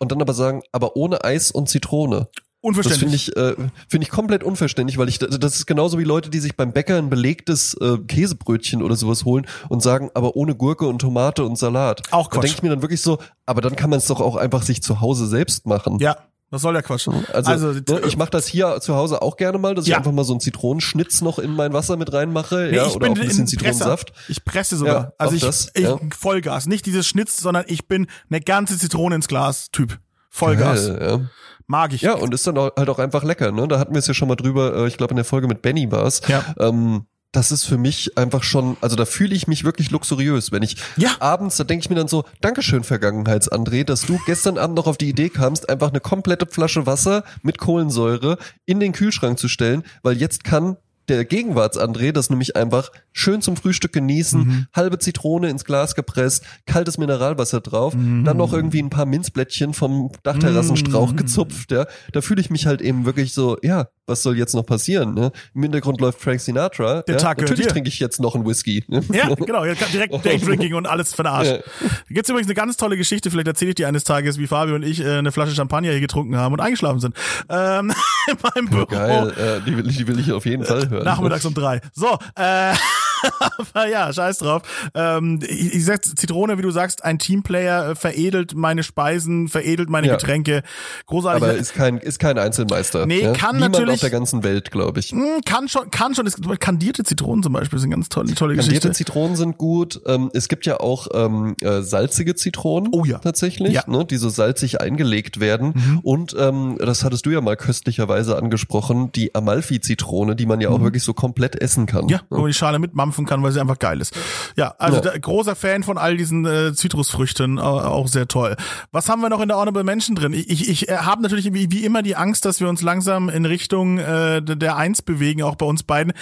und 0.03 0.13
dann 0.13 0.21
aber 0.21 0.35
sagen, 0.35 0.63
aber 0.73 0.97
ohne 0.97 1.25
Eis 1.25 1.51
und 1.53 1.69
Zitrone. 1.69 2.29
Das 2.35 2.45
Unverständlich. 2.61 3.25
finde 3.27 3.51
ich, 3.57 3.59
äh, 3.59 3.69
finde 3.89 4.05
ich 4.05 4.11
komplett 4.11 4.45
unverständlich, 4.45 4.97
weil 4.99 5.09
ich, 5.09 5.19
das 5.19 5.57
ist 5.57 5.67
genauso 5.67 5.99
wie 5.99 6.05
Leute, 6.05 6.31
die 6.31 6.39
sich 6.39 6.57
beim 6.57 6.73
Bäcker 6.73 6.97
ein 6.99 7.09
belegtes 7.11 7.75
äh, 7.81 7.99
Käsebrötchen 7.99 8.83
oder 8.83 8.95
sowas 8.95 9.25
holen 9.25 9.47
und 9.69 9.83
sagen, 9.83 10.11
aber 10.15 10.37
ohne 10.37 10.55
Gurke 10.55 10.87
und 10.87 11.01
Tomate 11.01 11.45
und 11.45 11.57
Salat. 11.57 12.03
Auch 12.13 12.29
Da 12.29 12.35
Quatsch. 12.35 12.43
denke 12.45 12.57
ich 12.59 12.63
mir 12.63 12.69
dann 12.71 12.83
wirklich 12.83 13.03
so, 13.03 13.19
aber 13.47 13.61
dann 13.63 13.75
kann 13.75 13.91
man 13.91 13.99
es 13.99 14.07
doch 14.07 14.21
auch 14.21 14.37
einfach 14.37 14.63
sich 14.63 14.83
zu 14.83 15.01
Hause 15.01 15.27
selbst 15.27 15.67
machen. 15.67 15.99
ja, 15.99 16.17
was 16.53 16.61
soll 16.63 16.75
der 16.75 16.83
Quatsch? 16.83 17.09
Also, 17.09 17.51
also 17.51 17.73
ne, 17.73 18.03
ich 18.07 18.19
mache 18.19 18.31
das 18.31 18.47
hier 18.47 18.79
zu 18.81 18.95
Hause 18.95 19.23
auch 19.23 19.37
gerne 19.39 19.57
mal, 19.57 19.75
dass 19.75 19.87
Ja. 19.87 19.95
ich 19.95 19.99
einfach 19.99 20.13
mal 20.13 20.23
so 20.23 20.35
einen 20.35 20.41
Zitronenschnitz 20.41 21.23
noch 21.23 21.39
in 21.39 21.51
mein 21.53 21.73
Wasser 21.73 21.97
mit 21.97 22.13
reinmache, 22.13 22.69
Nee, 22.71 22.77
ja, 22.77 22.87
ich 22.87 22.95
oder 22.95 23.07
bin 23.09 23.17
auch 23.17 23.23
ein 23.23 23.27
bisschen 23.27 23.47
Zitronensaft. 23.47 24.13
Ich 24.29 24.45
presse 24.45 24.77
sogar. 24.77 24.95
Ja, 24.95 25.13
also 25.17 25.35
ich, 25.35 25.41
das, 25.43 25.71
ich. 25.75 25.89
Vollgas. 26.15 26.67
Nicht 26.67 26.85
dieses 26.85 27.07
Schnitz, 27.09 27.39
sondern 27.39 27.65
ich 27.69 27.89
bin 27.89 28.07
eine 28.29 28.41
ganze 28.43 28.79
Zitrone 28.79 29.15
ins 29.15 29.29
Glas 29.29 29.71
Typ. 29.73 29.99
Vollgas. 30.29 30.89
Geil, 30.89 30.99
ja. 31.03 31.21
Mag 31.67 31.95
ich. 31.95 32.03
Ja, 32.03 32.15
und 32.15 32.35
ist 32.35 32.47
dann 32.47 32.59
halt 32.59 32.89
auch 32.91 32.99
einfach 32.99 33.25
lecker, 33.25 33.51
ne? 33.51 33.67
Da 33.67 33.79
hatten 33.79 33.95
wir 33.95 33.99
es 34.01 34.07
ja 34.07 34.13
schon 34.15 34.29
mal 34.29 34.37
drüber, 34.37 34.75
äh, 34.77 34.89
ich 34.89 34.99
glaube 34.99 35.13
in 35.13 35.17
der 35.17 35.25
Folge 35.25 35.49
mit 35.49 35.63
Benny 35.63 35.91
war's. 35.91 36.21
Ja. 36.29 36.45
Ähm, 36.59 37.07
das 37.33 37.51
ist 37.51 37.65
für 37.65 37.79
mich 37.79 38.17
einfach 38.19 38.43
schon, 38.43 38.77
also 38.83 38.95
da 38.95 39.07
fühle 39.07 39.35
ich 39.35 39.47
mich 39.49 39.65
wirklich 39.65 39.91
luxuriös, 39.91 40.53
wenn 40.53 40.63
ich 40.63 40.77
Ja. 40.97 41.11
abends, 41.21 41.57
da 41.57 41.65
denke 41.65 41.85
ich 41.85 41.91
mir 41.91 41.97
dann 41.97 42.09
so, 42.09 42.25
Dankeschön 42.43 42.85
Vergangenheits-André, 42.85 43.85
dass 43.85 44.03
du 44.03 44.19
gestern 44.27 44.59
Abend 44.59 44.77
noch 44.77 44.87
auf 44.87 44.99
die 44.99 45.09
Idee 45.09 45.31
kamst, 45.31 45.69
einfach 45.69 45.89
eine 45.91 46.01
komplette 46.01 46.47
Flasche 46.47 46.87
Wasser 46.87 47.25
mit 47.43 47.59
Kohlensäure 47.59 48.37
in 48.67 48.81
den 48.81 48.93
Kühlschrank 48.93 49.39
zu 49.39 49.49
stellen, 49.49 49.83
weil 50.03 50.19
jetzt 50.19 50.45
kann 50.45 50.77
der 51.09 51.25
Gegenwarts-André 51.25 52.13
das 52.13 52.31
nämlich 52.31 52.55
einfach 52.55 52.91
schön 53.13 53.43
zum 53.43 53.57
Frühstück 53.57 53.93
genießen, 53.93 54.41
Mhm. 54.41 54.67
halbe 54.73 54.99
Zitrone 55.01 55.49
ins 55.49 55.65
Glas 55.65 55.97
gepresst, 55.97 56.45
kaltes 56.65 56.97
Mineralwasser 56.97 57.61
drauf, 57.61 57.95
Mhm. 57.95 58.25
dann 58.25 58.37
noch 58.37 58.53
irgendwie 58.53 58.81
ein 58.81 58.89
paar 58.91 59.05
Minzblättchen 59.07 59.75
vom 59.75 60.13
Dachterrassenstrauch 60.23 61.13
Mhm. 61.13 61.17
gezupft, 61.17 61.73
ja. 61.73 61.87
Da 62.13 62.21
fühle 62.21 62.41
ich 62.41 62.51
mich 62.51 62.67
halt 62.67 62.81
eben 62.81 63.05
wirklich 63.05 63.33
so, 63.35 63.57
ja, 63.63 63.89
was 64.07 64.23
soll 64.23 64.37
jetzt 64.37 64.55
noch 64.55 64.67
passieren, 64.67 65.15
ne? 65.15 65.31
Im 65.55 65.63
Hintergrund 65.63 66.01
läuft 66.01 66.21
Frank 66.21 66.41
Sinatra, 66.41 67.03
Der 67.03 67.15
ja? 67.15 67.21
Tag 67.21 67.41
Natürlich 67.41 67.69
trinke 67.69 67.89
ich 67.89 68.01
jetzt 68.01 68.21
noch 68.21 68.35
einen 68.35 68.45
Whisky. 68.45 68.85
Ne? 68.89 69.03
Ja, 69.13 69.33
genau. 69.35 69.65
Direkt 69.65 70.13
Daydrinking 70.25 70.75
und 70.75 70.87
alles 70.87 71.19
Arsch. 71.19 71.49
Ja. 71.49 71.59
Da 71.59 71.63
gibt's 72.09 72.29
übrigens 72.29 72.49
eine 72.49 72.55
ganz 72.55 72.77
tolle 72.77 72.97
Geschichte, 72.97 73.31
vielleicht 73.31 73.47
erzähle 73.47 73.71
ich 73.71 73.75
dir 73.77 73.87
eines 73.87 74.03
Tages, 74.03 74.39
wie 74.39 74.49
Fabio 74.49 74.75
und 74.75 74.83
ich 74.83 75.01
äh, 75.01 75.19
eine 75.19 75.31
Flasche 75.31 75.55
Champagner 75.55 75.91
hier 75.91 76.01
getrunken 76.01 76.37
haben 76.37 76.53
und 76.53 76.61
eingeschlafen 76.61 76.99
sind. 76.99 77.17
Ähm, 77.49 77.93
in 78.29 78.37
meinem 78.43 78.69
Büro. 78.69 78.87
Geil, 78.87 79.33
äh, 79.39 79.61
die, 79.65 79.77
will 79.77 79.89
ich, 79.89 79.97
die 79.99 80.09
will 80.09 80.19
ich 80.19 80.33
auf 80.33 80.47
jeden 80.47 80.65
Fall 80.65 80.89
hören. 80.91 81.05
Nachmittags 81.05 81.45
um 81.45 81.55
drei. 81.55 81.81
So, 81.93 82.19
äh, 82.35 82.75
aber 83.59 83.89
ja, 83.89 84.13
scheiß 84.13 84.39
drauf. 84.39 84.63
Ähm, 84.95 85.41
ich, 85.47 85.75
ich 85.75 85.85
sag, 85.85 86.05
Zitrone, 86.05 86.59
wie 86.59 86.63
du 86.63 86.71
sagst, 86.71 87.05
ein 87.05 87.19
Teamplayer 87.19 87.91
äh, 87.91 87.95
veredelt 87.95 88.55
meine 88.55 88.83
Speisen, 88.83 89.49
veredelt 89.49 89.91
meine 89.91 90.07
Ja. 90.07 90.15
Getränke. 90.17 90.63
Großartig. 91.07 91.43
Aber 91.43 91.55
ist 91.55 91.75
kein, 91.75 91.99
ist 91.99 92.19
kein 92.19 92.39
Einzelmeister. 92.39 93.07
Nee, 93.07 93.23
ja? 93.23 93.33
kann 93.33 93.57
Niemand 93.57 93.75
natürlich- 93.75 93.95
auf 93.95 94.01
der 94.01 94.11
ganzen 94.11 94.43
Welt, 94.45 94.71
glaube 94.71 95.01
ich. 95.01 95.11
Hm, 95.11 95.41
kann 95.45 95.69
schon, 95.69 95.91
kann 95.91 96.15
schon. 96.15 96.27
Es, 96.27 96.37
kandierte 96.61 97.05
Zitronen 97.05 97.43
zum 97.43 97.53
Beispiel 97.53 97.79
sind 97.79 97.91
ganz 97.91 98.09
tolle, 98.09 98.35
tolle 98.35 98.55
Kandierte 98.57 98.89
Geschichte. 98.89 98.93
Zitronen 98.93 99.37
sind 99.37 99.59
gut. 99.59 100.01
Ähm, 100.07 100.31
es 100.35 100.49
gibt 100.49 100.67
ja 100.67 100.81
auch 100.81 101.09
ähm, 101.15 101.55
äh, 101.61 101.83
salzige 101.83 102.35
Zitronen. 102.35 102.91
Oh 102.93 103.05
ja. 103.05 103.19
Tatsächlich, 103.19 103.73
Ja. 103.73 103.85
ne, 103.87 104.05
die 104.05 104.17
so 104.17 104.29
salzig 104.29 104.81
eingelegt 104.81 105.41
werden. 105.41 106.01
Und 106.03 106.35
ähm, 106.39 106.77
das 106.79 107.05
hattest 107.05 107.27
du 107.27 107.31
ja 107.31 107.41
mal 107.41 107.57
köstlicherweise 107.57 108.37
angesprochen, 108.37 109.11
die 109.13 109.35
Amalfi-Zitrone, 109.35 110.37
die 110.37 110.47
man 110.47 110.61
ja 110.61 110.69
auch 110.71 110.81
wirklich 110.81 111.03
so 111.03 111.15
komplett 111.15 111.61
essen 111.61 111.87
kann. 111.87 112.05
Mhm. 112.05 112.11
Ja, 112.11 112.21
man 112.31 112.47
die 112.47 112.55
Schale 112.55 112.79
mitmampfen 113.13 113.27
kann, 113.27 113.43
weil 113.43 113.53
sie 113.53 113.61
einfach 113.61 113.79
geil 113.79 114.01
ist. 114.01 114.15
Ja, 114.57 114.75
also 114.79 114.97
Ja. 114.97 115.03
Da, 115.03 115.19
großer 115.19 115.55
Fan 115.55 115.83
von 115.83 115.99
all 115.99 116.17
diesen 116.17 116.45
äh, 116.47 116.73
Zitrusfrüchten, 116.75 117.59
auch 117.59 118.09
sehr 118.09 118.29
toll. 118.29 118.57
Was 118.91 119.09
haben 119.09 119.21
wir 119.23 119.29
noch 119.29 119.41
in 119.41 119.49
der 119.49 119.57
Honorable 119.57 119.85
Menschen 119.85 120.15
drin? 120.17 120.33
Ich, 120.33 120.49
ich, 120.51 120.69
ich 120.69 120.89
äh, 120.89 120.97
habe 120.99 121.23
natürlich 121.23 121.53
wie, 121.53 121.71
wie 121.71 121.85
immer 121.85 122.03
die 122.03 122.17
Angst, 122.17 122.45
dass 122.45 122.61
wir 122.61 122.69
uns 122.69 122.83
langsam 122.83 123.29
in 123.29 123.45
Richtung 123.45 123.99
äh, 123.99 124.41
der 124.43 124.77
Eins 124.77 125.03
bewegen, 125.03 125.43
auch 125.43 125.57
bei 125.57 125.67
uns 125.67 125.83
beiden. 125.83 126.13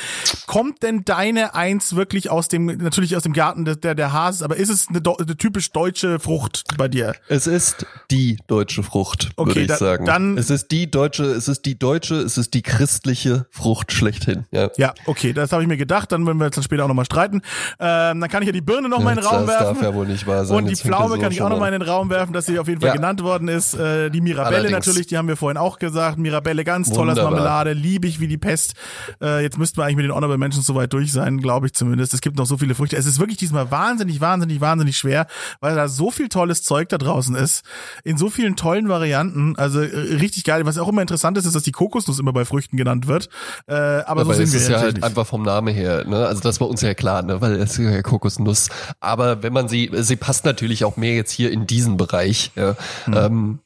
Kommt 0.47 0.82
denn 0.82 1.05
deine 1.05 1.55
Eins 1.55 1.95
wirklich 1.97 2.30
aus 2.30 2.49
dem, 2.49 2.66
natürlich 2.66 3.16
aus 3.16 3.22
dem 3.22 3.32
Garten 3.32 3.64
der, 3.64 3.76
der, 3.76 3.95
der 3.95 4.12
Hases, 4.12 4.43
aber 4.43 4.57
ist 4.57 4.68
es 4.70 4.88
eine, 4.88 5.01
eine 5.01 5.36
typisch 5.36 5.70
deutsche 5.72 6.18
Frucht 6.18 6.64
bei 6.76 6.88
dir? 6.88 7.14
Es 7.28 7.47
ist 7.47 7.86
die 8.11 8.36
deutsche 8.47 8.82
Frucht, 8.82 9.30
Okay, 9.36 9.49
würde 9.51 9.61
ich 9.62 9.66
da- 9.68 9.76
sagen. 9.76 10.05
dann- 10.07 10.38
es 10.38 10.51
ist 10.51 10.70
die 10.70 10.91
deutsche, 10.91 11.24
es 11.24 11.49
ist 11.49 11.64
die 11.66 11.78
deutsche, 11.78 12.14
es 12.16 12.38
ist 12.38 12.55
die 12.55 12.62
christliche 12.62 13.47
Frucht 13.51 13.93
schlechthin. 13.93 14.45
Ja. 14.51 14.70
Ja, 14.76 14.95
okay, 15.07 15.32
das 15.32 15.53
habe 15.53 15.62
ich 15.62 15.68
mir 15.68 15.76
gedacht, 15.76 16.12
dann 16.12 16.26
werden 16.26 16.38
wir 16.38 16.47
jetzt 16.47 16.57
dann 16.57 16.64
später 16.64 16.80
auch 16.83 16.89
nochmal 16.89 17.05
streiten. 17.05 17.43
Ähm, 17.78 18.20
dann 18.20 18.28
kann 18.31 18.43
ich 18.43 18.47
ja 18.47 18.53
die 18.53 18.61
Birne 18.61 18.89
noch 18.89 19.01
mal 19.01 19.11
in 19.11 19.16
den 19.18 19.26
Raum 19.26 19.47
das 19.47 19.61
werfen. 19.61 19.74
darf 19.74 19.83
ja 19.83 19.95
wohl 19.95 20.07
nicht 20.07 20.26
wahr 20.26 20.45
sein. 20.45 20.57
Und 20.59 20.66
die 20.70 20.76
Pflaume 20.76 21.16
so 21.16 21.20
kann 21.20 21.33
ich 21.33 21.43
auch 21.43 21.49
noch 21.49 21.57
an. 21.57 21.61
mal 21.61 21.72
in 21.72 21.81
den 21.81 21.89
Raum 21.89 22.11
werfen, 22.11 22.33
dass 22.33 22.47
sie 22.47 22.59
auf 22.59 22.68
jeden 22.68 22.81
Fall 22.81 22.89
Ja. 22.89 22.95
genannt 22.95 23.22
worden 23.22 23.49
ist. 23.49 23.74
Äh, 23.74 24.11
die 24.11 24.20
Mirabelle 24.20 24.57
Allerdings. 24.57 24.87
natürlich, 24.87 25.07
die 25.07 25.16
haben 25.18 25.28
wir 25.28 25.37
vorhin 25.37 25.57
auch 25.57 25.78
gesagt. 25.78 26.18
Mirabelle 26.18 26.64
ganz 26.64 26.91
toll 26.91 27.09
als. 27.09 27.18
Marmelade, 27.20 27.72
liebe 27.72 28.07
ich 28.09 28.20
wie 28.20 28.28
die 28.28 28.39
Pest. 28.39 28.74
Äh, 29.22 29.43
jetzt 29.43 29.59
müssten 29.59 29.76
wir 29.78 29.85
eigentlich 29.85 29.97
mit 29.97 30.05
den 30.07 30.12
Honorable 30.14 30.39
Mentions 30.39 30.66
soweit 30.66 30.93
durch 30.93 31.12
sein, 31.12 31.39
glaube 31.39 31.66
ich 31.66 31.74
zumindest. 31.74 32.14
Es 32.14 32.20
gibt 32.20 32.37
noch 32.39 32.47
so 32.47 32.57
viele 32.57 32.74
Früchte. 32.74 32.97
Es 32.97 33.07
ist 33.07 33.18
wirklich 33.20 33.39
diesmal 33.39 33.70
wahnsinnig, 33.70 34.20
wahnsinnig, 34.20 34.61
wahnsinnig 34.61 34.97
schwer, 34.97 35.26
weil 35.61 35.74
da 35.76 35.89
so 35.89 36.11
viel 36.11 36.28
tolles 36.28 36.62
Zeug 36.62 36.89
da 36.89 36.99
draußen 36.99 37.35
ist. 37.35 37.62
In 38.05 38.16
so 38.16 38.31
vielen 38.31 38.57
tollen 38.57 38.89
Varianten. 38.89 39.55
Also 39.57 39.81
äh, 39.81 39.87
richtig 40.20 40.45
geil. 40.45 40.64
Was 40.66 40.78
auch 40.78 40.89
immer 40.89 41.03
interessant 41.03 41.37
ist, 41.39 41.45
ist, 41.45 41.55
dass 41.55 41.62
die 41.62 41.72
Kokosnuss 41.72 42.18
immer 42.18 42.33
bei 42.33 42.45
Früchten 42.45 42.76
genannt 42.76 43.07
wird. 43.07 43.28
Äh, 43.66 43.74
aber 43.74 44.24
so 44.24 44.31
Aber 44.31 44.35
sind 44.35 44.53
wir 44.53 44.61
ist 44.61 44.68
ja 44.68 44.78
halt 44.81 44.95
nicht. 44.95 45.05
einfach 45.05 45.26
vom 45.26 45.43
Namen 45.43 45.74
her, 45.74 46.05
ne? 46.07 46.26
Also 46.26 46.41
das 46.41 46.61
war 46.61 46.68
uns 46.70 46.80
ja 46.80 46.94
klar, 46.94 47.22
ne? 47.22 47.40
Weil 47.40 47.54
es 47.54 47.72
ist 47.72 47.78
ja 47.78 48.02
Kokosnuss. 48.02 48.68
Aber 49.00 49.42
wenn 49.42 49.52
man 49.52 49.68
sie, 49.68 49.90
sie 49.92 50.16
passt 50.16 50.44
natürlich 50.44 50.84
auch 50.84 50.96
mehr 50.96 51.14
jetzt 51.14 51.32
hier 51.32 51.50
in 51.50 51.66
diesen 51.66 51.96
Bereich. 51.96 52.52
Ja. 52.54 52.76
Ähm, 53.12 53.58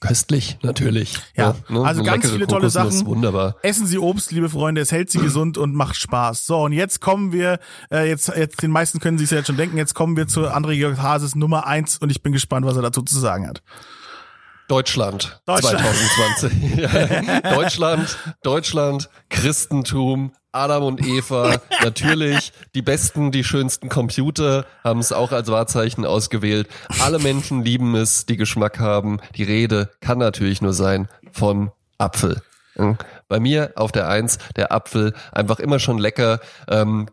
köstlich, 0.00 0.58
natürlich. 0.62 1.14
Hm. 1.14 1.22
Ja, 1.36 1.54
ne? 1.68 1.82
also 1.84 2.00
Eine 2.00 2.10
ganz 2.10 2.30
viele 2.30 2.46
tolle 2.46 2.68
Kokosnuss, 2.68 2.94
Sachen. 2.94 3.06
Wunderbar. 3.06 3.56
Essen 3.62 3.86
Sie 3.86 3.98
Obst, 3.98 4.32
liebe 4.32 4.48
Freunde, 4.48 4.80
es 4.80 4.92
hält 4.92 5.10
Sie 5.10 5.18
gesund 5.18 5.58
und 5.58 5.74
macht 5.74 5.96
Spaß. 5.96 6.46
So, 6.46 6.58
und 6.62 6.72
jetzt 6.72 7.00
kommen 7.00 7.32
wir, 7.32 7.58
äh, 7.90 8.08
jetzt, 8.08 8.28
jetzt 8.28 8.62
den 8.62 8.70
meisten 8.70 9.00
können 9.00 9.18
sich 9.18 9.30
ja 9.30 9.38
jetzt 9.38 9.48
schon 9.48 9.56
denken, 9.56 9.76
jetzt 9.76 9.94
kommen 9.94 10.16
wir 10.16 10.26
zu 10.26 10.48
André 10.48 10.76
Georg 10.76 10.98
Hases 10.98 11.34
Nummer 11.34 11.66
eins 11.66 11.98
und 11.98 12.10
ich 12.10 12.22
bin 12.22 12.32
gespannt, 12.32 12.66
was 12.66 12.76
er 12.76 12.82
dazu 12.82 13.02
zu 13.02 13.18
sagen 13.18 13.46
hat. 13.46 13.62
Deutschland, 14.68 15.40
Deutschland. 15.46 15.80
2020. 15.80 17.42
Deutschland, 17.54 18.18
Deutschland, 18.42 19.08
Christentum, 19.30 20.32
Adam 20.52 20.82
und 20.82 21.04
Eva, 21.04 21.56
natürlich 21.82 22.52
die 22.74 22.82
besten, 22.82 23.32
die 23.32 23.44
schönsten 23.44 23.88
Computer 23.88 24.66
haben 24.84 25.00
es 25.00 25.10
auch 25.10 25.32
als 25.32 25.50
Wahrzeichen 25.50 26.04
ausgewählt. 26.04 26.68
Alle 27.00 27.18
Menschen 27.18 27.62
lieben 27.62 27.94
es, 27.94 28.26
die 28.26 28.36
Geschmack 28.36 28.78
haben. 28.78 29.20
Die 29.36 29.42
Rede 29.42 29.90
kann 30.00 30.18
natürlich 30.18 30.60
nur 30.60 30.74
sein 30.74 31.08
von 31.32 31.72
Apfel. 31.96 32.42
Bei 33.26 33.40
mir 33.40 33.72
auf 33.74 33.90
der 33.90 34.08
Eins 34.08 34.38
der 34.54 34.70
Apfel 34.70 35.12
einfach 35.32 35.58
immer 35.58 35.80
schon 35.80 35.98
lecker. 35.98 36.40
Ähm, 36.68 37.08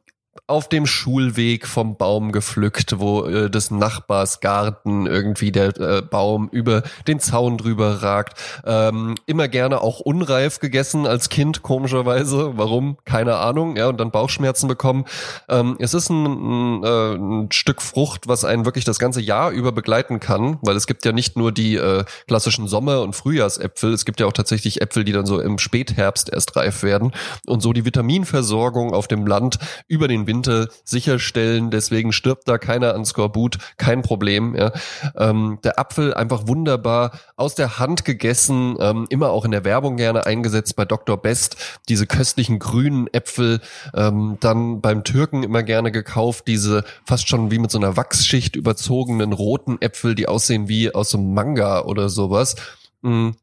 auf 0.48 0.70
dem 0.70 0.86
Schulweg 0.86 1.68
vom 1.68 1.98
Baum 1.98 2.32
gepflückt, 2.32 3.00
wo 3.00 3.26
äh, 3.26 3.50
des 3.50 3.72
Nachbars 3.72 4.40
Garten 4.40 5.06
irgendwie 5.06 5.52
der 5.52 5.78
äh, 5.80 6.02
Baum 6.02 6.50
über 6.52 6.84
den 7.08 7.20
Zaun 7.20 7.58
drüber 7.58 8.04
ragt. 8.04 8.38
Ähm, 8.66 9.16
immer 9.26 9.48
gerne 9.48 9.82
auch 9.82 10.00
unreif 10.00 10.60
gegessen 10.60 11.08
als 11.08 11.30
Kind, 11.30 11.62
komischerweise. 11.62 12.54
Warum? 12.58 12.98
Keine 13.06 13.38
Ahnung. 13.38 13.76
Ja, 13.76 13.88
und 13.88 14.00
dann 14.00 14.12
Bauchschmerzen 14.12 14.68
bekommen. 14.68 15.06
Ähm, 15.50 15.78
es 15.80 15.94
ist 15.94 16.10
ein, 16.10 16.26
ein, 16.26 16.84
äh, 16.84 17.16
ein 17.16 17.52
Stück 17.52 17.82
Frucht, 17.82 18.28
was 18.28 18.46
einen 18.46 18.66
wirklich 18.66 18.86
das 18.86 19.00
ganze 19.00 19.22
Jahr 19.22 19.52
über 19.52 19.72
begleiten 19.72 20.20
kann, 20.20 20.60
weil 20.62 20.76
es 20.76 20.88
gibt 20.88 21.06
ja 21.06 21.12
nicht 21.12 21.38
nur 21.38 21.52
die 21.52 21.76
äh, 21.76 22.04
klassischen 22.28 22.68
Sommer- 22.68 23.02
und 23.02 23.16
Frühjahrsäpfel, 23.16 23.94
es 23.94 24.06
gibt 24.06 24.20
ja 24.20 24.26
auch 24.26 24.34
tatsächlich 24.34 24.82
Äpfel, 24.82 25.04
die 25.04 25.12
dann 25.12 25.26
so 25.26 25.40
im 25.40 25.58
Spätherbst 25.58 26.30
erst 26.30 26.56
reif 26.56 26.84
werden 26.84 27.12
und 27.46 27.62
so 27.62 27.74
die 27.74 27.86
Vitaminversorgung 27.86 28.94
auf 28.94 29.08
dem 29.08 29.26
Land 29.26 29.60
über 29.88 30.08
den 30.08 30.25
Winter 30.28 30.68
sicherstellen. 30.84 31.72
Deswegen 31.72 32.12
stirbt 32.12 32.48
da 32.48 32.58
keiner 32.58 32.94
an 32.94 33.06
Skorbut, 33.06 33.58
kein 33.78 34.02
Problem. 34.02 34.56
Ja. 34.56 34.72
Ähm, 35.16 35.60
der 35.64 35.80
Apfel 35.80 36.14
einfach 36.14 36.48
wunderbar 36.48 37.12
aus 37.36 37.56
der 37.56 37.80
Hand 37.80 38.06
gegessen, 38.06 38.78
ähm, 38.80 39.06
immer 39.10 39.30
auch 39.30 39.46
in 39.46 39.52
der 39.52 39.66
Werbung 39.66 39.98
gerne 39.98 40.26
eingesetzt 40.26 40.76
bei 40.76 40.86
Dr. 40.86 41.18
Best. 41.18 41.58
Diese 41.90 42.08
köstlichen 42.08 42.60
grünen 42.60 43.08
Äpfel, 43.14 43.62
ähm, 43.94 44.38
dann 44.40 44.82
beim 44.82 45.04
Türken 45.04 45.44
immer 45.44 45.64
gerne 45.64 45.92
gekauft, 45.92 46.48
diese 46.48 46.84
fast 47.06 47.28
schon 47.28 47.52
wie 47.52 47.60
mit 47.60 47.72
so 47.72 47.78
einer 47.78 47.98
Wachsschicht 47.98 48.56
überzogenen 48.56 49.34
roten 49.34 49.82
Äpfel, 49.82 50.16
die 50.16 50.28
aussehen 50.28 50.68
wie 50.68 50.94
aus 50.94 51.14
einem 51.14 51.34
Manga 51.34 51.82
oder 51.82 52.10
sowas. 52.10 52.56
Mhm 53.02 53.36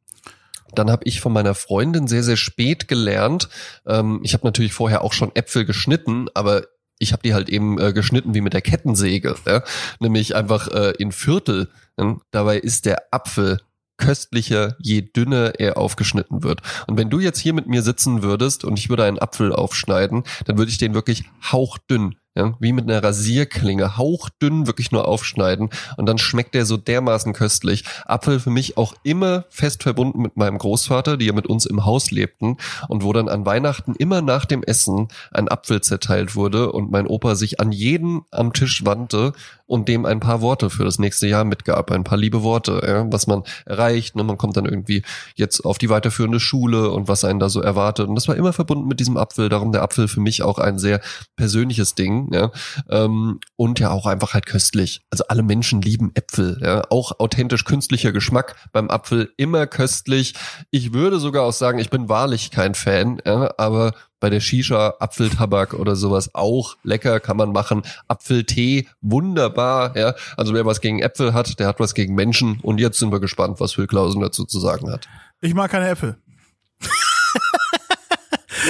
dann 0.74 0.90
habe 0.90 1.04
ich 1.04 1.20
von 1.20 1.32
meiner 1.32 1.54
Freundin 1.54 2.06
sehr, 2.06 2.22
sehr 2.22 2.36
spät 2.36 2.88
gelernt. 2.88 3.48
Ähm, 3.86 4.20
ich 4.22 4.34
habe 4.34 4.46
natürlich 4.46 4.72
vorher 4.72 5.02
auch 5.02 5.12
schon 5.12 5.34
Äpfel 5.34 5.64
geschnitten, 5.64 6.28
aber 6.34 6.64
ich 6.98 7.12
habe 7.12 7.22
die 7.22 7.34
halt 7.34 7.48
eben 7.48 7.78
äh, 7.78 7.92
geschnitten 7.92 8.34
wie 8.34 8.40
mit 8.40 8.52
der 8.52 8.62
Kettensäge, 8.62 9.34
ja? 9.46 9.62
nämlich 9.98 10.36
einfach 10.36 10.68
äh, 10.68 10.92
in 10.98 11.12
Viertel. 11.12 11.68
Ja? 11.98 12.16
Dabei 12.30 12.58
ist 12.58 12.86
der 12.86 13.12
Apfel 13.12 13.58
köstlicher, 13.98 14.76
je 14.80 15.02
dünner 15.02 15.52
er 15.58 15.76
aufgeschnitten 15.76 16.42
wird. 16.42 16.60
Und 16.86 16.96
wenn 16.96 17.10
du 17.10 17.20
jetzt 17.20 17.38
hier 17.38 17.52
mit 17.52 17.66
mir 17.66 17.82
sitzen 17.82 18.22
würdest 18.22 18.64
und 18.64 18.78
ich 18.78 18.88
würde 18.88 19.04
einen 19.04 19.18
Apfel 19.18 19.52
aufschneiden, 19.52 20.24
dann 20.46 20.58
würde 20.58 20.70
ich 20.70 20.78
den 20.78 20.94
wirklich 20.94 21.24
hauchdünn 21.50 22.16
ja, 22.34 22.54
wie 22.60 22.72
mit 22.72 22.88
einer 22.88 23.02
Rasierklinge, 23.02 23.98
hauchdünn 23.98 24.66
wirklich 24.66 24.90
nur 24.90 25.06
aufschneiden 25.06 25.68
und 25.96 26.06
dann 26.06 26.18
schmeckt 26.18 26.54
der 26.54 26.64
so 26.64 26.76
dermaßen 26.76 27.34
köstlich. 27.34 27.84
Apfel 28.06 28.40
für 28.40 28.50
mich 28.50 28.76
auch 28.76 28.94
immer 29.02 29.44
fest 29.50 29.82
verbunden 29.82 30.22
mit 30.22 30.36
meinem 30.36 30.58
Großvater, 30.58 31.16
die 31.16 31.26
ja 31.26 31.34
mit 31.34 31.46
uns 31.46 31.66
im 31.66 31.84
Haus 31.84 32.10
lebten 32.10 32.56
und 32.88 33.04
wo 33.04 33.12
dann 33.12 33.28
an 33.28 33.44
Weihnachten 33.44 33.94
immer 33.96 34.22
nach 34.22 34.46
dem 34.46 34.62
Essen 34.62 35.08
ein 35.30 35.48
Apfel 35.48 35.82
zerteilt 35.82 36.34
wurde 36.34 36.72
und 36.72 36.90
mein 36.90 37.06
Opa 37.06 37.34
sich 37.34 37.60
an 37.60 37.70
jeden 37.70 38.22
am 38.30 38.52
Tisch 38.52 38.84
wandte 38.84 39.32
und 39.72 39.88
dem 39.88 40.04
ein 40.04 40.20
paar 40.20 40.42
Worte 40.42 40.68
für 40.68 40.84
das 40.84 40.98
nächste 40.98 41.26
Jahr 41.26 41.44
mitgab, 41.44 41.90
ein 41.90 42.04
paar 42.04 42.18
liebe 42.18 42.42
Worte, 42.42 42.82
ja, 42.86 43.10
was 43.10 43.26
man 43.26 43.42
erreicht, 43.64 44.14
ne, 44.14 44.22
man 44.22 44.36
kommt 44.36 44.58
dann 44.58 44.66
irgendwie 44.66 45.02
jetzt 45.34 45.64
auf 45.64 45.78
die 45.78 45.88
weiterführende 45.88 46.40
Schule 46.40 46.90
und 46.90 47.08
was 47.08 47.24
einen 47.24 47.40
da 47.40 47.48
so 47.48 47.62
erwartet. 47.62 48.06
Und 48.06 48.14
das 48.14 48.28
war 48.28 48.36
immer 48.36 48.52
verbunden 48.52 48.86
mit 48.86 49.00
diesem 49.00 49.16
Apfel, 49.16 49.48
darum 49.48 49.72
der 49.72 49.80
Apfel 49.82 50.08
für 50.08 50.20
mich 50.20 50.42
auch 50.42 50.58
ein 50.58 50.78
sehr 50.78 51.00
persönliches 51.36 51.94
Ding 51.94 52.28
ja, 52.34 52.50
ähm, 52.90 53.40
und 53.56 53.80
ja 53.80 53.92
auch 53.92 54.04
einfach 54.04 54.34
halt 54.34 54.44
köstlich. 54.44 55.00
Also 55.10 55.24
alle 55.28 55.42
Menschen 55.42 55.80
lieben 55.80 56.10
Äpfel, 56.12 56.60
ja, 56.62 56.82
auch 56.90 57.18
authentisch 57.18 57.64
künstlicher 57.64 58.12
Geschmack 58.12 58.56
beim 58.72 58.90
Apfel 58.90 59.32
immer 59.38 59.66
köstlich. 59.66 60.34
Ich 60.70 60.92
würde 60.92 61.18
sogar 61.18 61.44
auch 61.44 61.54
sagen, 61.54 61.78
ich 61.78 61.88
bin 61.88 62.10
wahrlich 62.10 62.50
kein 62.50 62.74
Fan, 62.74 63.22
ja, 63.24 63.54
aber 63.56 63.94
bei 64.22 64.30
der 64.30 64.40
Shisha 64.40 64.94
Apfeltabak 65.00 65.74
oder 65.74 65.96
sowas 65.96 66.30
auch 66.32 66.76
lecker 66.84 67.18
kann 67.18 67.36
man 67.36 67.50
machen. 67.50 67.82
Apfeltee 68.06 68.86
wunderbar, 69.00 69.96
ja. 69.96 70.14
Also 70.36 70.54
wer 70.54 70.64
was 70.64 70.80
gegen 70.80 71.00
Äpfel 71.00 71.34
hat, 71.34 71.58
der 71.58 71.66
hat 71.66 71.80
was 71.80 71.92
gegen 71.92 72.14
Menschen 72.14 72.60
und 72.62 72.78
jetzt 72.78 73.00
sind 73.00 73.10
wir 73.10 73.18
gespannt, 73.18 73.58
was 73.58 73.72
Phil 73.74 73.88
Klausen 73.88 74.20
dazu 74.20 74.44
zu 74.44 74.60
sagen 74.60 74.92
hat. 74.92 75.08
Ich 75.40 75.54
mag 75.54 75.72
keine 75.72 75.88
Äpfel. 75.88 76.16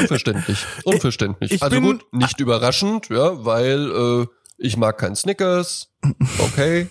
Unverständlich. 0.01 0.65
Unverständlich. 0.85 1.53
Ich 1.53 1.63
also 1.63 1.81
gut, 1.83 2.07
nicht 2.13 2.41
überraschend, 2.41 3.11
ja, 3.11 3.45
weil 3.45 4.23
äh, 4.23 4.27
ich 4.57 4.79
mag 4.79 4.97
keinen 4.97 5.17
Snickers. 5.17 5.91
Okay. 6.39 6.89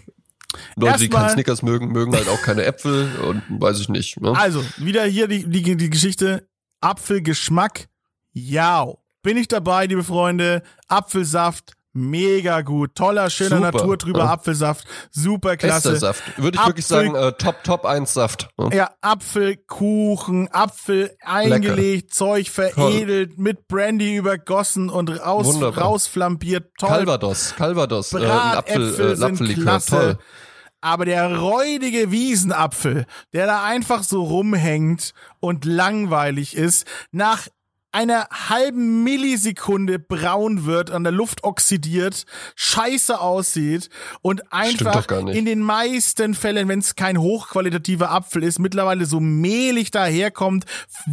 Leute, 0.75 0.99
die 0.99 1.09
keinen 1.09 1.29
Snickers 1.29 1.63
mögen, 1.63 1.91
mögen 1.91 2.13
halt 2.13 2.29
auch 2.29 2.41
keine 2.43 2.63
Äpfel 2.65 3.09
und 3.27 3.41
weiß 3.49 3.79
ich 3.79 3.89
nicht. 3.89 4.21
Ne? 4.21 4.37
Also, 4.37 4.63
wieder 4.77 5.03
hier 5.05 5.27
die, 5.27 5.49
die, 5.49 5.75
die 5.75 5.89
Geschichte. 5.89 6.47
Apfelgeschmack. 6.81 7.87
Ja. 8.31 8.87
Bin 9.23 9.37
ich 9.37 9.47
dabei, 9.47 9.85
liebe 9.85 10.03
Freunde. 10.03 10.63
Apfelsaft 10.87 11.75
Mega 11.93 12.61
gut. 12.61 12.95
Toller, 12.95 13.29
schöner 13.29 13.57
Super, 13.57 13.71
Natur 13.71 13.97
drüber 13.97 14.19
ja. 14.19 14.31
Apfelsaft. 14.31 14.85
Super 15.11 15.57
klasse. 15.57 15.91
Bester 15.91 16.07
Saft. 16.07 16.37
Würde 16.37 16.55
ich 16.55 16.59
Apfel, 16.59 16.69
wirklich 16.69 16.85
sagen, 16.85 17.15
äh, 17.15 17.33
Top, 17.33 17.63
Top 17.65 17.85
1 17.85 18.13
Saft. 18.13 18.47
Ja, 18.57 18.69
ja 18.71 18.91
Apfelkuchen, 19.01 20.47
Apfel 20.53 21.11
eingelegt, 21.21 22.03
Lecker. 22.03 22.13
Zeug 22.13 22.49
veredelt, 22.49 23.31
Toll. 23.31 23.43
mit 23.43 23.67
Brandy 23.67 24.15
übergossen 24.15 24.89
und 24.89 25.09
raus, 25.09 25.61
rausflambiert. 25.61 26.71
Toll. 26.79 26.89
Calvados, 26.89 27.55
Calvados. 27.57 28.13
Äh, 28.13 28.25
Apfel, 28.25 29.11
äh, 29.11 29.15
sind 29.17 29.53
klasse. 29.55 29.89
Toll. 29.89 30.17
Aber 30.79 31.03
der 31.05 31.39
räudige 31.39 32.09
Wiesenapfel, 32.09 33.05
der 33.33 33.45
da 33.47 33.63
einfach 33.65 34.03
so 34.03 34.23
rumhängt 34.23 35.13
und 35.41 35.65
langweilig 35.65 36.55
ist, 36.55 36.87
nach 37.11 37.47
einer 37.91 38.27
halben 38.31 39.03
Millisekunde 39.03 39.99
braun 39.99 40.65
wird, 40.65 40.91
an 40.91 41.03
der 41.03 41.11
Luft 41.11 41.43
oxidiert, 41.43 42.25
scheiße 42.55 43.19
aussieht 43.19 43.89
und 44.21 44.53
einfach 44.53 45.05
in 45.27 45.45
den 45.45 45.59
meisten 45.59 46.33
Fällen, 46.33 46.67
wenn 46.67 46.79
es 46.79 46.95
kein 46.95 47.19
hochqualitativer 47.19 48.11
Apfel 48.11 48.43
ist, 48.43 48.59
mittlerweile 48.59 49.05
so 49.05 49.19
mehlig 49.19 49.91
daherkommt, 49.91 50.65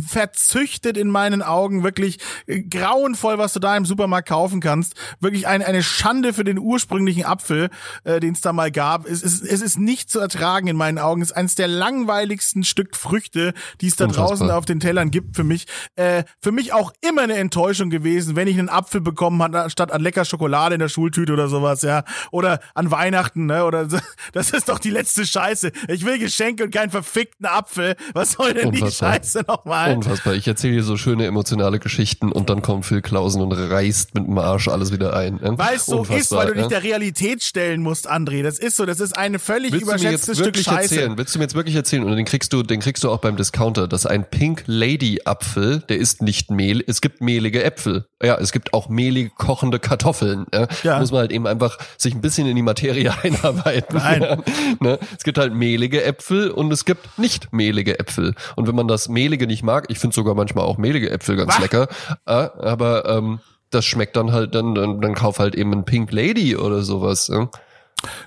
verzüchtet 0.07 0.97
in 0.97 1.11
meinen 1.11 1.43
Augen, 1.43 1.83
wirklich 1.83 2.19
äh, 2.47 2.63
grauenvoll, 2.63 3.39
was 3.39 3.53
du 3.53 3.61
da 3.61 3.77
im 3.77 3.85
Supermarkt 3.85 4.29
kaufen 4.29 4.61
kannst. 4.61 4.95
Wirklich 5.21 5.47
eine, 5.47 5.67
eine 5.67 5.83
Schande 5.83 6.33
für 6.33 6.45
den 6.45 6.59
ursprünglichen 6.59 7.25
Apfel, 7.25 7.71
äh, 8.05 8.21
den 8.21 8.35
es 8.35 8.41
da 8.41 8.53
mal 8.53 8.71
gab. 8.71 9.07
Es, 9.07 9.23
es, 9.23 9.41
es 9.41 9.61
ist 9.61 9.79
nicht 9.79 10.11
zu 10.11 10.21
ertragen 10.21 10.69
in 10.69 10.77
meinen 10.77 10.99
Augen. 10.99 11.23
Es 11.23 11.31
ist 11.31 11.37
eines 11.37 11.55
der 11.55 11.69
langweiligsten 11.69 12.63
Stück 12.63 12.97
Früchte, 12.97 13.53
die 13.81 13.89
es 13.89 13.97
da 13.97 14.05
Unfassbar. 14.05 14.29
draußen 14.29 14.51
auf 14.51 14.65
den 14.65 14.81
Tellern 14.81 15.11
gibt 15.11 15.35
für 15.37 15.45
mich. 15.45 15.67
Äh, 15.97 16.25
für 16.41 16.53
mich 16.53 16.68
auch 16.73 16.93
immer 17.01 17.23
eine 17.23 17.35
Enttäuschung 17.35 17.91
gewesen, 17.91 18.37
wenn 18.37 18.49
ich 18.49 18.59
einen 18.59 18.69
Apfel 18.69 19.01
bekommen 19.01 19.43
hat, 19.43 19.73
statt 19.73 19.93
an 19.93 20.03
lecker 20.03 20.25
Schokolade 20.25 20.75
in 20.75 20.81
der 20.81 20.89
Schultüte 20.89 21.33
oder 21.33 21.49
sowas, 21.49 21.83
ja. 21.83 22.05
Oder 22.31 22.61
an 22.75 22.91
Weihnachten, 22.91 23.47
ne? 23.47 23.65
Oder 23.65 23.87
das 24.33 24.51
ist 24.51 24.69
doch 24.69 24.79
die 24.79 24.91
letzte 24.91 25.27
Scheiße. 25.27 25.73
Ich 25.89 26.05
will 26.05 26.19
Geschenke 26.19 26.65
und 26.65 26.75
keinen 26.75 26.91
verfickten 26.91 27.47
Apfel. 27.47 27.97
Was 28.15 28.33
soll 28.33 28.55
denn 28.55 28.69
Unfassbar. 28.69 29.13
die 29.13 29.17
Scheiße 29.19 29.45
nochmal? 29.47 29.95
Unfassbar. 29.95 30.35
Ich 30.35 30.47
erzähle 30.47 30.75
hier 30.75 30.85
so 30.85 30.97
schöne 30.97 31.27
emotionale 31.27 31.79
Geschichten 31.79 32.33
und 32.33 32.51
dann 32.51 32.63
kommt 32.63 32.87
Phil 32.87 33.03
Klausen 33.03 33.43
und 33.43 33.53
reißt 33.53 34.15
mit 34.15 34.27
dem 34.27 34.39
Arsch 34.39 34.69
alles 34.69 34.93
wieder 34.93 35.15
ein. 35.17 35.35
Ne? 35.37 35.55
Weil 35.57 35.77
es 35.77 35.87
so 35.87 36.05
ist, 36.05 36.33
weil 36.33 36.49
du 36.49 36.55
dich 36.55 36.67
der 36.67 36.83
Realität 36.83 37.43
stellen 37.43 37.83
musst, 37.83 38.11
André. 38.11 38.43
Das 38.43 38.59
ist 38.59 38.77
so. 38.77 38.87
Das 38.87 39.01
ist 39.01 39.17
eine 39.17 39.39
völlig 39.39 39.73
Willst 39.73 39.85
überschätzte 39.85 40.35
Stück 40.35 40.57
Scheiße. 40.57 40.95
Erzählen? 40.95 41.19
Willst 41.19 41.35
du 41.35 41.39
mir 41.39 41.45
jetzt 41.45 41.55
wirklich 41.55 41.75
erzählen? 41.75 42.05
Und 42.05 42.17
den 42.17 42.25
kriegst 42.25 42.53
du, 42.53 42.63
den 42.63 42.81
kriegst 42.81 43.05
du 43.05 43.11
auch 43.11 43.19
beim 43.19 43.37
Discounter, 43.37 43.89
dass 43.89 44.07
ein 44.07 44.29
Pink 44.29 44.65
Lady 44.67 45.21
Apfel, 45.25 45.81
der 45.89 45.99
ist 45.99 46.23
nicht 46.23 46.51
Mehl, 46.59 46.83
es 46.89 47.01
gibt 47.01 47.21
mehlige 47.21 47.63
Äpfel. 47.63 48.07
Ja, 48.21 48.37
es 48.37 48.51
gibt 48.51 48.75
auch 48.75 48.89
mehlige 48.89 49.31
kochende 49.31 49.79
Kartoffeln. 49.79 50.47
Ja. 50.53 50.67
ja. 50.83 50.99
Muss 50.99 51.13
man 51.13 51.21
halt 51.21 51.31
eben 51.31 51.47
einfach 51.47 51.79
sich 51.97 52.15
ein 52.15 52.21
bisschen 52.21 52.49
in 52.49 52.57
die 52.57 52.63
Materie 52.63 53.15
einarbeiten. 53.23 53.97
Nein. 53.97 54.43
Ne? 54.81 54.99
Es 55.17 55.23
gibt 55.23 55.39
halt 55.39 55.55
mehlige 55.55 56.03
Äpfel 56.03 56.51
und 56.51 56.73
es 56.73 56.85
gibt 56.85 57.17
nicht 57.17 57.53
mehlige 57.53 58.01
Äpfel. 58.01 58.35
Und 58.57 58.67
wenn 58.67 58.75
man 58.75 58.89
das 58.89 59.09
mehlige 59.09 59.47
nicht 59.47 59.63
mag, 59.63 59.87
ich 59.89 60.01
finde 60.01 60.15
sogar 60.15 60.35
manchmal 60.35 60.65
auch 60.65 60.79
mehlige 60.79 61.11
Äpfel 61.11 61.37
ganz 61.37 61.55
Was? 61.55 61.61
lecker, 61.61 61.89
äh, 62.27 62.33
aber 62.33 63.09
ähm, 63.09 63.39
das 63.71 63.85
schmeckt 63.85 64.17
dann 64.17 64.33
halt, 64.33 64.57
dann, 64.57 64.75
dann, 64.75 65.01
dann 65.01 65.15
kauf 65.15 65.39
halt 65.39 65.55
eben 65.55 65.73
ein 65.73 65.85
Pink 65.85 66.11
Lady 66.11 66.57
oder 66.57 66.83
sowas. 66.83 67.29
Ja. 67.29 67.49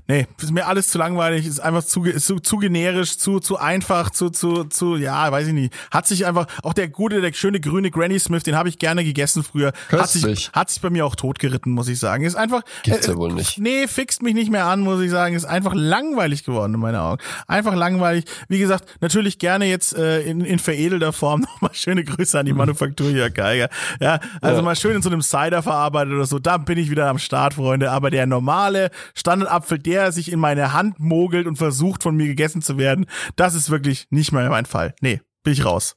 Nee, 0.07 0.28
ist 0.41 0.51
mir 0.51 0.67
alles 0.67 0.89
zu 0.89 0.97
langweilig, 0.97 1.45
ist 1.45 1.59
einfach 1.59 1.84
zu, 1.84 2.03
ist 2.03 2.26
zu, 2.26 2.39
zu 2.39 2.57
generisch, 2.57 3.17
zu, 3.17 3.39
zu 3.39 3.57
einfach, 3.57 4.09
zu, 4.09 4.30
zu, 4.30 4.65
zu, 4.65 4.97
ja, 4.97 5.32
weiß 5.32 5.47
ich 5.47 5.53
nicht. 5.53 5.74
Hat 5.91 6.07
sich 6.07 6.26
einfach, 6.26 6.47
auch 6.63 6.74
der 6.74 6.89
gute, 6.89 7.22
der 7.22 7.32
schöne 7.34 7.59
grüne 7.59 7.91
Granny 7.91 8.19
Smith, 8.19 8.43
den 8.43 8.55
habe 8.55 8.67
ich 8.67 8.80
gerne 8.80 9.03
gegessen 9.03 9.43
früher. 9.43 9.72
Hat 9.89 10.09
sich, 10.09 10.49
hat 10.51 10.69
sich 10.69 10.82
bei 10.82 10.89
mir 10.89 11.05
auch 11.05 11.15
totgeritten, 11.15 11.72
muss 11.72 11.88
ich 11.88 11.99
sagen. 11.99 12.26
Ist 12.26 12.36
einfach. 12.36 12.63
Gibt's 12.84 13.07
äh, 13.07 13.11
ja 13.11 13.17
wohl 13.17 13.34
nicht. 13.34 13.59
Nee, 13.59 13.88
fixt 13.88 14.22
mich 14.22 14.34
nicht 14.34 14.51
mehr 14.51 14.65
an, 14.65 14.82
muss 14.82 15.01
ich 15.01 15.09
sagen. 15.09 15.36
Ist 15.36 15.45
einfach 15.45 15.74
langweilig 15.74 16.43
geworden 16.43 16.74
in 16.74 16.80
meinen 16.80 16.97
Augen. 16.97 17.22
Einfach 17.47 17.76
langweilig. 17.76 18.26
Wie 18.49 18.59
gesagt, 18.59 18.97
natürlich 18.99 19.39
gerne 19.39 19.65
jetzt 19.65 19.95
äh, 19.95 20.22
in, 20.22 20.41
in 20.41 20.59
veredelter 20.59 21.13
Form 21.13 21.41
nochmal 21.61 21.74
schöne 21.74 22.03
Grüße 22.03 22.38
an 22.38 22.45
die 22.45 22.53
Manufaktur 22.53 23.09
hier, 23.09 23.30
Geiger. 23.30 23.69
Ja, 24.01 24.19
also 24.41 24.57
ja. 24.57 24.61
mal 24.63 24.76
schön 24.76 24.97
in 24.97 25.01
so 25.01 25.09
einem 25.09 25.22
Cider 25.22 25.63
verarbeitet 25.63 26.13
oder 26.13 26.26
so. 26.26 26.39
Da 26.39 26.57
bin 26.57 26.78
ich 26.78 26.89
wieder 26.89 27.07
am 27.07 27.19
Start, 27.19 27.53
Freunde. 27.53 27.91
Aber 27.91 28.09
der 28.09 28.26
normale 28.26 28.91
Standard 29.15 29.61
Apfel, 29.62 29.78
der 29.78 30.12
sich 30.12 30.32
in 30.32 30.39
meine 30.39 30.74
Hand 30.74 30.99
mogelt 30.99 31.45
und 31.45 31.57
versucht 31.57 32.01
von 32.01 32.16
mir 32.16 32.26
gegessen 32.26 32.64
zu 32.64 32.78
werden, 32.78 33.05
das 33.36 33.53
ist 33.53 33.70
wirklich 33.70 34.07
nicht 34.09 34.32
mehr 34.32 34.49
mein 34.49 34.66
Fall. 34.66 34.95
Nee, 35.01 35.22
bin 35.43 35.53
ich 35.53 35.66
raus. 35.66 35.95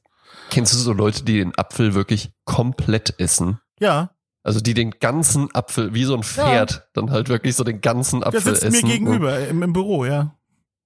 Kennst 0.51 0.73
du 0.73 0.77
so 0.77 0.93
Leute, 0.93 1.23
die 1.23 1.37
den 1.37 1.57
Apfel 1.57 1.95
wirklich 1.95 2.31
komplett 2.45 3.15
essen? 3.19 3.59
Ja. 3.79 4.11
Also 4.43 4.59
die 4.59 4.75
den 4.75 4.91
ganzen 4.91 5.53
Apfel, 5.55 5.95
wie 5.95 6.03
so 6.03 6.15
ein 6.15 6.21
Pferd, 6.21 6.71
ja. 6.71 6.83
dann 6.93 7.09
halt 7.09 7.29
wirklich 7.29 7.55
so 7.55 7.63
den 7.63 7.81
ganzen 7.81 8.23
Apfel 8.23 8.37
essen. 8.37 8.45
Der 8.45 8.55
sitzt 8.55 8.75
essen. 8.75 8.87
mir 8.87 8.93
gegenüber 8.93 9.47
im, 9.47 9.63
im, 9.63 9.73
Büro, 9.73 10.05
ja. 10.05 10.35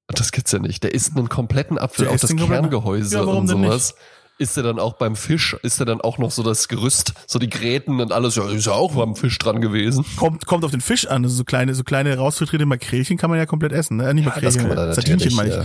Das 0.08 0.32
gibt's 0.32 0.54
ja 0.54 0.60
nicht. 0.60 0.84
Der 0.84 0.94
isst 0.94 1.18
einen 1.18 1.28
kompletten 1.28 1.78
Apfel, 1.78 2.08
auch 2.08 2.18
das 2.18 2.34
Kerngehäuse 2.34 3.18
ja, 3.18 3.24
und 3.24 3.48
sowas 3.48 3.96
ist 4.40 4.56
er 4.56 4.64
dann 4.64 4.80
auch 4.80 4.94
beim 4.94 5.16
Fisch, 5.16 5.56
ist 5.64 5.80
er 5.80 5.86
dann 5.86 6.00
auch 6.00 6.18
noch 6.18 6.32
so 6.32 6.44
das 6.44 6.70
Gerüst, 6.70 7.14
so 7.28 7.40
die 7.40 7.50
Gräten 7.50 8.00
und 8.00 8.14
alles, 8.14 8.36
ja, 8.36 8.50
ist 8.50 8.66
ja 8.66 8.72
auch 8.72 8.96
beim 8.96 9.16
Fisch 9.16 9.38
dran 9.38 9.60
gewesen. 9.60 10.06
Kommt, 10.16 10.46
kommt 10.46 10.64
auf 10.64 10.72
den 10.72 10.80
Fisch 10.82 11.08
an, 11.08 11.24
also 11.24 11.36
so 11.36 11.44
kleine, 11.44 11.76
so 11.76 11.84
kleine 11.84 12.18
rausfiltrierte 12.18 12.66
Makrelchen 12.66 13.18
kann 13.18 13.30
man 13.30 13.38
ja 13.38 13.46
komplett 13.46 13.74
essen, 13.74 13.98
ne? 13.98 14.14
Nicht 14.14 14.26
Makrelchen, 14.26 14.44
ja, 14.44 14.50
das 14.50 14.58
kann 14.58 14.68
man 14.70 14.88
da 14.88 14.94
Sardinchen 14.94 15.36
meine 15.36 15.50
ich. 15.50 15.56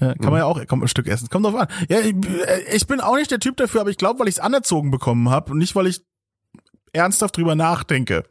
Ja. 0.00 0.06
ja. 0.08 0.14
kann 0.14 0.30
man 0.30 0.40
ja 0.40 0.44
auch 0.44 0.64
kommt 0.66 0.84
ein 0.84 0.88
Stück 0.88 1.08
essen. 1.08 1.28
Kommt 1.30 1.46
drauf 1.46 1.54
an. 1.54 1.68
Ja, 1.88 2.00
ich, 2.00 2.14
ich 2.72 2.86
bin 2.86 3.00
auch 3.00 3.16
nicht 3.16 3.30
der 3.30 3.40
Typ 3.40 3.56
dafür, 3.56 3.80
aber 3.80 3.90
ich 3.90 3.96
glaube, 3.96 4.20
weil 4.20 4.28
ich 4.28 4.36
es 4.36 4.40
anerzogen 4.40 4.90
bekommen 4.90 5.30
habe 5.30 5.52
und 5.52 5.58
nicht, 5.58 5.74
weil 5.74 5.86
ich 5.86 6.02
ernsthaft 6.92 7.36
drüber 7.36 7.54
nachdenke. 7.54 8.24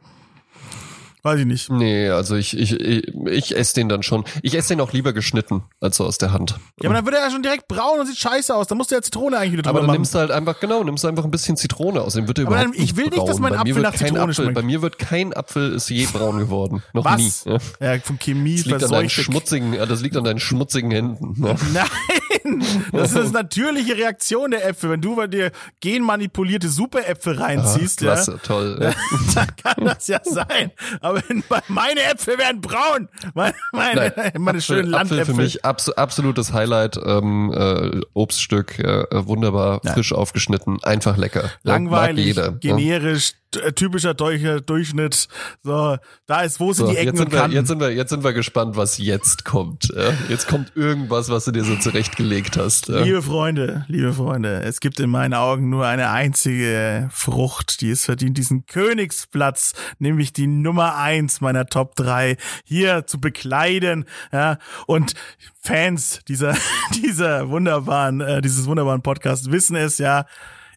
Weiß 1.28 1.40
ich 1.40 1.46
nicht. 1.46 1.70
Nee, 1.70 2.08
also 2.08 2.36
ich, 2.36 2.56
ich, 2.56 2.72
ich, 2.80 3.06
ich 3.26 3.54
esse 3.54 3.74
den 3.74 3.90
dann 3.90 4.02
schon. 4.02 4.24
Ich 4.40 4.54
esse 4.54 4.68
den 4.68 4.80
auch 4.80 4.94
lieber 4.94 5.12
geschnitten, 5.12 5.62
als 5.78 5.98
so 5.98 6.06
aus 6.06 6.16
der 6.16 6.32
Hand. 6.32 6.58
Ja, 6.80 6.88
aber 6.88 6.94
dann 6.94 7.04
wird 7.04 7.16
er 7.16 7.22
ja 7.22 7.30
schon 7.30 7.42
direkt 7.42 7.68
braun 7.68 8.00
und 8.00 8.06
sieht 8.06 8.16
scheiße 8.16 8.54
aus. 8.54 8.66
Da 8.66 8.74
musst 8.74 8.90
du 8.90 8.94
ja 8.94 9.02
Zitrone 9.02 9.36
eigentlich 9.36 9.52
wieder 9.52 9.62
drüber 9.64 9.70
Aber 9.70 9.80
dann 9.80 9.86
machen. 9.88 9.96
nimmst 9.96 10.14
du 10.14 10.20
halt 10.20 10.30
einfach, 10.30 10.58
genau, 10.58 10.82
nimmst 10.82 11.04
du 11.04 11.08
einfach 11.08 11.24
ein 11.24 11.30
bisschen 11.30 11.58
Zitrone 11.58 12.00
aus. 12.00 12.14
Dem 12.14 12.26
wird 12.28 12.38
er 12.38 12.46
aber 12.46 12.56
überhaupt 12.56 12.76
dann, 12.78 12.82
ich 12.82 12.96
will 12.96 13.04
nicht, 13.04 13.16
braun. 13.16 13.26
dass 13.26 13.38
mein 13.40 13.54
Apfel 13.54 13.82
nach 13.82 13.92
Zitrone 13.94 14.20
Apfel, 14.22 14.34
schmeckt. 14.34 14.54
Bei 14.54 14.62
mir 14.62 14.80
wird 14.80 14.98
kein 14.98 15.34
Apfel 15.34 15.74
ist 15.74 15.90
je 15.90 16.06
braun 16.06 16.38
geworden. 16.38 16.82
Noch 16.94 17.04
Was? 17.04 17.44
nie. 17.44 17.52
Ja. 17.52 17.94
ja, 17.94 18.00
von 18.00 18.18
Chemie 18.18 18.56
das 18.56 18.64
liegt 18.64 18.84
an 18.84 18.90
deinen 18.90 19.10
schmutzigen, 19.10 19.72
das 19.72 20.00
liegt 20.00 20.16
an 20.16 20.24
deinen 20.24 20.40
schmutzigen 20.40 20.90
Händen. 20.90 21.44
Ja. 21.44 21.54
Nein! 21.74 22.64
Das 22.92 23.12
ist 23.12 23.32
natürliche 23.32 23.96
Reaktion 23.96 24.50
der 24.50 24.66
Äpfel. 24.66 24.90
Wenn 24.90 25.02
du 25.02 25.16
bei 25.16 25.26
dir 25.26 25.50
genmanipulierte 25.80 26.68
Superäpfel 26.68 27.36
reinziehst, 27.40 28.00
ah, 28.00 28.04
klasse, 28.04 28.32
ja, 28.32 28.38
toll. 28.38 28.78
Ja. 28.80 28.94
dann 29.34 29.56
kann 29.56 29.84
das 29.84 30.06
ja 30.08 30.20
sein. 30.24 30.70
Aber 31.00 31.17
bei 31.48 31.60
meine 31.68 32.02
Äpfel 32.02 32.38
werden 32.38 32.60
braun. 32.60 33.08
Meine, 33.34 33.54
meine, 33.72 34.12
Nein, 34.16 34.32
meine 34.38 34.60
schönen 34.60 34.88
Landäpfel. 34.88 35.20
Apfel 35.20 35.34
für 35.34 35.40
mich 35.40 35.64
abs 35.64 35.88
absolutes 35.90 36.52
Highlight. 36.52 36.98
Ähm, 37.04 37.52
äh, 37.52 38.00
Obststück, 38.14 38.78
äh, 38.78 39.04
wunderbar, 39.10 39.80
ja. 39.84 39.92
frisch 39.92 40.12
aufgeschnitten, 40.12 40.82
einfach 40.82 41.16
lecker. 41.16 41.50
Langweilig, 41.62 42.26
jeder, 42.26 42.52
generisch, 42.52 43.32
äh, 43.32 43.34
typischer 43.50 44.14
deutscher 44.14 44.60
Durchschnitt. 44.60 45.28
So, 45.62 45.96
da 46.26 46.40
ist, 46.42 46.60
wo 46.60 46.72
sind 46.72 46.86
so, 46.86 46.92
die 46.92 46.98
Ecken 46.98 47.16
jetzt 47.16 47.18
sind, 47.18 47.32
wir, 47.32 47.48
jetzt 47.48 47.68
sind 47.68 47.80
wir, 47.80 47.90
jetzt 47.90 48.10
sind 48.10 48.24
wir 48.24 48.32
gespannt, 48.32 48.76
was 48.76 48.98
jetzt 48.98 49.44
kommt. 49.44 49.92
Ja? 49.94 50.12
Jetzt 50.28 50.48
kommt 50.48 50.72
irgendwas, 50.76 51.28
was 51.28 51.44
du 51.44 51.52
dir 51.52 51.64
so 51.64 51.76
zurechtgelegt 51.76 52.56
hast. 52.56 52.88
Ja? 52.88 53.00
Liebe 53.00 53.22
Freunde, 53.22 53.84
liebe 53.88 54.12
Freunde, 54.12 54.62
es 54.62 54.80
gibt 54.80 55.00
in 55.00 55.10
meinen 55.10 55.34
Augen 55.34 55.70
nur 55.70 55.86
eine 55.86 56.10
einzige 56.10 57.08
Frucht, 57.12 57.80
die 57.80 57.90
es 57.90 58.04
verdient, 58.04 58.38
diesen 58.38 58.66
Königsplatz, 58.66 59.72
nämlich 59.98 60.32
die 60.32 60.46
Nummer 60.46 60.96
eins 60.96 61.40
meiner 61.40 61.66
Top 61.66 61.94
drei 61.94 62.36
hier 62.64 63.06
zu 63.06 63.20
bekleiden. 63.20 64.04
Ja, 64.32 64.58
und 64.86 65.14
Fans 65.60 66.20
dieser 66.28 66.56
dieser 67.02 67.48
wunderbaren, 67.48 68.20
äh, 68.20 68.40
dieses 68.40 68.66
wunderbaren 68.66 69.02
Podcast 69.02 69.50
wissen 69.50 69.76
es 69.76 69.98
ja. 69.98 70.26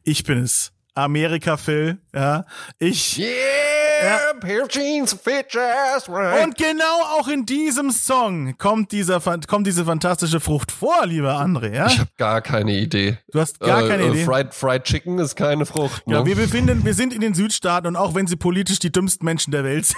Ich 0.03 0.23
bin 0.23 0.39
es. 0.39 0.71
Amerika 0.93 1.57
Phil, 1.57 1.99
ja. 2.13 2.45
Ich 2.77 3.17
Yeah, 3.17 4.33
ja. 4.43 4.67
jeans, 4.67 5.13
fit 5.13 5.45
just 5.49 6.09
right. 6.09 6.43
Und 6.43 6.57
genau 6.57 7.01
auch 7.17 7.27
in 7.27 7.45
diesem 7.45 7.91
Song 7.91 8.57
kommt 8.57 8.91
dieser 8.91 9.21
kommt 9.47 9.67
diese 9.67 9.85
fantastische 9.85 10.39
Frucht 10.39 10.71
vor, 10.71 11.05
lieber 11.05 11.39
André, 11.39 11.73
ja? 11.73 11.87
Ich 11.87 11.99
habe 11.99 12.09
gar 12.17 12.41
keine 12.41 12.73
Idee. 12.73 13.19
Du 13.31 13.39
hast 13.39 13.59
gar 13.59 13.83
äh, 13.83 13.87
keine 13.87 14.07
Idee. 14.07 14.25
Fried, 14.25 14.53
Fried 14.53 14.83
Chicken 14.83 15.19
ist 15.19 15.35
keine 15.35 15.65
Frucht. 15.65 16.07
Ne? 16.07 16.15
Ja, 16.15 16.25
wir 16.25 16.35
befinden, 16.35 16.83
wir 16.83 16.93
sind 16.93 17.13
in 17.13 17.21
den 17.21 17.35
Südstaaten 17.35 17.87
und 17.87 17.95
auch 17.95 18.13
wenn 18.15 18.27
sie 18.27 18.35
politisch 18.35 18.79
die 18.79 18.91
dümmsten 18.91 19.23
Menschen 19.23 19.51
der 19.51 19.63
Welt 19.63 19.85
sind. 19.85 19.97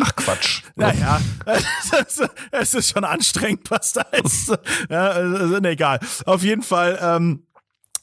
Ach 0.00 0.14
Quatsch. 0.14 0.62
naja, 0.76 1.20
es 2.50 2.74
ist 2.74 2.92
schon 2.92 3.04
anstrengend, 3.04 3.70
was 3.70 3.92
da 3.92 4.02
ist. 4.22 4.52
ja, 4.90 5.08
also, 5.08 5.58
ne, 5.60 5.70
egal. 5.70 6.00
Auf 6.26 6.42
jeden 6.42 6.62
Fall, 6.62 6.98
ähm, 7.00 7.44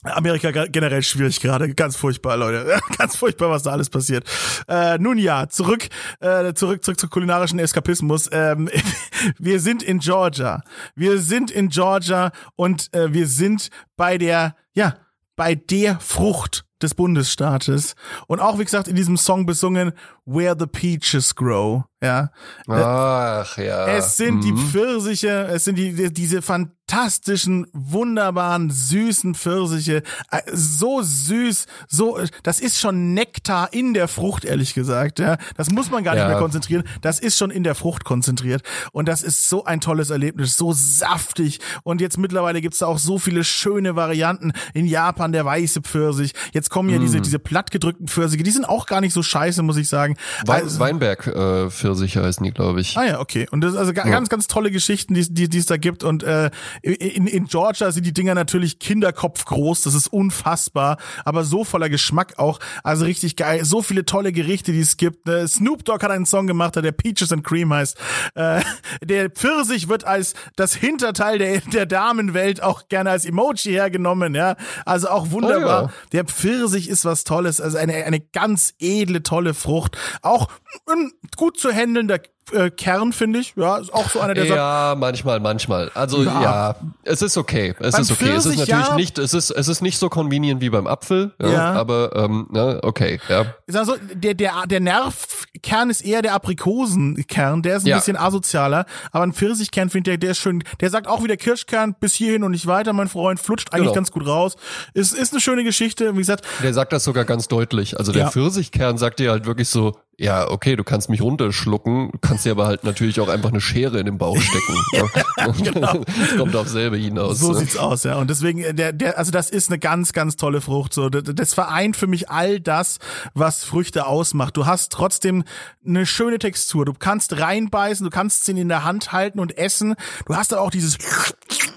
Amerika 0.05 0.65
generell 0.67 1.03
schwierig 1.03 1.39
gerade, 1.39 1.73
ganz 1.73 1.95
furchtbar, 1.95 2.37
Leute, 2.37 2.79
ganz 2.97 3.15
furchtbar, 3.15 3.49
was 3.49 3.63
da 3.63 3.71
alles 3.71 3.89
passiert. 3.89 4.25
Äh, 4.67 4.97
nun 4.97 5.17
ja, 5.17 5.47
zurück, 5.49 5.87
äh, 6.19 6.53
zurück, 6.53 6.83
zurück 6.83 6.99
zu 6.99 7.07
kulinarischen 7.09 7.59
Eskapismus. 7.59 8.29
Ähm, 8.31 8.69
wir 9.39 9.59
sind 9.59 9.83
in 9.83 9.99
Georgia, 9.99 10.61
wir 10.95 11.19
sind 11.19 11.51
in 11.51 11.69
Georgia 11.69 12.31
und 12.55 12.93
äh, 12.93 13.13
wir 13.13 13.27
sind 13.27 13.69
bei 13.97 14.17
der, 14.17 14.55
ja, 14.73 14.97
bei 15.35 15.55
der 15.55 15.99
Frucht 15.99 16.65
des 16.85 16.95
Bundesstaates 16.95 17.95
und 18.27 18.39
auch 18.39 18.59
wie 18.59 18.63
gesagt 18.63 18.87
in 18.87 18.95
diesem 18.95 19.17
Song 19.17 19.45
besungen 19.45 19.91
Where 20.25 20.55
the 20.57 20.65
Peaches 20.65 21.35
Grow, 21.35 21.83
ja. 22.01 22.29
Ach 22.67 23.57
ja. 23.57 23.87
Es 23.87 24.17
sind 24.17 24.37
mhm. 24.37 24.41
die 24.41 24.53
Pfirsiche, 24.53 25.47
es 25.51 25.65
sind 25.65 25.77
die 25.77 26.11
diese 26.11 26.41
fantastischen, 26.41 27.67
wunderbaren, 27.73 28.69
süßen 28.69 29.35
Pfirsiche, 29.35 30.03
äh, 30.31 30.41
so 30.51 31.01
süß, 31.01 31.65
so 31.87 32.19
das 32.43 32.59
ist 32.59 32.79
schon 32.79 33.13
Nektar 33.13 33.71
in 33.71 33.93
der 33.93 34.07
Frucht 34.07 34.45
ehrlich 34.45 34.73
gesagt, 34.73 35.19
ja. 35.19 35.37
Das 35.57 35.69
muss 35.69 35.91
man 35.91 36.03
gar 36.03 36.15
ja. 36.15 36.23
nicht 36.23 36.31
mehr 36.31 36.41
konzentrieren, 36.41 36.83
das 37.01 37.19
ist 37.19 37.37
schon 37.37 37.51
in 37.51 37.63
der 37.63 37.75
Frucht 37.75 38.03
konzentriert 38.03 38.63
und 38.91 39.07
das 39.07 39.21
ist 39.21 39.47
so 39.47 39.65
ein 39.65 39.79
tolles 39.79 40.09
Erlebnis, 40.09 40.57
so 40.57 40.73
saftig 40.73 41.59
und 41.83 42.01
jetzt 42.01 42.17
mittlerweile 42.17 42.61
gibt's 42.61 42.79
da 42.79 42.87
auch 42.87 42.99
so 42.99 43.19
viele 43.19 43.43
schöne 43.43 43.95
Varianten 43.95 44.53
in 44.73 44.85
Japan 44.85 45.31
der 45.31 45.45
weiße 45.45 45.81
Pfirsich. 45.81 46.33
Jetzt 46.51 46.69
kommen 46.75 46.89
ja 46.89 46.97
mm. 46.97 47.03
diese 47.03 47.21
diese 47.21 47.39
plattgedrückten 47.39 48.09
Pfirsiche, 48.09 48.43
die 48.43 48.51
sind 48.51 48.67
auch 48.67 48.85
gar 48.85 48.99
nicht 48.99 49.13
so 49.13 49.23
scheiße, 49.23 49.63
muss 49.63 49.77
ich 49.77 49.87
sagen. 49.87 50.17
Wein, 50.45 50.63
also, 50.63 50.77
Weinberg 50.77 51.25
äh, 51.25 51.69
heißen 51.69 52.43
die, 52.43 52.51
glaube 52.51 52.81
ich. 52.81 52.97
Ah 52.97 53.05
ja, 53.05 53.19
okay. 53.21 53.47
Und 53.49 53.61
das 53.61 53.71
ist 53.71 53.77
also 53.77 53.93
ja. 53.93 54.03
ganz, 54.03 54.27
ganz 54.27 54.47
tolle 54.47 54.71
Geschichten, 54.71 55.13
die, 55.13 55.33
die, 55.33 55.47
die 55.47 55.57
es 55.57 55.67
da 55.67 55.77
gibt. 55.77 56.03
Und 56.03 56.23
äh, 56.23 56.51
in, 56.81 57.27
in 57.27 57.45
Georgia 57.45 57.91
sind 57.91 58.05
die 58.05 58.11
Dinger 58.11 58.35
natürlich 58.35 58.79
Kinderkopf 58.79 59.45
groß. 59.45 59.83
Das 59.83 59.93
ist 59.93 60.07
unfassbar. 60.07 60.97
Aber 61.23 61.45
so 61.45 61.63
voller 61.63 61.87
Geschmack 61.87 62.33
auch. 62.39 62.59
Also 62.83 63.05
richtig 63.05 63.37
geil. 63.37 63.63
So 63.63 63.81
viele 63.81 64.03
tolle 64.03 64.33
Gerichte, 64.33 64.73
die 64.73 64.81
es 64.81 64.97
gibt. 64.97 65.29
Äh, 65.29 65.47
Snoop 65.47 65.85
Dogg 65.85 66.03
hat 66.03 66.11
einen 66.11 66.25
Song 66.25 66.45
gemacht, 66.45 66.75
der 66.75 66.91
Peaches 66.91 67.31
and 67.31 67.45
Cream 67.45 67.73
heißt. 67.73 67.97
Äh, 68.35 68.59
der 69.01 69.29
Pfirsich 69.29 69.87
wird 69.87 70.03
als 70.03 70.33
das 70.57 70.75
Hinterteil 70.75 71.37
der, 71.37 71.61
der 71.61 71.85
Damenwelt 71.85 72.61
auch 72.61 72.89
gerne 72.89 73.11
als 73.11 73.23
Emoji 73.23 73.71
hergenommen. 73.71 74.35
Ja, 74.35 74.57
Also 74.83 75.07
auch 75.07 75.31
wunderbar. 75.31 75.83
Oh 75.83 75.85
ja. 75.85 75.93
Der 76.11 76.25
Pfirsich 76.25 76.64
ist 76.89 77.05
was 77.05 77.23
Tolles. 77.23 77.61
Also 77.61 77.77
eine, 77.77 78.05
eine 78.05 78.19
ganz 78.19 78.73
edle, 78.79 79.23
tolle 79.23 79.53
Frucht. 79.53 79.97
Auch 80.21 80.49
ein 80.87 81.11
gut 81.37 81.59
zu 81.59 81.71
handelnder 81.71 82.19
äh, 82.51 82.69
Kern, 82.69 83.13
finde 83.13 83.39
ich. 83.39 83.53
Ja, 83.55 83.77
ist 83.77 83.93
auch 83.93 84.09
so 84.09 84.19
einer 84.19 84.33
der 84.33 84.45
Ja, 84.45 84.95
manchmal, 84.97 85.39
manchmal. 85.39 85.91
Also 85.93 86.23
ja, 86.23 86.41
ja 86.41 86.75
es 87.03 87.21
ist 87.21 87.37
okay. 87.37 87.73
Es 87.79 87.93
beim 87.93 88.01
ist 88.01 88.11
okay. 88.11 88.25
Pfirsich, 88.25 88.53
es 88.53 88.59
ist 88.61 88.69
natürlich 88.69 88.87
ja. 88.87 88.95
nicht, 88.95 89.17
es 89.17 89.33
ist, 89.33 89.49
es 89.49 89.67
ist 89.67 89.81
nicht 89.81 89.97
so 89.97 90.09
convenient 90.09 90.61
wie 90.61 90.69
beim 90.69 90.87
Apfel, 90.87 91.33
ja, 91.41 91.49
ja. 91.49 91.73
aber 91.73 92.15
ähm, 92.15 92.47
ne, 92.51 92.79
okay, 92.83 93.19
ja. 93.29 93.45
Also 93.73 93.95
der, 94.13 94.33
der, 94.33 94.65
der 94.67 94.79
Nervkern 94.79 95.89
ist 95.89 96.01
eher 96.01 96.21
der 96.21 96.33
Aprikosenkern, 96.33 97.61
der 97.61 97.77
ist 97.77 97.87
ein 97.87 97.93
bisschen 97.93 98.17
asozialer, 98.17 98.85
aber 99.11 99.23
ein 99.23 99.33
Pfirsichkern 99.33 99.89
finde 99.89 100.13
ich, 100.13 100.19
der 100.19 100.31
ist 100.31 100.39
schön, 100.39 100.63
der 100.81 100.89
sagt 100.89 101.07
auch 101.07 101.23
wieder 101.23 101.37
Kirschkern 101.37 101.95
bis 101.99 102.13
hierhin 102.13 102.43
und 102.43 102.51
nicht 102.51 102.67
weiter, 102.67 102.93
mein 102.93 103.07
Freund, 103.07 103.39
flutscht 103.39 103.73
eigentlich 103.73 103.85
genau. 103.85 103.95
ganz 103.95 104.11
gut 104.11 104.27
raus. 104.27 104.55
Es 104.93 105.13
ist 105.13 105.33
eine 105.33 105.41
schöne 105.41 105.63
Geschichte, 105.63 106.13
wie 106.13 106.19
gesagt. 106.19 106.45
Der 106.61 106.73
sagt 106.73 106.93
das 106.93 107.03
sogar 107.03 107.25
ganz 107.25 107.47
deutlich. 107.47 107.97
Also 107.97 108.11
der 108.11 108.31
Pfirsichkern 108.31 108.97
sagt 108.97 109.19
dir 109.19 109.31
halt 109.31 109.45
wirklich 109.45 109.69
so, 109.69 109.97
Ja, 110.17 110.49
okay, 110.49 110.77
du 110.77 110.85
kannst 110.85 111.09
mich 111.09 111.21
runterschlucken, 111.21 112.11
kannst 112.21 112.45
dir 112.45 112.51
aber 112.51 112.67
halt 112.67 112.85
natürlich 112.85 113.19
auch 113.19 113.27
einfach 113.27 113.49
eine 113.49 113.59
Schere 113.59 113.99
in 113.99 114.05
den 114.05 114.17
Bauch 114.17 114.39
stecken. 114.39 114.75
ja, 115.37 115.47
genau. 115.47 116.05
Das 116.05 116.37
kommt 116.37 116.55
auf 116.55 116.69
selber 116.69 116.95
hinaus. 116.95 117.39
So 117.39 117.51
ne? 117.51 117.59
sieht's 117.59 117.75
aus, 117.75 118.03
ja. 118.03 118.15
Und 118.15 118.29
deswegen, 118.29 118.59
äh, 118.59 118.73
der, 118.73 118.93
der, 118.93 119.17
also 119.17 119.31
das 119.31 119.49
ist 119.49 119.69
eine 119.69 119.77
ganz, 119.77 120.13
ganz 120.13 120.37
tolle 120.37 120.61
Frucht. 120.61 120.93
So, 120.93 121.09
das 121.09 121.53
vereint 121.53 121.97
für 121.97 122.07
mich 122.07 122.29
all 122.29 122.61
das, 122.61 122.99
was 123.33 123.65
Früchte 123.65 124.07
ausmacht. 124.07 124.55
Du 124.55 124.65
hast 124.65 124.93
trotzdem 124.93 125.43
eine 125.85 126.05
schöne 126.05 126.39
Textur. 126.39 126.85
Du 126.85 126.93
kannst 126.93 127.37
reinbeißen, 127.37 128.05
du 128.05 128.09
kannst 128.09 128.45
sie 128.45 128.57
in 128.57 128.69
der 128.69 128.85
Hand 128.85 129.11
halten 129.11 129.39
und 129.39 129.57
essen. 129.57 129.95
Du 130.25 130.35
hast 130.35 130.53
aber 130.53 130.61
auch 130.61 130.71
dieses 130.71 130.97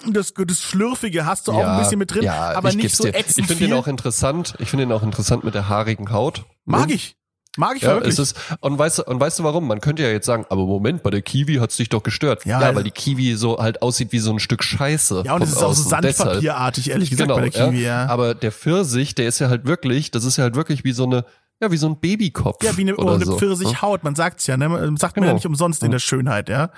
das, 0.06 0.32
das 0.32 0.62
Schlürfige 0.62 1.26
hast 1.26 1.48
du 1.48 1.52
ja, 1.52 1.58
auch 1.58 1.64
ein 1.64 1.78
bisschen 1.80 1.98
mit 1.98 2.14
drin, 2.14 2.22
ja, 2.22 2.52
aber 2.52 2.72
nicht 2.72 2.94
so 2.94 3.06
ätzend 3.06 3.50
Ich 3.50 3.56
finde 3.56 3.64
ihn 3.64 3.72
auch 3.72 3.88
interessant. 3.88 4.54
Ich 4.58 4.70
finde 4.70 4.84
ihn 4.84 4.92
auch 4.92 5.02
interessant 5.02 5.42
mit 5.42 5.54
der 5.54 5.68
haarigen 5.68 6.12
Haut. 6.12 6.44
Mag 6.64 6.90
ich. 6.90 7.17
Mag 7.58 7.76
ich 7.76 7.82
ja, 7.82 7.94
wirklich. 7.94 8.16
Ist, 8.16 8.36
und, 8.60 8.78
weißt, 8.78 9.00
und 9.00 9.18
weißt 9.18 9.40
du 9.40 9.44
warum? 9.44 9.66
Man 9.66 9.80
könnte 9.80 10.04
ja 10.04 10.10
jetzt 10.10 10.26
sagen, 10.26 10.46
aber 10.48 10.64
Moment, 10.64 11.02
bei 11.02 11.10
der 11.10 11.22
Kiwi 11.22 11.56
hat's 11.56 11.76
dich 11.76 11.88
doch 11.88 12.04
gestört. 12.04 12.46
Ja, 12.46 12.60
ja 12.60 12.74
weil 12.74 12.84
die 12.84 12.92
Kiwi 12.92 13.34
so 13.34 13.58
halt 13.58 13.82
aussieht 13.82 14.12
wie 14.12 14.20
so 14.20 14.30
ein 14.30 14.38
Stück 14.38 14.62
Scheiße. 14.62 15.24
Ja, 15.26 15.34
und 15.34 15.42
es 15.42 15.50
ist 15.50 15.62
auch 15.62 15.74
so 15.74 15.88
sandpapierartig, 15.88 16.90
ehrlich 16.90 17.10
gesagt, 17.10 17.28
genau, 17.28 17.40
bei 17.40 17.48
der 17.48 17.66
Kiwi, 17.66 17.82
ja. 17.82 18.04
ja. 18.04 18.08
Aber 18.08 18.36
der 18.36 18.52
Pfirsich, 18.52 19.16
der 19.16 19.26
ist 19.26 19.40
ja 19.40 19.48
halt 19.48 19.66
wirklich, 19.66 20.12
das 20.12 20.24
ist 20.24 20.36
ja 20.36 20.44
halt 20.44 20.54
wirklich 20.54 20.84
wie 20.84 20.92
so 20.92 21.02
eine, 21.04 21.24
ja, 21.60 21.72
wie 21.72 21.76
so 21.76 21.88
ein 21.88 21.98
Babykopf. 21.98 22.62
Ja, 22.62 22.76
wie 22.76 22.82
eine, 22.82 22.96
oder 22.96 23.14
eine 23.14 23.24
so. 23.24 23.36
Pfirsichhaut, 23.36 24.04
man 24.04 24.14
sagt's 24.14 24.46
ja, 24.46 24.56
ne? 24.56 24.68
Man 24.68 24.96
sagt 24.96 25.14
genau. 25.14 25.24
man 25.24 25.30
ja 25.30 25.34
nicht 25.34 25.46
umsonst 25.46 25.82
in 25.82 25.90
der 25.90 25.98
Schönheit, 25.98 26.48
ja. 26.48 26.70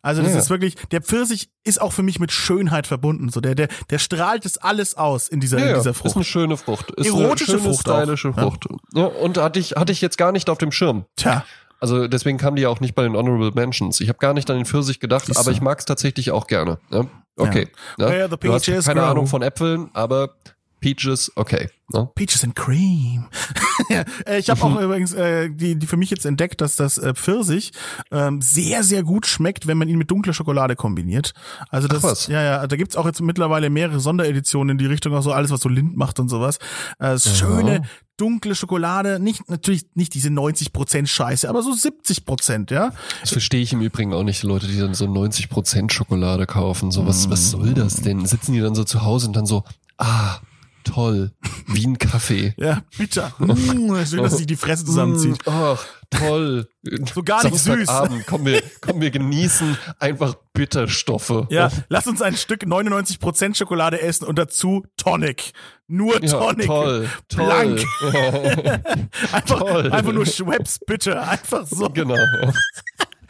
Also 0.00 0.22
das 0.22 0.32
ja. 0.32 0.38
ist 0.38 0.48
wirklich, 0.48 0.76
der 0.90 1.02
Pfirsich 1.02 1.50
ist 1.64 1.80
auch 1.80 1.92
für 1.92 2.02
mich 2.02 2.18
mit 2.18 2.32
Schönheit 2.32 2.86
verbunden. 2.86 3.28
So, 3.28 3.40
der, 3.40 3.54
der, 3.54 3.68
der 3.90 3.98
strahlt 3.98 4.46
es 4.46 4.56
alles 4.56 4.96
aus 4.96 5.28
in 5.28 5.40
dieser, 5.40 5.58
ja, 5.58 5.68
in 5.68 5.74
dieser 5.74 5.92
Frucht. 5.92 6.12
Ist 6.12 6.16
eine 6.16 6.24
schöne 6.24 6.56
Frucht. 6.56 6.90
Ist 6.92 7.06
Erotische 7.08 7.52
eine 7.52 7.60
schöne, 7.60 7.74
Frucht. 7.74 7.88
Stylische 7.88 8.28
auch. 8.30 8.34
Frucht. 8.34 8.66
Ja. 8.94 9.04
und 9.04 9.36
hatte 9.36 9.58
ich, 9.58 9.72
hatte 9.72 9.92
ich 9.92 10.00
jetzt 10.00 10.16
gar 10.16 10.32
nicht 10.32 10.48
auf 10.48 10.58
dem 10.58 10.72
Schirm. 10.72 11.04
Tja. 11.16 11.44
Also 11.78 12.06
deswegen 12.06 12.38
kam 12.38 12.54
die 12.54 12.62
ja 12.62 12.68
auch 12.68 12.78
nicht 12.80 12.94
bei 12.94 13.02
den 13.02 13.16
Honorable 13.16 13.50
Mentions. 13.54 14.00
Ich 14.00 14.08
habe 14.08 14.18
gar 14.18 14.34
nicht 14.34 14.48
an 14.50 14.56
den 14.56 14.66
Pfirsich 14.66 15.00
gedacht, 15.00 15.36
aber 15.36 15.50
ich 15.50 15.60
mag's 15.60 15.84
tatsächlich 15.84 16.30
auch 16.30 16.46
gerne. 16.46 16.78
Ja? 16.90 17.06
Okay. 17.36 17.68
Ja. 17.98 18.14
Ja. 18.14 18.28
Du 18.28 18.52
hast 18.52 18.66
keine 18.66 19.00
grow. 19.00 19.10
Ahnung 19.10 19.26
von 19.26 19.42
Äpfeln, 19.42 19.90
aber 19.92 20.36
Peaches, 20.82 21.30
okay. 21.36 21.68
No? 21.92 22.06
Peaches 22.06 22.42
and 22.42 22.56
Cream. 22.56 23.28
ja, 23.88 24.04
äh, 24.26 24.38
ich 24.38 24.50
habe 24.50 24.62
auch 24.62 24.80
übrigens 24.80 25.12
äh, 25.12 25.48
die, 25.48 25.76
die 25.76 25.86
für 25.86 25.96
mich 25.96 26.10
jetzt 26.10 26.26
entdeckt, 26.26 26.60
dass 26.60 26.74
das 26.74 26.98
äh, 26.98 27.14
Pfirsich 27.14 27.72
ähm, 28.10 28.42
sehr, 28.42 28.82
sehr 28.82 29.04
gut 29.04 29.26
schmeckt, 29.26 29.68
wenn 29.68 29.78
man 29.78 29.88
ihn 29.88 29.96
mit 29.96 30.10
dunkler 30.10 30.32
Schokolade 30.32 30.74
kombiniert. 30.74 31.34
Also 31.70 31.86
das, 31.86 32.26
ja, 32.26 32.42
ja, 32.42 32.66
da 32.66 32.76
gibt's 32.76 32.96
auch 32.96 33.06
jetzt 33.06 33.20
mittlerweile 33.20 33.70
mehrere 33.70 34.00
Sondereditionen 34.00 34.72
in 34.72 34.78
die 34.78 34.86
Richtung, 34.86 35.14
auch 35.14 35.22
so 35.22 35.32
alles, 35.32 35.52
was 35.52 35.60
so 35.60 35.68
Lind 35.68 35.96
macht 35.96 36.18
und 36.18 36.28
sowas. 36.28 36.58
Äh, 36.98 37.16
schöne, 37.18 37.82
dunkle 38.16 38.56
Schokolade, 38.56 39.20
nicht 39.20 39.48
natürlich 39.48 39.84
nicht 39.94 40.14
diese 40.14 40.30
90 40.30 40.72
Prozent 40.72 41.08
Scheiße, 41.08 41.48
aber 41.48 41.62
so 41.62 41.72
70 41.72 42.24
Prozent, 42.24 42.70
ja. 42.72 42.92
Das 43.20 43.30
verstehe 43.30 43.62
ich 43.62 43.72
im 43.72 43.82
Übrigen 43.82 44.12
auch 44.14 44.24
nicht, 44.24 44.42
Leute, 44.42 44.66
die 44.66 44.78
dann 44.78 44.94
so 44.94 45.06
90 45.06 45.48
Prozent 45.48 45.92
Schokolade 45.92 46.46
kaufen. 46.46 46.90
So 46.90 47.06
was, 47.06 47.30
was 47.30 47.50
soll 47.52 47.74
das 47.74 47.96
denn? 47.96 48.26
Sitzen 48.26 48.52
die 48.52 48.60
dann 48.60 48.74
so 48.74 48.82
zu 48.82 49.02
Hause 49.02 49.28
und 49.28 49.36
dann 49.36 49.46
so, 49.46 49.62
ah, 49.98 50.40
toll. 50.82 51.32
Wie 51.66 51.86
ein 51.86 51.98
Kaffee. 51.98 52.54
Ja, 52.56 52.82
bitter. 52.96 53.32
Mm, 53.38 54.04
schön, 54.04 54.22
dass 54.22 54.36
sich 54.36 54.46
die 54.46 54.56
Fresse 54.56 54.84
zusammenzieht. 54.84 55.38
Ach, 55.46 55.84
toll. 56.10 56.68
So 57.14 57.22
gar 57.22 57.44
nicht 57.44 57.58
süß. 57.58 57.88
Abend, 57.88 58.26
komm 58.26 58.44
wir, 58.44 58.62
komm 58.80 59.00
wir 59.00 59.10
genießen 59.10 59.76
einfach 59.98 60.34
Bitterstoffe. 60.52 61.46
Ja, 61.50 61.70
lass 61.88 62.06
uns 62.06 62.22
ein 62.22 62.36
Stück 62.36 62.62
99% 62.64 63.56
Schokolade 63.56 64.00
essen 64.00 64.26
und 64.26 64.38
dazu 64.38 64.84
Tonic. 64.96 65.52
Nur 65.86 66.20
Tonic. 66.20 66.66
Ja, 66.66 66.66
toll, 66.66 67.08
toll. 67.28 67.46
Blank. 67.46 67.84
einfach, 69.32 69.58
toll. 69.58 69.92
einfach 69.92 70.12
nur 70.12 70.26
Schweppes, 70.26 70.78
bitte. 70.86 71.20
Einfach 71.20 71.66
so. 71.66 71.88
Genau. 71.90 72.16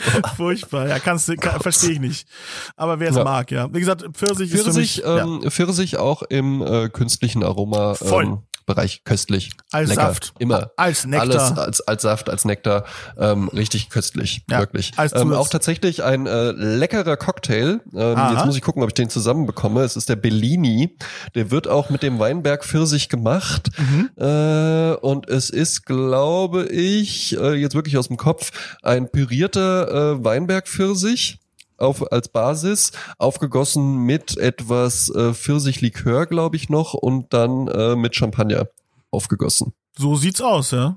Furchtbar, 0.36 0.88
ja, 0.88 0.98
kannst 0.98 1.28
du, 1.28 1.36
kann, 1.36 1.60
verstehe 1.60 1.92
ich 1.92 2.00
nicht. 2.00 2.28
Aber 2.76 3.00
wer 3.00 3.10
es 3.10 3.16
ja. 3.16 3.24
mag, 3.24 3.50
ja. 3.50 3.72
Wie 3.72 3.80
gesagt, 3.80 4.04
Pfirsich, 4.14 4.50
Pfirsich 4.50 4.98
ist 4.98 5.04
für 5.04 5.12
mich, 5.12 5.22
ähm, 5.22 5.40
ja. 5.42 5.50
Pfirsich 5.50 5.96
auch 5.96 6.22
im 6.22 6.62
äh, 6.62 6.88
künstlichen 6.88 7.42
Aroma. 7.42 7.94
Voll. 7.94 8.24
Ähm, 8.24 8.38
Bereich 8.66 9.04
köstlich. 9.04 9.50
Als 9.70 9.88
Lecker. 9.88 10.02
Saft. 10.02 10.34
Immer. 10.38 10.70
Als 10.76 11.04
Nektar. 11.04 11.28
Alles 11.30 11.58
als, 11.58 11.80
als 11.80 12.02
Saft, 12.02 12.30
als 12.30 12.44
Nektar. 12.44 12.84
Ähm, 13.18 13.48
richtig 13.48 13.90
köstlich. 13.90 14.44
Ja, 14.50 14.60
wirklich. 14.60 14.92
Ähm, 15.14 15.32
auch 15.32 15.48
tatsächlich 15.48 16.02
ein 16.02 16.26
äh, 16.26 16.52
leckerer 16.52 17.16
Cocktail. 17.16 17.80
Ähm, 17.94 18.18
jetzt 18.32 18.46
muss 18.46 18.56
ich 18.56 18.62
gucken, 18.62 18.82
ob 18.82 18.90
ich 18.90 18.94
den 18.94 19.10
zusammenbekomme. 19.10 19.82
Es 19.82 19.96
ist 19.96 20.08
der 20.08 20.16
Bellini. 20.16 20.96
Der 21.34 21.50
wird 21.50 21.68
auch 21.68 21.90
mit 21.90 22.02
dem 22.02 22.18
Weinberg 22.18 22.64
Pfirsich 22.64 23.08
gemacht. 23.08 23.70
Mhm. 23.78 24.10
Äh, 24.16 24.94
und 24.94 25.28
es 25.28 25.50
ist, 25.50 25.84
glaube 25.86 26.66
ich, 26.66 27.36
äh, 27.38 27.54
jetzt 27.54 27.74
wirklich 27.74 27.96
aus 27.98 28.08
dem 28.08 28.16
Kopf, 28.16 28.50
ein 28.82 29.10
pürierter 29.10 30.14
äh, 30.14 30.24
Weinberg 30.24 30.68
Pfirsich 30.68 31.41
auf, 31.82 32.10
als 32.12 32.28
Basis, 32.28 32.92
aufgegossen 33.18 33.98
mit 33.98 34.36
etwas 34.38 35.10
äh, 35.10 35.34
Pfirsichlikör, 35.34 36.26
glaube 36.26 36.56
ich 36.56 36.68
noch, 36.68 36.94
und 36.94 37.32
dann 37.32 37.68
äh, 37.68 37.96
mit 37.96 38.14
Champagner 38.14 38.68
aufgegossen. 39.10 39.72
So 39.98 40.14
sieht's 40.16 40.40
aus, 40.40 40.70
ja. 40.70 40.96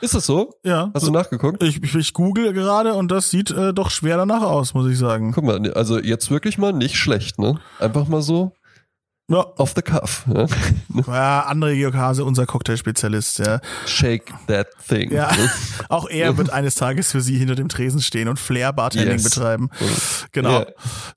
Ist 0.00 0.14
es 0.14 0.26
so? 0.26 0.54
Ja. 0.64 0.90
Hast 0.94 1.06
du 1.06 1.10
nachgeguckt? 1.10 1.62
Ich, 1.62 1.82
ich, 1.82 1.94
ich 1.94 2.12
google 2.12 2.52
gerade 2.52 2.94
und 2.94 3.10
das 3.10 3.30
sieht 3.30 3.50
äh, 3.50 3.72
doch 3.72 3.90
schwer 3.90 4.16
danach 4.16 4.42
aus, 4.42 4.74
muss 4.74 4.88
ich 4.90 4.98
sagen. 4.98 5.32
Guck 5.32 5.44
mal, 5.44 5.72
also 5.72 5.98
jetzt 5.98 6.30
wirklich 6.30 6.56
mal 6.56 6.72
nicht 6.72 6.96
schlecht, 6.96 7.38
ne? 7.38 7.58
Einfach 7.80 8.06
mal 8.06 8.22
so 8.22 8.52
ja. 9.28 9.46
Off 9.56 9.74
the 9.76 9.82
cuff. 9.82 10.24
Ja, 10.32 10.46
ja 11.06 11.50
André 11.50 11.74
Georg 11.76 11.94
Hase, 11.94 12.24
unser 12.24 12.46
Cocktailspezialist. 12.46 13.38
Ja. 13.40 13.60
Shake 13.86 14.32
that 14.46 14.68
thing. 14.88 15.12
Ja. 15.12 15.30
Auch 15.88 16.08
er 16.08 16.36
wird 16.38 16.50
eines 16.50 16.74
Tages 16.76 17.12
für 17.12 17.20
Sie 17.20 17.36
hinter 17.36 17.54
dem 17.54 17.68
Tresen 17.68 18.00
stehen 18.00 18.28
und 18.28 18.38
Flair 18.38 18.72
Bartending 18.72 19.18
yes. 19.18 19.24
betreiben. 19.24 19.70
Genau. 20.32 20.60
Yeah. 20.60 20.66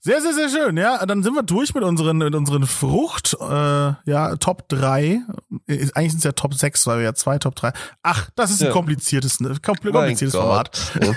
Sehr, 0.02 0.22
sehr, 0.22 0.34
sehr 0.34 0.50
schön. 0.50 0.78
Ja, 0.78 1.06
dann 1.06 1.24
sind 1.24 1.34
wir 1.36 1.44
durch 1.44 1.74
mit 1.74 1.84
unseren, 1.84 2.18
mit 2.18 2.36
unseren 2.36 2.68
Frucht, 2.68 3.38
äh, 3.40 3.46
ja, 3.46 4.36
Top 4.40 4.68
3. 4.70 5.22
Eigentlich 5.68 6.12
sind 6.12 6.20
es 6.20 6.24
ja 6.24 6.34
Top 6.34 6.54
6, 6.54 6.88
weil 6.88 6.98
wir 6.98 7.06
ja 7.06 7.14
zwei 7.14 7.40
Top 7.40 7.56
3. 7.56 7.72
Ach, 8.04 8.30
das 8.36 8.52
ist 8.52 8.62
ein 8.62 8.68
ja. 8.68 8.74
kompliziertes, 8.74 9.38
kompliziertes 9.62 10.36
Format. 10.36 10.92
Ja. 11.02 11.14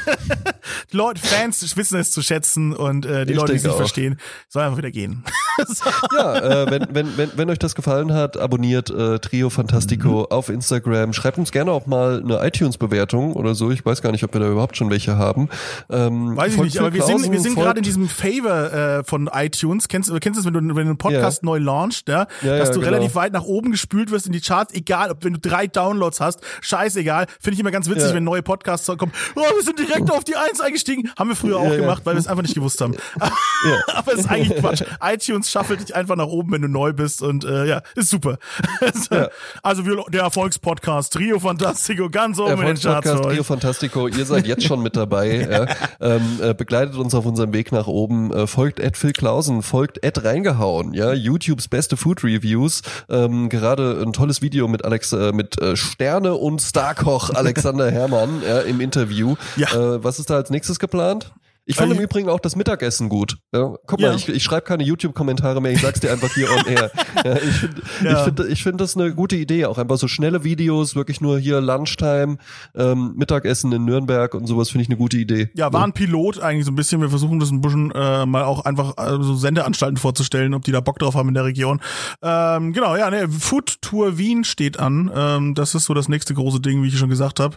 die 0.92 0.96
Leute, 0.96 1.20
Fans 1.20 1.76
wissen 1.76 1.98
es 1.98 2.12
zu 2.12 2.22
schätzen 2.22 2.72
und 2.72 3.04
äh, 3.04 3.26
die 3.26 3.32
ich 3.32 3.38
Leute, 3.38 3.52
die 3.52 3.58
es 3.58 3.64
nicht 3.64 3.72
auch. 3.72 3.78
verstehen, 3.78 4.20
sollen 4.48 4.66
einfach 4.66 4.78
wieder 4.78 4.90
gehen. 4.90 5.24
so. 5.66 5.90
Ja, 6.16 6.62
äh, 6.62 6.70
wenn 6.70 6.84
wenn, 6.90 7.16
wenn, 7.16 7.31
wenn 7.36 7.51
euch 7.51 7.59
das 7.59 7.74
gefallen 7.74 8.12
hat, 8.12 8.36
abonniert 8.36 8.90
äh, 8.90 9.19
Trio 9.19 9.51
Fantastico 9.51 10.20
mhm. 10.20 10.27
auf 10.31 10.48
Instagram. 10.48 11.12
Schreibt 11.12 11.39
uns 11.39 11.52
gerne 11.52 11.73
auch 11.73 11.86
mal 11.86 12.23
eine 12.23 12.47
iTunes-Bewertung 12.47 13.35
oder 13.35 13.55
so. 13.55 13.70
Ich 13.70 13.85
weiß 13.85 14.02
gar 14.02 14.12
nicht, 14.12 14.24
ob 14.24 14.32
wir 14.32 14.40
da 14.40 14.48
überhaupt 14.48 14.77
schon 14.77 14.90
welche 14.90 15.16
haben. 15.16 15.48
Ähm, 15.90 16.36
weiß 16.36 16.55
ich 16.55 16.61
nicht, 16.61 16.78
aber 16.78 16.93
wir 16.93 17.02
sind, 17.02 17.31
wir 17.31 17.40
sind 17.40 17.55
gerade 17.55 17.78
in 17.78 17.85
diesem 17.85 18.09
Favor 18.09 18.73
äh, 18.73 19.05
von 19.05 19.31
iTunes. 19.32 19.89
Kennst, 19.89 20.11
kennst 20.20 20.39
du 20.40 20.44
das, 20.44 20.44
wenn 20.44 20.52
du, 20.52 20.61
wenn 20.61 20.85
du 20.85 20.90
einen 20.90 20.98
Podcast 20.98 21.43
yeah. 21.43 21.52
neu 21.52 21.59
launchst, 21.59 22.09
ja? 22.09 22.27
ja 22.43 22.59
dass 22.59 22.69
ja, 22.69 22.74
du 22.74 22.81
genau. 22.81 22.93
relativ 22.93 23.15
weit 23.15 23.32
nach 23.32 23.44
oben 23.44 23.70
gespült 23.70 24.11
wirst 24.11 24.27
in 24.27 24.32
die 24.32 24.40
Charts, 24.40 24.74
egal, 24.74 25.11
ob 25.11 25.24
wenn 25.24 25.35
du 25.35 25.40
drei 25.40 25.66
Downloads 25.66 26.20
hast, 26.20 26.40
scheißegal. 26.61 27.27
Finde 27.40 27.55
ich 27.55 27.61
immer 27.61 27.70
ganz 27.70 27.89
witzig, 27.89 28.09
ja. 28.09 28.15
wenn 28.15 28.24
neue 28.24 28.43
Podcasts 28.43 28.86
kommen. 28.86 29.12
Oh, 29.35 29.40
wir 29.40 29.62
sind 29.62 29.78
direkt 29.78 30.11
auf 30.11 30.24
die 30.24 30.36
Eins 30.36 30.61
eingestiegen. 30.61 31.11
Haben 31.19 31.31
wir 31.31 31.36
früher 31.36 31.59
auch 31.59 31.70
gemacht, 31.70 32.02
weil 32.05 32.15
wir 32.15 32.20
es 32.20 32.27
einfach 32.27 32.43
nicht 32.43 32.55
gewusst 32.55 32.81
haben. 32.81 32.94
aber 33.94 34.12
es 34.12 34.20
ist 34.20 34.31
eigentlich 34.31 34.59
Quatsch. 34.59 34.82
iTunes 35.02 35.51
schaffelt 35.51 35.81
dich 35.81 35.94
einfach 35.94 36.16
nach 36.16 36.27
oben, 36.27 36.52
wenn 36.52 36.62
du 36.62 36.69
neu 36.74 36.92
bist 36.92 37.22
und 37.22 37.44
äh, 37.44 37.66
ja, 37.66 37.82
ist 37.94 38.10
super. 38.10 38.36
ja. 39.10 39.28
Also 39.62 39.86
wir, 39.86 40.05
der 40.10 40.22
Erfolgspodcast 40.22 41.12
Trio 41.14 41.40
Fantastico 41.40 42.10
ganz 42.10 42.38
oben 42.38 42.60
in 42.60 42.66
den 42.66 42.76
Charts. 42.76 43.09
Trio 43.22 43.42
Fantastico, 43.42 44.09
ihr 44.09 44.26
seid 44.26 44.46
jetzt 44.46 44.64
schon 44.64 44.82
mit 44.82 44.96
dabei. 44.96 45.24
ja. 45.51 45.66
ähm, 46.01 46.40
äh, 46.42 46.55
begleitet 46.55 46.96
uns 46.96 47.14
auf 47.14 47.24
unserem 47.24 47.52
Weg 47.52 47.72
nach 47.72 47.86
oben. 47.86 48.32
Äh, 48.32 48.46
folgt 48.46 48.80
Ed 48.80 48.96
Phil 48.96 49.12
Klausen, 49.12 49.62
folgt 49.62 50.05
Ed 50.05 50.24
Reingehauen, 50.24 50.92
ja, 50.92 51.12
YouTubes 51.12 51.68
beste 51.68 51.96
Food 51.96 52.24
Reviews. 52.24 52.82
Ähm, 53.09 53.48
gerade 53.48 54.02
ein 54.02 54.12
tolles 54.12 54.42
Video 54.42 54.68
mit 54.68 54.84
Alex, 54.84 55.12
äh, 55.12 55.32
mit 55.32 55.60
äh, 55.60 55.76
Sterne 55.76 56.34
und 56.34 56.60
Starkoch 56.60 57.30
Alexander 57.30 57.90
Herrmann 57.90 58.42
ja, 58.46 58.60
im 58.60 58.80
Interview. 58.80 59.36
Ja. 59.56 59.68
Äh, 59.68 60.05
was 60.05 60.18
ist 60.18 60.30
da 60.30 60.36
als 60.36 60.51
nächstes 60.51 60.78
geplant? 60.78 61.32
Ich 61.66 61.76
fand 61.76 61.90
im 61.92 61.98
Übrigen 61.98 62.28
auch 62.28 62.40
das 62.40 62.56
Mittagessen 62.56 63.08
gut. 63.08 63.38
Ja, 63.54 63.74
guck 63.86 63.98
ja. 63.98 64.08
mal, 64.08 64.16
ich, 64.16 64.28
ich 64.28 64.42
schreibe 64.42 64.62
keine 64.62 64.84
YouTube-Kommentare 64.84 65.62
mehr, 65.62 65.72
ich 65.72 65.80
sag's 65.80 66.00
dir 66.00 66.12
einfach 66.12 66.32
hier 66.34 66.50
on 66.50 66.66
air. 66.66 66.90
Ja, 67.24 67.36
ich 67.36 67.54
finde 67.54 67.82
ja. 68.02 68.18
ich 68.18 68.24
find, 68.24 68.40
ich 68.50 68.62
find 68.62 68.80
das 68.80 68.96
eine 68.96 69.14
gute 69.14 69.36
Idee, 69.36 69.64
auch 69.64 69.78
einfach 69.78 69.96
so 69.96 70.08
schnelle 70.08 70.44
Videos, 70.44 70.94
wirklich 70.94 71.22
nur 71.22 71.38
hier 71.38 71.60
Lunchtime, 71.60 72.36
ähm, 72.74 73.14
Mittagessen 73.16 73.72
in 73.72 73.84
Nürnberg 73.84 74.34
und 74.34 74.46
sowas 74.46 74.68
finde 74.68 74.82
ich 74.82 74.88
eine 74.88 74.98
gute 74.98 75.16
Idee. 75.16 75.48
Ja, 75.54 75.72
war 75.72 75.84
ein 75.84 75.92
Pilot 75.92 76.40
eigentlich 76.40 76.66
so 76.66 76.72
ein 76.72 76.74
bisschen. 76.74 77.00
Wir 77.00 77.08
versuchen 77.08 77.40
das 77.40 77.50
ein 77.50 77.62
bisschen 77.62 77.92
äh, 77.92 78.26
mal 78.26 78.44
auch 78.44 78.64
einfach 78.64 78.98
äh, 78.98 79.22
so 79.22 79.36
Sendeanstalten 79.36 79.96
vorzustellen, 79.96 80.52
ob 80.52 80.64
die 80.64 80.72
da 80.72 80.80
Bock 80.80 80.98
drauf 80.98 81.14
haben 81.14 81.28
in 81.28 81.34
der 81.34 81.44
Region. 81.44 81.80
Ähm, 82.20 82.72
genau, 82.72 82.96
ja, 82.96 83.08
ne, 83.10 83.28
Food 83.28 83.80
Tour 83.80 84.18
Wien 84.18 84.44
steht 84.44 84.78
an. 84.78 85.10
Ähm, 85.14 85.54
das 85.54 85.74
ist 85.74 85.84
so 85.84 85.94
das 85.94 86.08
nächste 86.08 86.34
große 86.34 86.60
Ding, 86.60 86.82
wie 86.82 86.88
ich 86.88 86.98
schon 86.98 87.08
gesagt 87.08 87.40
habe. 87.40 87.56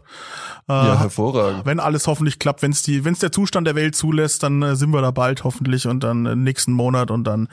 Äh, 0.69 0.73
ja, 0.73 0.99
hervorragend. 0.99 1.65
Wenn 1.65 1.81
alles 1.81 2.07
hoffentlich 2.07 2.39
klappt, 2.39 2.61
wenn 2.61 2.71
es 2.71 2.83
die, 2.83 3.03
wenn 3.03 3.13
es 3.13 3.19
der 3.19 3.31
Zustand 3.31 3.67
der 3.67 3.75
Welt 3.75 3.96
zulässt, 3.97 4.43
dann 4.43 4.61
äh, 4.61 4.75
sind 4.75 4.91
wir 4.91 5.01
da 5.01 5.11
bald 5.11 5.43
hoffentlich 5.43 5.87
und 5.87 6.03
dann 6.03 6.25
äh, 6.25 6.35
nächsten 6.35 6.71
Monat 6.71 7.11
und 7.11 7.25
dann 7.25 7.49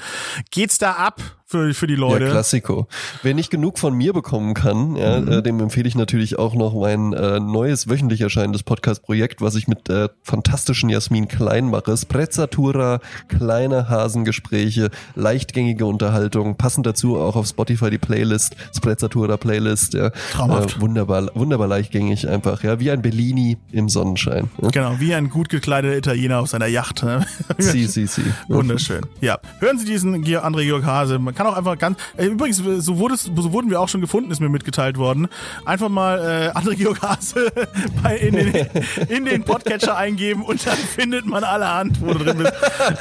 geht's 0.51 0.79
da 0.79 0.93
ab. 0.93 1.21
Für, 1.47 1.75
für 1.75 1.87
die 1.87 1.95
Leute. 1.95 2.25
Ja, 2.25 2.31
Klassiko. 2.31 2.89
Wer 3.23 3.35
nicht 3.35 3.51
genug 3.51 3.79
von 3.79 3.95
mir 3.95 4.12
bekommen 4.12 4.55
kann, 4.55 4.97
ja, 4.97 5.21
mhm. 5.21 5.29
äh, 5.29 5.43
dem 5.43 5.61
empfehle 5.61 5.87
ich 5.87 5.95
natürlich 5.95 6.39
auch 6.39 6.55
noch 6.55 6.75
mein 6.75 7.12
äh, 7.12 7.39
neues 7.39 7.89
wöchentlich 7.89 8.23
erscheinendes 8.23 8.62
Podcast-Projekt, 8.62 9.41
was 9.43 9.55
ich 9.55 9.69
mit 9.69 9.89
der 9.89 10.11
fantastischen 10.23 10.89
Jasmin 10.89 11.29
Klein 11.29 11.69
mache. 11.69 11.97
Sprezzatura, 11.97 13.01
kleine 13.29 13.89
Hasengespräche, 13.89 14.91
leichtgängige 15.15 15.85
Unterhaltung, 15.85 16.57
passend 16.57 16.87
dazu 16.87 17.19
auch 17.19 17.37
auf 17.37 17.47
Spotify 17.47 17.91
die 17.91 17.99
Playlist, 17.99 18.57
Sprezzatura 18.75 19.37
Playlist, 19.37 19.95
ja. 19.95 20.11
Traumhaft. 20.33 20.79
Äh, 20.79 20.81
wunderbar, 20.81 21.31
wunderbar 21.35 21.69
leichtgängig 21.69 22.29
einfach, 22.29 22.62
ja, 22.62 22.81
wie 22.81 22.91
ein 22.91 23.03
Bellini 23.03 23.59
im 23.71 23.89
Sonnenschein. 23.91 24.51
Ja? 24.62 24.69
Genau, 24.71 24.95
wie 24.99 25.15
ein 25.15 25.29
gut 25.29 25.51
gekleideter 25.51 25.97
Italiener 25.97 26.41
auf 26.41 26.49
seiner 26.49 26.66
Yacht. 26.66 27.03
Ne? 27.03 27.27
Sie, 27.59 27.87
sie, 27.87 28.07
sie. 28.07 28.25
Wunderschön. 28.49 29.03
Ja, 29.21 29.39
hören 29.59 29.79
Sie 29.79 29.85
diesen 29.85 30.25
André 30.25 30.65
Georg 30.65 30.85
Hase. 30.85 31.19
Man 31.19 31.34
kann 31.35 31.47
auch 31.47 31.56
einfach 31.56 31.78
ganz, 31.78 31.98
äh, 32.16 32.27
übrigens, 32.27 32.59
so, 32.59 32.98
wurde 32.98 33.16
so 33.16 33.52
wurden 33.52 33.70
wir 33.70 33.81
auch 33.81 33.89
schon 33.89 34.01
gefunden, 34.01 34.31
ist 34.31 34.40
mir 34.40 34.48
mitgeteilt 34.48 34.97
worden. 34.97 35.28
Einfach 35.65 35.89
mal 35.89 36.19
äh, 36.55 36.59
André 36.59 36.77
Georg 36.77 37.02
Hase 37.02 37.52
bei, 38.02 38.16
in, 38.16 38.35
den, 38.35 38.66
in 39.09 39.24
den 39.24 39.44
Podcatcher 39.44 39.97
eingeben 39.97 40.43
und 40.43 40.66
dann 40.66 40.77
findet 40.94 41.27
man 41.27 41.44
alle 41.44 41.73
Hand, 41.73 42.01
wo 42.01 42.12
du 42.12 42.24
drin 42.24 42.39
bist. 42.39 42.52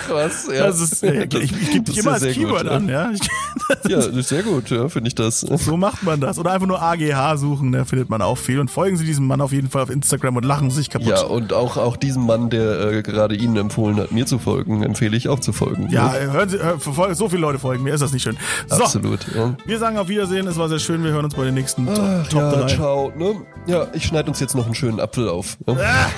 Krass, 0.08 0.48
ja. 0.52 0.68
Das 0.68 0.80
ist, 0.80 1.04
äh, 1.04 1.26
ich, 1.26 1.52
ich 1.52 1.72
gebe 1.72 1.84
dich 1.84 1.98
immer 1.98 2.14
als 2.14 2.24
Keyword 2.24 2.64
gut, 2.64 2.72
an, 2.72 2.90
ja. 2.90 3.12
ja, 3.88 4.02
sehr 4.02 4.44
gut, 4.44 4.70
ja, 4.70 4.90
finde 4.90 5.08
ich 5.08 5.16
das. 5.16 5.42
So 5.42 5.78
macht 5.78 6.04
man 6.04 6.20
das. 6.20 6.40
Oder 6.40 6.52
einfach 6.52 6.68
nur 6.68 6.82
AGH 6.82 7.38
suchen, 7.38 7.72
da 7.72 7.86
findet 7.86 8.10
man 8.10 8.22
auch 8.22 8.38
viel. 8.38 8.60
Und 8.60 8.70
folgen 8.70 8.98
Sie 8.98 9.06
diesem 9.06 9.28
Mann 9.28 9.42
auf 9.42 9.52
jeden 9.52 9.70
Fall 9.70 9.84
auf 9.84 9.90
Instagram 9.90 10.38
und 10.38 10.46
lachen 10.46 10.72
sich 10.72 10.90
kaputt. 10.90 11.08
Ja, 11.08 11.24
und 11.24 11.54
auch, 11.54 11.78
auch 11.78 11.98
diesem 11.98 12.26
Mann, 12.26 12.50
der 12.50 12.92
äh, 12.92 13.02
gerade 13.04 13.36
Ihnen 13.36 13.56
empfohlen 13.58 13.98
hat, 13.98 14.12
mir 14.12 14.26
zu 14.26 14.40
folgen, 14.40 14.84
empfehle 14.84 15.16
ich 15.16 15.30
auch 15.30 15.40
zu 15.40 15.54
folgen. 15.54 15.90
Ja, 15.90 16.12
ne? 16.12 16.32
hören 16.32 16.50
Sie, 16.50 16.60
hör, 16.60 17.16
so 17.16 17.30
viele 17.30 17.42
Leute 17.42 17.60
folgen 17.60 17.84
mir, 17.84 17.94
ist 17.94 18.02
das 18.02 18.14
nicht 18.14 18.23
schön. 18.24 18.38
So, 18.68 18.84
Absolut, 18.84 19.20
ja. 19.36 19.56
Wir 19.66 19.80
sagen 19.80 19.98
auf 19.98 20.08
Wiedersehen, 20.08 20.48
es 20.48 20.58
war 20.58 20.70
sehr 20.70 20.80
schön, 20.80 21.04
wir 21.04 21.12
hören 21.12 21.26
uns 21.26 21.36
bei 21.36 21.46
den 21.46 21.54
nächsten 21.54 21.88
Ach, 21.90 22.28
Top, 22.28 22.42
ja, 22.42 22.52
3. 22.62 22.68
ciao, 22.76 23.14
ne? 23.16 23.36
Ja, 23.68 23.88
ich 23.94 24.06
schneide 24.06 24.30
uns 24.30 24.40
jetzt 24.40 24.56
noch 24.56 24.66
einen 24.66 24.76
schönen 24.76 25.00
Apfel 25.00 25.30
auf. 25.30 25.58
Ne? 25.66 25.78
Ah, 25.80 26.10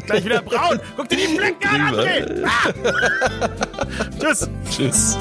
gleich 0.06 0.24
wieder 0.24 0.42
braun. 0.42 0.78
Guck 0.96 1.08
dir 1.08 1.16
die 1.16 1.36
Flecken 1.36 1.68
an, 1.68 1.94
André. 1.94 2.44
Ah. 2.44 3.48
Tschüss. 4.20 4.48
Tschüss. 4.70 5.18